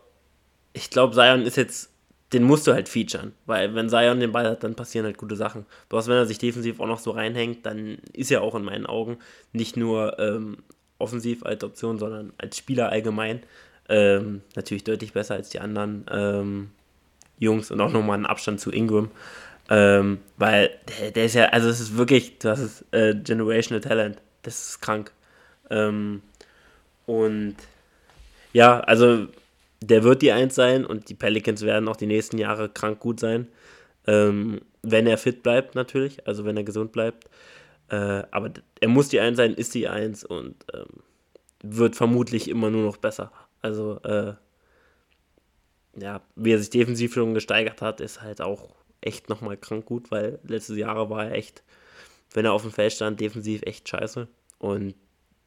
ich 0.74 0.90
glaube, 0.90 1.16
Zion 1.16 1.42
ist 1.42 1.58
jetzt, 1.58 1.92
den 2.32 2.44
musst 2.44 2.68
du 2.68 2.74
halt 2.74 2.88
featuren. 2.88 3.34
Weil, 3.46 3.76
wenn 3.76 3.90
Zion 3.90 4.20
den 4.20 4.32
Ball 4.32 4.48
hat, 4.48 4.64
dann 4.64 4.76
passieren 4.76 5.06
halt 5.06 5.18
gute 5.18 5.36
Sachen. 5.36 5.66
Bloß 5.90 6.08
wenn 6.08 6.16
er 6.16 6.26
sich 6.26 6.38
defensiv 6.38 6.80
auch 6.80 6.88
noch 6.88 7.00
so 7.00 7.12
reinhängt, 7.12 7.66
dann 7.66 7.98
ist 8.14 8.32
er 8.32 8.42
auch 8.42 8.56
in 8.56 8.64
meinen 8.64 8.86
Augen 8.86 9.18
nicht 9.52 9.76
nur 9.76 10.18
ähm, 10.20 10.58
offensiv 11.00 11.44
als 11.44 11.64
Option, 11.64 11.98
sondern 11.98 12.34
als 12.38 12.58
Spieler 12.58 12.90
allgemein 12.90 13.42
ähm, 13.90 14.42
natürlich 14.56 14.84
deutlich 14.84 15.14
besser 15.14 15.36
als 15.36 15.50
die 15.50 15.60
anderen 15.60 16.06
ähm, 16.12 16.70
Jungs 17.40 17.72
und 17.72 17.82
auch 17.82 17.92
nochmal 17.92 18.16
einen 18.16 18.26
Abstand 18.26 18.60
zu 18.60 18.72
Ingram. 18.72 19.12
Ähm, 19.70 20.20
weil 20.38 20.72
der, 21.00 21.12
der, 21.12 21.26
ist 21.26 21.36
ja, 21.36 21.46
also 21.46 21.70
es 21.70 21.80
ist 21.80 21.98
wirklich, 21.98 22.40
das 22.40 22.60
ist 22.60 22.86
äh, 22.92 23.16
Generational 23.16 23.82
Talent. 23.82 24.18
Das 24.42 24.70
ist 24.70 24.82
krank. 24.82 25.12
Ähm, 25.70 26.22
und 27.06 27.56
ja, 28.54 28.80
also 28.80 29.28
der 29.82 30.04
wird 30.04 30.22
die 30.22 30.32
Eins 30.32 30.56
sein 30.56 30.86
und 30.86 31.10
die 31.10 31.14
Pelicans 31.14 31.62
werden 31.62 31.88
auch 31.88 31.96
die 31.96 32.08
nächsten 32.08 32.38
Jahre 32.38 32.70
krank 32.70 33.00
gut 33.00 33.20
sein. 33.20 33.48
Ähm, 34.08 34.62
wenn 34.82 35.08
er 35.08 35.18
fit 35.18 35.44
bleibt, 35.44 35.76
natürlich, 35.76 36.26
also 36.28 36.46
wenn 36.46 36.58
er 36.58 36.64
gesund 36.64 36.92
bleibt. 36.92 37.30
Äh, 37.90 38.24
aber 38.32 38.52
er 38.80 38.88
muss 38.88 39.10
die 39.10 39.20
Eins 39.20 39.38
sein, 39.38 39.54
ist 39.54 39.74
die 39.76 39.88
Eins 39.88 40.24
und 40.24 40.56
ähm, 40.74 41.04
wird 41.62 41.96
vermutlich 41.96 42.50
immer 42.50 42.70
nur 42.70 42.86
noch 42.86 42.98
besser. 42.98 43.32
Also, 43.62 44.00
äh, 44.04 44.34
ja, 45.96 46.22
wie 46.36 46.52
er 46.52 46.60
sich 46.60 46.70
defensiv 46.70 47.14
schon 47.14 47.34
gesteigert 47.34 47.82
hat, 47.82 48.02
ist 48.02 48.22
halt 48.22 48.42
auch 48.42 48.70
echt 49.02 49.30
nochmal 49.30 49.58
krank 49.58 49.86
gut, 49.86 50.12
weil 50.12 50.40
letztes 50.44 50.78
Jahre 50.78 51.10
war 51.10 51.26
er 51.26 51.32
echt, 51.34 51.64
wenn 52.34 52.46
er 52.46 52.54
auf 52.54 52.62
dem 52.62 52.72
Feld 52.72 52.94
stand, 52.94 53.20
defensiv 53.20 53.62
echt 53.64 53.88
scheiße. 53.88 54.28
Und 54.60 54.96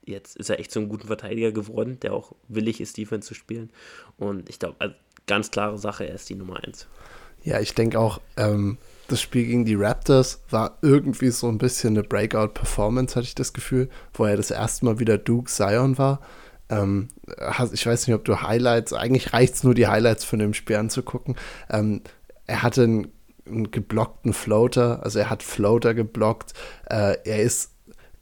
jetzt 0.05 0.37
ist 0.37 0.51
er 0.51 0.59
echt 0.59 0.73
so 0.73 0.81
ein 0.81 0.89
guter 0.89 1.07
Verteidiger 1.07 1.53
geworden, 1.53 1.99
der 2.01 2.15
auch 2.15 2.35
willig 2.49 2.81
ist, 2.81 2.97
Defense 2.97 3.29
zu 3.29 3.35
spielen. 3.35 3.71
Und 4.17 4.49
ich 4.49 4.59
glaube, 4.59 4.77
also 4.79 4.95
ganz 5.27 5.51
klare 5.51 5.79
Sache, 5.79 6.09
er 6.09 6.15
ist 6.15 6.29
die 6.29 6.35
Nummer 6.35 6.63
eins. 6.65 6.89
Ja, 7.45 7.61
ich 7.61 7.75
denke 7.75 7.99
auch, 7.99 8.21
ähm, 8.37 8.79
das 9.09 9.21
Spiel 9.21 9.47
gegen 9.47 9.65
die 9.65 9.75
Raptors 9.75 10.41
war 10.51 10.79
irgendwie 10.81 11.31
so 11.31 11.49
ein 11.49 11.59
bisschen 11.59 11.97
eine 11.97 12.07
Breakout-Performance, 12.07 13.17
hatte 13.17 13.27
ich 13.27 13.35
das 13.35 13.53
Gefühl, 13.53 13.89
wo 14.15 14.25
er 14.25 14.37
das 14.37 14.51
erste 14.51 14.85
Mal 14.85 15.01
wieder 15.01 15.19
Duke 15.19 15.51
Zion 15.51 15.99
war. 15.99 16.21
Ähm, 16.73 17.09
ich 17.73 17.87
weiß 17.87 18.07
nicht, 18.07 18.15
ob 18.15 18.25
du 18.25 18.41
Highlights, 18.41 18.95
eigentlich 18.95 19.33
reicht 19.33 19.55
es 19.55 19.63
nur, 19.63 19.75
die 19.75 19.87
Highlights 19.87 20.25
von 20.25 20.39
dem 20.39 20.55
Spiel 20.55 20.77
anzugucken. 20.77 21.37
Ähm, 21.69 22.01
er 22.47 22.63
hatte 22.63 22.85
einen, 22.85 23.13
einen, 23.47 23.71
geblockten 23.71 24.33
Floater, 24.33 25.03
also 25.03 25.19
er 25.19 25.29
hat 25.29 25.43
Floater 25.43 25.93
geblockt. 25.93 26.55
Äh, 26.87 27.19
er 27.25 27.43
ist 27.43 27.73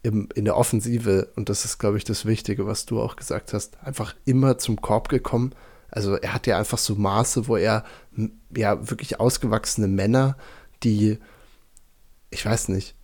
im, 0.02 0.28
in 0.34 0.46
der 0.46 0.56
Offensive, 0.56 1.28
und 1.36 1.48
das 1.48 1.64
ist, 1.64 1.78
glaube 1.78 1.96
ich, 1.96 2.04
das 2.04 2.24
Wichtige, 2.24 2.66
was 2.66 2.86
du 2.86 3.00
auch 3.00 3.16
gesagt 3.16 3.52
hast, 3.52 3.78
einfach 3.84 4.14
immer 4.24 4.58
zum 4.58 4.80
Korb 4.80 5.08
gekommen. 5.08 5.54
Also 5.88 6.16
er 6.16 6.34
hat 6.34 6.46
ja 6.46 6.58
einfach 6.58 6.78
so 6.78 6.96
Maße, 6.96 7.46
wo 7.46 7.56
er 7.56 7.84
ja 8.56 8.90
wirklich 8.90 9.20
ausgewachsene 9.20 9.88
Männer, 9.88 10.36
die, 10.82 11.18
ich 12.30 12.44
weiß 12.44 12.68
nicht, 12.68 12.94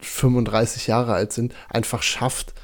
35 0.00 0.86
Jahre 0.86 1.14
alt 1.14 1.32
sind, 1.32 1.54
einfach 1.68 2.02
schafft, 2.02 2.54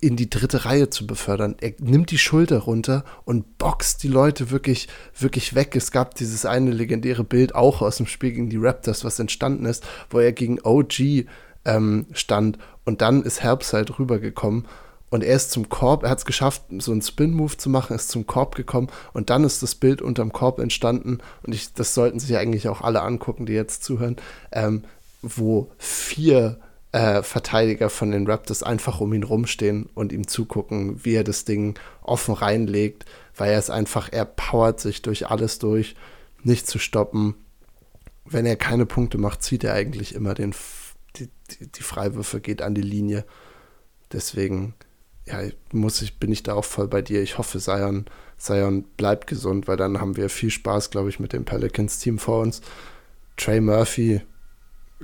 in 0.00 0.16
die 0.16 0.30
dritte 0.30 0.64
Reihe 0.64 0.88
zu 0.88 1.06
befördern. 1.06 1.56
Er 1.60 1.74
nimmt 1.78 2.10
die 2.10 2.18
Schulter 2.18 2.60
runter 2.60 3.04
und 3.24 3.58
boxt 3.58 4.02
die 4.02 4.08
Leute 4.08 4.50
wirklich, 4.50 4.88
wirklich 5.18 5.54
weg. 5.54 5.76
Es 5.76 5.90
gab 5.90 6.14
dieses 6.14 6.46
eine 6.46 6.70
legendäre 6.70 7.24
Bild 7.24 7.54
auch 7.54 7.82
aus 7.82 7.98
dem 7.98 8.06
Spiel 8.06 8.32
gegen 8.32 8.50
die 8.50 8.56
Raptors, 8.56 9.04
was 9.04 9.18
entstanden 9.18 9.66
ist, 9.66 9.86
wo 10.08 10.18
er 10.18 10.32
gegen 10.32 10.60
OG 10.62 11.26
ähm, 11.66 12.06
stand 12.12 12.58
und 12.84 13.02
dann 13.02 13.22
ist 13.22 13.42
Herbst 13.42 13.72
halt 13.72 13.98
rübergekommen 13.98 14.66
und 15.10 15.24
er 15.24 15.36
ist 15.36 15.50
zum 15.50 15.68
Korb, 15.68 16.04
er 16.04 16.10
hat 16.10 16.18
es 16.18 16.24
geschafft, 16.24 16.62
so 16.78 16.92
einen 16.92 17.02
Spin-Move 17.02 17.56
zu 17.56 17.68
machen, 17.68 17.94
ist 17.94 18.08
zum 18.08 18.26
Korb 18.26 18.54
gekommen 18.54 18.88
und 19.12 19.28
dann 19.28 19.44
ist 19.44 19.62
das 19.62 19.74
Bild 19.74 20.00
unterm 20.00 20.32
Korb 20.32 20.60
entstanden 20.60 21.18
und 21.42 21.54
ich, 21.54 21.74
das 21.74 21.94
sollten 21.94 22.20
sich 22.20 22.36
eigentlich 22.36 22.68
auch 22.68 22.80
alle 22.80 23.02
angucken, 23.02 23.44
die 23.44 23.52
jetzt 23.52 23.84
zuhören, 23.84 24.16
ähm, 24.52 24.84
wo 25.20 25.70
vier 25.76 26.58
äh, 26.92 27.22
Verteidiger 27.22 27.88
von 27.88 28.10
den 28.10 28.26
Raptors 28.26 28.62
einfach 28.62 29.00
um 29.00 29.12
ihn 29.12 29.22
rumstehen 29.22 29.88
und 29.94 30.12
ihm 30.12 30.26
zugucken, 30.26 31.04
wie 31.04 31.14
er 31.14 31.24
das 31.24 31.44
Ding 31.44 31.78
offen 32.02 32.34
reinlegt, 32.34 33.04
weil 33.36 33.52
er 33.52 33.58
es 33.58 33.70
einfach, 33.70 34.08
er 34.12 34.24
powert 34.24 34.80
sich 34.80 35.02
durch 35.02 35.28
alles 35.28 35.58
durch, 35.58 35.94
nicht 36.42 36.66
zu 36.66 36.78
stoppen. 36.78 37.34
Wenn 38.24 38.46
er 38.46 38.56
keine 38.56 38.86
Punkte 38.86 39.18
macht, 39.18 39.42
zieht 39.42 39.64
er 39.64 39.74
eigentlich 39.74 40.14
immer 40.14 40.34
den, 40.34 40.54
die, 41.16 41.28
die, 41.50 41.66
die 41.66 41.82
Freiwürfe, 41.82 42.40
geht 42.40 42.62
an 42.62 42.74
die 42.74 42.82
Linie. 42.82 43.24
Deswegen, 44.12 44.74
ja, 45.26 45.38
muss 45.72 46.02
ich, 46.02 46.18
bin 46.18 46.32
ich 46.32 46.42
da 46.42 46.54
auch 46.54 46.64
voll 46.64 46.88
bei 46.88 47.02
dir. 47.02 47.22
Ich 47.22 47.38
hoffe, 47.38 47.60
Zion, 47.60 48.06
Zion 48.36 48.82
bleibt 48.96 49.28
gesund, 49.28 49.68
weil 49.68 49.76
dann 49.76 50.00
haben 50.00 50.16
wir 50.16 50.28
viel 50.28 50.50
Spaß, 50.50 50.90
glaube 50.90 51.08
ich, 51.08 51.20
mit 51.20 51.32
dem 51.32 51.44
Pelicans-Team 51.44 52.18
vor 52.18 52.40
uns. 52.42 52.62
Trey 53.36 53.60
Murphy, 53.60 54.22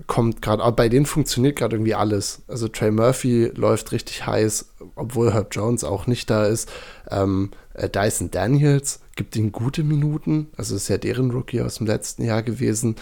kommt 0.06 0.42
gerade, 0.42 0.70
bei 0.72 0.88
denen 0.88 1.06
funktioniert 1.06 1.56
gerade 1.56 1.76
irgendwie 1.76 1.94
alles. 1.94 2.42
Also 2.48 2.68
Trey 2.68 2.90
Murphy 2.90 3.50
läuft 3.54 3.92
richtig 3.92 4.26
heiß, 4.26 4.70
obwohl 4.94 5.32
Herb 5.32 5.54
Jones 5.54 5.84
auch 5.84 6.06
nicht 6.06 6.28
da 6.28 6.44
ist. 6.44 6.70
Ähm, 7.10 7.50
äh, 7.74 7.88
Dyson 7.88 8.30
Daniels 8.30 9.00
gibt 9.16 9.36
ihm 9.36 9.52
gute 9.52 9.82
Minuten, 9.82 10.48
also 10.56 10.76
ist 10.76 10.88
ja 10.88 10.98
deren 10.98 11.30
Rookie 11.30 11.62
aus 11.62 11.76
dem 11.76 11.86
letzten 11.86 12.24
Jahr 12.24 12.42
gewesen. 12.42 12.96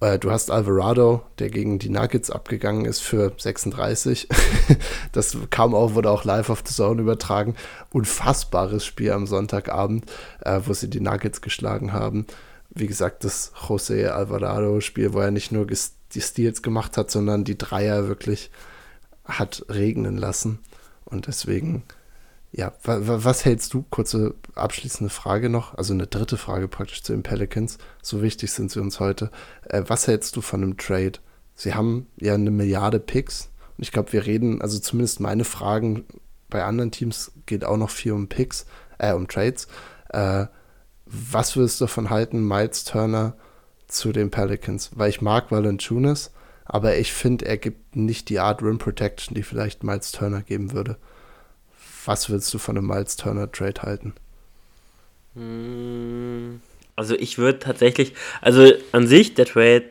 Äh, 0.00 0.20
du 0.20 0.30
hast 0.30 0.52
Alvarado, 0.52 1.22
der 1.40 1.50
gegen 1.50 1.80
die 1.80 1.90
Nuggets 1.90 2.30
abgegangen 2.30 2.84
ist 2.84 3.00
für 3.00 3.32
36. 3.36 4.28
das 5.12 5.36
kam 5.50 5.74
auch, 5.74 5.94
wurde 5.94 6.10
auch 6.10 6.24
live 6.24 6.50
auf 6.50 6.62
The 6.64 6.72
Zone 6.72 7.02
übertragen. 7.02 7.56
Unfassbares 7.90 8.84
Spiel 8.84 9.10
am 9.10 9.26
Sonntagabend, 9.26 10.04
äh, 10.40 10.60
wo 10.64 10.72
sie 10.72 10.88
die 10.88 11.00
Nuggets 11.00 11.40
geschlagen 11.40 11.92
haben 11.92 12.26
wie 12.74 12.86
gesagt, 12.86 13.24
das 13.24 13.52
José 13.68 14.06
Alvarado-Spiel, 14.06 15.12
wo 15.12 15.20
er 15.20 15.30
nicht 15.30 15.52
nur 15.52 15.66
die 16.14 16.20
Steals 16.20 16.62
gemacht 16.62 16.96
hat, 16.96 17.10
sondern 17.10 17.44
die 17.44 17.58
Dreier 17.58 18.08
wirklich 18.08 18.50
hat 19.24 19.64
regnen 19.68 20.16
lassen. 20.16 20.58
Und 21.04 21.26
deswegen, 21.26 21.84
ja, 22.52 22.72
was 22.84 23.44
hältst 23.44 23.74
du? 23.74 23.84
Kurze 23.90 24.34
abschließende 24.54 25.10
Frage 25.10 25.48
noch, 25.48 25.76
also 25.76 25.94
eine 25.94 26.06
dritte 26.06 26.36
Frage 26.36 26.68
praktisch 26.68 27.02
zu 27.02 27.12
den 27.12 27.22
Pelicans. 27.22 27.78
So 28.02 28.22
wichtig 28.22 28.52
sind 28.52 28.70
sie 28.70 28.80
uns 28.80 29.00
heute. 29.00 29.30
Äh, 29.68 29.84
was 29.86 30.06
hältst 30.06 30.36
du 30.36 30.40
von 30.40 30.62
einem 30.62 30.76
Trade? 30.76 31.18
Sie 31.54 31.74
haben 31.74 32.06
ja 32.16 32.34
eine 32.34 32.50
Milliarde 32.50 32.98
Picks. 33.00 33.50
Und 33.76 33.82
ich 33.82 33.92
glaube, 33.92 34.12
wir 34.12 34.26
reden, 34.26 34.60
also 34.60 34.78
zumindest 34.78 35.20
meine 35.20 35.44
Fragen 35.44 36.04
bei 36.50 36.64
anderen 36.64 36.90
Teams 36.90 37.32
geht 37.46 37.64
auch 37.64 37.76
noch 37.76 37.90
viel 37.90 38.12
um 38.12 38.28
Picks, 38.28 38.66
äh, 38.98 39.12
um 39.12 39.28
Trades. 39.28 39.68
Äh, 40.10 40.46
was 41.06 41.56
würdest 41.56 41.80
du 41.80 41.84
davon 41.84 42.10
halten, 42.10 42.46
Miles 42.46 42.84
Turner 42.84 43.34
zu 43.92 44.12
den 44.12 44.30
Pelicans? 44.30 44.90
Weil 44.94 45.10
ich 45.10 45.20
mag 45.20 45.50
Valanciunas, 45.50 46.32
aber 46.64 46.96
ich 46.96 47.12
finde, 47.12 47.46
er 47.46 47.56
gibt 47.56 47.96
nicht 47.96 48.28
die 48.28 48.38
Art 48.38 48.62
Rim 48.62 48.78
Protection, 48.78 49.34
die 49.34 49.42
vielleicht 49.42 49.84
Miles 49.84 50.12
Turner 50.12 50.42
geben 50.42 50.72
würde. 50.72 50.96
Was 52.04 52.28
würdest 52.28 52.52
du 52.52 52.58
von 52.58 52.76
einem 52.76 52.86
Miles 52.86 53.16
Turner 53.16 53.50
Trade 53.50 53.82
halten? 53.82 54.14
Hm, 55.34 56.60
also 56.96 57.14
ich 57.14 57.38
würde 57.38 57.58
tatsächlich, 57.58 58.14
also 58.40 58.72
an 58.92 59.06
sich 59.06 59.34
der 59.34 59.46
Trade 59.46 59.84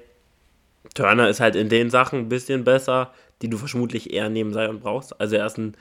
Turner 0.93 1.30
ist 1.30 1.39
halt 1.39 1.56
in 1.56 1.70
den 1.70 1.89
Sachen 1.89 2.20
ein 2.20 2.30
bisschen 2.30 2.64
besser, 2.64 3.14
die 3.41 3.49
du 3.49 3.58
vermutlich 3.58 4.14
eher 4.14 4.30
neben 4.30 4.54
Zion 4.54 4.80
brauchst. 4.80 5.20
Also 5.20 5.36
er 5.36 5.45
ist 5.45 5.58
ein 5.58 5.76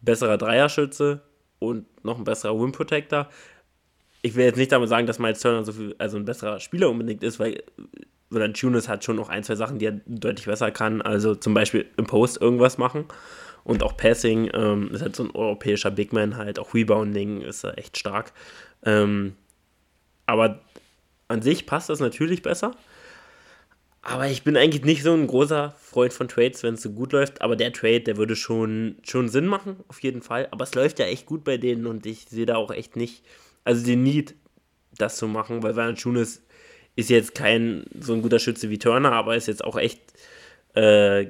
besserer 0.00 0.38
Dreierschütze 0.38 1.22
und 1.58 1.86
noch 2.04 2.18
ein 2.18 2.24
besserer 2.24 2.52
Rim 2.52 2.72
Protector 2.72 3.28
ich 4.22 4.34
will 4.34 4.44
jetzt 4.44 4.56
nicht 4.56 4.72
damit 4.72 4.88
sagen, 4.88 5.06
dass 5.06 5.18
Miles 5.18 5.40
Turner 5.40 5.64
so 5.64 5.72
viel, 5.72 5.94
also 5.98 6.16
ein 6.16 6.24
besserer 6.24 6.60
Spieler 6.60 6.90
unbedingt 6.90 7.22
ist, 7.22 7.38
weil 7.38 7.62
Roland 8.32 8.58
Tunis 8.58 8.88
hat 8.88 9.04
schon 9.04 9.16
noch 9.16 9.28
ein, 9.28 9.44
zwei 9.44 9.54
Sachen, 9.54 9.78
die 9.78 9.86
er 9.86 10.00
deutlich 10.06 10.46
besser 10.46 10.70
kann. 10.70 11.00
Also 11.02 11.34
zum 11.34 11.54
Beispiel 11.54 11.86
im 11.96 12.06
Post 12.06 12.40
irgendwas 12.40 12.78
machen 12.78 13.06
und 13.64 13.82
auch 13.82 13.96
Passing. 13.96 14.50
Ähm, 14.54 14.90
ist 14.92 15.02
halt 15.02 15.16
so 15.16 15.24
ein 15.24 15.30
europäischer 15.30 15.90
Big 15.90 16.12
Man 16.12 16.36
halt. 16.36 16.58
Auch 16.58 16.74
Rebounding 16.74 17.40
ist 17.40 17.64
er 17.64 17.78
echt 17.78 17.96
stark. 17.96 18.32
Ähm, 18.84 19.34
aber 20.26 20.60
an 21.28 21.42
sich 21.42 21.66
passt 21.66 21.88
das 21.88 22.00
natürlich 22.00 22.42
besser. 22.42 22.72
Aber 24.02 24.26
ich 24.28 24.42
bin 24.42 24.56
eigentlich 24.56 24.84
nicht 24.84 25.02
so 25.02 25.12
ein 25.12 25.26
großer 25.26 25.74
Freund 25.78 26.12
von 26.12 26.28
Trades, 26.28 26.62
wenn 26.62 26.74
es 26.74 26.82
so 26.82 26.90
gut 26.90 27.12
läuft. 27.12 27.42
Aber 27.42 27.56
der 27.56 27.72
Trade, 27.72 28.00
der 28.00 28.16
würde 28.16 28.36
schon, 28.36 28.96
schon 29.02 29.28
Sinn 29.28 29.46
machen, 29.46 29.76
auf 29.88 30.02
jeden 30.02 30.22
Fall. 30.22 30.48
Aber 30.50 30.64
es 30.64 30.74
läuft 30.74 30.98
ja 30.98 31.06
echt 31.06 31.26
gut 31.26 31.44
bei 31.44 31.56
denen 31.56 31.86
und 31.86 32.06
ich 32.06 32.26
sehe 32.28 32.46
da 32.46 32.56
auch 32.56 32.70
echt 32.70 32.96
nicht 32.96 33.24
also 33.68 33.84
den 33.84 34.02
Need, 34.02 34.34
das 34.96 35.18
zu 35.18 35.28
machen, 35.28 35.62
weil 35.62 35.76
Valanciunas 35.76 36.40
ist 36.96 37.10
jetzt 37.10 37.34
kein 37.34 37.84
so 38.00 38.14
ein 38.14 38.22
guter 38.22 38.38
Schütze 38.38 38.70
wie 38.70 38.78
Turner, 38.78 39.12
aber 39.12 39.36
ist 39.36 39.46
jetzt 39.46 39.62
auch 39.62 39.76
echt 39.76 40.00
äh, 40.72 41.26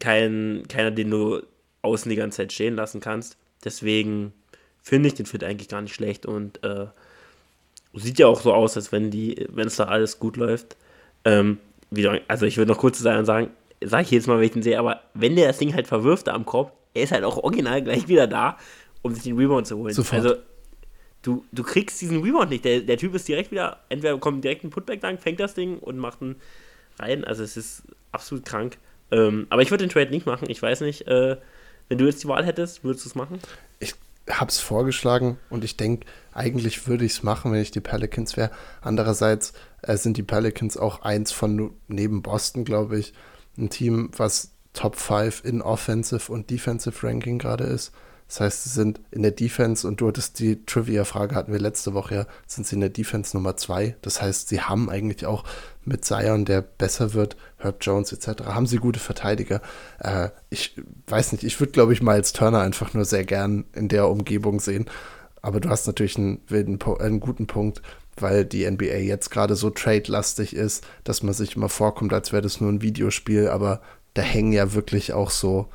kein, 0.00 0.62
keiner, 0.68 0.90
den 0.90 1.10
du 1.10 1.42
außen 1.82 2.08
die 2.08 2.16
ganze 2.16 2.38
Zeit 2.38 2.54
stehen 2.54 2.76
lassen 2.76 3.00
kannst. 3.00 3.36
Deswegen 3.62 4.32
finde 4.82 5.08
ich 5.08 5.14
den 5.16 5.26
Fit 5.26 5.44
eigentlich 5.44 5.68
gar 5.68 5.82
nicht 5.82 5.94
schlecht 5.94 6.24
und 6.24 6.64
äh, 6.64 6.86
sieht 7.92 8.18
ja 8.18 8.26
auch 8.26 8.40
so 8.40 8.54
aus, 8.54 8.74
als 8.78 8.90
wenn 8.90 9.10
die, 9.10 9.46
wenn 9.50 9.66
es 9.66 9.76
da 9.76 9.84
alles 9.84 10.18
gut 10.18 10.38
läuft. 10.38 10.78
Ähm, 11.26 11.58
wieder, 11.90 12.22
also 12.26 12.46
ich 12.46 12.56
würde 12.56 12.72
noch 12.72 12.78
kurz 12.78 12.96
zu 12.96 13.02
sagen, 13.02 13.26
sagen 13.26 13.50
sage 13.84 14.04
ich 14.04 14.10
jetzt 14.12 14.28
mal, 14.28 14.38
wenn 14.38 14.46
ich 14.46 14.52
den 14.52 14.62
sehe, 14.62 14.78
aber 14.78 15.02
wenn 15.12 15.36
der 15.36 15.48
das 15.48 15.58
Ding 15.58 15.74
halt 15.74 15.88
verwirft 15.88 16.26
da 16.26 16.32
am 16.32 16.46
Korb, 16.46 16.72
er 16.94 17.02
ist 17.02 17.12
halt 17.12 17.24
auch 17.24 17.36
original 17.36 17.82
gleich 17.82 18.08
wieder 18.08 18.26
da, 18.26 18.56
um 19.02 19.12
sich 19.12 19.24
den 19.24 19.36
Rebound 19.36 19.66
zu 19.66 19.76
holen. 19.76 19.92
Sofort. 19.92 20.24
Also 20.24 20.36
du, 21.22 21.44
du 21.52 21.62
kriegst 21.62 22.00
diesen 22.00 22.22
Rebound 22.22 22.50
nicht. 22.50 22.64
Der, 22.64 22.80
der 22.80 22.96
Typ 22.96 23.14
ist 23.14 23.28
direkt 23.28 23.50
wieder, 23.50 23.80
entweder 23.88 24.18
kommt 24.18 24.44
direkt 24.44 24.64
ein 24.64 24.70
Putback 24.70 25.02
lang, 25.02 25.18
fängt 25.18 25.40
das 25.40 25.54
Ding 25.54 25.78
und 25.78 25.98
macht 25.98 26.22
einen 26.22 26.36
rein. 26.98 27.24
Also 27.24 27.42
es 27.42 27.56
ist 27.56 27.82
absolut 28.12 28.44
krank. 28.44 28.78
Ähm, 29.10 29.46
aber 29.50 29.62
ich 29.62 29.70
würde 29.70 29.84
den 29.86 29.90
Trade 29.90 30.10
nicht 30.10 30.26
machen. 30.26 30.48
Ich 30.50 30.60
weiß 30.60 30.80
nicht, 30.82 31.06
äh, 31.06 31.36
wenn 31.88 31.98
du 31.98 32.06
jetzt 32.06 32.22
die 32.22 32.28
Wahl 32.28 32.44
hättest, 32.44 32.84
würdest 32.84 33.04
du 33.04 33.10
es 33.10 33.14
machen? 33.14 33.40
Ich, 33.78 33.94
habe 34.30 34.50
es 34.50 34.60
vorgeschlagen 34.60 35.38
und 35.50 35.64
ich 35.64 35.76
denke, 35.76 36.06
eigentlich 36.32 36.86
würde 36.86 37.04
ich 37.04 37.12
es 37.12 37.22
machen, 37.22 37.52
wenn 37.52 37.62
ich 37.62 37.70
die 37.70 37.80
Pelicans 37.80 38.36
wäre. 38.36 38.50
Andererseits 38.82 39.52
äh, 39.82 39.96
sind 39.96 40.16
die 40.16 40.22
Pelicans 40.22 40.76
auch 40.76 41.02
eins 41.02 41.32
von 41.32 41.72
neben 41.88 42.22
Boston, 42.22 42.64
glaube 42.64 42.98
ich, 42.98 43.14
ein 43.56 43.70
Team, 43.70 44.10
was 44.16 44.52
Top 44.74 44.96
5 44.96 45.44
in 45.44 45.62
Offensive 45.62 46.30
und 46.30 46.50
Defensive 46.50 47.06
Ranking 47.06 47.38
gerade 47.38 47.64
ist. 47.64 47.92
Das 48.28 48.40
heißt, 48.40 48.64
sie 48.64 48.68
sind 48.68 49.00
in 49.10 49.22
der 49.22 49.30
Defense 49.30 49.88
und 49.88 50.02
du 50.02 50.08
hattest 50.08 50.38
die 50.38 50.64
Trivia-Frage, 50.66 51.34
hatten 51.34 51.50
wir 51.50 51.58
letzte 51.58 51.94
Woche 51.94 52.14
ja, 52.14 52.26
sind 52.46 52.66
sie 52.66 52.76
in 52.76 52.80
der 52.80 52.90
Defense 52.90 53.34
Nummer 53.34 53.56
2. 53.56 53.96
Das 54.02 54.20
heißt, 54.20 54.48
sie 54.48 54.60
haben 54.60 54.90
eigentlich 54.90 55.24
auch 55.24 55.44
mit 55.86 56.04
Zion, 56.04 56.44
der 56.44 56.60
besser 56.60 57.14
wird, 57.14 57.36
Herb 57.56 57.78
Jones 57.80 58.12
etc., 58.12 58.44
haben 58.44 58.66
sie 58.66 58.76
gute 58.76 59.00
Verteidiger. 59.00 59.62
Äh, 59.98 60.28
ich 60.50 60.76
weiß 61.06 61.32
nicht, 61.32 61.42
ich 61.42 61.58
würde, 61.58 61.72
glaube 61.72 61.94
ich, 61.94 62.02
Miles 62.02 62.34
Turner 62.34 62.60
einfach 62.60 62.92
nur 62.92 63.06
sehr 63.06 63.24
gern 63.24 63.64
in 63.72 63.88
der 63.88 64.08
Umgebung 64.08 64.60
sehen. 64.60 64.86
Aber 65.40 65.60
du 65.60 65.70
hast 65.70 65.86
natürlich 65.86 66.18
einen, 66.18 66.42
wilden, 66.48 66.78
einen 67.00 67.20
guten 67.20 67.46
Punkt, 67.46 67.80
weil 68.16 68.44
die 68.44 68.70
NBA 68.70 68.98
jetzt 68.98 69.30
gerade 69.30 69.56
so 69.56 69.70
trade-lastig 69.70 70.54
ist, 70.54 70.86
dass 71.04 71.22
man 71.22 71.32
sich 71.32 71.56
immer 71.56 71.70
vorkommt, 71.70 72.12
als 72.12 72.32
wäre 72.32 72.42
das 72.42 72.60
nur 72.60 72.70
ein 72.70 72.82
Videospiel, 72.82 73.48
aber 73.48 73.80
da 74.12 74.20
hängen 74.20 74.52
ja 74.52 74.74
wirklich 74.74 75.14
auch 75.14 75.30
so 75.30 75.68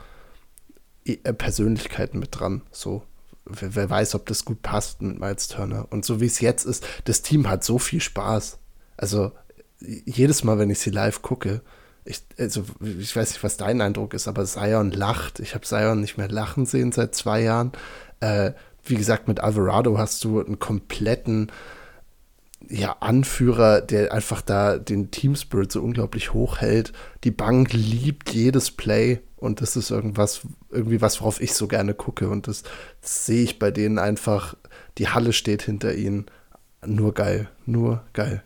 Persönlichkeiten 1.04 2.20
mit 2.20 2.40
dran. 2.40 2.62
So, 2.72 3.04
wer, 3.46 3.76
wer, 3.76 3.90
weiß, 3.90 4.16
ob 4.16 4.26
das 4.26 4.46
gut 4.46 4.62
passt 4.62 5.02
mit 5.02 5.20
Miles 5.20 5.48
Turner. 5.48 5.88
Und 5.90 6.06
so 6.06 6.22
wie 6.22 6.26
es 6.26 6.40
jetzt 6.40 6.66
ist, 6.66 6.86
das 7.06 7.22
Team 7.22 7.50
hat 7.50 7.64
so 7.64 7.80
viel 7.80 8.02
Spaß. 8.02 8.60
Also 8.98 9.32
jedes 9.80 10.44
Mal, 10.44 10.60
wenn 10.60 10.70
ich 10.70 10.80
sie 10.80 10.92
live 10.92 11.22
gucke, 11.22 11.62
ich, 12.06 12.22
also 12.38 12.66
ich 12.82 13.16
weiß 13.16 13.32
nicht, 13.32 13.44
was 13.44 13.58
dein 13.58 13.82
Eindruck 13.82 14.14
ist, 14.14 14.28
aber 14.28 14.46
Zion 14.46 14.92
lacht. 14.92 15.40
Ich 15.40 15.56
habe 15.56 15.66
Zion 15.66 16.02
nicht 16.02 16.18
mehr 16.18 16.30
lachen 16.30 16.66
sehen 16.66 16.92
seit 16.92 17.16
zwei 17.16 17.42
Jahren. 17.42 17.72
Äh, 18.20 18.52
wie 18.84 18.96
gesagt, 18.96 19.28
mit 19.28 19.40
Alvarado 19.40 19.98
hast 19.98 20.24
du 20.24 20.44
einen 20.44 20.60
kompletten 20.60 21.52
ja, 22.70 22.98
Anführer, 23.00 23.82
der 23.82 24.14
einfach 24.14 24.42
da 24.42 24.78
den 24.78 25.12
Team 25.12 25.36
Spirit 25.36 25.72
so 25.72 25.82
unglaublich 25.82 26.34
hoch 26.34 26.58
hält. 26.60 26.94
Die 27.24 27.32
Bank 27.32 27.72
liebt 27.74 28.30
jedes 28.32 28.72
Play 28.72 29.20
und 29.44 29.60
das 29.60 29.76
ist 29.76 29.92
irgendwas, 29.92 30.42
irgendwie 30.72 31.02
was, 31.02 31.20
worauf 31.20 31.42
ich 31.42 31.54
so 31.54 31.68
gerne 31.68 31.94
gucke. 31.94 32.30
Und 32.30 32.48
das, 32.48 32.64
das 33.02 33.26
sehe 33.26 33.44
ich 33.44 33.60
bei 33.60 33.72
denen 33.72 34.00
einfach. 34.00 34.56
Die 34.98 35.10
Halle 35.10 35.34
steht 35.34 35.64
hinter 35.64 35.94
ihnen. 35.94 36.28
Nur 36.86 37.14
geil, 37.14 37.50
nur 37.66 38.04
geil. 38.14 38.42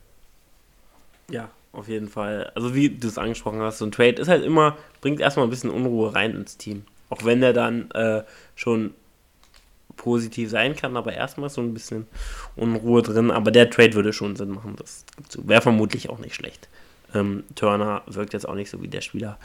Ja, 1.30 1.50
auf 1.72 1.88
jeden 1.88 2.08
Fall. 2.08 2.52
Also 2.56 2.74
wie 2.74 2.90
du 2.90 3.08
es 3.08 3.20
angesprochen 3.20 3.60
hast, 3.60 3.78
so 3.78 3.86
ein 3.86 3.92
Trade 3.92 4.20
ist 4.20 4.28
halt 4.28 4.44
immer, 4.44 4.76
bringt 5.02 5.20
erstmal 5.20 5.46
ein 5.46 5.52
bisschen 5.52 5.70
Unruhe 5.70 6.16
rein 6.16 6.36
ins 6.36 6.58
Team. 6.58 6.84
Auch 7.10 7.24
wenn 7.24 7.42
der 7.42 7.54
dann 7.54 7.92
äh, 7.92 8.24
schon 8.56 8.96
positiv 9.98 10.50
sein 10.50 10.76
kann, 10.76 10.98
aber 10.98 11.14
erstmal 11.14 11.50
so 11.50 11.62
ein 11.62 11.76
bisschen 11.76 12.08
Unruhe 12.56 13.04
drin. 13.04 13.30
Aber 13.30 13.52
der 13.52 13.70
Trade 13.70 13.94
würde 13.94 14.14
schon 14.14 14.36
Sinn 14.36 14.50
machen. 14.50 14.76
Das 14.78 15.06
wäre 15.38 15.62
vermutlich 15.62 16.10
auch 16.10 16.18
nicht 16.18 16.34
schlecht. 16.34 16.68
Ähm, 17.14 17.44
Turner 17.54 18.02
wirkt 18.08 18.34
jetzt 18.34 18.50
auch 18.50 18.56
nicht 18.56 18.70
so 18.70 18.82
wie 18.82 18.88
der 18.88 19.02
Spieler, 19.02 19.38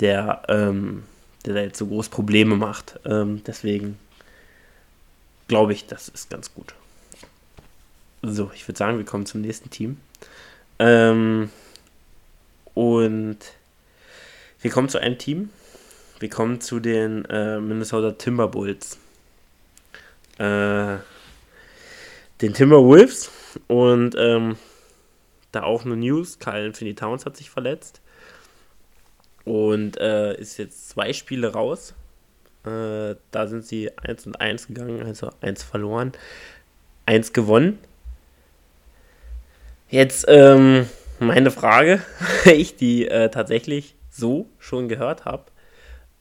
der, 0.00 0.42
ähm, 0.48 1.04
der 1.44 1.54
da 1.54 1.60
jetzt 1.60 1.78
so 1.78 1.86
groß 1.86 2.08
Probleme 2.08 2.56
macht. 2.56 2.98
Ähm, 3.04 3.42
deswegen 3.46 3.98
glaube 5.48 5.72
ich, 5.72 5.86
das 5.86 6.08
ist 6.08 6.30
ganz 6.30 6.54
gut. 6.54 6.74
So, 8.22 8.50
ich 8.54 8.66
würde 8.68 8.78
sagen, 8.78 8.98
wir 8.98 9.04
kommen 9.04 9.26
zum 9.26 9.40
nächsten 9.40 9.70
Team. 9.70 9.98
Ähm, 10.78 11.50
und 12.74 13.38
wir 14.60 14.70
kommen 14.70 14.88
zu 14.88 14.98
einem 14.98 15.18
Team. 15.18 15.50
Wir 16.20 16.30
kommen 16.30 16.60
zu 16.60 16.78
den 16.78 17.24
äh, 17.24 17.60
Minnesota 17.60 18.12
Timberwolves 18.12 18.98
äh, 20.38 20.98
den 22.40 22.54
Timberwolves 22.54 23.30
und 23.68 24.16
ähm, 24.18 24.56
da 25.52 25.62
auch 25.62 25.84
eine 25.84 25.96
News, 25.96 26.38
Kyle 26.38 26.66
Infinity 26.66 26.96
Towns 26.96 27.26
hat 27.26 27.36
sich 27.36 27.50
verletzt 27.50 28.00
und 29.44 29.98
äh, 29.98 30.34
ist 30.38 30.58
jetzt 30.58 30.90
zwei 30.90 31.12
Spiele 31.12 31.52
raus. 31.52 31.94
Äh, 32.64 33.16
da 33.30 33.46
sind 33.46 33.66
sie 33.66 33.90
1 33.98 34.26
und 34.26 34.40
1 34.40 34.68
gegangen, 34.68 35.02
also 35.02 35.30
1 35.40 35.62
verloren, 35.62 36.12
1 37.06 37.32
gewonnen. 37.32 37.78
Jetzt 39.88 40.24
ähm, 40.28 40.88
meine 41.18 41.50
Frage, 41.50 42.02
ich 42.44 42.76
die 42.76 43.08
äh, 43.08 43.30
tatsächlich 43.30 43.94
so 44.10 44.46
schon 44.58 44.88
gehört 44.88 45.24
habe. 45.24 45.44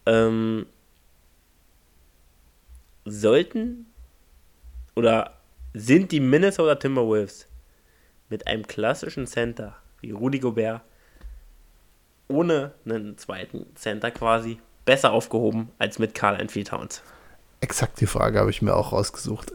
Ähm, 0.05 0.65
sollten 3.05 3.85
oder 4.95 5.37
sind 5.73 6.11
die 6.11 6.19
Minnesota 6.19 6.75
Timberwolves 6.75 7.47
mit 8.29 8.47
einem 8.47 8.67
klassischen 8.67 9.27
Center 9.27 9.75
wie 10.01 10.11
Rudy 10.11 10.39
Gobert 10.39 10.81
ohne 12.31 12.73
einen 12.85 13.17
zweiten 13.17 13.65
Center 13.75 14.11
quasi 14.11 14.59
besser 14.85 15.11
aufgehoben 15.11 15.69
als 15.77 15.99
mit 15.99 16.15
Carl 16.15 16.39
Anthony 16.39 16.63
Towns? 16.63 17.01
Exakt 17.59 17.99
die 17.99 18.07
Frage 18.07 18.39
habe 18.39 18.49
ich 18.49 18.61
mir 18.61 18.75
auch 18.75 18.91
rausgesucht. 18.91 19.53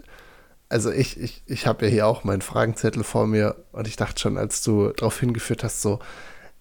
Also 0.69 0.91
ich, 0.91 1.21
ich, 1.21 1.43
ich 1.47 1.67
habe 1.67 1.87
ja 1.87 1.91
hier 1.91 2.07
auch 2.07 2.25
meinen 2.25 2.43
Fragenzettel 2.43 3.05
vor 3.05 3.27
mir 3.27 3.57
und 3.73 3.87
ich 3.87 3.97
dachte 3.97 4.21
schon, 4.21 4.37
als 4.37 4.63
du 4.63 4.91
darauf 4.93 5.19
hingeführt 5.21 5.63
hast, 5.63 5.83
so, 5.83 6.01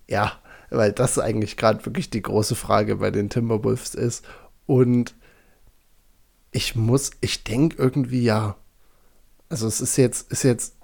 ja, 0.07 0.34
weil 0.70 0.91
das 0.91 1.20
eigentlich 1.20 1.57
gerade 1.57 1.86
wirklich 1.86 2.09
die 2.09 2.22
große 2.22 2.55
Frage 2.55 2.97
bei 2.97 3.11
den 3.11 3.30
Timberwolves 3.30 3.95
ist. 3.95 4.26
Und 4.66 5.16
ich 6.51 6.76
muss, 6.76 7.11
ich 7.22 7.43
denke 7.43 7.78
irgendwie 7.78 8.24
ja, 8.24 8.55
also 9.49 9.68
es 9.68 9.82
ist 9.82 9.97
jetzt, 9.97 10.32
ist 10.32 10.43
jetzt 10.43 10.75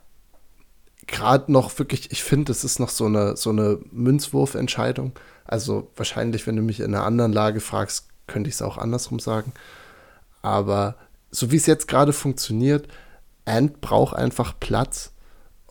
gerade 1.12 1.52
noch 1.52 1.78
wirklich, 1.78 2.12
ich 2.12 2.24
finde, 2.24 2.52
es 2.52 2.64
ist 2.64 2.80
noch 2.80 2.90
so 2.90 3.06
eine, 3.06 3.38
so 3.38 3.52
eine 3.52 3.80
Münzwurfentscheidung. 3.92 5.14
Also 5.46 5.92
wahrscheinlich, 5.96 6.48
wenn 6.48 6.56
du 6.56 6.62
mich 6.62 6.80
in 6.80 6.96
einer 6.96 7.06
anderen 7.06 7.34
Lage 7.34 7.60
fragst, 7.60 8.08
könnte 8.28 8.50
ich 8.50 8.56
es 8.56 8.62
auch 8.62 8.78
andersrum 8.78 9.20
sagen. 9.20 9.52
Aber 10.42 10.96
so 11.30 11.52
wie 11.52 11.58
es 11.58 11.66
jetzt 11.66 11.88
gerade 11.88 12.14
funktioniert, 12.14 12.88
Ant 13.46 13.82
braucht 13.82 14.16
einfach 14.16 14.60
Platz 14.60 15.12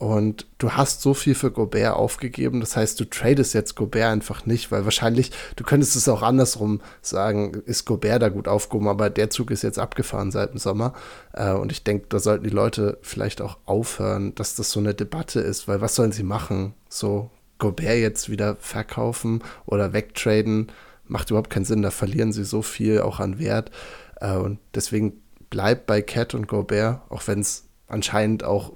und 0.01 0.47
du 0.57 0.73
hast 0.73 1.03
so 1.03 1.13
viel 1.13 1.35
für 1.35 1.51
Gobert 1.51 1.95
aufgegeben. 1.95 2.61
Das 2.61 2.75
heißt, 2.75 2.99
du 2.99 3.05
tradest 3.05 3.53
jetzt 3.53 3.77
Gobert 3.77 4.07
einfach 4.07 4.47
nicht, 4.47 4.73
weil 4.73 4.87
wahrscheinlich, 4.87 5.31
du 5.57 5.65
könntest 5.65 5.95
es 5.95 6.09
auch 6.09 6.23
andersrum 6.23 6.81
sagen, 7.03 7.63
ist 7.67 7.85
Gobert 7.85 8.23
da 8.23 8.31
gut 8.31 8.49
aufgehoben, 8.49 8.89
aber 8.89 9.11
der 9.11 9.29
Zug 9.29 9.51
ist 9.51 9.61
jetzt 9.61 9.79
abgefahren 9.79 10.31
seit 10.31 10.53
dem 10.53 10.59
Sommer. 10.59 10.95
Äh, 11.35 11.53
und 11.53 11.71
ich 11.71 11.85
denke, 11.85 12.07
da 12.09 12.19
sollten 12.19 12.45
die 12.45 12.51
Leute 12.51 12.97
vielleicht 13.03 13.43
auch 13.43 13.59
aufhören, 13.67 14.35
dass 14.37 14.55
das 14.55 14.71
so 14.71 14.81
eine 14.81 14.95
Debatte 14.95 15.41
ist, 15.41 15.69
weil 15.69 15.83
was 15.83 15.97
sollen 15.97 16.13
sie 16.13 16.23
machen? 16.23 16.73
So 16.89 17.31
Gobert 17.59 17.99
jetzt 17.99 18.31
wieder 18.31 18.57
verkaufen 18.57 19.43
oder 19.67 19.93
wegtraden, 19.93 20.73
macht 21.05 21.29
überhaupt 21.29 21.51
keinen 21.51 21.67
Sinn. 21.67 21.83
Da 21.83 21.91
verlieren 21.91 22.33
sie 22.33 22.45
so 22.45 22.63
viel 22.63 23.03
auch 23.03 23.21
an 23.21 23.39
Wert. 23.39 23.71
Äh, 24.19 24.37
und 24.37 24.61
deswegen 24.75 25.21
bleibt 25.51 25.85
bei 25.85 26.01
Cat 26.01 26.33
und 26.33 26.49
Gobert, 26.49 27.03
auch 27.11 27.27
wenn 27.27 27.41
es 27.41 27.67
anscheinend 27.87 28.45
auch 28.45 28.73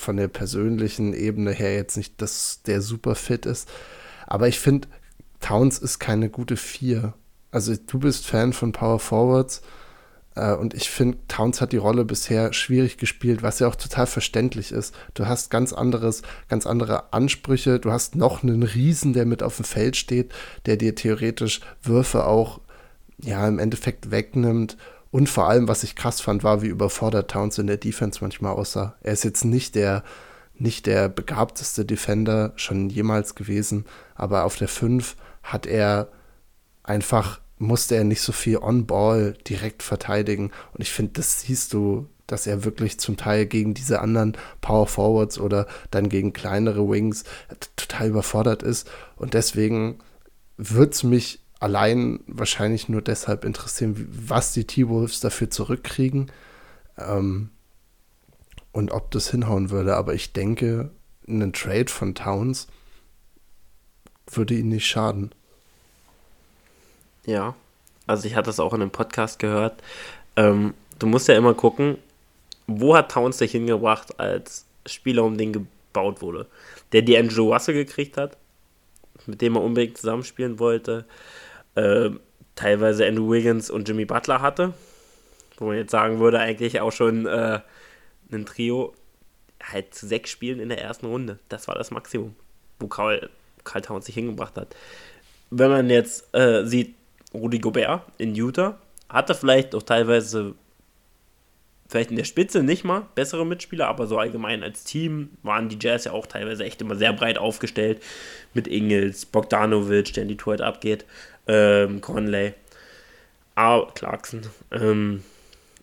von 0.00 0.16
der 0.16 0.28
persönlichen 0.28 1.12
Ebene 1.14 1.52
her 1.52 1.74
jetzt 1.74 1.96
nicht, 1.96 2.20
dass 2.20 2.62
der 2.62 2.82
super 2.82 3.14
fit 3.14 3.46
ist. 3.46 3.68
Aber 4.26 4.48
ich 4.48 4.58
finde, 4.58 4.88
Towns 5.40 5.78
ist 5.78 5.98
keine 5.98 6.30
gute 6.30 6.56
Vier. 6.56 7.14
Also 7.50 7.74
du 7.74 7.98
bist 7.98 8.26
Fan 8.26 8.52
von 8.52 8.72
Power 8.72 8.98
Forwards 8.98 9.62
äh, 10.34 10.54
und 10.54 10.74
ich 10.74 10.90
finde, 10.90 11.18
Towns 11.28 11.60
hat 11.60 11.72
die 11.72 11.78
Rolle 11.78 12.04
bisher 12.04 12.52
schwierig 12.52 12.96
gespielt, 12.96 13.42
was 13.42 13.58
ja 13.58 13.68
auch 13.68 13.76
total 13.76 14.06
verständlich 14.06 14.72
ist. 14.72 14.94
Du 15.14 15.26
hast 15.26 15.50
ganz 15.50 15.72
anderes, 15.72 16.22
ganz 16.48 16.66
andere 16.66 17.12
Ansprüche. 17.12 17.80
Du 17.80 17.90
hast 17.90 18.16
noch 18.16 18.42
einen 18.42 18.62
Riesen, 18.62 19.12
der 19.12 19.26
mit 19.26 19.42
auf 19.42 19.56
dem 19.56 19.64
Feld 19.64 19.96
steht, 19.96 20.32
der 20.66 20.76
dir 20.76 20.94
theoretisch 20.94 21.60
Würfe 21.82 22.26
auch 22.26 22.60
ja 23.22 23.46
im 23.46 23.58
Endeffekt 23.58 24.10
wegnimmt 24.10 24.76
und 25.10 25.28
vor 25.28 25.48
allem, 25.48 25.66
was 25.66 25.82
ich 25.82 25.96
krass 25.96 26.20
fand, 26.20 26.44
war, 26.44 26.62
wie 26.62 26.68
überfordert 26.68 27.30
Towns 27.30 27.58
in 27.58 27.66
der 27.66 27.78
Defense 27.78 28.20
manchmal 28.20 28.52
aussah. 28.52 28.94
Er 29.00 29.12
ist 29.12 29.24
jetzt 29.24 29.44
nicht 29.44 29.74
der, 29.74 30.04
nicht 30.54 30.86
der 30.86 31.08
begabteste 31.08 31.84
Defender 31.84 32.52
schon 32.56 32.90
jemals 32.90 33.34
gewesen, 33.34 33.86
aber 34.14 34.44
auf 34.44 34.56
der 34.56 34.68
5 34.68 35.16
hat 35.42 35.66
er 35.66 36.08
einfach, 36.84 37.40
musste 37.58 37.96
er 37.96 38.04
nicht 38.04 38.20
so 38.20 38.32
viel 38.32 38.58
On-Ball 38.58 39.34
direkt 39.48 39.82
verteidigen. 39.82 40.52
Und 40.72 40.82
ich 40.82 40.92
finde, 40.92 41.12
das 41.14 41.40
siehst 41.40 41.72
du, 41.72 42.06
dass 42.28 42.46
er 42.46 42.64
wirklich 42.64 43.00
zum 43.00 43.16
Teil 43.16 43.46
gegen 43.46 43.74
diese 43.74 44.00
anderen 44.00 44.36
Power 44.60 44.86
Forwards 44.86 45.40
oder 45.40 45.66
dann 45.90 46.08
gegen 46.08 46.32
kleinere 46.32 46.88
Wings 46.88 47.24
total 47.74 48.08
überfordert 48.08 48.62
ist. 48.62 48.88
Und 49.16 49.34
deswegen 49.34 49.98
wird 50.56 50.94
es 50.94 51.02
mich 51.02 51.39
allein 51.60 52.20
wahrscheinlich 52.26 52.88
nur 52.88 53.02
deshalb 53.02 53.44
interessieren, 53.44 54.08
was 54.10 54.52
die 54.52 54.66
T-Wolves 54.66 55.20
dafür 55.20 55.50
zurückkriegen 55.50 56.32
ähm, 56.98 57.50
und 58.72 58.90
ob 58.90 59.10
das 59.10 59.30
hinhauen 59.30 59.70
würde. 59.70 59.94
Aber 59.96 60.14
ich 60.14 60.32
denke, 60.32 60.90
ein 61.28 61.52
Trade 61.52 61.88
von 61.88 62.14
Towns 62.14 62.66
würde 64.26 64.54
ihnen 64.54 64.70
nicht 64.70 64.86
schaden. 64.86 65.32
Ja, 67.26 67.54
also 68.06 68.26
ich 68.26 68.34
hatte 68.34 68.50
es 68.50 68.58
auch 68.58 68.72
in 68.72 68.80
einem 68.80 68.90
Podcast 68.90 69.38
gehört. 69.38 69.82
Ähm, 70.36 70.74
du 70.98 71.06
musst 71.06 71.28
ja 71.28 71.36
immer 71.36 71.54
gucken, 71.54 71.98
wo 72.66 72.96
hat 72.96 73.12
Towns 73.12 73.38
sich 73.38 73.52
hingebracht 73.52 74.18
als 74.18 74.64
Spieler, 74.86 75.24
um 75.24 75.36
den 75.36 75.52
gebaut 75.52 76.22
wurde. 76.22 76.46
Der 76.92 77.02
die 77.02 77.18
Andrew 77.18 77.52
Russell 77.52 77.74
gekriegt 77.74 78.16
hat, 78.16 78.36
mit 79.26 79.42
dem 79.42 79.56
er 79.56 79.62
unbedingt 79.62 79.98
zusammenspielen 79.98 80.58
wollte. 80.58 81.04
Äh, 81.80 82.10
teilweise 82.56 83.06
Andrew 83.06 83.30
Wiggins 83.30 83.70
und 83.70 83.88
Jimmy 83.88 84.04
Butler 84.04 84.42
hatte. 84.42 84.74
Wo 85.56 85.66
man 85.66 85.76
jetzt 85.76 85.90
sagen 85.92 86.20
würde, 86.20 86.38
eigentlich 86.38 86.80
auch 86.80 86.92
schon 86.92 87.26
äh, 87.26 87.60
ein 88.30 88.46
Trio 88.46 88.94
halt 89.62 89.94
zu 89.94 90.06
sechs 90.06 90.30
Spielen 90.30 90.60
in 90.60 90.68
der 90.68 90.80
ersten 90.80 91.06
Runde. 91.06 91.38
Das 91.48 91.68
war 91.68 91.74
das 91.74 91.90
Maximum, 91.90 92.34
wo 92.78 92.86
Karl, 92.86 93.30
Karl 93.64 93.82
Towns 93.82 94.06
sich 94.06 94.14
hingebracht 94.14 94.56
hat. 94.56 94.74
Wenn 95.50 95.70
man 95.70 95.90
jetzt 95.90 96.34
äh, 96.34 96.64
sieht, 96.64 96.94
Rudy 97.32 97.58
Gobert 97.58 98.02
in 98.18 98.34
Utah 98.34 98.78
hatte 99.08 99.34
vielleicht 99.34 99.74
auch 99.74 99.82
teilweise 99.82 100.54
vielleicht 101.90 102.10
in 102.10 102.16
der 102.16 102.24
Spitze 102.24 102.62
nicht 102.62 102.84
mal 102.84 103.06
bessere 103.16 103.44
Mitspieler, 103.44 103.88
aber 103.88 104.06
so 104.06 104.16
allgemein 104.16 104.62
als 104.62 104.84
Team 104.84 105.30
waren 105.42 105.68
die 105.68 105.78
Jazz 105.80 106.04
ja 106.04 106.12
auch 106.12 106.26
teilweise 106.26 106.64
echt 106.64 106.80
immer 106.80 106.94
sehr 106.94 107.12
breit 107.12 107.36
aufgestellt 107.36 108.00
mit 108.54 108.68
Ingels, 108.68 109.26
Bogdanovic, 109.26 110.12
der 110.14 110.22
in 110.22 110.28
Detroit 110.28 110.60
abgeht, 110.60 111.04
ähm, 111.46 112.00
Conley, 112.00 112.54
ah, 113.54 113.86
Clarkson 113.94 114.42
ähm, 114.70 115.22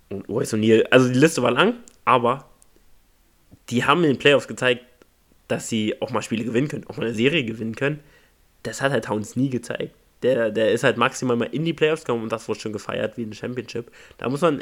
und 0.09 0.27
Royce 0.29 0.53
O'Neill. 0.53 0.85
Also 0.91 1.07
die 1.09 1.19
Liste 1.19 1.41
war 1.41 1.51
lang, 1.51 1.75
aber 2.05 2.45
die 3.69 3.85
haben 3.85 4.03
in 4.03 4.11
den 4.11 4.19
Playoffs 4.19 4.47
gezeigt, 4.47 4.85
dass 5.47 5.69
sie 5.69 6.01
auch 6.01 6.11
mal 6.11 6.21
Spiele 6.21 6.43
gewinnen 6.43 6.67
können, 6.67 6.85
auch 6.87 6.97
mal 6.97 7.05
eine 7.05 7.15
Serie 7.15 7.43
gewinnen 7.43 7.75
können. 7.75 7.99
Das 8.63 8.81
hat 8.81 8.91
halt 8.91 9.05
Towns 9.05 9.35
nie 9.35 9.49
gezeigt. 9.49 9.93
Der, 10.23 10.49
der 10.49 10.71
ist 10.71 10.83
halt 10.83 10.97
maximal 10.97 11.35
mal 11.35 11.45
in 11.45 11.63
die 11.63 11.73
Playoffs 11.73 12.03
gekommen 12.03 12.23
und 12.23 12.31
das 12.31 12.47
wurde 12.47 12.59
schon 12.59 12.73
gefeiert 12.73 13.17
wie 13.17 13.23
ein 13.23 13.33
Championship. 13.33 13.91
Da 14.17 14.27
muss 14.29 14.41
man 14.41 14.61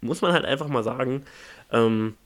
muss 0.00 0.22
man 0.22 0.32
halt 0.32 0.44
einfach 0.44 0.68
mal 0.68 0.84
sagen. 0.84 1.24
Ähm, 1.72 2.16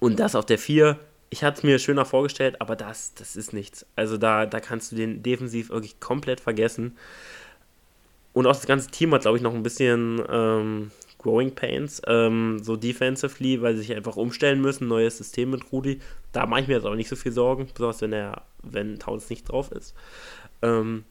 und 0.00 0.18
das 0.18 0.34
auf 0.34 0.46
der 0.46 0.58
4, 0.58 0.98
ich 1.30 1.44
hatte 1.44 1.58
es 1.58 1.62
mir 1.62 1.78
schöner 1.78 2.04
vorgestellt, 2.04 2.60
aber 2.60 2.74
das, 2.74 3.14
das 3.14 3.36
ist 3.36 3.52
nichts. 3.52 3.86
Also 3.94 4.18
da, 4.18 4.46
da 4.46 4.58
kannst 4.58 4.90
du 4.90 4.96
den 4.96 5.22
defensiv 5.22 5.70
wirklich 5.70 6.00
komplett 6.00 6.40
vergessen. 6.40 6.98
Und 8.32 8.46
auch 8.46 8.54
das 8.54 8.66
ganze 8.66 8.90
Team 8.90 9.14
hat, 9.14 9.22
glaube 9.22 9.38
ich, 9.38 9.42
noch 9.42 9.54
ein 9.54 9.62
bisschen 9.62 10.20
ähm, 10.28 10.90
Growing 11.18 11.54
Pains, 11.54 12.02
ähm, 12.06 12.60
so 12.62 12.76
defensively, 12.76 13.62
weil 13.62 13.74
sie 13.74 13.82
sich 13.82 13.94
einfach 13.94 14.16
umstellen 14.16 14.60
müssen, 14.60 14.88
neues 14.88 15.18
System 15.18 15.50
mit 15.50 15.70
Rudi. 15.72 16.00
Da 16.32 16.46
mache 16.46 16.62
ich 16.62 16.68
mir 16.68 16.74
jetzt 16.74 16.86
auch 16.86 16.94
nicht 16.94 17.08
so 17.08 17.16
viel 17.16 17.32
Sorgen, 17.32 17.68
besonders 17.72 18.02
wenn 18.02 18.12
er, 18.12 18.42
wenn 18.62 18.98
Towns 18.98 19.30
nicht 19.30 19.48
drauf 19.48 19.70
ist. 19.70 19.94
Ähm, 20.62 21.04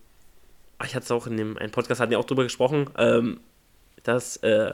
ich 0.84 0.96
hatte 0.96 1.06
es 1.06 1.12
auch 1.12 1.28
in 1.28 1.38
dem 1.38 1.58
einen 1.58 1.72
Podcast 1.72 2.02
hatten 2.02 2.12
ja 2.12 2.20
auch 2.20 2.26
drüber 2.26 2.44
gesprochen, 2.44 2.90
ähm, 2.98 3.40
dass 4.04 4.38
äh, 4.38 4.74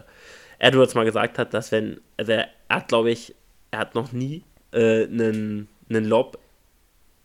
Edwards 0.58 0.96
mal 0.96 1.06
gesagt 1.06 1.38
hat, 1.38 1.54
dass 1.54 1.72
wenn, 1.72 2.02
also 2.18 2.32
er 2.32 2.48
hat, 2.70 2.88
glaube 2.88 3.12
ich, 3.12 3.36
er 3.72 3.80
hat 3.80 3.96
noch 3.96 4.12
nie 4.12 4.44
äh, 4.76 5.06
einen, 5.06 5.68
einen 5.90 6.06
Lob 6.06 6.38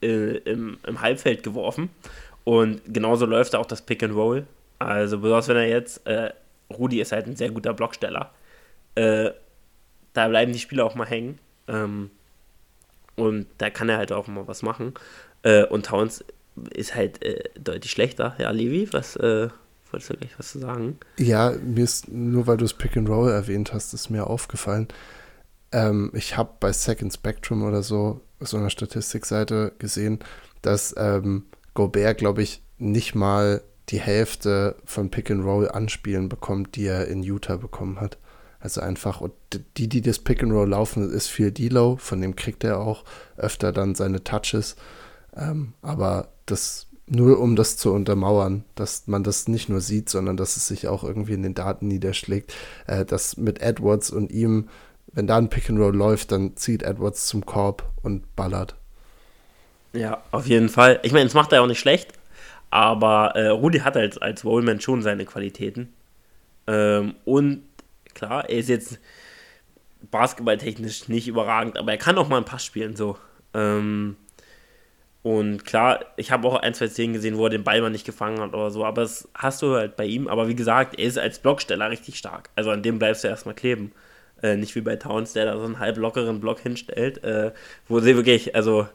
äh, 0.03 0.39
im, 0.39 0.79
im 0.87 1.01
Halbfeld 1.01 1.43
geworfen. 1.43 1.91
Und 2.45 2.83
genauso 2.87 3.27
läuft 3.27 3.55
auch 3.55 3.67
das 3.67 3.83
Pick 3.83 4.03
and 4.03 4.15
Roll. 4.15 4.47
Also 4.79 5.19
besonders 5.19 5.49
wenn 5.49 5.57
er 5.57 5.69
jetzt, 5.69 6.07
äh, 6.07 6.33
Rudi 6.73 7.01
ist 7.01 7.13
halt 7.13 7.27
ein 7.27 7.37
sehr 7.37 7.51
guter 7.51 7.75
Blocksteller. 7.75 8.33
Äh, 8.95 9.31
da 10.15 10.29
bleiben 10.29 10.53
die 10.53 10.59
Spieler 10.59 10.85
auch 10.85 10.95
mal 10.95 11.07
hängen. 11.07 11.39
Ähm, 11.69 12.11
und 13.17 13.47
da 13.59 13.69
kann 13.69 13.89
er 13.89 13.99
halt 13.99 14.13
auch 14.13 14.27
mal 14.27 14.49
was 14.49 14.63
machen. 14.63 14.95
Äh, 15.43 15.65
und 15.65 15.87
Towns 15.87 16.25
ist 16.75 16.95
halt 16.95 17.23
äh, 17.23 17.45
deutlich 17.59 17.91
schlechter. 17.91 18.35
Ja, 18.39 18.51
Levi, 18.51 18.89
was, 18.93 19.17
äh, 19.17 19.49
Wolltest 19.91 20.11
du 20.11 20.17
gleich 20.17 20.39
was 20.39 20.53
zu 20.53 20.59
sagen? 20.61 20.99
Ja, 21.19 21.53
mir 21.63 21.85
ist, 21.85 22.09
nur 22.09 22.47
weil 22.47 22.57
du 22.57 22.65
das 22.65 22.75
Pick 22.75 22.97
and 22.97 23.09
Roll 23.09 23.31
erwähnt 23.31 23.73
hast, 23.73 23.93
ist 23.93 24.09
mir 24.09 24.27
aufgefallen. 24.27 24.89
Ähm, 25.73 26.11
ich 26.15 26.37
habe 26.37 26.55
bei 26.61 26.73
Second 26.73 27.13
Spectrum 27.13 27.63
oder 27.63 27.83
so, 27.83 28.21
so 28.41 28.57
einer 28.57 28.71
Statistikseite 28.71 29.73
gesehen, 29.79 30.21
dass 30.63 30.95
ähm, 30.97 31.45
Gobert, 31.75 32.19
glaube 32.19 32.43
ich, 32.43 32.63
nicht 32.79 33.15
mal 33.15 33.63
die 33.89 34.01
Hälfte 34.01 34.77
von 34.85 35.11
Pick 35.11 35.31
and 35.31 35.45
Roll 35.45 35.69
Anspielen 35.69 36.29
bekommt, 36.29 36.77
die 36.77 36.87
er 36.87 37.09
in 37.09 37.23
Utah 37.23 37.57
bekommen 37.57 38.01
hat. 38.01 38.19
Also 38.61 38.81
einfach, 38.81 39.21
und 39.21 39.33
die, 39.77 39.89
die 39.89 40.03
das 40.03 40.19
Pick 40.19 40.43
and 40.43 40.53
Roll 40.53 40.69
laufen, 40.69 41.11
ist 41.11 41.29
viel 41.29 41.51
D-Low, 41.51 41.97
von 41.97 42.21
dem 42.21 42.37
kriegt 42.37 42.63
er 42.63 42.79
auch 42.79 43.05
öfter 43.37 43.73
dann 43.73 43.95
seine 43.95 44.23
Touches. 44.23 44.77
Ähm, 45.35 45.73
aber 45.81 46.29
das 46.47 46.87
nur 47.07 47.41
um 47.41 47.57
das 47.57 47.77
zu 47.77 47.93
untermauern, 47.93 48.65
dass 48.77 49.09
man 49.09 49.25
das 49.25 49.49
nicht 49.49 49.69
nur 49.69 49.81
sieht, 49.81 50.09
sondern 50.09 50.37
dass 50.37 50.57
es 50.57 50.69
sich 50.69 50.87
auch 50.87 51.03
irgendwie 51.03 51.33
in 51.33 51.43
den 51.43 51.55
Daten 51.55 51.89
niederschlägt, 51.89 52.55
äh, 52.87 53.05
dass 53.05 53.37
mit 53.37 53.61
Edwards 53.61 54.11
und 54.11 54.31
ihm, 54.31 54.69
wenn 55.13 55.27
da 55.27 55.37
ein 55.37 55.49
Pick 55.49 55.69
and 55.71 55.79
Roll 55.79 55.95
läuft, 55.95 56.33
dann 56.33 56.57
zieht 56.57 56.83
Edwards 56.83 57.27
zum 57.27 57.45
Korb 57.45 57.85
und 58.03 58.35
ballert. 58.37 58.77
Ja, 59.93 60.23
auf 60.31 60.47
jeden 60.47 60.69
Fall. 60.69 61.01
Ich 61.03 61.13
meine, 61.13 61.25
das 61.25 61.35
macht 61.35 61.53
er 61.53 61.63
auch 61.63 61.67
nicht 61.67 61.81
schlecht, 61.81 62.13
aber 62.71 63.33
äh, 63.35 63.49
Rudi 63.49 63.81
hat 63.81 63.97
als, 63.97 64.19
als 64.19 64.45
Rollman 64.45 64.81
schon 64.81 65.03
seine 65.03 65.25
Qualitäten. 65.25 65.93
Ähm, 66.67 67.17
und 67.25 67.63
klar, 68.15 68.49
er 68.49 68.59
ist 68.59 68.69
jetzt 68.69 68.99
basketballtechnisch 70.11 71.09
nicht 71.09 71.29
überragend, 71.29 71.77
aber 71.77 71.93
er 71.93 71.99
kann 71.99 72.19
auch 72.19 72.29
mal 72.29 72.37
einen 72.37 72.45
Pass 72.45 72.65
spielen, 72.65 72.95
so. 72.95 73.17
Ähm, 73.53 74.17
und 75.23 75.65
klar, 75.67 76.05
ich 76.17 76.31
habe 76.31 76.49
auch 76.49 76.57
ein, 76.57 76.73
zwei 76.73 76.89
Szenen 76.89 77.13
gesehen, 77.13 77.37
wo 77.37 77.45
er 77.45 77.51
den 77.51 77.65
Ball 77.65 77.81
mal 77.83 77.91
nicht 77.91 78.07
gefangen 78.07 78.41
hat 78.41 78.55
oder 78.55 78.71
so, 78.71 78.85
aber 78.85 79.03
das 79.03 79.29
hast 79.35 79.61
du 79.61 79.75
halt 79.75 79.97
bei 79.97 80.07
ihm. 80.07 80.29
Aber 80.29 80.49
wie 80.49 80.55
gesagt, 80.55 80.99
er 80.99 81.05
ist 81.05 81.19
als 81.19 81.41
Blocksteller 81.41 81.91
richtig 81.91 82.17
stark. 82.17 82.49
Also 82.55 82.71
an 82.71 82.83
dem 82.83 82.99
bleibst 82.99 83.25
du 83.25 83.29
erstmal 83.29 83.55
kleben. 83.55 83.93
Äh, 84.43 84.57
nicht 84.57 84.75
wie 84.75 84.81
bei 84.81 84.97
Towns, 84.97 85.33
der 85.35 85.47
da 85.47 85.59
so 85.59 85.65
einen 85.65 85.79
halb 85.79 85.97
lockeren 85.99 86.41
Block 86.41 86.61
hinstellt, 86.61 87.23
äh, 87.25 87.53
wo 87.89 88.01
sie 88.01 88.17
wirklich, 88.17 88.55
also 88.55 88.89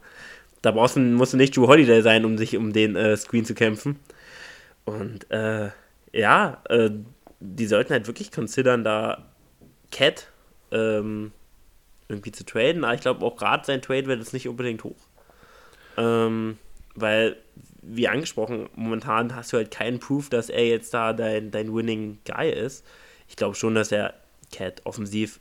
da 0.61 0.71
brauchst 0.71 0.95
du, 0.95 0.99
musst 0.99 1.33
du 1.33 1.37
nicht 1.37 1.55
Drew 1.55 1.67
Holiday 1.67 2.01
sein, 2.01 2.25
um 2.25 2.37
sich 2.37 2.57
um 2.57 2.73
den 2.73 2.95
äh, 2.95 3.15
Screen 3.15 3.45
zu 3.45 3.53
kämpfen. 3.53 3.99
Und 4.85 5.29
äh, 5.31 5.69
ja, 6.11 6.61
äh, 6.69 6.89
die 7.39 7.67
sollten 7.67 7.93
halt 7.93 8.07
wirklich 8.07 8.31
considern, 8.31 8.83
da 8.83 9.25
Cat 9.91 10.27
ähm, 10.71 11.31
irgendwie 12.07 12.31
zu 12.31 12.45
traden. 12.45 12.83
Aber 12.83 12.95
ich 12.95 13.01
glaube 13.01 13.23
auch 13.25 13.35
gerade 13.35 13.65
sein 13.65 13.81
Trade 13.81 14.07
wird 14.07 14.19
jetzt 14.19 14.33
nicht 14.33 14.47
unbedingt 14.47 14.83
hoch. 14.83 15.07
Ähm, 15.97 16.57
weil, 16.95 17.37
wie 17.81 18.07
angesprochen, 18.07 18.69
momentan 18.75 19.35
hast 19.35 19.53
du 19.53 19.57
halt 19.57 19.69
keinen 19.69 19.99
Proof, 19.99 20.29
dass 20.29 20.49
er 20.49 20.65
jetzt 20.65 20.93
da 20.93 21.13
dein, 21.13 21.51
dein 21.51 21.73
Winning 21.73 22.19
Guy 22.25 22.49
ist. 22.49 22.85
Ich 23.27 23.35
glaube 23.35 23.55
schon, 23.55 23.75
dass 23.75 23.91
er 23.91 24.13
Cat 24.55 24.81
offensiv 24.85 25.39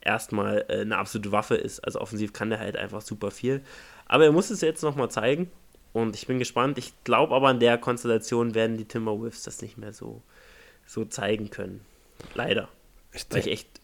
erstmal 0.00 0.64
äh, 0.68 0.80
eine 0.80 0.96
absolute 0.96 1.32
Waffe 1.32 1.54
ist. 1.54 1.80
Also 1.80 2.00
offensiv 2.00 2.32
kann 2.32 2.50
er 2.50 2.58
halt 2.58 2.76
einfach 2.76 3.02
super 3.02 3.30
viel. 3.30 3.62
Aber 4.06 4.24
er 4.24 4.32
muss 4.32 4.50
es 4.50 4.62
jetzt 4.62 4.82
nochmal 4.82 5.10
zeigen. 5.10 5.50
Und 5.92 6.16
ich 6.16 6.26
bin 6.26 6.38
gespannt. 6.38 6.78
Ich 6.78 6.92
glaube 7.04 7.34
aber, 7.34 7.50
in 7.50 7.60
der 7.60 7.78
Konstellation 7.78 8.54
werden 8.54 8.76
die 8.76 8.86
Timberwolves 8.86 9.42
das 9.42 9.60
nicht 9.60 9.78
mehr 9.78 9.92
so, 9.92 10.22
so 10.86 11.04
zeigen 11.04 11.50
können. 11.50 11.84
Leider. 12.34 12.68
Ich 13.12 13.26
Weil 13.30 13.40
ich 13.40 13.48
echt 13.48 13.80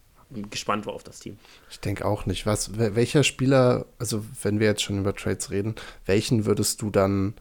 gespannt 0.50 0.86
war 0.86 0.94
auf 0.94 1.04
das 1.04 1.20
Team. 1.20 1.38
Ich 1.70 1.80
denke 1.80 2.04
auch 2.04 2.26
nicht. 2.26 2.46
Was, 2.46 2.78
welcher 2.78 3.22
Spieler, 3.22 3.86
also 3.98 4.24
wenn 4.42 4.60
wir 4.60 4.66
jetzt 4.66 4.82
schon 4.82 4.98
über 4.98 5.14
Trades 5.14 5.50
reden, 5.50 5.74
welchen 6.06 6.46
würdest 6.46 6.82
du 6.82 6.90
dann 6.90 7.34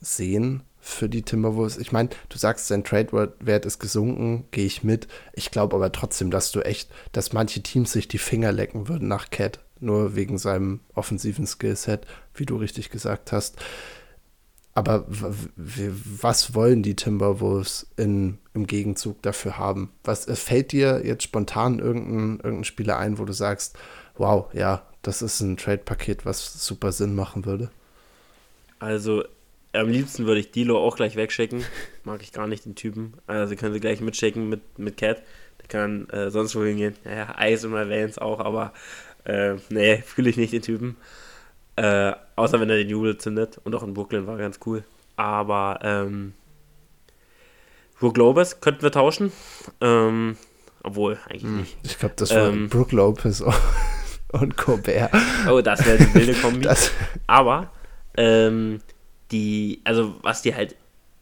sehen 0.00 0.62
für 0.84 1.08
die 1.08 1.22
Timberwolves? 1.22 1.78
Ich 1.78 1.92
meine, 1.92 2.10
du 2.28 2.36
sagst, 2.36 2.68
sein 2.68 2.84
Trade-Wert 2.84 3.64
ist 3.64 3.78
gesunken, 3.78 4.44
gehe 4.50 4.66
ich 4.66 4.84
mit. 4.84 5.08
Ich 5.32 5.50
glaube 5.50 5.74
aber 5.74 5.90
trotzdem, 5.90 6.30
dass 6.30 6.52
du 6.52 6.60
echt, 6.60 6.90
dass 7.12 7.32
manche 7.32 7.62
Teams 7.62 7.90
sich 7.90 8.06
die 8.06 8.18
Finger 8.18 8.52
lecken 8.52 8.86
würden 8.86 9.08
nach 9.08 9.30
Cat, 9.30 9.60
nur 9.80 10.14
wegen 10.14 10.36
seinem 10.36 10.80
offensiven 10.94 11.46
Skillset, 11.46 12.06
wie 12.34 12.44
du 12.44 12.56
richtig 12.56 12.90
gesagt 12.90 13.32
hast. 13.32 13.56
Aber 14.74 15.06
was 15.08 16.54
wollen 16.54 16.82
die 16.82 16.96
Timberwolves 16.96 17.86
in, 17.96 18.38
im 18.52 18.66
Gegenzug 18.66 19.22
dafür 19.22 19.56
haben? 19.56 19.90
Was 20.02 20.26
fällt 20.38 20.72
dir 20.72 21.02
jetzt 21.04 21.22
spontan 21.22 21.78
irgendein, 21.78 22.40
irgendein 22.40 22.64
Spieler 22.64 22.98
ein, 22.98 23.18
wo 23.18 23.24
du 23.24 23.32
sagst, 23.32 23.78
wow, 24.16 24.52
ja, 24.52 24.86
das 25.00 25.22
ist 25.22 25.40
ein 25.40 25.56
Trade-Paket, 25.56 26.26
was 26.26 26.66
super 26.66 26.92
Sinn 26.92 27.14
machen 27.14 27.46
würde? 27.46 27.70
Also, 28.80 29.24
am 29.74 29.88
liebsten 29.88 30.26
würde 30.26 30.40
ich 30.40 30.50
Dilo 30.50 30.78
auch 30.78 30.96
gleich 30.96 31.16
wegschicken. 31.16 31.64
Mag 32.04 32.22
ich 32.22 32.32
gar 32.32 32.46
nicht 32.46 32.64
den 32.64 32.74
Typen. 32.74 33.14
Also 33.26 33.56
können 33.56 33.72
sie 33.72 33.80
gleich 33.80 34.00
mitschicken 34.00 34.48
mit, 34.48 34.78
mit 34.78 34.96
Cat. 34.96 35.22
Der 35.60 35.68
kann 35.68 36.08
äh, 36.10 36.30
sonst 36.30 36.54
wo 36.56 36.62
hingehen. 36.62 36.94
Naja, 37.04 37.34
Eis 37.36 37.64
und 37.64 37.72
Vans 37.72 38.18
auch, 38.18 38.40
aber 38.40 38.72
äh, 39.24 39.54
nee, 39.70 39.98
fühle 39.98 40.30
ich 40.30 40.36
nicht 40.36 40.52
den 40.52 40.62
Typen. 40.62 40.96
Äh, 41.76 42.12
außer 42.36 42.60
wenn 42.60 42.70
er 42.70 42.76
den 42.76 42.88
Jubel 42.88 43.16
zündet. 43.18 43.60
Und 43.64 43.74
auch 43.74 43.82
in 43.82 43.94
Brooklyn 43.94 44.26
war 44.26 44.36
ganz 44.36 44.60
cool. 44.66 44.84
Aber 45.16 45.78
ähm, 45.82 46.34
Brook 47.98 48.16
Lopez 48.16 48.60
könnten 48.60 48.82
wir 48.82 48.92
tauschen. 48.92 49.32
Ähm, 49.80 50.36
obwohl, 50.82 51.18
eigentlich 51.28 51.42
hm, 51.42 51.56
nicht. 51.58 51.76
Ich 51.82 51.98
glaube, 51.98 52.14
das 52.16 52.30
war 52.30 52.48
ähm, 52.48 52.68
Brook 52.68 52.92
Lopez 52.92 53.42
und 54.32 54.56
Colbert. 54.56 55.10
Oh, 55.48 55.60
das 55.60 55.84
wäre 55.86 55.98
eine 55.98 56.14
wilde 56.14 56.34
Kombi. 56.34 56.60
Das. 56.64 56.90
Aber 57.26 57.72
ähm, 58.16 58.80
die, 59.30 59.80
also 59.84 60.16
was 60.22 60.42
die 60.42 60.54
halt 60.54 60.76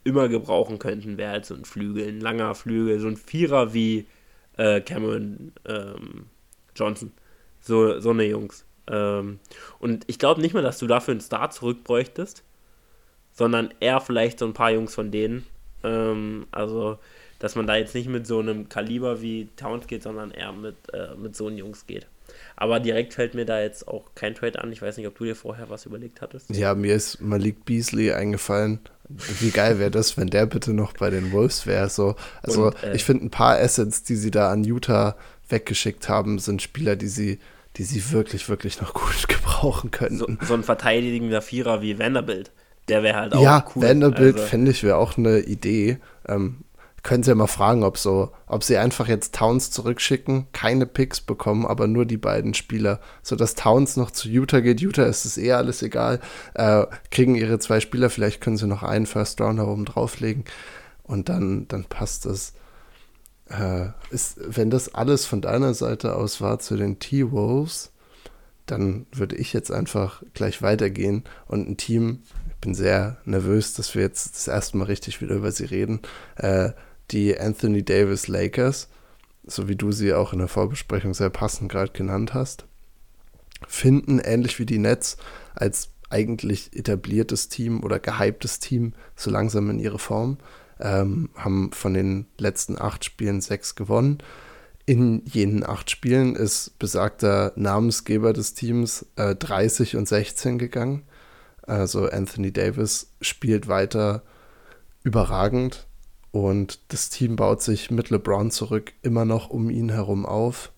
immer 0.04 0.28
gebrauchen 0.28 0.78
könnten, 0.78 1.16
wäre 1.18 1.32
halt 1.32 1.46
so 1.46 1.54
ein 1.54 1.64
Flügel, 1.64 2.08
ein 2.08 2.20
langer 2.20 2.54
Flügel, 2.54 2.98
so 2.98 3.08
ein 3.08 3.16
Vierer 3.16 3.72
wie 3.72 4.06
äh, 4.56 4.80
Cameron 4.80 5.52
ähm, 5.66 6.26
Johnson. 6.74 7.12
So, 7.60 8.00
so 8.00 8.10
eine 8.10 8.24
Jungs. 8.24 8.64
Ähm, 8.88 9.38
und 9.78 10.04
ich 10.08 10.18
glaube 10.18 10.40
nicht 10.40 10.54
mehr, 10.54 10.62
dass 10.62 10.78
du 10.78 10.86
dafür 10.86 11.12
einen 11.12 11.20
Star 11.20 11.50
zurückbräuchtest, 11.50 12.42
sondern 13.32 13.72
eher 13.80 14.00
vielleicht 14.00 14.38
so 14.40 14.46
ein 14.46 14.54
paar 14.54 14.72
Jungs 14.72 14.94
von 14.94 15.10
denen. 15.10 15.46
Ähm, 15.84 16.46
also, 16.50 16.98
dass 17.38 17.54
man 17.54 17.66
da 17.66 17.76
jetzt 17.76 17.94
nicht 17.94 18.08
mit 18.08 18.26
so 18.26 18.40
einem 18.40 18.68
Kaliber 18.68 19.22
wie 19.22 19.48
Towns 19.56 19.86
geht, 19.86 20.02
sondern 20.02 20.32
eher 20.32 20.52
mit, 20.52 20.76
äh, 20.92 21.14
mit 21.16 21.36
so 21.36 21.46
einen 21.46 21.58
Jungs 21.58 21.86
geht. 21.86 22.06
Aber 22.62 22.78
direkt 22.78 23.14
fällt 23.14 23.34
mir 23.34 23.44
da 23.44 23.60
jetzt 23.60 23.88
auch 23.88 24.14
kein 24.14 24.36
Trade 24.36 24.62
an. 24.62 24.70
Ich 24.70 24.80
weiß 24.80 24.96
nicht, 24.96 25.08
ob 25.08 25.18
du 25.18 25.24
dir 25.24 25.34
vorher 25.34 25.68
was 25.68 25.84
überlegt 25.84 26.20
hattest. 26.20 26.48
Ja, 26.48 26.76
mir 26.76 26.94
ist 26.94 27.20
Malik 27.20 27.64
Beasley 27.64 28.12
eingefallen. 28.12 28.78
Wie 29.08 29.50
geil 29.50 29.80
wäre 29.80 29.90
das, 29.90 30.16
wenn 30.16 30.28
der 30.28 30.46
bitte 30.46 30.72
noch 30.72 30.92
bei 30.92 31.10
den 31.10 31.32
Wolves 31.32 31.66
wäre? 31.66 31.88
So, 31.88 32.14
also 32.40 32.66
Und, 32.66 32.84
äh, 32.84 32.94
ich 32.94 33.02
finde 33.02 33.26
ein 33.26 33.30
paar 33.30 33.58
Assets, 33.58 34.04
die 34.04 34.14
sie 34.14 34.30
da 34.30 34.52
an 34.52 34.62
Utah 34.62 35.16
weggeschickt 35.48 36.08
haben, 36.08 36.38
sind 36.38 36.62
Spieler, 36.62 36.94
die 36.94 37.08
sie, 37.08 37.40
die 37.78 37.82
sie 37.82 38.12
wirklich, 38.12 38.48
wirklich 38.48 38.80
noch 38.80 38.94
gut 38.94 39.26
gebrauchen 39.26 39.90
könnten. 39.90 40.18
So, 40.18 40.46
so 40.46 40.54
ein 40.54 40.62
verteidigender 40.62 41.42
Vierer 41.42 41.82
wie 41.82 41.98
Vanderbilt. 41.98 42.52
Der 42.86 43.02
wäre 43.02 43.18
halt 43.18 43.34
auch 43.34 43.42
ja, 43.42 43.66
cool. 43.74 43.82
Ja, 43.82 43.88
Vanderbilt 43.88 44.36
also. 44.36 44.46
finde 44.46 44.70
ich 44.70 44.84
wäre 44.84 44.98
auch 44.98 45.18
eine 45.18 45.40
Idee. 45.40 45.98
Ähm, 46.28 46.58
können 47.02 47.24
Sie 47.24 47.30
ja 47.30 47.34
mal 47.34 47.48
fragen, 47.48 47.82
ob 47.82 47.98
so, 47.98 48.30
ob 48.46 48.62
sie 48.62 48.76
einfach 48.76 49.08
jetzt 49.08 49.34
Towns 49.34 49.72
zurückschicken, 49.72 50.46
keine 50.52 50.86
Picks 50.86 51.20
bekommen, 51.20 51.66
aber 51.66 51.88
nur 51.88 52.06
die 52.06 52.16
beiden 52.16 52.54
Spieler, 52.54 53.00
sodass 53.22 53.56
Towns 53.56 53.96
noch 53.96 54.12
zu 54.12 54.28
Utah 54.28 54.60
geht. 54.60 54.80
Utah 54.80 55.06
ist 55.06 55.24
es 55.24 55.36
eh 55.36 55.52
alles 55.52 55.82
egal. 55.82 56.20
Äh, 56.54 56.86
kriegen 57.10 57.34
ihre 57.34 57.58
zwei 57.58 57.80
Spieler, 57.80 58.08
vielleicht 58.08 58.40
können 58.40 58.56
sie 58.56 58.68
noch 58.68 58.84
einen 58.84 59.06
First 59.06 59.40
Rounder 59.40 59.66
oben 59.66 59.84
drauflegen 59.84 60.44
und 61.02 61.28
dann, 61.28 61.66
dann 61.68 61.84
passt 61.84 62.26
das. 62.26 62.52
Äh, 63.48 63.88
ist, 64.10 64.38
wenn 64.46 64.70
das 64.70 64.94
alles 64.94 65.26
von 65.26 65.40
deiner 65.40 65.74
Seite 65.74 66.14
aus 66.14 66.40
war 66.40 66.60
zu 66.60 66.76
den 66.76 67.00
T-Wolves, 67.00 67.90
dann 68.66 69.06
würde 69.12 69.34
ich 69.36 69.52
jetzt 69.52 69.72
einfach 69.72 70.22
gleich 70.34 70.62
weitergehen 70.62 71.24
und 71.48 71.68
ein 71.68 71.76
Team, 71.76 72.22
ich 72.48 72.56
bin 72.58 72.74
sehr 72.74 73.18
nervös, 73.24 73.74
dass 73.74 73.96
wir 73.96 74.02
jetzt 74.02 74.36
das 74.36 74.46
erste 74.46 74.76
Mal 74.76 74.84
richtig 74.84 75.20
wieder 75.20 75.34
über 75.34 75.50
sie 75.50 75.64
reden, 75.64 76.00
äh, 76.36 76.70
die 77.12 77.38
Anthony 77.38 77.84
Davis 77.84 78.28
Lakers, 78.28 78.88
so 79.44 79.68
wie 79.68 79.76
du 79.76 79.92
sie 79.92 80.14
auch 80.14 80.32
in 80.32 80.38
der 80.38 80.48
Vorbesprechung 80.48 81.14
sehr 81.14 81.30
passend 81.30 81.70
gerade 81.70 81.92
genannt 81.92 82.34
hast, 82.34 82.66
finden 83.66 84.18
ähnlich 84.18 84.58
wie 84.58 84.66
die 84.66 84.78
Nets 84.78 85.16
als 85.54 85.90
eigentlich 86.10 86.76
etabliertes 86.76 87.48
Team 87.48 87.82
oder 87.82 87.98
gehyptes 87.98 88.58
Team 88.58 88.92
so 89.16 89.30
langsam 89.30 89.70
in 89.70 89.78
ihre 89.78 89.98
Form, 89.98 90.38
ähm, 90.78 91.30
haben 91.36 91.72
von 91.72 91.94
den 91.94 92.26
letzten 92.38 92.80
acht 92.80 93.04
Spielen 93.04 93.40
sechs 93.40 93.74
gewonnen. 93.74 94.18
In 94.84 95.24
jenen 95.24 95.64
acht 95.64 95.90
Spielen 95.90 96.34
ist 96.34 96.78
besagter 96.78 97.52
Namensgeber 97.56 98.32
des 98.32 98.54
Teams 98.54 99.06
äh, 99.16 99.34
30 99.34 99.96
und 99.96 100.08
16 100.08 100.58
gegangen. 100.58 101.04
Also 101.62 102.08
Anthony 102.08 102.52
Davis 102.52 103.12
spielt 103.20 103.68
weiter 103.68 104.22
überragend. 105.04 105.86
Und 106.32 106.80
das 106.88 107.10
Team 107.10 107.36
baut 107.36 107.62
sich 107.62 107.90
mit 107.90 108.10
LeBron 108.10 108.50
zurück 108.50 108.94
immer 109.02 109.24
noch 109.24 109.50
um 109.50 109.70
ihn 109.70 109.90
herum 109.90 110.26
auf. 110.26 110.72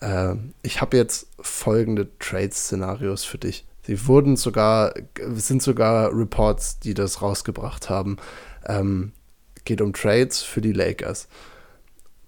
Äh, 0.00 0.36
ich 0.62 0.80
habe 0.80 0.98
jetzt 0.98 1.28
folgende 1.40 2.08
Trade-Szenarios 2.18 3.24
für 3.24 3.38
dich. 3.38 3.66
Sie 3.82 4.06
wurden 4.06 4.36
sogar, 4.36 4.94
sind 5.34 5.62
sogar 5.62 6.14
Reports, 6.14 6.78
die 6.78 6.94
das 6.94 7.22
rausgebracht 7.22 7.90
haben. 7.90 8.18
Ähm, 8.66 9.12
geht 9.64 9.80
um 9.80 9.92
Trades 9.92 10.42
für 10.42 10.60
die 10.60 10.72
Lakers. 10.72 11.28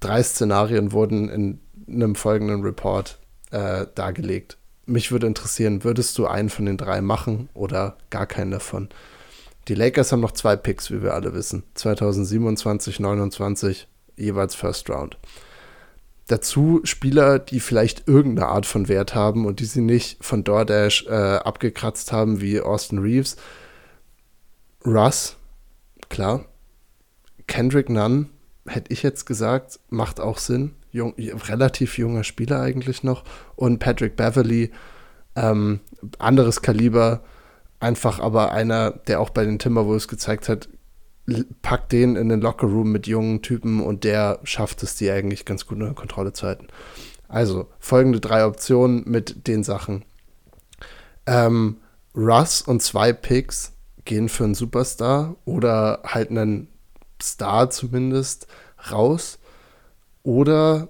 Drei 0.00 0.22
Szenarien 0.22 0.92
wurden 0.92 1.28
in 1.28 1.60
einem 1.88 2.14
folgenden 2.14 2.62
Report 2.62 3.18
äh, 3.50 3.86
dargelegt. 3.94 4.56
Mich 4.86 5.12
würde 5.12 5.26
interessieren, 5.26 5.84
würdest 5.84 6.16
du 6.18 6.26
einen 6.26 6.48
von 6.48 6.66
den 6.66 6.76
drei 6.76 7.00
machen 7.00 7.48
oder 7.54 7.96
gar 8.10 8.26
keinen 8.26 8.50
davon? 8.50 8.88
Die 9.68 9.74
Lakers 9.74 10.12
haben 10.12 10.20
noch 10.20 10.32
zwei 10.32 10.54
Picks, 10.54 10.90
wie 10.90 11.02
wir 11.02 11.14
alle 11.14 11.34
wissen. 11.34 11.64
2027, 11.74 13.00
29, 13.00 13.88
jeweils 14.16 14.54
First 14.54 14.88
Round. 14.90 15.18
Dazu 16.28 16.80
Spieler, 16.84 17.38
die 17.38 17.60
vielleicht 17.60 18.08
irgendeine 18.08 18.48
Art 18.48 18.66
von 18.66 18.88
Wert 18.88 19.14
haben 19.14 19.46
und 19.46 19.60
die 19.60 19.64
sie 19.64 19.80
nicht 19.80 20.24
von 20.24 20.44
DoorDash 20.44 21.06
äh, 21.06 21.36
abgekratzt 21.36 22.12
haben, 22.12 22.40
wie 22.40 22.60
Austin 22.60 22.98
Reeves. 22.98 23.36
Russ, 24.84 25.36
klar. 26.08 26.46
Kendrick 27.46 27.88
Nunn, 27.88 28.30
hätte 28.66 28.92
ich 28.92 29.02
jetzt 29.02 29.24
gesagt, 29.24 29.78
macht 29.88 30.20
auch 30.20 30.38
Sinn. 30.38 30.74
Jung, 30.90 31.14
relativ 31.16 31.98
junger 31.98 32.24
Spieler 32.24 32.60
eigentlich 32.60 33.02
noch. 33.02 33.24
Und 33.54 33.78
Patrick 33.78 34.16
Beverly, 34.16 34.72
ähm, 35.36 35.80
anderes 36.18 36.62
Kaliber, 36.62 37.22
einfach 37.80 38.20
aber 38.20 38.52
einer, 38.52 38.90
der 38.90 39.20
auch 39.20 39.30
bei 39.30 39.44
den 39.44 39.58
Timberwolves 39.58 40.08
gezeigt 40.08 40.48
hat, 40.48 40.68
packt 41.62 41.92
den 41.92 42.16
in 42.16 42.28
den 42.28 42.40
Lockerroom 42.40 42.92
mit 42.92 43.06
jungen 43.06 43.42
Typen 43.42 43.80
und 43.80 44.04
der 44.04 44.38
schafft 44.44 44.82
es, 44.82 44.94
die 44.96 45.10
eigentlich 45.10 45.44
ganz 45.44 45.66
gut 45.66 45.78
unter 45.78 45.94
Kontrolle 45.94 46.32
zu 46.32 46.46
halten. 46.46 46.68
Also, 47.28 47.68
folgende 47.80 48.20
drei 48.20 48.46
Optionen 48.46 49.02
mit 49.06 49.48
den 49.48 49.64
Sachen. 49.64 50.04
Ähm, 51.26 51.78
Russ 52.14 52.62
und 52.62 52.82
zwei 52.82 53.12
Picks 53.12 53.72
gehen 54.04 54.28
für 54.28 54.44
einen 54.44 54.54
Superstar 54.54 55.34
oder 55.44 56.02
halt 56.04 56.30
einen 56.30 56.68
Star 57.20 57.70
zumindest 57.70 58.46
raus. 58.90 59.38
Oder 60.22 60.88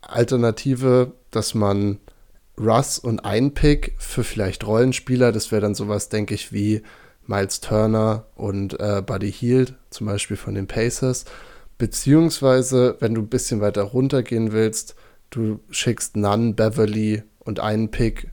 Alternative, 0.00 1.12
dass 1.30 1.54
man 1.54 1.98
Russ 2.58 2.98
und 2.98 3.24
ein 3.24 3.54
Pick 3.54 3.94
für 3.98 4.24
vielleicht 4.24 4.66
Rollenspieler. 4.66 5.32
Das 5.32 5.50
wäre 5.50 5.62
dann 5.62 5.74
sowas, 5.74 6.08
denke 6.08 6.34
ich, 6.34 6.52
wie 6.52 6.82
Miles 7.26 7.60
Turner 7.60 8.26
und 8.34 8.78
äh, 8.80 9.02
Buddy 9.04 9.32
Hield, 9.32 9.74
zum 9.90 10.06
Beispiel 10.06 10.36
von 10.36 10.54
den 10.54 10.66
Pacers. 10.66 11.24
Beziehungsweise, 11.78 12.96
wenn 13.00 13.14
du 13.14 13.22
ein 13.22 13.28
bisschen 13.28 13.60
weiter 13.60 13.82
runtergehen 13.82 14.52
willst, 14.52 14.94
du 15.30 15.60
schickst 15.70 16.16
Nunn, 16.16 16.54
Beverly 16.54 17.22
und 17.40 17.60
einen 17.60 17.90
Pick 17.90 18.30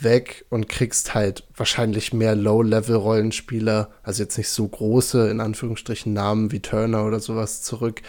weg 0.00 0.44
und 0.48 0.68
kriegst 0.68 1.14
halt 1.14 1.44
wahrscheinlich 1.56 2.12
mehr 2.12 2.36
Low-Level-Rollenspieler, 2.36 3.90
also 4.02 4.22
jetzt 4.22 4.38
nicht 4.38 4.48
so 4.48 4.66
große, 4.68 5.28
in 5.28 5.40
Anführungsstrichen, 5.40 6.12
Namen 6.12 6.52
wie 6.52 6.60
Turner 6.60 7.04
oder 7.04 7.20
sowas 7.20 7.62
zurück. 7.62 8.02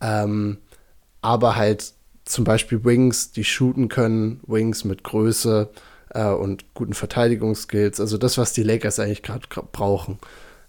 Ähm, 0.00 0.58
aber 1.20 1.56
halt 1.56 1.94
zum 2.28 2.44
Beispiel 2.44 2.84
Wings, 2.84 3.32
die 3.32 3.44
shooten 3.44 3.88
können, 3.88 4.40
Wings 4.46 4.84
mit 4.84 5.02
Größe 5.02 5.70
äh, 6.10 6.28
und 6.28 6.74
guten 6.74 6.94
Verteidigungsskills, 6.94 8.00
also 8.00 8.18
das, 8.18 8.38
was 8.38 8.52
die 8.52 8.62
Lakers 8.62 8.98
eigentlich 8.98 9.22
gerade 9.22 9.46
brauchen. 9.72 10.18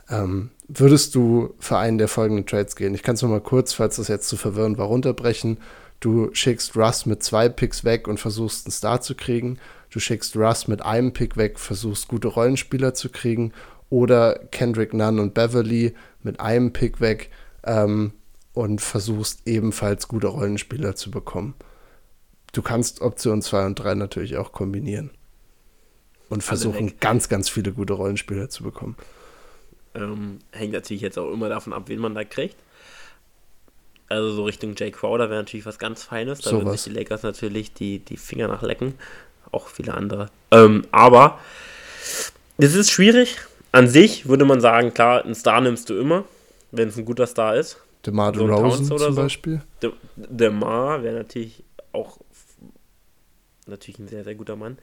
Ähm, 0.10 0.52
würdest 0.68 1.16
du 1.16 1.54
für 1.60 1.78
einen 1.78 1.98
der 1.98 2.08
folgenden 2.08 2.46
Trades 2.46 2.76
gehen? 2.76 2.96
Ich 2.96 3.04
kann 3.04 3.16
es 3.16 3.22
mal 3.22 3.42
kurz, 3.42 3.74
falls 3.74 3.98
das 3.98 4.08
jetzt 4.08 4.30
zu 4.30 4.38
verwirren 4.38 4.78
war, 4.78 4.88
runterbrechen. 4.88 5.58
Du 6.00 6.30
schickst 6.34 6.78
Russ 6.78 7.06
mit 7.06 7.24
zwei 7.24 7.50
Picks 7.50 7.84
weg 7.84 8.08
und 8.08 8.20
versuchst 8.20 8.66
einen 8.66 8.72
Star 8.72 9.02
zu 9.02 9.16
kriegen. 9.16 9.60
Du 9.90 10.00
schickst 10.00 10.36
Russ 10.38 10.68
mit 10.68 10.82
einem 10.82 11.12
Pick 11.12 11.36
weg, 11.36 11.60
versuchst 11.60 12.08
gute 12.08 12.30
Rollenspieler 12.30 12.94
zu 12.94 13.10
kriegen. 13.10 13.52
Oder 13.90 14.40
Kendrick 14.52 14.94
Nunn 14.94 15.20
und 15.20 15.34
Beverly 15.34 15.94
mit 16.24 16.40
einem 16.40 16.72
Pick 16.72 17.02
weg 17.02 17.32
ähm, 17.64 18.14
und 18.54 18.82
versuchst 18.82 19.42
ebenfalls 19.46 20.08
gute 20.08 20.28
Rollenspieler 20.28 20.96
zu 20.96 21.12
bekommen. 21.12 21.56
Du 22.52 22.62
kannst 22.62 23.02
Option 23.02 23.42
2 23.42 23.66
und 23.68 23.76
3 23.76 23.96
natürlich 23.96 24.38
auch 24.38 24.52
kombinieren. 24.52 25.12
Und 26.30 26.44
versuchen, 26.44 27.00
ganz, 27.00 27.28
ganz 27.28 27.50
viele 27.50 27.72
gute 27.72 27.94
Rollenspieler 27.94 28.50
zu 28.50 28.64
bekommen. 28.64 28.96
Ähm, 29.96 30.40
hängt 30.52 30.74
natürlich 30.74 31.02
jetzt 31.02 31.18
auch 31.18 31.32
immer 31.32 31.50
davon 31.50 31.74
ab, 31.74 31.84
wen 31.88 32.00
man 32.00 32.14
da 32.14 32.24
kriegt. 32.24 32.56
Also 34.10 34.32
so 34.32 34.44
Richtung 34.44 34.76
Jay 34.76 34.92
Crowder 34.92 35.30
wäre 35.30 35.40
natürlich 35.40 35.66
was 35.66 35.80
ganz 35.80 36.04
Feines. 36.04 36.42
Da 36.42 36.52
so 36.52 36.58
würden 36.58 36.72
sich 36.72 36.84
die 36.84 36.92
Lakers 36.92 37.24
natürlich 37.24 37.74
die, 37.74 38.00
die 38.00 38.18
Finger 38.18 38.48
nachlecken. 38.48 38.96
Auch 39.52 39.68
viele 39.68 39.94
andere. 39.94 40.30
Ähm, 40.52 40.86
aber 40.92 41.40
es 42.58 42.76
ist 42.76 42.92
schwierig. 42.92 43.38
An 43.72 43.88
sich 43.88 44.28
würde 44.28 44.46
man 44.46 44.62
sagen, 44.62 44.94
klar, 44.94 45.24
einen 45.24 45.36
Star 45.36 45.62
nimmst 45.62 45.90
du 45.90 46.00
immer, 46.00 46.26
wenn 46.72 46.90
es 46.90 46.98
ein 46.98 47.06
guter 47.06 47.28
Star 47.28 47.56
ist. 47.56 47.78
DeMar 48.06 48.34
so 48.34 48.48
DeRozan 48.48 48.86
zum 48.86 48.98
so. 48.98 49.16
Beispiel. 49.16 49.62
De, 49.82 49.92
DeMar 50.16 51.04
wäre 51.04 51.18
natürlich 51.18 51.64
auch 51.92 52.20
natürlich 53.68 54.00
ein 54.00 54.08
sehr, 54.08 54.24
sehr 54.24 54.36
guter 54.36 54.56
Mann. 54.56 54.78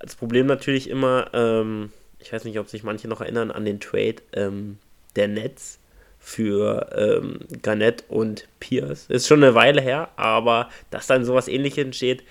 Das 0.00 0.16
Problem 0.16 0.46
natürlich 0.46 0.90
immer, 0.90 1.30
ähm, 1.32 1.90
ich 2.18 2.32
weiß 2.32 2.44
nicht, 2.44 2.58
ob 2.58 2.68
sich 2.68 2.82
manche 2.82 3.08
noch 3.08 3.20
erinnern 3.20 3.50
an 3.50 3.64
den 3.64 3.80
Trade 3.80 4.16
ähm, 4.32 4.78
der 5.14 5.28
Nets 5.28 5.78
für 6.18 6.90
ähm, 6.92 7.38
Garnett 7.62 8.04
und 8.08 8.48
Pierce. 8.58 9.06
Ist 9.08 9.28
schon 9.28 9.42
eine 9.42 9.54
Weile 9.54 9.80
her, 9.80 10.10
aber 10.16 10.70
dass 10.90 11.06
dann 11.06 11.24
sowas 11.24 11.48
ähnliches 11.48 11.84
entsteht, 11.84 12.24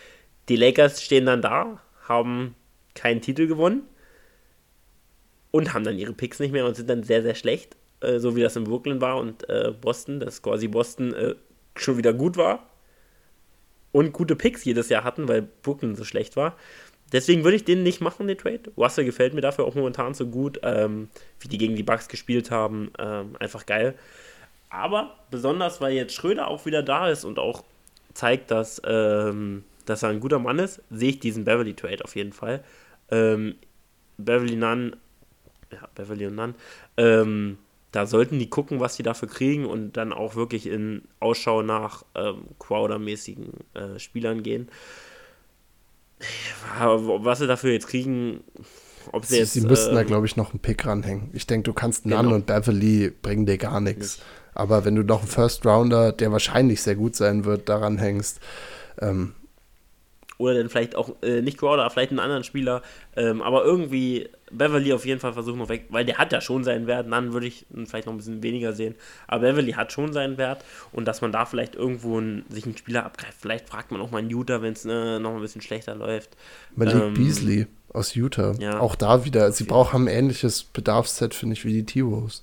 die 0.50 0.58
Lakers 0.58 1.02
stehen 1.02 1.26
dann 1.26 1.42
da, 1.42 1.82
haben 2.08 2.56
keinen 2.94 3.22
Titel 3.22 3.48
gewonnen 3.48 3.84
und 5.52 5.74
haben 5.74 5.86
dann 5.86 5.98
ihre 5.98 6.14
Picks 6.14 6.40
nicht 6.40 6.52
mehr 6.52 6.66
und 6.66 6.76
sind 6.76 6.90
dann 6.90 7.04
sehr, 7.04 7.24
sehr 7.24 7.36
schlecht 7.36 7.78
äh, 8.06 8.20
so 8.20 8.36
wie 8.36 8.42
das 8.42 8.56
in 8.56 8.64
Brooklyn 8.64 9.02
war 9.02 9.18
und 9.18 9.48
äh, 9.50 9.74
Boston, 9.80 10.20
dass 10.20 10.42
quasi 10.42 10.68
Boston 10.68 11.14
äh, 11.14 11.36
schon 11.76 11.98
wieder 11.98 12.14
gut 12.14 12.38
war 12.38 12.70
und 13.92 14.14
gute 14.14 14.36
Picks 14.36 14.66
jedes 14.66 14.90
Jahr 14.90 15.04
hatten, 15.04 15.28
weil 15.28 15.42
Brooklyn 15.42 15.96
so 15.96 16.04
schlecht 16.04 16.36
war. 16.36 16.56
Deswegen 17.12 17.44
würde 17.44 17.56
ich 17.56 17.64
den 17.64 17.84
nicht 17.84 18.02
machen, 18.02 18.28
den 18.28 18.38
Trade. 18.38 18.72
Russell 18.78 19.06
gefällt 19.06 19.34
mir 19.34 19.42
dafür 19.42 19.66
auch 19.66 19.76
momentan 19.76 20.14
so 20.14 20.28
gut, 20.28 20.60
ähm, 20.64 21.10
wie 21.40 21.48
die 21.48 21.58
gegen 21.58 21.76
die 21.76 21.84
Bucks 21.84 22.08
gespielt 22.08 22.52
haben. 22.52 22.92
Ähm, 22.98 23.36
einfach 23.40 23.66
geil. 23.66 23.96
Aber 24.70 25.16
besonders, 25.30 25.80
weil 25.82 25.94
jetzt 25.94 26.14
Schröder 26.14 26.48
auch 26.48 26.66
wieder 26.66 26.84
da 26.84 27.10
ist 27.10 27.24
und 27.24 27.40
auch 27.40 27.64
zeigt, 28.14 28.52
dass, 28.52 28.82
ähm, 28.86 29.64
dass 29.86 30.04
er 30.04 30.10
ein 30.10 30.20
guter 30.20 30.40
Mann 30.40 30.60
ist, 30.60 30.82
sehe 30.90 31.12
ich 31.12 31.20
diesen 31.20 31.46
Beverly 31.46 31.74
Trade 31.74 32.04
auf 32.04 32.16
jeden 32.16 32.34
Fall. 32.34 32.64
Ähm, 33.12 33.56
Beverly 34.18 34.56
Nunn, 34.56 34.96
ja, 35.72 35.88
Beverly 35.94 36.26
und 36.28 36.36
Nunn, 36.36 36.56
ähm, 36.98 37.58
da 37.96 38.06
sollten 38.06 38.40
die 38.40 38.50
gucken, 38.50 38.80
was 38.80 38.96
sie 38.96 39.04
dafür 39.04 39.30
kriegen 39.30 39.66
und 39.66 39.94
dann 39.94 40.12
auch 40.12 40.36
wirklich 40.36 40.68
in 40.68 41.04
Ausschau 41.20 41.62
nach 41.62 42.04
ähm, 42.14 42.44
Crowder-mäßigen 42.60 43.52
äh, 43.74 44.00
Spielern 44.00 44.44
gehen. 44.44 44.68
Was 46.78 47.40
sie 47.40 47.48
dafür 47.48 47.72
jetzt 47.72 47.88
kriegen, 47.88 48.42
ob 49.12 49.26
sie, 49.26 49.36
sie 49.36 49.40
jetzt. 49.40 49.54
Sie 49.54 49.62
müssten 49.62 49.92
ähm, 49.92 49.96
da, 49.96 50.04
glaube 50.04 50.26
ich, 50.26 50.36
noch 50.36 50.52
einen 50.52 50.60
Pick 50.60 50.86
ranhängen. 50.86 51.30
Ich 51.34 51.48
denke, 51.48 51.64
du 51.64 51.74
kannst 51.74 52.06
Nunn 52.06 52.24
genau. 52.24 52.36
und 52.36 52.46
Beverly 52.46 53.12
bringen 53.22 53.46
dir 53.46 53.58
gar 53.58 53.80
nichts. 53.80 54.20
Aber 54.54 54.86
wenn 54.86 54.96
du 54.96 55.04
noch 55.04 55.20
einen 55.20 55.28
First 55.28 55.66
Rounder, 55.66 56.12
der 56.12 56.32
wahrscheinlich 56.32 56.82
sehr 56.82 56.96
gut 56.96 57.16
sein 57.16 57.46
wird, 57.46 57.70
daran 57.70 57.98
hängst, 57.98 58.40
ähm, 59.00 59.36
oder 60.38 60.56
dann 60.56 60.70
vielleicht 60.70 60.96
auch 60.96 61.16
äh, 61.22 61.42
nicht 61.42 61.58
Crowder, 61.58 61.90
vielleicht 61.90 62.12
einen 62.12 62.20
anderen 62.20 62.44
Spieler, 62.44 62.82
ähm, 63.16 63.42
aber 63.42 63.64
irgendwie 63.64 64.30
Beverly 64.52 64.94
auf 64.94 65.06
jeden 65.06 65.20
Fall 65.20 65.34
versuchen 65.34 65.60
noch 65.60 65.70
weg, 65.70 65.86
weil 65.90 66.06
der 66.06 66.18
hat 66.18 66.32
ja 66.32 66.42
schon 66.42 66.64
seinen 66.64 66.88
Wert, 66.88 67.12
dann 67.12 67.34
würde 67.34 67.48
ich 67.48 67.66
vielleicht 67.86 68.06
noch 68.06 68.14
ein 68.14 68.18
bisschen 68.18 68.44
weniger 68.44 68.74
sehen, 68.74 68.96
aber 69.28 69.48
Beverly 69.48 69.74
hat 69.74 69.92
schon 69.92 70.14
seinen 70.14 70.38
Wert 70.38 70.64
und 70.92 71.06
dass 71.06 71.22
man 71.22 71.32
da 71.32 71.46
vielleicht 71.46 71.76
irgendwo 71.76 72.20
ein, 72.20 72.46
sich 72.50 72.66
einen 72.66 72.78
Spieler 72.78 73.06
abgreift, 73.06 73.38
vielleicht 73.40 73.70
fragt 73.70 73.92
man 73.92 74.02
auch 74.02 74.12
mal 74.12 74.20
einen 74.20 74.30
Utah, 74.30 74.62
wenn 74.62 74.74
es 74.74 74.86
äh, 74.86 75.20
noch 75.20 75.34
ein 75.34 75.42
bisschen 75.42 75.62
schlechter 75.62 75.96
läuft. 75.96 76.38
Malik 76.76 76.96
ähm, 76.96 77.14
Beasley 77.14 77.68
aus 77.92 78.14
Utah, 78.14 78.54
ja, 78.60 78.80
auch 78.80 78.96
da 78.96 79.26
wieder, 79.26 79.52
sie 79.52 79.64
brauchen 79.64 80.04
ein 80.04 80.08
ähnliches 80.08 80.64
Bedarfsset, 80.64 81.34
finde 81.34 81.54
ich, 81.54 81.66
wie 81.66 81.74
die 81.74 81.86
T-Rose 81.86 82.42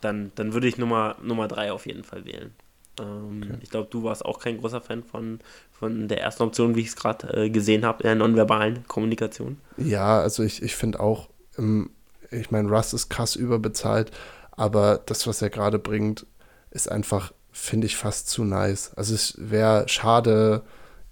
dann, 0.00 0.32
dann 0.34 0.52
würde 0.52 0.68
ich 0.68 0.78
Nummer, 0.78 1.16
Nummer 1.22 1.48
drei 1.48 1.72
auf 1.72 1.86
jeden 1.86 2.04
Fall 2.04 2.24
wählen. 2.24 2.54
Ähm, 3.00 3.42
okay. 3.44 3.58
Ich 3.62 3.70
glaube, 3.70 3.88
du 3.90 4.02
warst 4.02 4.24
auch 4.24 4.40
kein 4.40 4.58
großer 4.58 4.80
Fan 4.80 5.02
von, 5.04 5.40
von 5.78 6.08
der 6.08 6.20
ersten 6.20 6.42
Option, 6.42 6.74
wie 6.74 6.80
ich 6.80 6.88
es 6.88 6.96
gerade 6.96 7.44
äh, 7.44 7.50
gesehen 7.50 7.84
habe, 7.84 8.02
der 8.02 8.14
nonverbalen 8.14 8.86
Kommunikation. 8.88 9.58
Ja, 9.76 10.20
also 10.20 10.42
ich, 10.42 10.62
ich 10.62 10.74
finde 10.74 11.00
auch, 11.00 11.28
ähm, 11.56 11.90
ich 12.30 12.50
meine, 12.50 12.68
Russ 12.68 12.92
ist 12.92 13.08
krass 13.08 13.36
überbezahlt, 13.36 14.10
aber 14.50 15.00
das, 15.06 15.26
was 15.26 15.40
er 15.40 15.50
gerade 15.50 15.78
bringt, 15.78 16.26
ist 16.70 16.90
einfach, 16.90 17.32
finde 17.52 17.86
ich, 17.86 17.96
fast 17.96 18.28
zu 18.28 18.44
nice. 18.44 18.92
Also 18.96 19.14
es 19.14 19.34
wäre 19.38 19.88
schade, 19.88 20.62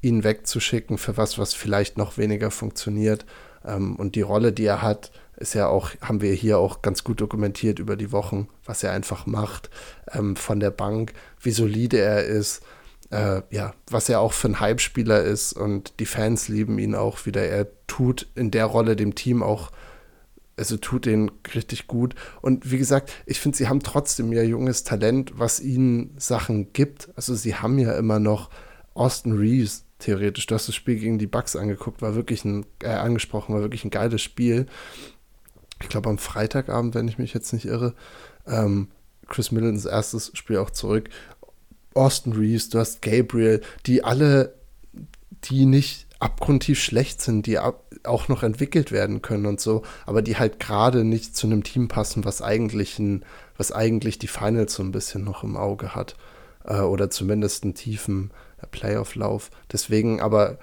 ihn 0.03 0.25
wegzuschicken 0.25 0.99
für 0.99 1.17
was, 1.17 1.39
was 1.39 1.55
vielleicht 1.55 1.97
noch 1.97 2.19
weniger 2.19 2.51
funktioniert. 2.51 3.25
Ähm, 3.65 3.97
und 3.97 4.17
die 4.17 4.23
Rolle, 4.23 4.53
die 4.53 4.65
er 4.65 4.83
hat, 4.83 5.13
ist 5.37 5.55
ja 5.55 5.69
auch, 5.69 5.91
haben 6.01 6.23
wir 6.23 6.33
hier 6.33 6.59
auch 6.59 6.83
ganz 6.83 7.05
gut 7.05 7.21
dokumentiert 7.21 7.79
über 7.79 7.97
die 7.97 8.11
Wochen, 8.11 8.49
was 8.65 8.83
er 8.83 8.93
einfach 8.93 9.27
macht 9.27 9.71
ähm, 10.13 10.35
von 10.35 10.61
der 10.61 10.71
Bank, 10.71 11.13
wie 11.41 11.51
solide 11.51 11.99
er 11.99 12.25
ist, 12.25 12.63
äh, 13.11 13.43
ja, 13.51 13.75
was 13.91 14.09
er 14.09 14.21
auch 14.21 14.33
für 14.33 14.49
ein 14.49 14.61
Hype-Spieler 14.61 15.23
ist 15.23 15.53
und 15.53 16.01
die 16.01 16.07
Fans 16.07 16.49
lieben 16.49 16.79
ihn 16.79 16.95
auch 16.95 17.27
wieder. 17.27 17.43
Er 17.43 17.67
tut 17.87 18.27
in 18.35 18.51
der 18.51 18.67
Rolle 18.67 18.97
dem 18.97 19.15
Team 19.15 19.43
auch, 19.43 19.71
also 20.57 20.77
tut 20.77 21.07
den 21.07 21.31
richtig 21.55 21.87
gut. 21.87 22.15
Und 22.43 22.71
wie 22.71 22.79
gesagt, 22.79 23.13
ich 23.27 23.41
finde, 23.41 23.59
sie 23.59 23.69
haben 23.69 23.81
trotzdem 23.81 24.33
ja 24.33 24.43
junges 24.43 24.85
Talent, 24.85 25.33
was 25.37 25.61
ihnen 25.61 26.15
Sachen 26.19 26.73
gibt. 26.73 27.11
Also 27.17 27.35
sie 27.35 27.55
haben 27.55 27.79
ja 27.79 27.97
immer 27.97 28.19
noch 28.19 28.51
Austin 28.95 29.33
Reeves, 29.33 29.85
theoretisch. 29.99 30.47
Du 30.47 30.55
hast 30.55 30.69
das 30.69 30.75
Spiel 30.75 30.97
gegen 30.97 31.19
die 31.19 31.27
Bucks 31.27 31.57
angeguckt, 31.57 32.03
war 32.03 32.15
wirklich 32.15 32.45
ein, 32.45 32.67
äh, 32.83 32.89
angesprochen, 32.89 33.55
war 33.55 33.63
wirklich 33.63 33.85
ein 33.85 33.91
geiles 33.91 34.23
Spiel 34.23 34.67
ich 35.83 35.89
glaube 35.89 36.09
am 36.09 36.19
Freitagabend, 36.19 36.95
wenn 36.95 37.09
ich 37.09 37.19
mich 37.19 37.35
jetzt 37.35 37.53
nicht 37.53 37.67
irre, 37.67 37.95
ähm, 38.47 38.89
Chris 39.29 39.51
Middletons 39.51 39.85
erstes 39.85 40.31
Spiel 40.35 40.59
auch 40.59 40.71
zurück. 40.71 41.11
Austin 41.97 42.33
Reeves, 42.33 42.69
du 42.69 42.79
hast 42.79 43.03
Gabriel, 43.03 43.63
die 43.87 44.05
alle, 44.05 44.55
die 45.45 45.67
nicht 45.67 46.07
abgrundtief 46.19 46.81
schlecht 46.81 47.21
sind, 47.21 47.47
die 47.47 47.59
auch 47.59 48.29
noch 48.29 48.43
entwickelt 48.43 48.91
werden 48.93 49.21
können 49.21 49.47
und 49.47 49.61
so, 49.61 49.83
aber 50.07 50.23
die 50.23 50.37
halt 50.39 50.61
gerade 50.61 51.05
nicht 51.05 51.37
zu 51.37 51.47
einem 51.47 51.63
Team 51.63 51.89
passen, 51.89 52.25
was 52.25 52.41
eigentlich, 52.41 52.99
ein, 52.99 53.25
was 53.57 53.73
eigentlich 53.73 54.19
die 54.19 54.29
Finals 54.29 54.75
so 54.75 54.83
ein 54.83 54.93
bisschen 54.93 55.25
noch 55.25 55.43
im 55.43 55.57
Auge 55.57 55.95
hat. 55.95 56.17
Äh, 56.67 56.81
oder 56.81 57.11
zumindest 57.11 57.65
einen 57.65 57.75
tiefen 57.75 58.31
äh, 58.61 58.67
Playoff-Lauf. 58.67 59.51
Deswegen 59.73 60.21
aber, 60.21 60.59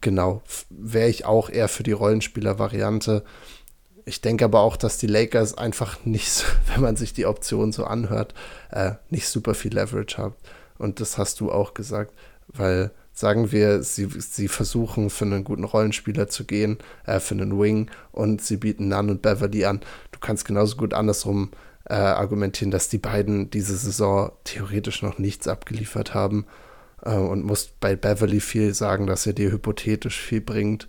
genau, 0.00 0.42
wäre 0.70 1.08
ich 1.08 1.24
auch 1.24 1.48
eher 1.48 1.68
für 1.68 1.82
die 1.82 1.92
Rollenspieler-Variante. 1.92 3.24
Ich 4.04 4.20
denke 4.20 4.44
aber 4.44 4.60
auch, 4.60 4.76
dass 4.76 4.98
die 4.98 5.06
Lakers 5.06 5.56
einfach 5.56 6.04
nicht, 6.04 6.44
wenn 6.72 6.82
man 6.82 6.96
sich 6.96 7.12
die 7.12 7.26
Option 7.26 7.72
so 7.72 7.84
anhört, 7.84 8.34
äh, 8.70 8.92
nicht 9.10 9.28
super 9.28 9.54
viel 9.54 9.74
Leverage 9.74 10.18
haben. 10.18 10.34
Und 10.78 11.00
das 11.00 11.18
hast 11.18 11.40
du 11.40 11.50
auch 11.50 11.74
gesagt, 11.74 12.12
weil 12.48 12.90
sagen 13.12 13.52
wir, 13.52 13.82
sie, 13.82 14.08
sie 14.18 14.48
versuchen 14.48 15.08
für 15.08 15.24
einen 15.24 15.44
guten 15.44 15.64
Rollenspieler 15.64 16.28
zu 16.28 16.44
gehen, 16.44 16.78
äh, 17.06 17.20
für 17.20 17.34
einen 17.34 17.58
Wing 17.58 17.90
und 18.10 18.42
sie 18.42 18.56
bieten 18.56 18.88
Nunn 18.88 19.08
und 19.08 19.22
Beverly 19.22 19.64
an. 19.64 19.80
Du 20.10 20.18
kannst 20.18 20.44
genauso 20.44 20.76
gut 20.76 20.92
andersrum 20.92 21.52
äh, 21.88 21.94
argumentieren, 21.94 22.72
dass 22.72 22.88
die 22.88 22.98
beiden 22.98 23.50
diese 23.50 23.76
Saison 23.76 24.32
theoretisch 24.42 25.02
noch 25.02 25.18
nichts 25.18 25.46
abgeliefert 25.46 26.12
haben 26.12 26.44
äh, 27.02 27.14
und 27.14 27.44
musst 27.44 27.78
bei 27.78 27.94
Beverly 27.94 28.40
viel 28.40 28.74
sagen, 28.74 29.06
dass 29.06 29.26
er 29.26 29.32
dir 29.32 29.52
hypothetisch 29.52 30.20
viel 30.20 30.40
bringt 30.40 30.88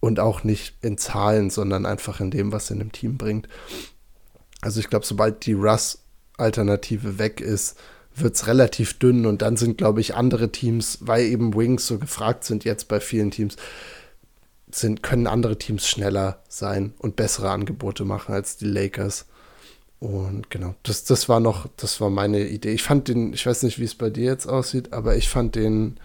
und 0.00 0.20
auch 0.20 0.44
nicht 0.44 0.76
in 0.84 0.98
Zahlen, 0.98 1.50
sondern 1.50 1.86
einfach 1.86 2.20
in 2.20 2.30
dem, 2.30 2.52
was 2.52 2.70
er 2.70 2.74
in 2.74 2.80
dem 2.80 2.92
Team 2.92 3.16
bringt. 3.16 3.48
Also 4.60 4.80
ich 4.80 4.88
glaube, 4.88 5.06
sobald 5.06 5.46
die 5.46 5.54
Russ-Alternative 5.54 7.18
weg 7.18 7.40
ist, 7.40 7.78
wird 8.20 8.34
es 8.34 8.46
relativ 8.46 8.98
dünn 8.98 9.26
und 9.26 9.42
dann 9.42 9.56
sind, 9.56 9.78
glaube 9.78 10.00
ich, 10.00 10.14
andere 10.14 10.50
Teams, 10.50 10.98
weil 11.00 11.24
eben 11.24 11.54
Wings 11.54 11.86
so 11.86 11.98
gefragt 11.98 12.44
sind 12.44 12.64
jetzt 12.64 12.88
bei 12.88 13.00
vielen 13.00 13.30
Teams, 13.30 13.56
sind, 14.70 15.02
können 15.02 15.26
andere 15.26 15.58
Teams 15.58 15.88
schneller 15.88 16.42
sein 16.48 16.92
und 16.98 17.16
bessere 17.16 17.50
Angebote 17.50 18.04
machen 18.04 18.34
als 18.34 18.56
die 18.56 18.66
Lakers. 18.66 19.26
Und 20.00 20.50
genau, 20.50 20.74
das, 20.82 21.04
das 21.04 21.28
war 21.28 21.40
noch, 21.40 21.68
das 21.76 22.00
war 22.00 22.10
meine 22.10 22.46
Idee. 22.46 22.72
Ich 22.72 22.82
fand 22.82 23.08
den, 23.08 23.32
ich 23.32 23.44
weiß 23.46 23.62
nicht, 23.64 23.78
wie 23.78 23.84
es 23.84 23.94
bei 23.94 24.10
dir 24.10 24.26
jetzt 24.26 24.46
aussieht, 24.46 24.92
aber 24.92 25.16
ich 25.16 25.28
fand 25.28 25.54
den, 25.56 25.98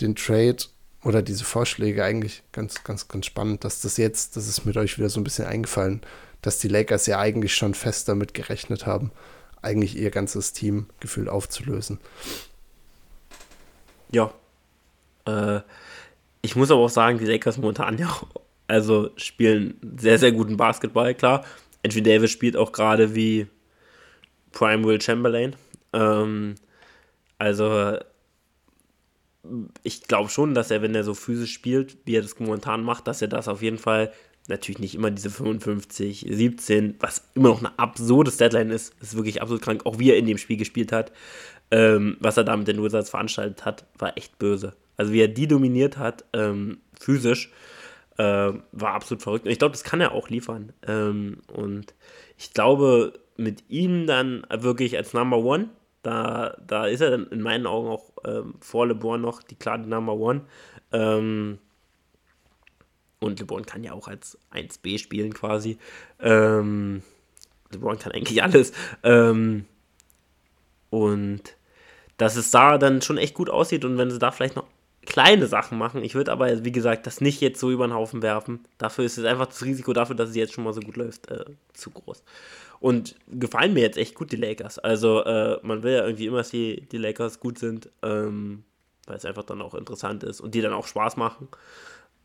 den 0.00 0.16
Trade 0.16 0.56
oder 1.02 1.20
diese 1.20 1.44
Vorschläge 1.44 2.02
eigentlich 2.04 2.42
ganz, 2.52 2.84
ganz, 2.84 3.08
ganz 3.08 3.26
spannend, 3.26 3.64
dass 3.64 3.80
das 3.80 3.98
jetzt, 3.98 4.36
das 4.36 4.48
ist 4.48 4.64
mit 4.64 4.76
euch 4.76 4.96
wieder 4.98 5.10
so 5.10 5.20
ein 5.20 5.24
bisschen 5.24 5.44
eingefallen, 5.44 6.00
dass 6.40 6.58
die 6.58 6.68
Lakers 6.68 7.06
ja 7.06 7.18
eigentlich 7.18 7.54
schon 7.54 7.74
fest 7.74 8.08
damit 8.08 8.32
gerechnet 8.32 8.86
haben, 8.86 9.10
eigentlich 9.64 9.96
ihr 9.96 10.10
ganzes 10.10 10.52
Team 10.52 10.86
gefühlt 11.00 11.28
aufzulösen. 11.28 11.98
Ja. 14.12 14.32
Äh, 15.26 15.60
ich 16.42 16.56
muss 16.56 16.70
aber 16.70 16.82
auch 16.82 16.90
sagen, 16.90 17.18
die 17.18 17.24
Lakers 17.24 17.56
momentan 17.56 17.98
ja 17.98 18.08
auch, 18.08 18.26
also 18.66 19.10
spielen 19.16 19.78
sehr, 19.96 20.18
sehr 20.18 20.32
guten 20.32 20.56
Basketball, 20.56 21.14
klar. 21.14 21.44
Anthony 21.84 22.02
Davis 22.02 22.30
spielt 22.30 22.56
auch 22.56 22.72
gerade 22.72 23.14
wie 23.14 23.46
Prime 24.52 24.84
Will 24.84 25.00
Chamberlain. 25.00 25.56
Ähm, 25.92 26.54
also 27.38 27.98
ich 29.82 30.02
glaube 30.04 30.30
schon, 30.30 30.54
dass 30.54 30.70
er, 30.70 30.82
wenn 30.82 30.94
er 30.94 31.04
so 31.04 31.14
physisch 31.14 31.52
spielt, 31.52 31.96
wie 32.04 32.16
er 32.16 32.22
das 32.22 32.38
momentan 32.38 32.82
macht, 32.82 33.06
dass 33.06 33.20
er 33.22 33.28
das 33.28 33.48
auf 33.48 33.62
jeden 33.62 33.78
Fall, 33.78 34.12
natürlich 34.48 34.78
nicht 34.78 34.94
immer 34.94 35.10
diese 35.10 35.30
55, 35.30 36.26
17, 36.28 36.96
was 37.00 37.28
immer 37.34 37.48
noch 37.48 37.60
eine 37.60 37.78
absurde 37.78 38.30
Deadline 38.30 38.70
ist, 38.70 38.94
ist 39.00 39.16
wirklich 39.16 39.40
absolut 39.40 39.62
krank, 39.62 39.86
auch 39.86 39.98
wie 39.98 40.10
er 40.10 40.18
in 40.18 40.26
dem 40.26 40.38
Spiel 40.38 40.56
gespielt 40.56 40.92
hat, 40.92 41.12
ähm, 41.70 42.16
was 42.20 42.36
er 42.36 42.44
da 42.44 42.56
mit 42.56 42.68
den 42.68 42.82
Wizards 42.82 43.10
veranstaltet 43.10 43.64
hat, 43.64 43.86
war 43.98 44.16
echt 44.16 44.38
böse. 44.38 44.74
Also 44.96 45.12
wie 45.12 45.20
er 45.20 45.28
die 45.28 45.48
dominiert 45.48 45.96
hat, 45.96 46.24
ähm, 46.32 46.78
physisch, 46.98 47.50
äh, 48.18 48.52
war 48.72 48.94
absolut 48.94 49.22
verrückt. 49.22 49.46
Und 49.46 49.50
ich 49.50 49.58
glaube, 49.58 49.72
das 49.72 49.82
kann 49.82 50.00
er 50.00 50.12
auch 50.12 50.28
liefern. 50.28 50.72
Ähm, 50.86 51.38
und 51.52 51.94
ich 52.36 52.52
glaube, 52.52 53.14
mit 53.36 53.64
ihm 53.68 54.06
dann 54.06 54.46
wirklich 54.50 54.96
als 54.96 55.14
Number 55.14 55.38
One 55.38 55.70
da, 56.04 56.54
da 56.64 56.86
ist 56.86 57.00
er 57.00 57.10
dann 57.10 57.26
in 57.28 57.40
meinen 57.40 57.66
Augen 57.66 57.88
auch 57.88 58.12
ähm, 58.24 58.54
vor 58.60 58.86
LeBron 58.86 59.20
noch 59.20 59.42
die 59.42 59.56
klare 59.56 59.80
Number 59.80 60.14
One. 60.14 60.42
Ähm, 60.92 61.58
und 63.24 63.40
LeBron 63.40 63.66
kann 63.66 63.82
ja 63.82 63.92
auch 63.92 64.08
als 64.08 64.38
1B 64.52 64.98
spielen 64.98 65.34
quasi. 65.34 65.78
Ähm, 66.20 67.02
LeBron 67.70 67.98
kann 67.98 68.12
eigentlich 68.12 68.42
alles. 68.42 68.72
Ähm, 69.02 69.64
und 70.90 71.42
dass 72.16 72.36
es 72.36 72.50
da 72.50 72.78
dann 72.78 73.02
schon 73.02 73.18
echt 73.18 73.34
gut 73.34 73.50
aussieht 73.50 73.84
und 73.84 73.98
wenn 73.98 74.10
sie 74.10 74.18
da 74.18 74.30
vielleicht 74.30 74.56
noch 74.56 74.66
kleine 75.06 75.46
Sachen 75.46 75.76
machen. 75.76 76.02
Ich 76.02 76.14
würde 76.14 76.32
aber, 76.32 76.64
wie 76.64 76.72
gesagt, 76.72 77.06
das 77.06 77.20
nicht 77.20 77.40
jetzt 77.40 77.60
so 77.60 77.70
über 77.70 77.86
den 77.86 77.94
Haufen 77.94 78.22
werfen. 78.22 78.64
Dafür 78.78 79.04
ist 79.04 79.18
es 79.18 79.24
einfach 79.24 79.46
das 79.46 79.62
Risiko 79.62 79.92
dafür, 79.92 80.16
dass 80.16 80.30
es 80.30 80.36
jetzt 80.36 80.54
schon 80.54 80.64
mal 80.64 80.72
so 80.72 80.80
gut 80.80 80.96
läuft, 80.96 81.30
äh, 81.30 81.44
zu 81.74 81.90
groß. 81.90 82.22
Und 82.80 83.16
gefallen 83.28 83.74
mir 83.74 83.80
jetzt 83.80 83.98
echt 83.98 84.14
gut 84.14 84.32
die 84.32 84.36
Lakers. 84.36 84.78
Also 84.78 85.22
äh, 85.24 85.58
man 85.62 85.82
will 85.82 85.92
ja 85.92 86.04
irgendwie 86.04 86.26
immer, 86.26 86.38
dass 86.38 86.50
die, 86.50 86.86
Lakers 86.90 87.40
gut 87.40 87.58
sind. 87.58 87.90
Ähm, 88.02 88.64
weil 89.06 89.16
es 89.16 89.24
einfach 89.24 89.44
dann 89.44 89.60
auch 89.60 89.74
interessant 89.74 90.22
ist 90.24 90.40
und 90.40 90.54
die 90.54 90.62
dann 90.62 90.72
auch 90.72 90.86
Spaß 90.86 91.16
machen 91.18 91.48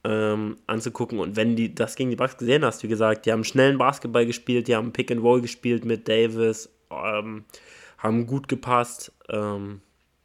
ähm, 0.03 0.57
anzugucken. 0.67 1.19
Und 1.19 1.35
wenn 1.35 1.55
du 1.55 1.69
das 1.69 1.95
gegen 1.95 2.09
die 2.09 2.15
Bucks 2.15 2.37
gesehen 2.37 2.63
hast, 2.63 2.83
wie 2.83 2.87
gesagt, 2.87 3.25
die 3.25 3.31
haben 3.31 3.43
schnellen 3.43 3.77
Basketball 3.77 4.25
gespielt, 4.25 4.67
die 4.67 4.75
haben 4.75 4.93
Pick 4.93 5.11
and 5.11 5.21
Roll 5.21 5.41
gespielt 5.41 5.85
mit 5.85 6.07
Davis, 6.07 6.69
ähm, 6.91 7.45
haben 7.97 8.27
gut 8.27 8.47
gepasst, 8.47 9.11
ähm, 9.29 9.81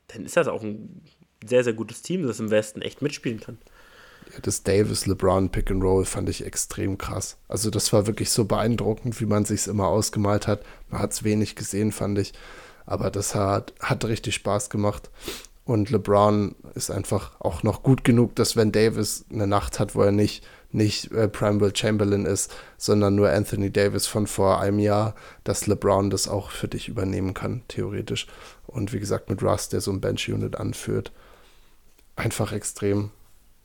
dann 0.09 0.25
ist 0.25 0.37
das 0.37 0.49
auch 0.49 0.63
ein 0.63 1.03
sehr, 1.45 1.65
sehr 1.65 1.73
gutes 1.73 2.03
Team, 2.03 2.27
das 2.27 2.41
im 2.41 2.51
Westen 2.51 2.83
echt 2.83 3.03
mitspielen 3.03 3.41
kann. 3.41 3.59
Das 4.43 4.63
Davis-LeBron 4.63 5.51
Pick 5.51 5.71
and 5.71 5.83
Roll 5.83 6.05
fand 6.05 6.29
ich 6.29 6.45
extrem 6.45 6.99
krass. 6.99 7.37
Also 7.47 7.71
das 7.71 7.93
war 7.93 8.07
wirklich 8.07 8.31
so 8.31 8.45
beeindruckend, 8.45 9.21
wie 9.21 9.27
man 9.27 9.45
sich 9.45 9.67
immer 9.67 9.89
ausgemalt 9.89 10.47
hat. 10.47 10.65
Man 10.89 11.01
hat 11.01 11.13
es 11.13 11.25
wenig 11.25 11.57
gesehen, 11.57 11.93
fand 11.93 12.19
ich. 12.19 12.33
Aber 12.87 13.11
das 13.11 13.35
hat, 13.35 13.75
hat 13.81 14.05
richtig 14.05 14.35
Spaß 14.35 14.71
gemacht. 14.71 15.11
Und 15.65 15.91
LeBron 15.91 16.55
ist 16.75 16.91
einfach 16.91 17.41
auch 17.41 17.63
noch 17.63 17.83
gut 17.83 18.05
genug, 18.05 18.35
dass 18.37 18.55
wenn 18.55 18.71
Davis 18.71 19.25
eine 19.33 19.47
Nacht 19.47 19.81
hat, 19.81 19.95
wo 19.95 20.03
er 20.03 20.13
nicht, 20.13 20.47
nicht 20.73 21.11
äh, 21.13 21.31
Will 21.33 21.75
Chamberlain 21.75 22.27
ist, 22.27 22.55
sondern 22.77 23.15
nur 23.15 23.31
Anthony 23.31 23.71
Davis 23.71 24.07
von 24.07 24.27
vor 24.27 24.61
einem 24.61 24.79
Jahr, 24.79 25.15
dass 25.43 25.67
LeBron 25.67 26.11
das 26.11 26.29
auch 26.29 26.51
für 26.51 26.69
dich 26.69 26.89
übernehmen 26.89 27.33
kann, 27.33 27.63
theoretisch. 27.69 28.27
Und 28.67 28.93
wie 28.93 29.01
gesagt, 29.01 29.31
mit 29.31 29.43
Russ, 29.43 29.71
der 29.71 29.81
so 29.81 29.91
ein 29.91 30.03
Bench-Unit 30.03 30.57
anführt, 30.57 31.13
einfach 32.15 32.53
extrem, 32.53 33.11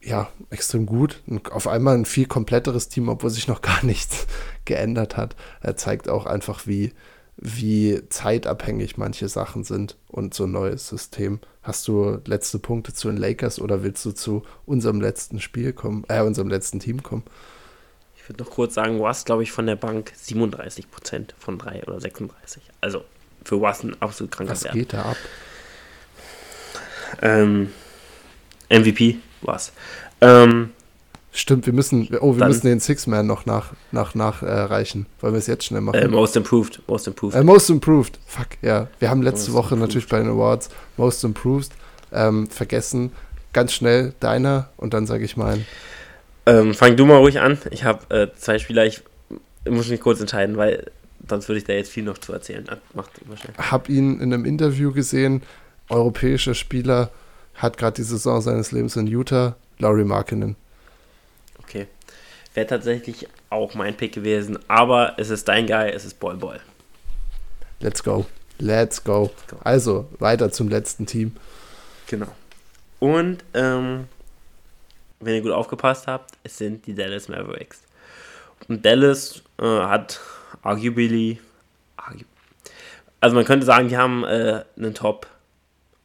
ja, 0.02 0.30
extrem 0.52 0.86
gut. 0.86 1.22
Und 1.28 1.52
auf 1.52 1.68
einmal 1.68 1.95
ein 1.95 2.06
viel 2.06 2.28
kompletteres 2.28 2.88
Team, 2.88 3.10
obwohl 3.10 3.30
sich 3.30 3.50
noch 3.50 3.62
gar 3.64 3.84
nichts 3.84 4.26
geändert 4.64 5.18
hat. 5.18 5.36
Er 5.60 5.76
zeigt 5.76 6.08
auch 6.08 6.26
einfach, 6.26 6.66
wie, 6.66 6.93
wie 7.42 8.02
zeitabhängig 8.10 8.98
manche 8.98 9.30
Sachen 9.30 9.64
sind 9.64 9.96
und 10.10 10.34
so 10.34 10.44
ein 10.44 10.52
neues 10.52 10.88
System. 10.90 11.40
Hast 11.64 11.88
du 11.88 12.20
letzte 12.26 12.60
Punkte 12.60 12.94
zu 12.94 13.08
den 13.08 13.18
Lakers 13.18 13.62
oder 13.62 13.82
willst 13.82 14.04
du 14.06 14.12
zu 14.12 14.44
unserem 14.66 15.00
letzten 15.00 15.40
Spiel 15.40 15.72
kommen, 15.72 16.04
äh, 16.10 16.22
unserem 16.22 16.50
letzten 16.50 16.80
Team 16.80 17.02
kommen? 17.02 17.24
Ich 18.18 18.28
würde 18.28 18.44
noch 18.44 18.52
kurz 18.52 18.74
sagen, 18.74 19.00
Was, 19.00 19.24
glaube 19.24 19.44
ich, 19.44 19.52
von 19.52 19.66
der 19.66 19.78
Bank 19.78 20.12
37% 20.22 21.34
von 21.38 21.58
3 21.58 21.84
oder 21.84 22.00
36. 22.02 22.62
Also 22.82 23.04
für 23.46 23.62
Was 23.62 23.84
ein 23.84 24.00
absolut 24.02 24.32
kranker 24.32 24.52
Was 24.52 24.66
Wert. 24.66 24.74
geht 24.74 24.94
da 24.94 25.04
ab? 25.04 25.18
Ähm, 27.22 27.72
MVP, 28.70 29.18
Was. 29.42 29.72
Ähm, 30.22 30.72
Stimmt, 31.32 31.67
wir 31.67 31.73
müssen, 31.73 32.09
oh, 32.21 32.34
wir 32.34 32.39
Dann, 32.39 32.47
müssen 32.47 32.65
den 32.65 32.80
Six-Man 32.80 33.27
noch 33.27 33.45
nach, 33.45 33.73
nach, 33.91 34.15
nachreichen. 34.15 35.05
Äh, 35.05 35.23
Wollen 35.23 35.34
wir 35.34 35.39
es 35.39 35.47
jetzt 35.47 35.65
schnell 35.65 35.82
machen? 35.82 35.99
Äh, 35.99 36.07
most 36.07 36.36
Improved. 36.36 36.82
Most 36.88 37.07
Improved. 37.07 37.36
Äh, 37.36 37.43
most 37.43 37.69
Improved. 37.69 38.19
Fuck, 38.25 38.47
ja. 38.61 38.88
Wir 38.97 39.09
haben 39.11 39.21
letzte 39.21 39.51
most 39.51 39.57
Woche 39.57 39.75
improved. 39.75 39.89
natürlich 39.89 40.09
bei 40.09 40.17
den 40.19 40.30
Awards 40.30 40.69
Most 40.97 41.23
Improved 41.23 41.69
ähm, 42.11 42.47
vergessen. 42.47 43.11
Ganz 43.53 43.73
schnell 43.73 44.13
deiner 44.19 44.69
und 44.77 44.93
dann 44.93 45.05
sage 45.05 45.23
ich 45.23 45.38
meinen. 45.38 45.65
Ähm, 46.45 46.73
fang 46.73 46.95
du 46.95 47.05
mal 47.05 47.17
ruhig 47.17 47.39
an. 47.39 47.59
Ich 47.69 47.84
habe 47.84 48.15
äh, 48.15 48.27
zwei 48.36 48.57
Spieler. 48.57 48.86
Ich, 48.86 49.03
ich 49.65 49.71
muss 49.71 49.89
mich 49.89 50.01
kurz 50.01 50.19
entscheiden, 50.19 50.57
weil 50.57 50.88
sonst 51.27 51.47
würde 51.47 51.59
ich 51.59 51.65
da 51.65 51.73
jetzt 51.73 51.91
viel 51.91 52.03
noch 52.03 52.17
zu 52.17 52.34
erzählen. 52.34 52.65
Macht 52.95 53.11
immer 53.23 53.38
schnell. 53.38 53.53
Hab 53.57 53.88
ihn 53.88 54.19
in 54.19 54.34
einem 54.34 54.45
Interview 54.45 54.91
gesehen. 54.91 55.43
Europäischer 55.89 56.55
Spieler 56.55 57.11
hat 57.53 57.77
gerade 57.77 57.95
die 57.95 58.03
Saison 58.03 58.41
seines 58.41 58.71
Lebens 58.71 58.95
in 58.95 59.05
Utah. 59.05 59.55
Laurie 59.77 60.03
Markinen. 60.03 60.55
Okay. 61.70 61.86
Wäre 62.55 62.65
tatsächlich 62.65 63.28
auch 63.51 63.76
mein 63.76 63.95
Pick 63.95 64.11
gewesen, 64.11 64.57
aber 64.67 65.13
es 65.17 65.30
ist 65.30 65.47
dein 65.47 65.67
Guy, 65.67 65.91
es 65.91 66.03
ist 66.03 66.20
Boy 66.20 66.36
Boy. 66.36 66.57
Let's 67.80 68.03
go. 68.03 68.26
Let's 68.57 69.03
go. 69.03 69.26
Let's 69.26 69.47
go. 69.47 69.57
Also, 69.63 70.09
weiter 70.17 70.51
zum 70.51 70.67
letzten 70.67 71.05
Team. 71.05 71.36
Genau. 72.07 72.34
Und, 72.97 73.43
ähm, 73.53 74.07
wenn 75.20 75.36
ihr 75.36 75.41
gut 75.41 75.51
aufgepasst 75.51 76.07
habt, 76.07 76.32
es 76.43 76.57
sind 76.57 76.88
die 76.88 76.95
Dallas 76.95 77.28
Mavericks. 77.28 77.84
Und 78.67 78.84
Dallas 78.84 79.43
äh, 79.61 79.65
hat 79.65 80.20
arguably, 80.63 81.39
also 83.22 83.36
man 83.36 83.45
könnte 83.45 83.67
sagen, 83.67 83.89
die 83.89 83.97
haben 83.97 84.24
äh, 84.24 84.63
einen 84.76 84.95
Top 84.95 85.28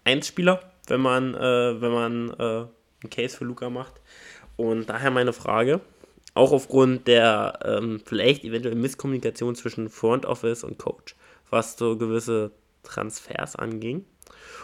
1 0.05 0.27
Spieler, 0.27 0.61
wenn 0.89 1.01
man, 1.01 1.35
äh, 1.35 1.81
wenn 1.81 1.93
man 1.93 2.31
äh, 2.39 2.43
einen 2.43 3.11
Case 3.11 3.35
für 3.35 3.45
Luca 3.45 3.71
macht. 3.71 3.95
Und 4.57 4.89
daher 4.89 5.11
meine 5.11 5.33
Frage, 5.33 5.81
auch 6.35 6.53
aufgrund 6.53 7.07
der 7.07 7.59
ähm, 7.65 8.01
vielleicht 8.05 8.45
eventuell 8.45 8.75
Misskommunikation 8.75 9.55
zwischen 9.55 9.89
Front 9.89 10.27
Office 10.27 10.65
und 10.65 10.79
Coach, 10.79 11.15
was 11.51 11.77
so 11.77 11.97
gewisse 11.97 12.53
Transfers 12.83 13.57
anging 13.57 14.05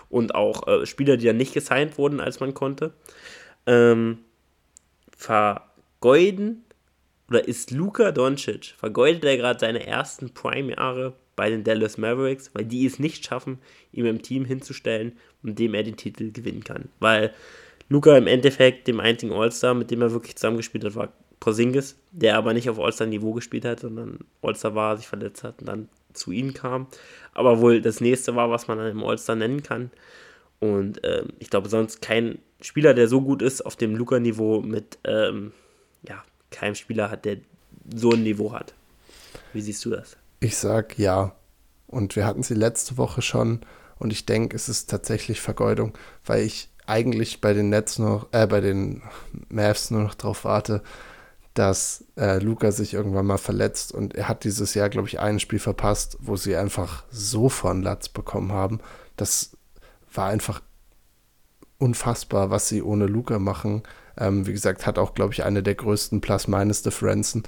und 0.09 0.35
auch 0.35 0.67
äh, 0.67 0.87
Spieler, 0.87 1.17
die 1.17 1.27
ja 1.27 1.33
nicht 1.33 1.55
gesigned 1.55 1.99
wurden, 1.99 2.21
als 2.21 2.41
man 2.41 2.55
konnte, 2.55 2.93
ähm, 3.67 4.19
vergeuden 5.17 6.65
oder 7.29 7.47
ist 7.47 7.71
Luka 7.71 8.11
Doncic, 8.11 8.75
vergeudet 8.77 9.25
er 9.25 9.37
gerade 9.37 9.61
seine 9.61 9.87
ersten 9.87 10.35
Prime-Jahre 10.35 11.15
bei 11.37 11.49
den 11.49 11.63
Dallas 11.63 11.97
Mavericks, 11.97 12.51
weil 12.53 12.65
die 12.65 12.85
es 12.85 12.99
nicht 12.99 13.25
schaffen, 13.25 13.59
ihm 13.93 14.07
im 14.07 14.21
Team 14.21 14.45
hinzustellen, 14.45 15.17
mit 15.43 15.59
dem 15.59 15.75
er 15.75 15.85
den 15.85 15.97
Titel 15.97 16.33
gewinnen 16.33 16.65
kann. 16.65 16.89
Weil 16.99 17.33
Luca 17.91 18.17
im 18.17 18.29
Endeffekt 18.29 18.87
dem 18.87 19.01
einzigen 19.01 19.33
All-Star, 19.33 19.75
mit 19.75 19.91
dem 19.91 20.01
er 20.01 20.13
wirklich 20.13 20.37
zusammengespielt 20.37 20.85
hat, 20.85 20.95
war 20.95 21.13
Porzingis, 21.41 21.97
der 22.13 22.37
aber 22.37 22.55
nicht 22.55 22.71
auf 22.71 22.79
All-Star-Niveau 22.79 23.33
gespielt 23.33 23.65
hat, 23.65 23.81
sondern 23.81 24.21
All-Star 24.43 24.77
war, 24.77 24.97
sich 24.97 25.09
verletzt 25.09 25.43
hat 25.43 25.61
und 25.61 25.67
dann 25.67 25.89
zu 26.13 26.31
ihm 26.31 26.55
kam. 26.55 26.87
Aber 27.35 27.61
wohl 27.61 27.83
das 27.83 28.01
nächste 28.01 28.37
war, 28.37 28.49
was 28.49 28.69
man 28.69 28.79
dann 28.79 28.93
im 28.93 29.03
All-Star 29.03 29.35
nennen 29.35 29.65
kann. 29.65 29.91
Und 30.61 31.01
ähm, 31.03 31.31
ich 31.41 31.51
glaube, 31.51 31.69
sonst 31.69 32.01
kein 32.01 32.39
Spieler, 32.61 32.95
der 32.95 33.09
so 33.09 33.23
gut 33.23 33.43
ist 33.43 33.67
auf 33.67 33.75
dem 33.75 33.97
Luca-Niveau 33.97 34.61
mit, 34.61 34.99
ähm, 35.03 35.53
ja, 36.07 36.23
keinem 36.53 36.77
Spieler 36.77 37.11
hat, 37.11 37.25
der 37.25 37.39
so 37.93 38.13
ein 38.13 38.23
Niveau 38.23 38.53
hat. 38.53 38.73
Wie 39.53 39.63
siehst 39.63 39.85
du 39.85 39.91
das? 39.91 40.17
Ich 40.39 40.57
sag 40.57 40.97
ja. 40.97 41.35
Und 41.89 42.15
wir 42.15 42.25
hatten 42.25 42.45
sie 42.45 42.55
letzte 42.55 42.99
Woche 42.99 43.21
schon. 43.21 43.63
Und 43.99 44.13
ich 44.13 44.27
denke, 44.27 44.55
es 44.55 44.69
ist 44.69 44.89
tatsächlich 44.89 45.41
Vergeudung, 45.41 45.99
weil 46.25 46.45
ich 46.45 46.69
eigentlich 46.91 47.41
bei 47.41 47.53
den 47.53 47.71
Nets 47.71 47.99
noch, 47.99 48.29
äh, 48.33 48.47
bei 48.47 48.61
den 48.61 49.03
Mavs 49.49 49.91
nur 49.91 50.03
noch 50.03 50.15
darauf 50.15 50.45
warte, 50.45 50.83
dass 51.55 52.05
äh, 52.17 52.39
Luca 52.39 52.73
sich 52.73 52.95
irgendwann 52.95 53.27
mal 53.27 53.39
verletzt 53.39 53.93
und 53.93 54.15
er 54.15 54.29
hat 54.29 54.45
dieses 54.45 54.75
Jahr, 54.75 54.89
glaube 54.89 55.09
ich, 55.09 55.21
ein 55.21 55.41
Spiel 55.41 55.59
verpasst, 55.59 56.17
wo 56.21 56.37
sie 56.37 56.57
einfach 56.57 57.05
so 57.11 57.49
von 57.49 57.83
Latz 57.83 58.09
bekommen 58.09 58.53
haben. 58.53 58.81
Das 59.17 59.57
war 60.13 60.29
einfach 60.29 60.61
unfassbar, 61.79 62.51
was 62.51 62.69
sie 62.69 62.83
ohne 62.83 63.07
Luca 63.07 63.39
machen. 63.39 63.83
Ähm, 64.19 64.47
wie 64.47 64.53
gesagt, 64.53 64.87
hat 64.87 64.99
auch, 64.99 65.15
glaube 65.15 65.33
ich, 65.33 65.45
eine 65.45 65.63
der 65.63 65.75
größten 65.75 66.21
Plus-Minus-Differenzen 66.21 67.45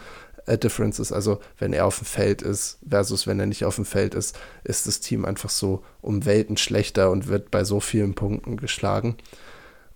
Differences. 0.47 1.13
Also 1.13 1.41
wenn 1.59 1.73
er 1.73 1.87
auf 1.87 1.99
dem 1.99 2.07
Feld 2.07 2.43
ist 2.43 2.79
versus 2.89 3.27
wenn 3.27 3.41
er 3.41 3.47
nicht 3.47 3.65
auf 3.65 3.77
dem 3.77 3.85
Feld 3.85 4.15
ist, 4.15 4.39
ist 4.65 4.87
das 4.87 5.01
Team 5.01 5.25
einfach 5.25 5.51
so 5.51 5.83
um 6.01 6.25
Welten 6.25 6.57
schlechter 6.57 7.11
und 7.11 7.29
wird 7.29 7.51
bei 7.51 7.65
so 7.65 7.81
vielen 7.81 8.15
Punkten 8.15 8.57
geschlagen. 8.57 9.17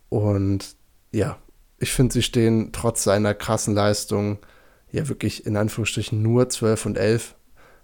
Und 0.09 0.77
ja, 1.13 1.39
ich 1.79 1.93
finde, 1.93 2.13
sie 2.13 2.23
stehen 2.23 2.71
trotz 2.73 3.05
seiner 3.05 3.35
krassen 3.35 3.75
Leistung 3.75 4.39
ja 4.91 5.09
wirklich 5.09 5.47
in 5.47 5.57
Anführungsstrichen 5.57 6.23
nur 6.23 6.49
12 6.49 6.87
und 6.87 6.99
11. 6.99 7.35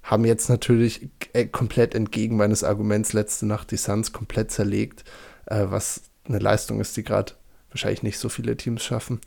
Haben 0.02 0.24
jetzt 0.24 0.48
natürlich 0.48 1.10
äh, 1.32 1.46
komplett 1.46 1.94
entgegen 1.94 2.36
meines 2.36 2.64
Arguments 2.64 3.12
letzte 3.12 3.46
Nacht 3.46 3.70
die 3.70 3.76
Suns 3.76 4.12
komplett 4.12 4.50
zerlegt, 4.50 5.04
äh, 5.46 5.66
was 5.68 6.02
eine 6.24 6.38
Leistung 6.38 6.80
ist, 6.80 6.96
die 6.96 7.04
gerade 7.04 7.34
wahrscheinlich 7.70 8.02
nicht 8.02 8.18
so 8.18 8.28
viele 8.28 8.56
Teams 8.56 8.82
schaffen. 8.82 9.20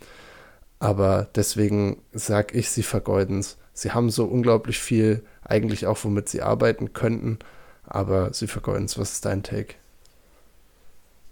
Aber 0.80 1.28
deswegen 1.36 2.02
sage 2.12 2.58
ich, 2.58 2.70
sie 2.70 2.84
vergeuden 2.84 3.40
es. 3.40 3.58
Sie 3.74 3.92
haben 3.92 4.10
so 4.10 4.26
unglaublich 4.26 4.80
viel, 4.80 5.24
eigentlich 5.44 5.86
auch, 5.86 6.04
womit 6.04 6.30
sie 6.30 6.42
arbeiten 6.42 6.94
könnten, 6.94 7.40
aber 7.86 8.34
sie 8.34 8.48
vergeuden 8.48 8.86
es. 8.86 8.98
Was 8.98 9.14
ist 9.14 9.26
dein 9.26 9.44
Take? 9.44 9.76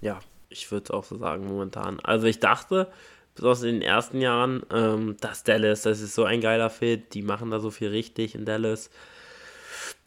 Ja, 0.01 0.19
ich 0.49 0.71
würde 0.71 0.93
auch 0.93 1.03
so 1.03 1.17
sagen 1.17 1.47
momentan. 1.47 1.99
Also 2.01 2.27
ich 2.27 2.39
dachte, 2.39 2.91
besonders 3.35 3.63
in 3.63 3.75
den 3.75 3.81
ersten 3.81 4.21
Jahren, 4.21 4.63
ähm, 4.71 5.17
dass 5.19 5.43
Dallas, 5.43 5.83
das 5.83 6.01
ist 6.01 6.15
so 6.15 6.25
ein 6.25 6.41
geiler 6.41 6.69
Fit, 6.69 7.13
die 7.13 7.21
machen 7.21 7.51
da 7.51 7.59
so 7.59 7.71
viel 7.71 7.89
richtig 7.89 8.35
in 8.35 8.45
Dallas. 8.45 8.89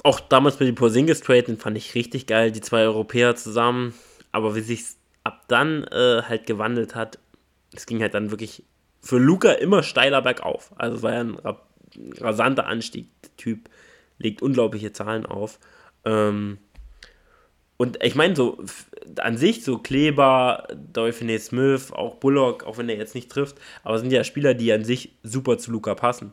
Auch 0.02 0.20
damals 0.20 0.60
mit 0.60 0.68
dem 0.68 0.74
Porzingis 0.74 1.20
Trade, 1.20 1.56
fand 1.56 1.76
ich 1.76 1.94
richtig 1.94 2.26
geil, 2.26 2.52
die 2.52 2.60
zwei 2.60 2.82
Europäer 2.82 3.34
zusammen. 3.34 3.94
Aber 4.30 4.54
wie 4.54 4.60
sich 4.60 4.84
ab 5.24 5.44
dann 5.48 5.84
äh, 5.84 6.22
halt 6.22 6.46
gewandelt 6.46 6.94
hat, 6.94 7.18
es 7.74 7.86
ging 7.86 8.00
halt 8.00 8.14
dann 8.14 8.30
wirklich 8.30 8.62
für 9.06 9.18
Luca 9.18 9.52
immer 9.52 9.82
steiler 9.82 10.20
bergauf. 10.20 10.72
Also 10.76 11.02
war 11.02 11.14
ja 11.14 11.20
ein 11.20 11.38
rasanter 12.18 12.66
Anstieg. 12.66 13.08
Der 13.22 13.36
Typ 13.36 13.70
legt 14.18 14.42
unglaubliche 14.42 14.92
Zahlen 14.92 15.24
auf. 15.26 15.58
Ähm, 16.04 16.58
und 17.76 18.02
ich 18.02 18.14
meine, 18.14 18.34
so 18.34 18.58
an 19.18 19.36
sich, 19.36 19.62
so 19.62 19.78
Kleber, 19.78 20.66
Dolphine 20.92 21.38
Smith, 21.38 21.92
auch 21.92 22.16
Bullock, 22.16 22.64
auch 22.64 22.78
wenn 22.78 22.88
er 22.88 22.96
jetzt 22.96 23.14
nicht 23.14 23.30
trifft, 23.30 23.56
aber 23.84 23.98
sind 23.98 24.10
ja 24.10 24.24
Spieler, 24.24 24.54
die 24.54 24.72
an 24.72 24.84
sich 24.84 25.12
super 25.22 25.58
zu 25.58 25.70
Luca 25.70 25.94
passen. 25.94 26.32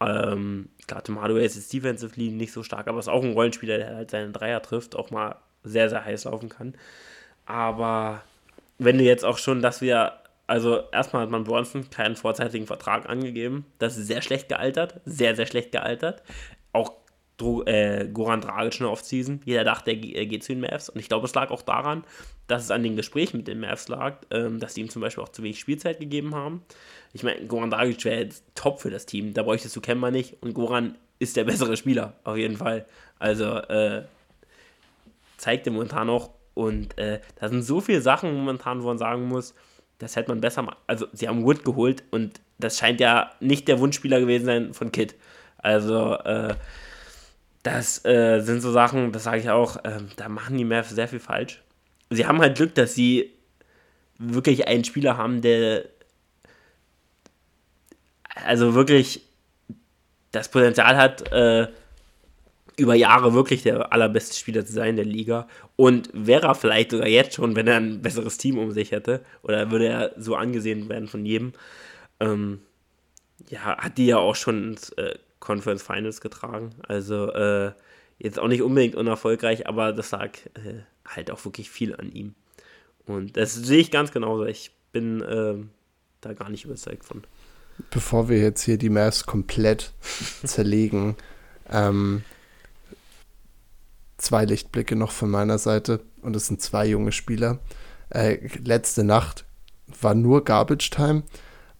Ähm, 0.00 0.68
klar, 0.86 1.02
Tim 1.02 1.20
Hardaway 1.20 1.44
ist 1.44 1.56
jetzt 1.56 1.72
defensively 1.72 2.30
nicht 2.30 2.52
so 2.52 2.62
stark, 2.62 2.88
aber 2.88 2.98
ist 2.98 3.08
auch 3.08 3.22
ein 3.22 3.32
Rollenspieler, 3.32 3.78
der 3.78 3.96
halt 3.96 4.10
seinen 4.10 4.32
Dreier 4.32 4.60
trifft, 4.62 4.94
auch 4.94 5.10
mal 5.10 5.36
sehr, 5.64 5.88
sehr 5.88 6.04
heiß 6.04 6.24
laufen 6.24 6.48
kann. 6.48 6.74
Aber 7.46 8.22
wenn 8.78 8.98
du 8.98 9.04
jetzt 9.04 9.24
auch 9.24 9.38
schon, 9.38 9.62
dass 9.62 9.80
wir, 9.80 10.12
also 10.48 10.80
erstmal 10.92 11.22
hat 11.22 11.30
man 11.30 11.44
Bronson 11.44 11.90
keinen 11.90 12.16
vorzeitigen 12.16 12.66
Vertrag 12.66 13.08
angegeben. 13.08 13.66
Das 13.78 13.98
ist 13.98 14.06
sehr 14.06 14.22
schlecht 14.22 14.48
gealtert, 14.48 15.00
sehr, 15.04 15.36
sehr 15.36 15.46
schlecht 15.46 15.72
gealtert. 15.72 16.22
Auch 16.72 16.94
Dro 17.36 17.64
äh, 17.66 18.08
Goran 18.12 18.40
Dragic 18.40 18.72
schon 18.72 18.86
Offseason. 18.86 19.42
Jeder 19.44 19.62
dachte, 19.62 19.90
er, 19.90 20.26
geht 20.26 20.42
zu 20.42 20.52
den 20.54 20.62
Mavs. 20.62 20.88
Und 20.88 20.98
ich 21.00 21.08
glaube, 21.08 21.26
es 21.26 21.34
lag 21.34 21.50
auch 21.50 21.60
daran, 21.60 22.02
dass 22.46 22.64
es 22.64 22.70
an 22.70 22.82
den 22.82 22.96
Gesprächen 22.96 23.36
mit 23.36 23.46
den 23.46 23.60
Mavs 23.60 23.88
lag, 23.88 24.16
ähm, 24.30 24.58
dass 24.58 24.72
die 24.72 24.80
ihm 24.80 24.88
zum 24.88 25.02
Beispiel 25.02 25.22
auch 25.22 25.28
zu 25.28 25.42
wenig 25.42 25.60
Spielzeit 25.60 26.00
gegeben 26.00 26.34
haben. 26.34 26.62
Ich 27.12 27.22
meine, 27.22 27.46
Goran 27.46 27.70
Dragic 27.70 28.02
wäre 28.06 28.22
jetzt 28.22 28.42
top 28.54 28.80
für 28.80 28.90
das 28.90 29.04
Team. 29.04 29.34
Da 29.34 29.42
bräuchtest 29.42 29.76
du 29.76 29.82
Kemba 29.82 30.10
nicht. 30.10 30.42
Und 30.42 30.54
Goran 30.54 30.96
ist 31.18 31.36
der 31.36 31.44
bessere 31.44 31.76
Spieler, 31.76 32.14
auf 32.24 32.38
jeden 32.38 32.56
Fall. 32.56 32.86
Also, 33.18 33.44
äh, 33.44 34.04
zeigt 35.36 35.66
er 35.66 35.74
momentan 35.74 36.06
noch. 36.06 36.30
Und 36.54 36.96
äh, 36.96 37.20
da 37.36 37.50
sind 37.50 37.62
so 37.62 37.82
viele 37.82 38.00
Sachen 38.00 38.34
momentan, 38.34 38.82
wo 38.82 38.86
man 38.86 38.98
sagen 38.98 39.28
muss, 39.28 39.54
das 39.98 40.16
hätte 40.16 40.30
man 40.30 40.40
besser 40.40 40.62
machen. 40.62 40.78
Also, 40.86 41.06
sie 41.12 41.28
haben 41.28 41.44
Wood 41.44 41.64
geholt 41.64 42.04
und 42.10 42.40
das 42.58 42.78
scheint 42.78 43.00
ja 43.00 43.32
nicht 43.40 43.68
der 43.68 43.80
Wunschspieler 43.80 44.20
gewesen 44.20 44.46
sein 44.46 44.74
von 44.74 44.92
Kid. 44.92 45.14
Also, 45.58 46.14
äh, 46.14 46.54
das 47.62 48.04
äh, 48.04 48.40
sind 48.40 48.60
so 48.60 48.72
Sachen, 48.72 49.12
das 49.12 49.24
sage 49.24 49.40
ich 49.40 49.50
auch, 49.50 49.76
äh, 49.84 50.00
da 50.16 50.28
machen 50.28 50.56
die 50.56 50.64
Mavs 50.64 50.90
sehr 50.90 51.08
viel 51.08 51.20
falsch. 51.20 51.62
Sie 52.10 52.26
haben 52.26 52.40
halt 52.40 52.56
Glück, 52.56 52.74
dass 52.74 52.94
sie 52.94 53.32
wirklich 54.18 54.66
einen 54.66 54.84
Spieler 54.84 55.16
haben, 55.16 55.42
der 55.42 55.84
also 58.44 58.74
wirklich 58.74 59.22
das 60.30 60.50
Potenzial 60.50 60.96
hat, 60.96 61.32
äh, 61.32 61.68
über 62.78 62.94
Jahre 62.94 63.34
wirklich 63.34 63.62
der 63.62 63.92
allerbeste 63.92 64.36
Spieler 64.36 64.64
zu 64.64 64.72
sein 64.72 64.96
der 64.96 65.04
Liga. 65.04 65.48
Und 65.76 66.10
wäre 66.12 66.46
er 66.46 66.54
vielleicht 66.54 66.92
sogar 66.92 67.08
jetzt 67.08 67.34
schon, 67.34 67.56
wenn 67.56 67.66
er 67.66 67.76
ein 67.76 68.00
besseres 68.00 68.38
Team 68.38 68.56
um 68.58 68.70
sich 68.70 68.92
hätte, 68.92 69.24
oder 69.42 69.70
würde 69.70 69.88
er 69.88 70.12
so 70.16 70.36
angesehen 70.36 70.88
werden 70.88 71.08
von 71.08 71.26
jedem, 71.26 71.52
ähm, 72.20 72.60
ja, 73.48 73.76
hat 73.76 73.98
die 73.98 74.06
ja 74.06 74.18
auch 74.18 74.36
schon 74.36 74.70
ins 74.70 74.90
äh, 74.90 75.16
Conference 75.40 75.82
Finals 75.82 76.20
getragen. 76.20 76.70
Also 76.86 77.32
äh, 77.32 77.72
jetzt 78.18 78.38
auch 78.38 78.48
nicht 78.48 78.62
unbedingt 78.62 78.94
unerfolgreich, 78.94 79.66
aber 79.66 79.92
das 79.92 80.12
lag 80.12 80.30
äh, 80.54 80.82
halt 81.06 81.30
auch 81.30 81.44
wirklich 81.44 81.70
viel 81.70 81.94
an 81.96 82.12
ihm. 82.12 82.34
Und 83.06 83.36
das 83.36 83.54
sehe 83.54 83.78
ich 83.78 83.90
ganz 83.90 84.12
genauso. 84.12 84.44
Ich 84.44 84.72
bin 84.92 85.20
äh, 85.22 85.56
da 86.20 86.32
gar 86.32 86.50
nicht 86.50 86.64
überzeugt 86.64 87.04
von. 87.04 87.22
Bevor 87.90 88.28
wir 88.28 88.38
jetzt 88.38 88.62
hier 88.62 88.78
die 88.78 88.90
Mavs 88.90 89.26
komplett 89.26 89.92
zerlegen, 90.44 91.16
ähm, 91.70 92.22
zwei 94.18 94.44
Lichtblicke 94.44 94.96
noch 94.96 95.12
von 95.12 95.30
meiner 95.30 95.58
Seite 95.58 96.00
und 96.20 96.36
es 96.36 96.46
sind 96.46 96.60
zwei 96.60 96.86
junge 96.86 97.12
Spieler. 97.12 97.58
Äh, 98.10 98.38
letzte 98.62 99.04
Nacht 99.04 99.46
war 100.00 100.14
nur 100.14 100.44
Garbage 100.44 100.90
Time, 100.90 101.22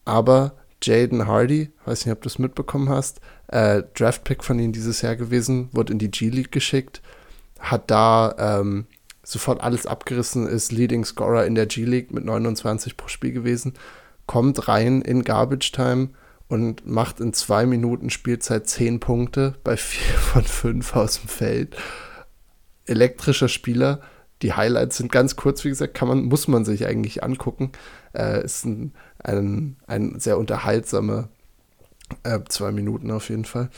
aber 0.04 0.54
Jaden 0.82 1.26
Hardy, 1.26 1.70
weiß 1.84 2.06
nicht, 2.06 2.12
ob 2.12 2.22
du 2.22 2.28
es 2.28 2.38
mitbekommen 2.38 2.88
hast, 2.88 3.20
äh, 3.48 3.82
Draftpick 3.94 4.44
von 4.44 4.58
ihm 4.58 4.72
dieses 4.72 5.02
Jahr 5.02 5.16
gewesen, 5.16 5.68
wurde 5.72 5.92
in 5.92 5.98
die 5.98 6.10
G-League 6.10 6.52
geschickt, 6.52 7.02
hat 7.58 7.90
da 7.90 8.34
ähm, 8.38 8.86
sofort 9.24 9.60
alles 9.60 9.86
abgerissen, 9.86 10.46
ist 10.46 10.72
Leading 10.72 11.04
Scorer 11.04 11.44
in 11.46 11.54
der 11.54 11.66
G-League 11.66 12.12
mit 12.12 12.24
29 12.24 12.96
pro 12.96 13.08
Spiel 13.08 13.32
gewesen, 13.32 13.74
kommt 14.26 14.68
rein 14.68 15.02
in 15.02 15.24
Garbage 15.24 15.72
Time 15.72 16.10
und 16.48 16.86
macht 16.86 17.20
in 17.20 17.32
zwei 17.32 17.66
Minuten 17.66 18.10
Spielzeit 18.10 18.68
10 18.68 19.00
Punkte 19.00 19.54
bei 19.64 19.76
4 19.76 20.14
von 20.18 20.44
5 20.44 20.96
aus 20.96 21.20
dem 21.20 21.28
Feld. 21.28 21.76
Elektrischer 22.88 23.48
Spieler. 23.48 24.00
Die 24.42 24.52
Highlights 24.52 24.98
sind 24.98 25.10
ganz 25.10 25.36
kurz, 25.36 25.64
wie 25.64 25.68
gesagt, 25.68 25.94
kann 25.94 26.08
man, 26.08 26.24
muss 26.24 26.48
man 26.48 26.64
sich 26.64 26.86
eigentlich 26.86 27.22
angucken. 27.22 27.72
Äh, 28.14 28.44
ist 28.44 28.64
ein, 28.64 28.92
ein, 29.18 29.76
ein 29.86 30.20
sehr 30.20 30.38
unterhaltsamer 30.38 31.28
äh, 32.22 32.40
zwei 32.48 32.72
Minuten 32.72 33.10
auf 33.10 33.28
jeden 33.30 33.44
Fall. 33.44 33.70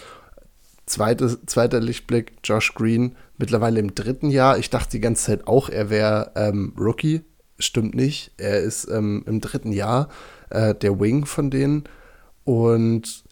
Zweite, 0.86 1.44
zweiter 1.46 1.80
Lichtblick, 1.80 2.32
Josh 2.42 2.74
Green, 2.74 3.16
mittlerweile 3.38 3.80
im 3.80 3.94
dritten 3.94 4.30
Jahr. 4.30 4.58
Ich 4.58 4.70
dachte 4.70 4.90
die 4.90 5.00
ganze 5.00 5.26
Zeit 5.26 5.46
auch, 5.46 5.68
er 5.68 5.88
wäre 5.88 6.32
ähm, 6.34 6.74
Rookie. 6.76 7.22
Stimmt 7.58 7.94
nicht. 7.94 8.32
Er 8.38 8.60
ist 8.60 8.88
ähm, 8.88 9.22
im 9.26 9.40
dritten 9.40 9.72
Jahr 9.72 10.08
äh, 10.50 10.74
der 10.74 10.98
Wing 10.98 11.26
von 11.26 11.50
denen 11.50 11.84
und 12.44 13.24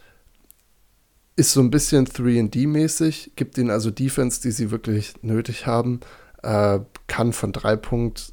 ist 1.38 1.52
so 1.52 1.60
ein 1.60 1.70
bisschen 1.70 2.06
3D-mäßig, 2.06 3.32
gibt 3.36 3.58
ihnen 3.58 3.70
also 3.70 3.90
Defense, 3.90 4.40
die 4.40 4.50
sie 4.50 4.70
wirklich 4.70 5.14
nötig 5.22 5.66
haben. 5.66 6.00
Äh, 6.42 6.80
kann 7.06 7.32
von 7.32 7.52
drei 7.52 7.76
Punkt, 7.76 8.32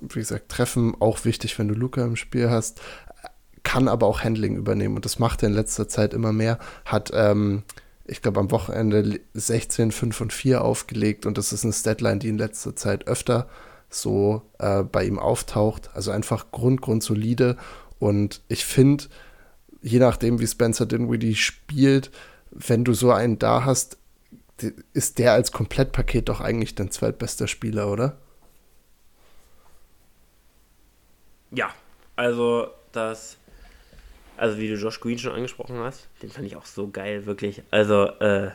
wie 0.00 0.18
gesagt, 0.20 0.50
treffen. 0.50 0.94
Auch 1.00 1.24
wichtig, 1.24 1.58
wenn 1.58 1.68
du 1.68 1.74
Luca 1.74 2.04
im 2.04 2.16
Spiel 2.16 2.50
hast 2.50 2.80
kann 3.64 3.88
aber 3.88 4.06
auch 4.06 4.22
Handling 4.22 4.56
übernehmen 4.56 4.94
und 4.94 5.04
das 5.04 5.18
macht 5.18 5.42
er 5.42 5.48
in 5.48 5.54
letzter 5.54 5.88
Zeit 5.88 6.14
immer 6.14 6.32
mehr. 6.32 6.60
Hat, 6.84 7.10
ähm, 7.12 7.64
ich 8.04 8.22
glaube, 8.22 8.38
am 8.38 8.50
Wochenende 8.52 9.18
16, 9.32 9.90
5 9.90 10.20
und 10.20 10.32
4 10.32 10.62
aufgelegt 10.62 11.26
und 11.26 11.38
das 11.38 11.52
ist 11.52 11.64
eine 11.64 11.72
Statline, 11.72 12.18
die 12.18 12.28
in 12.28 12.38
letzter 12.38 12.76
Zeit 12.76 13.08
öfter 13.08 13.48
so 13.88 14.42
äh, 14.58 14.84
bei 14.84 15.04
ihm 15.04 15.18
auftaucht. 15.18 15.90
Also 15.94 16.10
einfach 16.10 16.52
Grund, 16.52 16.82
grundsolide 16.82 17.56
und 17.98 18.42
ich 18.48 18.64
finde, 18.64 19.04
je 19.82 19.98
nachdem, 19.98 20.38
wie 20.38 20.46
Spencer 20.46 20.86
Dinwiddie 20.86 21.34
spielt, 21.34 22.10
wenn 22.54 22.84
du 22.84 22.94
so 22.94 23.10
einen 23.10 23.38
da 23.38 23.64
hast, 23.64 23.98
ist 24.92 25.18
der 25.18 25.32
als 25.32 25.52
Komplettpaket 25.52 26.28
doch 26.28 26.40
eigentlich 26.40 26.74
dein 26.74 26.90
zweitbester 26.90 27.48
Spieler, 27.48 27.90
oder? 27.90 28.16
Ja, 31.50 31.74
also 32.16 32.68
das 32.92 33.36
also 34.36 34.58
wie 34.58 34.68
du 34.68 34.74
Josh 34.74 35.00
Green 35.00 35.18
schon 35.18 35.32
angesprochen 35.32 35.78
hast, 35.78 36.08
den 36.22 36.30
fand 36.30 36.46
ich 36.46 36.56
auch 36.56 36.66
so 36.66 36.88
geil, 36.88 37.26
wirklich. 37.26 37.62
Also, 37.70 38.06
äh, 38.20 38.50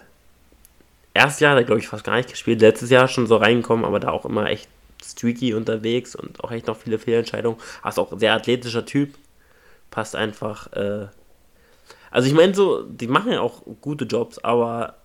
erstes 1.13 1.39
Jahr 1.39 1.55
er, 1.55 1.63
glaube 1.63 1.79
ich, 1.79 1.87
fast 1.87 2.03
gar 2.03 2.17
nicht 2.17 2.29
gespielt. 2.29 2.61
Letztes 2.61 2.89
Jahr 2.89 3.07
schon 3.07 3.27
so 3.27 3.37
reingekommen, 3.37 3.85
aber 3.85 3.99
da 3.99 4.11
auch 4.11 4.25
immer 4.25 4.47
echt 4.47 4.69
streaky 5.03 5.53
unterwegs 5.53 6.15
und 6.15 6.43
auch 6.43 6.51
echt 6.51 6.67
noch 6.67 6.77
viele 6.77 6.99
Fehlentscheidungen. 6.99 7.59
Ist 7.87 7.99
auch 7.99 8.17
sehr 8.19 8.33
athletischer 8.33 8.85
Typ. 8.85 9.15
Passt 9.89 10.15
einfach. 10.15 10.71
Äh 10.73 11.07
also 12.11 12.27
ich 12.27 12.33
meine, 12.33 12.53
so, 12.53 12.83
die 12.83 13.07
machen 13.07 13.31
ja 13.31 13.41
auch 13.41 13.63
gute 13.81 14.05
Jobs, 14.05 14.39
aber 14.39 14.95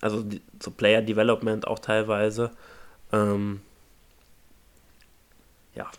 also 0.00 0.22
die, 0.22 0.40
so 0.60 0.70
Player 0.70 1.02
Development 1.02 1.66
auch 1.66 1.78
teilweise. 1.78 2.50
Ähm 3.12 3.60
ja. 5.74 5.90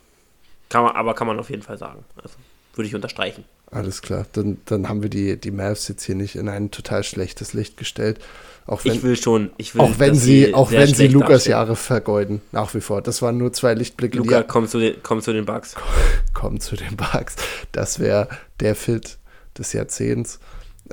Kann 0.69 0.83
man, 0.83 0.95
aber 0.95 1.13
kann 1.13 1.27
man 1.27 1.39
auf 1.39 1.49
jeden 1.49 1.63
Fall 1.63 1.77
sagen. 1.77 2.03
Also 2.21 2.35
würde 2.75 2.87
ich 2.87 2.95
unterstreichen. 2.95 3.45
Alles 3.71 4.03
klar, 4.03 4.27
dann, 4.33 4.57
dann 4.65 4.87
haben 4.87 5.01
wir 5.01 5.09
die, 5.09 5.39
die 5.39 5.49
Mavs 5.49 5.87
jetzt 5.87 6.03
hier 6.03 6.13
nicht 6.13 6.35
in 6.35 6.47
ein 6.47 6.69
total 6.69 7.03
schlechtes 7.03 7.53
Licht 7.53 7.75
gestellt. 7.75 8.19
Auch 8.67 8.85
wenn, 8.85 8.93
ich 8.93 9.03
will 9.03 9.17
schon, 9.17 9.51
ich 9.57 9.73
will, 9.73 9.81
auch 9.81 9.97
wenn 9.97 10.15
sie, 10.15 10.53
auch 10.53 10.71
wenn 10.71 10.93
sie 10.93 11.07
Lukas 11.07 11.45
Jahre 11.45 11.75
vergeuden, 11.75 12.41
nach 12.51 12.73
wie 12.75 12.81
vor. 12.81 13.01
Das 13.01 13.21
waren 13.21 13.37
nur 13.37 13.51
zwei 13.51 13.73
Lichtblicke. 13.73 14.17
Luca, 14.17 14.43
komm 14.43 14.67
zu, 14.67 14.79
den, 14.79 14.95
komm 15.01 15.21
zu 15.21 15.33
den 15.33 15.45
Bugs. 15.45 15.75
Komm 16.33 16.59
zu 16.59 16.75
den 16.75 16.97
Bugs. 16.97 17.35
Das 17.71 17.99
wäre 17.99 18.27
der 18.59 18.75
Fit 18.75 19.17
des 19.57 19.73
Jahrzehnts. 19.73 20.39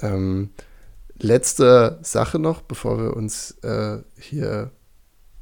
Ähm, 0.01 0.51
letzte 1.19 1.99
Sache 2.03 2.39
noch, 2.39 2.63
bevor 2.63 2.99
wir 2.99 3.17
uns 3.17 3.53
äh, 3.63 3.99
hier 4.19 4.71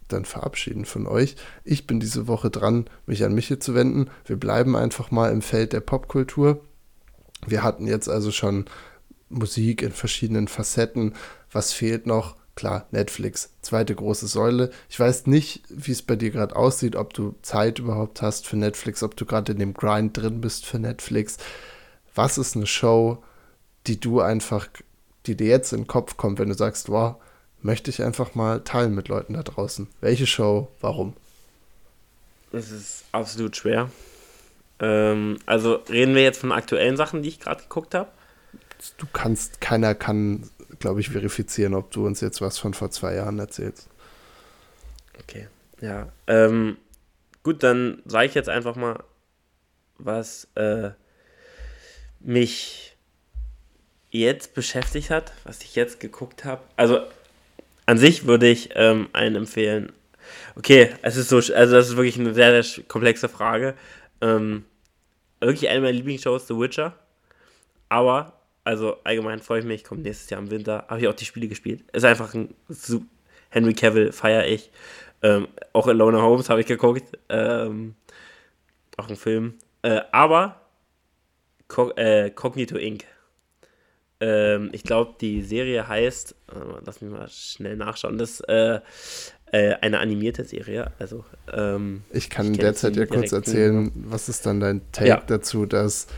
dann 0.08 0.24
verabschieden 0.24 0.84
von 0.84 1.06
euch. 1.06 1.36
Ich 1.64 1.86
bin 1.86 2.00
diese 2.00 2.26
Woche 2.26 2.50
dran, 2.50 2.86
mich 3.06 3.24
an 3.24 3.34
Michel 3.34 3.58
zu 3.58 3.74
wenden. 3.74 4.10
Wir 4.24 4.36
bleiben 4.36 4.76
einfach 4.76 5.10
mal 5.10 5.30
im 5.30 5.42
Feld 5.42 5.72
der 5.72 5.80
Popkultur. 5.80 6.64
Wir 7.46 7.62
hatten 7.62 7.86
jetzt 7.86 8.08
also 8.08 8.30
schon 8.30 8.64
Musik 9.28 9.82
in 9.82 9.92
verschiedenen 9.92 10.48
Facetten. 10.48 11.14
Was 11.52 11.72
fehlt 11.72 12.06
noch? 12.06 12.36
Klar, 12.54 12.88
Netflix, 12.90 13.50
zweite 13.62 13.94
große 13.94 14.26
Säule. 14.26 14.70
Ich 14.88 14.98
weiß 14.98 15.28
nicht, 15.28 15.62
wie 15.68 15.92
es 15.92 16.02
bei 16.02 16.16
dir 16.16 16.30
gerade 16.30 16.56
aussieht, 16.56 16.96
ob 16.96 17.14
du 17.14 17.36
Zeit 17.40 17.78
überhaupt 17.78 18.20
hast 18.20 18.48
für 18.48 18.56
Netflix, 18.56 19.04
ob 19.04 19.16
du 19.16 19.26
gerade 19.26 19.52
in 19.52 19.60
dem 19.60 19.74
Grind 19.74 20.16
drin 20.16 20.40
bist 20.40 20.66
für 20.66 20.80
Netflix. 20.80 21.36
Was 22.18 22.36
ist 22.36 22.56
eine 22.56 22.66
Show, 22.66 23.22
die 23.86 24.00
du 24.00 24.20
einfach, 24.20 24.66
die 25.26 25.36
dir 25.36 25.46
jetzt 25.46 25.72
in 25.72 25.82
den 25.82 25.86
Kopf 25.86 26.16
kommt, 26.16 26.40
wenn 26.40 26.48
du 26.48 26.54
sagst, 26.56 26.88
wow, 26.88 27.14
möchte 27.62 27.90
ich 27.92 28.02
einfach 28.02 28.34
mal 28.34 28.64
teilen 28.64 28.92
mit 28.96 29.06
Leuten 29.06 29.34
da 29.34 29.44
draußen? 29.44 29.86
Welche 30.00 30.26
Show? 30.26 30.66
Warum? 30.80 31.14
Es 32.50 32.72
ist 32.72 33.04
absolut 33.12 33.56
schwer. 33.56 33.88
Ähm, 34.80 35.38
also 35.46 35.74
reden 35.88 36.16
wir 36.16 36.24
jetzt 36.24 36.40
von 36.40 36.50
aktuellen 36.50 36.96
Sachen, 36.96 37.22
die 37.22 37.28
ich 37.28 37.38
gerade 37.38 37.62
geguckt 37.62 37.94
habe? 37.94 38.10
Du 38.96 39.06
kannst, 39.12 39.60
keiner 39.60 39.94
kann, 39.94 40.50
glaube 40.80 40.98
ich, 40.98 41.10
verifizieren, 41.10 41.72
ob 41.72 41.92
du 41.92 42.04
uns 42.04 42.20
jetzt 42.20 42.40
was 42.40 42.58
von 42.58 42.74
vor 42.74 42.90
zwei 42.90 43.14
Jahren 43.14 43.38
erzählst. 43.38 43.88
Okay, 45.20 45.46
ja. 45.80 46.08
Ähm, 46.26 46.78
gut, 47.44 47.62
dann 47.62 48.02
sage 48.06 48.26
ich 48.26 48.34
jetzt 48.34 48.48
einfach 48.48 48.74
mal, 48.74 49.04
was 49.98 50.48
äh, 50.56 50.90
mich 52.20 52.96
jetzt 54.10 54.54
beschäftigt 54.54 55.10
hat, 55.10 55.32
was 55.44 55.62
ich 55.62 55.74
jetzt 55.74 56.00
geguckt 56.00 56.44
habe. 56.44 56.62
Also 56.76 57.00
an 57.86 57.98
sich 57.98 58.26
würde 58.26 58.48
ich 58.48 58.70
ähm, 58.74 59.08
einen 59.12 59.36
empfehlen. 59.36 59.92
Okay, 60.56 60.90
es 61.02 61.16
ist 61.16 61.28
so, 61.28 61.36
also 61.36 61.74
das 61.74 61.88
ist 61.88 61.96
wirklich 61.96 62.18
eine 62.18 62.34
sehr, 62.34 62.62
sehr 62.62 62.84
komplexe 62.84 63.28
Frage. 63.28 63.74
Ähm, 64.20 64.64
wirklich 65.40 65.68
eine 65.68 65.80
meiner 65.80 65.92
Lieblingsshows, 65.92 66.48
The 66.48 66.58
Witcher. 66.58 66.94
Aber, 67.88 68.34
also 68.64 68.96
allgemein 69.04 69.40
freue 69.40 69.60
ich 69.60 69.66
mich, 69.66 69.84
kommt 69.84 70.02
nächstes 70.02 70.28
Jahr 70.30 70.40
im 70.40 70.50
Winter. 70.50 70.84
Habe 70.88 71.00
ich 71.00 71.08
auch 71.08 71.14
die 71.14 71.24
Spiele 71.24 71.48
gespielt. 71.48 71.84
Ist 71.92 72.04
einfach 72.04 72.34
ein 72.34 72.54
Henry 73.50 73.74
Cavill 73.74 74.12
feiere 74.12 74.46
ich. 74.46 74.70
Ähm, 75.22 75.48
auch 75.72 75.86
Alona 75.86 76.20
Holmes 76.20 76.50
habe 76.50 76.60
ich 76.60 76.66
geguckt. 76.66 77.18
Ähm, 77.28 77.94
auch 78.96 79.08
ein 79.08 79.16
Film. 79.16 79.54
Äh, 79.82 80.02
aber 80.12 80.60
Co 81.68 81.90
äh, 81.90 82.30
Cognito 82.30 82.76
Inc. 82.76 83.04
Ähm, 84.20 84.70
ich 84.72 84.82
glaube, 84.82 85.14
die 85.20 85.42
Serie 85.42 85.86
heißt, 85.86 86.34
äh, 86.52 86.54
lass 86.84 87.00
mich 87.00 87.10
mal 87.10 87.28
schnell 87.28 87.76
nachschauen, 87.76 88.18
das 88.18 88.40
ist 88.40 88.48
äh, 88.48 88.80
äh, 89.52 89.74
eine 89.80 90.00
animierte 90.00 90.44
Serie. 90.44 90.92
Also, 90.98 91.24
ähm, 91.52 92.02
ich 92.10 92.28
kann 92.28 92.52
ich 92.52 92.58
derzeit 92.58 92.96
ja 92.96 93.06
kurz 93.06 93.32
erzählen, 93.32 93.92
was 93.94 94.28
ist 94.28 94.44
dann 94.44 94.60
dein 94.60 94.80
Take 94.92 95.08
ja. 95.08 95.22
dazu, 95.26 95.66
dass 95.66 96.08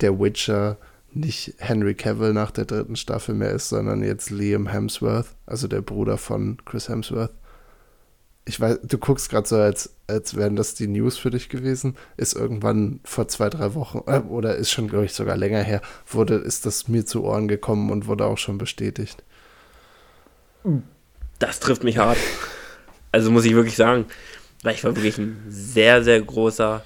der 0.00 0.18
Witcher 0.20 0.78
nicht 1.12 1.54
Henry 1.58 1.94
Cavill 1.94 2.32
nach 2.32 2.52
der 2.52 2.66
dritten 2.66 2.94
Staffel 2.94 3.34
mehr 3.34 3.50
ist, 3.50 3.68
sondern 3.68 4.04
jetzt 4.04 4.30
Liam 4.30 4.68
Hemsworth, 4.68 5.34
also 5.44 5.66
der 5.66 5.80
Bruder 5.80 6.18
von 6.18 6.58
Chris 6.64 6.88
Hemsworth. 6.88 7.32
Ich 8.50 8.58
weiß, 8.58 8.80
du 8.82 8.98
guckst 8.98 9.30
gerade 9.30 9.46
so, 9.46 9.54
als, 9.54 9.94
als 10.08 10.34
wären 10.34 10.56
das 10.56 10.74
die 10.74 10.88
News 10.88 11.16
für 11.16 11.30
dich 11.30 11.48
gewesen. 11.48 11.96
Ist 12.16 12.34
irgendwann 12.34 12.98
vor 13.04 13.28
zwei, 13.28 13.48
drei 13.48 13.74
Wochen, 13.74 14.02
äh, 14.08 14.18
oder 14.18 14.56
ist 14.56 14.72
schon, 14.72 14.88
glaube 14.88 15.04
ich, 15.04 15.12
sogar 15.12 15.36
länger 15.36 15.62
her, 15.62 15.80
wurde, 16.08 16.34
ist 16.34 16.66
das 16.66 16.88
mir 16.88 17.06
zu 17.06 17.22
Ohren 17.22 17.46
gekommen 17.46 17.92
und 17.92 18.08
wurde 18.08 18.24
auch 18.24 18.38
schon 18.38 18.58
bestätigt. 18.58 19.22
Das 21.38 21.60
trifft 21.60 21.84
mich 21.84 21.98
hart. 21.98 22.18
Also 23.12 23.30
muss 23.30 23.44
ich 23.44 23.54
wirklich 23.54 23.76
sagen, 23.76 24.06
weil 24.64 24.74
ich 24.74 24.82
war 24.82 24.96
wirklich 24.96 25.16
ein 25.18 25.40
sehr, 25.48 26.02
sehr 26.02 26.20
großer 26.20 26.84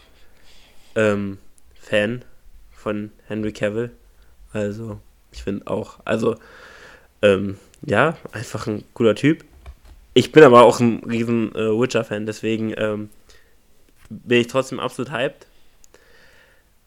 ähm, 0.96 1.38
Fan 1.80 2.26
von 2.72 3.10
Henry 3.26 3.52
Cavill. 3.52 3.90
Also, 4.52 5.00
ich 5.32 5.42
finde 5.42 5.66
auch, 5.66 6.00
also, 6.04 6.36
ähm, 7.22 7.56
ja, 7.86 8.18
einfach 8.32 8.66
ein 8.66 8.84
cooler 8.92 9.14
Typ. 9.14 9.46
Ich 10.14 10.32
bin 10.32 10.44
aber 10.44 10.62
auch 10.62 10.80
ein 10.80 11.02
riesen 11.04 11.54
äh, 11.54 11.70
Witcher-Fan, 11.70 12.24
deswegen 12.24 12.72
ähm, 12.76 13.10
bin 14.08 14.40
ich 14.40 14.46
trotzdem 14.46 14.78
absolut 14.78 15.10
hyped. 15.10 15.46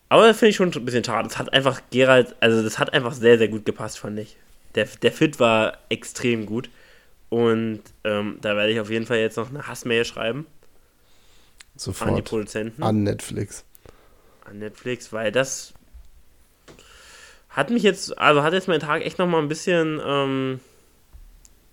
Aber 0.09 0.27
das 0.27 0.39
finde 0.39 0.51
ich 0.51 0.55
schon 0.55 0.71
ein 0.73 0.85
bisschen 0.85 1.03
schade. 1.03 1.27
Das 1.27 1.37
hat 1.37 1.51
einfach 1.51 1.81
Gerald, 1.91 2.35
also 2.39 2.63
das 2.63 2.79
hat 2.79 2.93
einfach 2.93 3.13
sehr, 3.13 3.37
sehr 3.37 3.49
gut 3.49 3.65
gepasst, 3.65 3.99
fand 3.99 4.17
ich. 4.19 4.37
Der, 4.75 4.85
der 4.85 5.11
Fit 5.11 5.39
war 5.39 5.77
extrem 5.89 6.45
gut. 6.45 6.69
Und 7.29 7.81
ähm, 8.05 8.37
da 8.41 8.55
werde 8.55 8.71
ich 8.71 8.79
auf 8.79 8.89
jeden 8.89 9.05
Fall 9.05 9.17
jetzt 9.17 9.35
noch 9.35 9.49
eine 9.49 9.67
Hassmail 9.67 10.05
schreiben. 10.05 10.47
Sofort. 11.75 12.09
An 12.09 12.15
die 12.15 12.21
Produzenten. 12.21 12.81
An 12.81 13.03
Netflix. 13.03 13.65
An 14.45 14.59
Netflix, 14.59 15.11
weil 15.11 15.33
das 15.33 15.73
hat 17.49 17.69
mich 17.69 17.83
jetzt, 17.83 18.17
also 18.17 18.43
hat 18.43 18.53
jetzt 18.53 18.69
meinen 18.69 18.79
Tag 18.79 19.01
echt 19.01 19.19
nochmal 19.19 19.41
ein 19.41 19.49
bisschen, 19.49 19.99
ähm, 20.05 20.59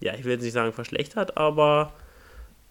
ja, 0.01 0.15
ich 0.15 0.25
will 0.25 0.33
jetzt 0.33 0.43
nicht 0.43 0.53
sagen 0.53 0.73
verschlechtert, 0.73 1.37
aber 1.37 1.93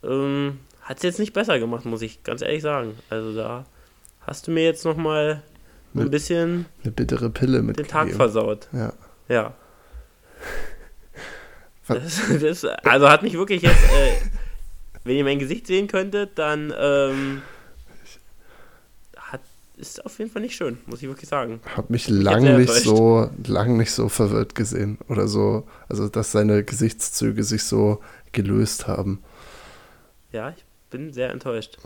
ähm, 0.03 0.59
hat 0.81 0.97
es 0.97 1.03
jetzt 1.03 1.19
nicht 1.19 1.33
besser 1.33 1.59
gemacht, 1.59 1.85
muss 1.85 2.01
ich 2.01 2.23
ganz 2.23 2.41
ehrlich 2.41 2.61
sagen. 2.61 2.95
Also 3.09 3.35
da 3.35 3.65
hast 4.21 4.47
du 4.47 4.51
mir 4.51 4.63
jetzt 4.63 4.85
nochmal 4.85 5.41
ein 5.95 6.09
bisschen 6.09 6.65
eine 6.83 6.91
bittere 6.91 7.29
Pille 7.29 7.61
mit 7.61 7.77
den 7.77 7.87
Tag 7.87 8.11
versaut. 8.11 8.67
Ja. 8.71 8.93
Ja. 9.27 9.53
Das, 11.85 12.21
das, 12.41 12.63
also 12.63 13.09
hat 13.09 13.23
mich 13.23 13.33
wirklich 13.33 13.61
jetzt, 13.61 13.83
äh, 13.83 14.13
wenn 15.03 15.17
ihr 15.17 15.25
mein 15.25 15.37
Gesicht 15.37 15.67
sehen 15.67 15.89
könntet, 15.89 16.39
dann 16.39 16.73
ähm, 16.79 17.41
ist 19.75 20.05
auf 20.05 20.19
jeden 20.19 20.31
Fall 20.31 20.41
nicht 20.41 20.55
schön, 20.55 20.77
muss 20.85 21.01
ich 21.01 21.07
wirklich 21.07 21.29
sagen. 21.29 21.59
Hab 21.75 21.89
mich 21.89 22.07
lang 22.07 22.57
nicht 22.57 22.71
so 22.71 23.29
lang 23.45 23.77
nicht 23.77 23.91
so 23.91 24.09
verwirrt 24.09 24.55
gesehen 24.55 24.97
oder 25.09 25.27
so, 25.27 25.67
also 25.89 26.07
dass 26.09 26.31
seine 26.31 26.63
Gesichtszüge 26.63 27.43
sich 27.43 27.63
so 27.63 27.99
gelöst 28.31 28.87
haben. 28.87 29.23
Ja, 30.31 30.49
ich 30.49 30.63
bin 30.89 31.13
sehr 31.13 31.31
enttäuscht. 31.31 31.77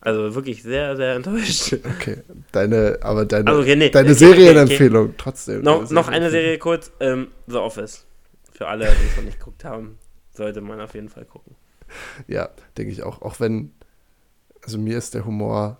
Also 0.00 0.34
wirklich 0.34 0.62
sehr, 0.62 0.96
sehr 0.96 1.14
enttäuscht. 1.14 1.76
Okay, 1.98 2.18
deine, 2.52 2.98
aber 3.02 3.24
deine, 3.24 3.48
also, 3.50 3.62
okay, 3.62 3.76
nee, 3.76 3.90
deine 3.90 4.10
okay, 4.10 4.18
Serienempfehlung 4.18 5.06
okay, 5.06 5.14
trotzdem. 5.18 5.62
Noch, 5.62 5.80
eine 5.80 5.92
noch 5.92 6.08
eine 6.08 6.30
Serie 6.30 6.58
kurz, 6.58 6.92
ähm, 7.00 7.28
The 7.46 7.56
Office. 7.56 8.06
Für 8.52 8.68
alle, 8.68 8.86
die 8.86 9.08
es 9.10 9.16
noch 9.16 9.24
nicht 9.24 9.38
geguckt 9.38 9.64
haben, 9.64 9.98
sollte 10.32 10.60
man 10.60 10.80
auf 10.80 10.94
jeden 10.94 11.08
Fall 11.08 11.24
gucken. 11.24 11.56
Ja, 12.26 12.48
denke 12.76 12.92
ich 12.92 13.02
auch. 13.02 13.22
Auch 13.22 13.40
wenn, 13.40 13.72
also 14.62 14.78
mir 14.78 14.98
ist 14.98 15.14
der 15.14 15.24
Humor 15.24 15.78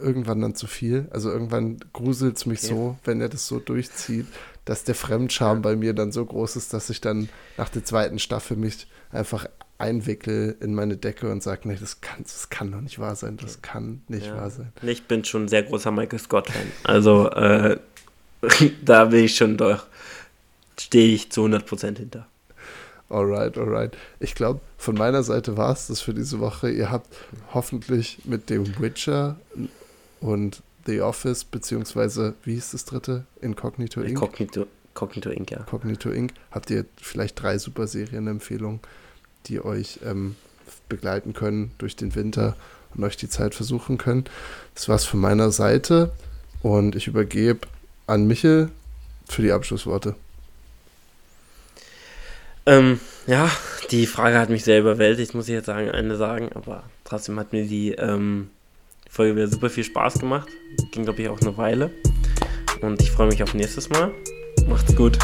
irgendwann 0.00 0.40
dann 0.40 0.54
zu 0.54 0.66
viel. 0.66 1.08
Also 1.10 1.30
irgendwann 1.30 1.78
gruselt 1.92 2.36
es 2.36 2.46
mich 2.46 2.60
okay. 2.60 2.68
so, 2.68 2.96
wenn 3.04 3.20
er 3.20 3.28
das 3.28 3.46
so 3.46 3.58
durchzieht, 3.58 4.26
dass 4.64 4.84
der 4.84 4.94
Fremdscham 4.94 5.62
bei 5.62 5.76
mir 5.76 5.94
dann 5.94 6.12
so 6.12 6.24
groß 6.24 6.56
ist, 6.56 6.74
dass 6.74 6.90
ich 6.90 7.00
dann 7.00 7.28
nach 7.56 7.68
der 7.68 7.84
zweiten 7.84 8.18
Staffel 8.18 8.56
mich 8.56 8.86
einfach 9.10 9.46
einwickel 9.78 10.56
in 10.60 10.74
meine 10.74 10.96
Decke 10.96 11.30
und 11.30 11.42
sage, 11.42 11.68
nee, 11.68 11.78
das 11.80 12.00
kann, 12.00 12.22
das 12.22 12.50
kann 12.50 12.72
doch 12.72 12.80
nicht 12.80 12.98
wahr 12.98 13.16
sein, 13.16 13.36
das 13.40 13.62
kann 13.62 14.02
nicht 14.08 14.26
ja. 14.26 14.36
wahr 14.36 14.50
sein. 14.50 14.72
Ich 14.82 15.04
bin 15.04 15.24
schon 15.24 15.44
ein 15.44 15.48
sehr 15.48 15.62
großer 15.62 15.90
Michael 15.90 16.18
Scott-Fan. 16.18 16.66
Also 16.82 17.30
äh, 17.30 17.78
da 18.84 19.06
bin 19.06 19.24
ich 19.24 19.36
schon 19.36 19.56
doch, 19.56 19.86
stehe 20.78 21.14
ich 21.14 21.30
zu 21.30 21.44
100% 21.44 21.96
hinter. 21.96 22.26
Alright, 23.08 23.56
alright. 23.56 23.96
Ich 24.20 24.34
glaube, 24.34 24.60
von 24.76 24.94
meiner 24.94 25.22
Seite 25.22 25.56
war 25.56 25.72
es 25.72 25.86
das 25.86 26.00
für 26.00 26.12
diese 26.12 26.40
Woche. 26.40 26.68
Ihr 26.70 26.90
habt 26.90 27.08
hoffentlich 27.54 28.18
mit 28.24 28.50
dem 28.50 28.78
Witcher 28.80 29.36
und 30.20 30.62
The 30.86 31.02
Office, 31.02 31.44
beziehungsweise, 31.44 32.34
wie 32.44 32.54
hieß 32.54 32.70
das 32.70 32.84
dritte? 32.84 33.26
Incognito 33.40 34.00
Inc. 34.00 34.10
Incognito, 34.10 34.66
Cognito 34.94 35.30
Inc., 35.30 35.50
ja. 35.50 35.58
Cognito 35.64 36.10
Inc. 36.10 36.32
Habt 36.50 36.70
ihr 36.70 36.86
vielleicht 37.00 37.40
drei 37.40 37.58
super 37.58 37.86
Serienempfehlungen, 37.86 38.80
die 39.46 39.62
euch 39.62 40.00
ähm, 40.04 40.36
begleiten 40.88 41.34
können 41.34 41.72
durch 41.78 41.94
den 41.94 42.14
Winter 42.14 42.56
und 42.94 43.04
euch 43.04 43.16
die 43.16 43.28
Zeit 43.28 43.54
versuchen 43.54 43.98
können? 43.98 44.24
Das 44.74 44.88
war's 44.88 45.04
von 45.04 45.20
meiner 45.20 45.50
Seite 45.50 46.12
und 46.62 46.96
ich 46.96 47.06
übergebe 47.06 47.68
an 48.06 48.26
Michel 48.26 48.70
für 49.28 49.42
die 49.42 49.52
Abschlussworte. 49.52 50.14
Ähm, 52.64 53.00
ja, 53.26 53.50
die 53.90 54.06
Frage 54.06 54.38
hat 54.38 54.50
mich 54.50 54.64
sehr 54.64 54.80
überwältigt, 54.80 55.34
muss 55.34 55.48
ich 55.48 55.54
jetzt 55.54 55.66
sagen, 55.66 55.90
eine 55.90 56.16
sagen, 56.16 56.50
aber 56.54 56.84
trotzdem 57.04 57.38
hat 57.38 57.52
mir 57.52 57.66
die 57.66 57.92
ähm, 57.92 58.50
die 59.08 59.14
Folge 59.14 59.36
wieder 59.36 59.48
super 59.48 59.70
viel 59.70 59.84
Spaß 59.84 60.18
gemacht. 60.18 60.48
Ging, 60.92 61.04
glaube 61.04 61.22
ich, 61.22 61.28
auch 61.28 61.40
eine 61.40 61.56
Weile. 61.56 61.90
Und 62.80 63.00
ich 63.02 63.10
freue 63.10 63.28
mich 63.28 63.42
auf 63.42 63.54
nächstes 63.54 63.88
Mal. 63.90 64.12
Macht's 64.68 64.94
gut. 64.94 65.18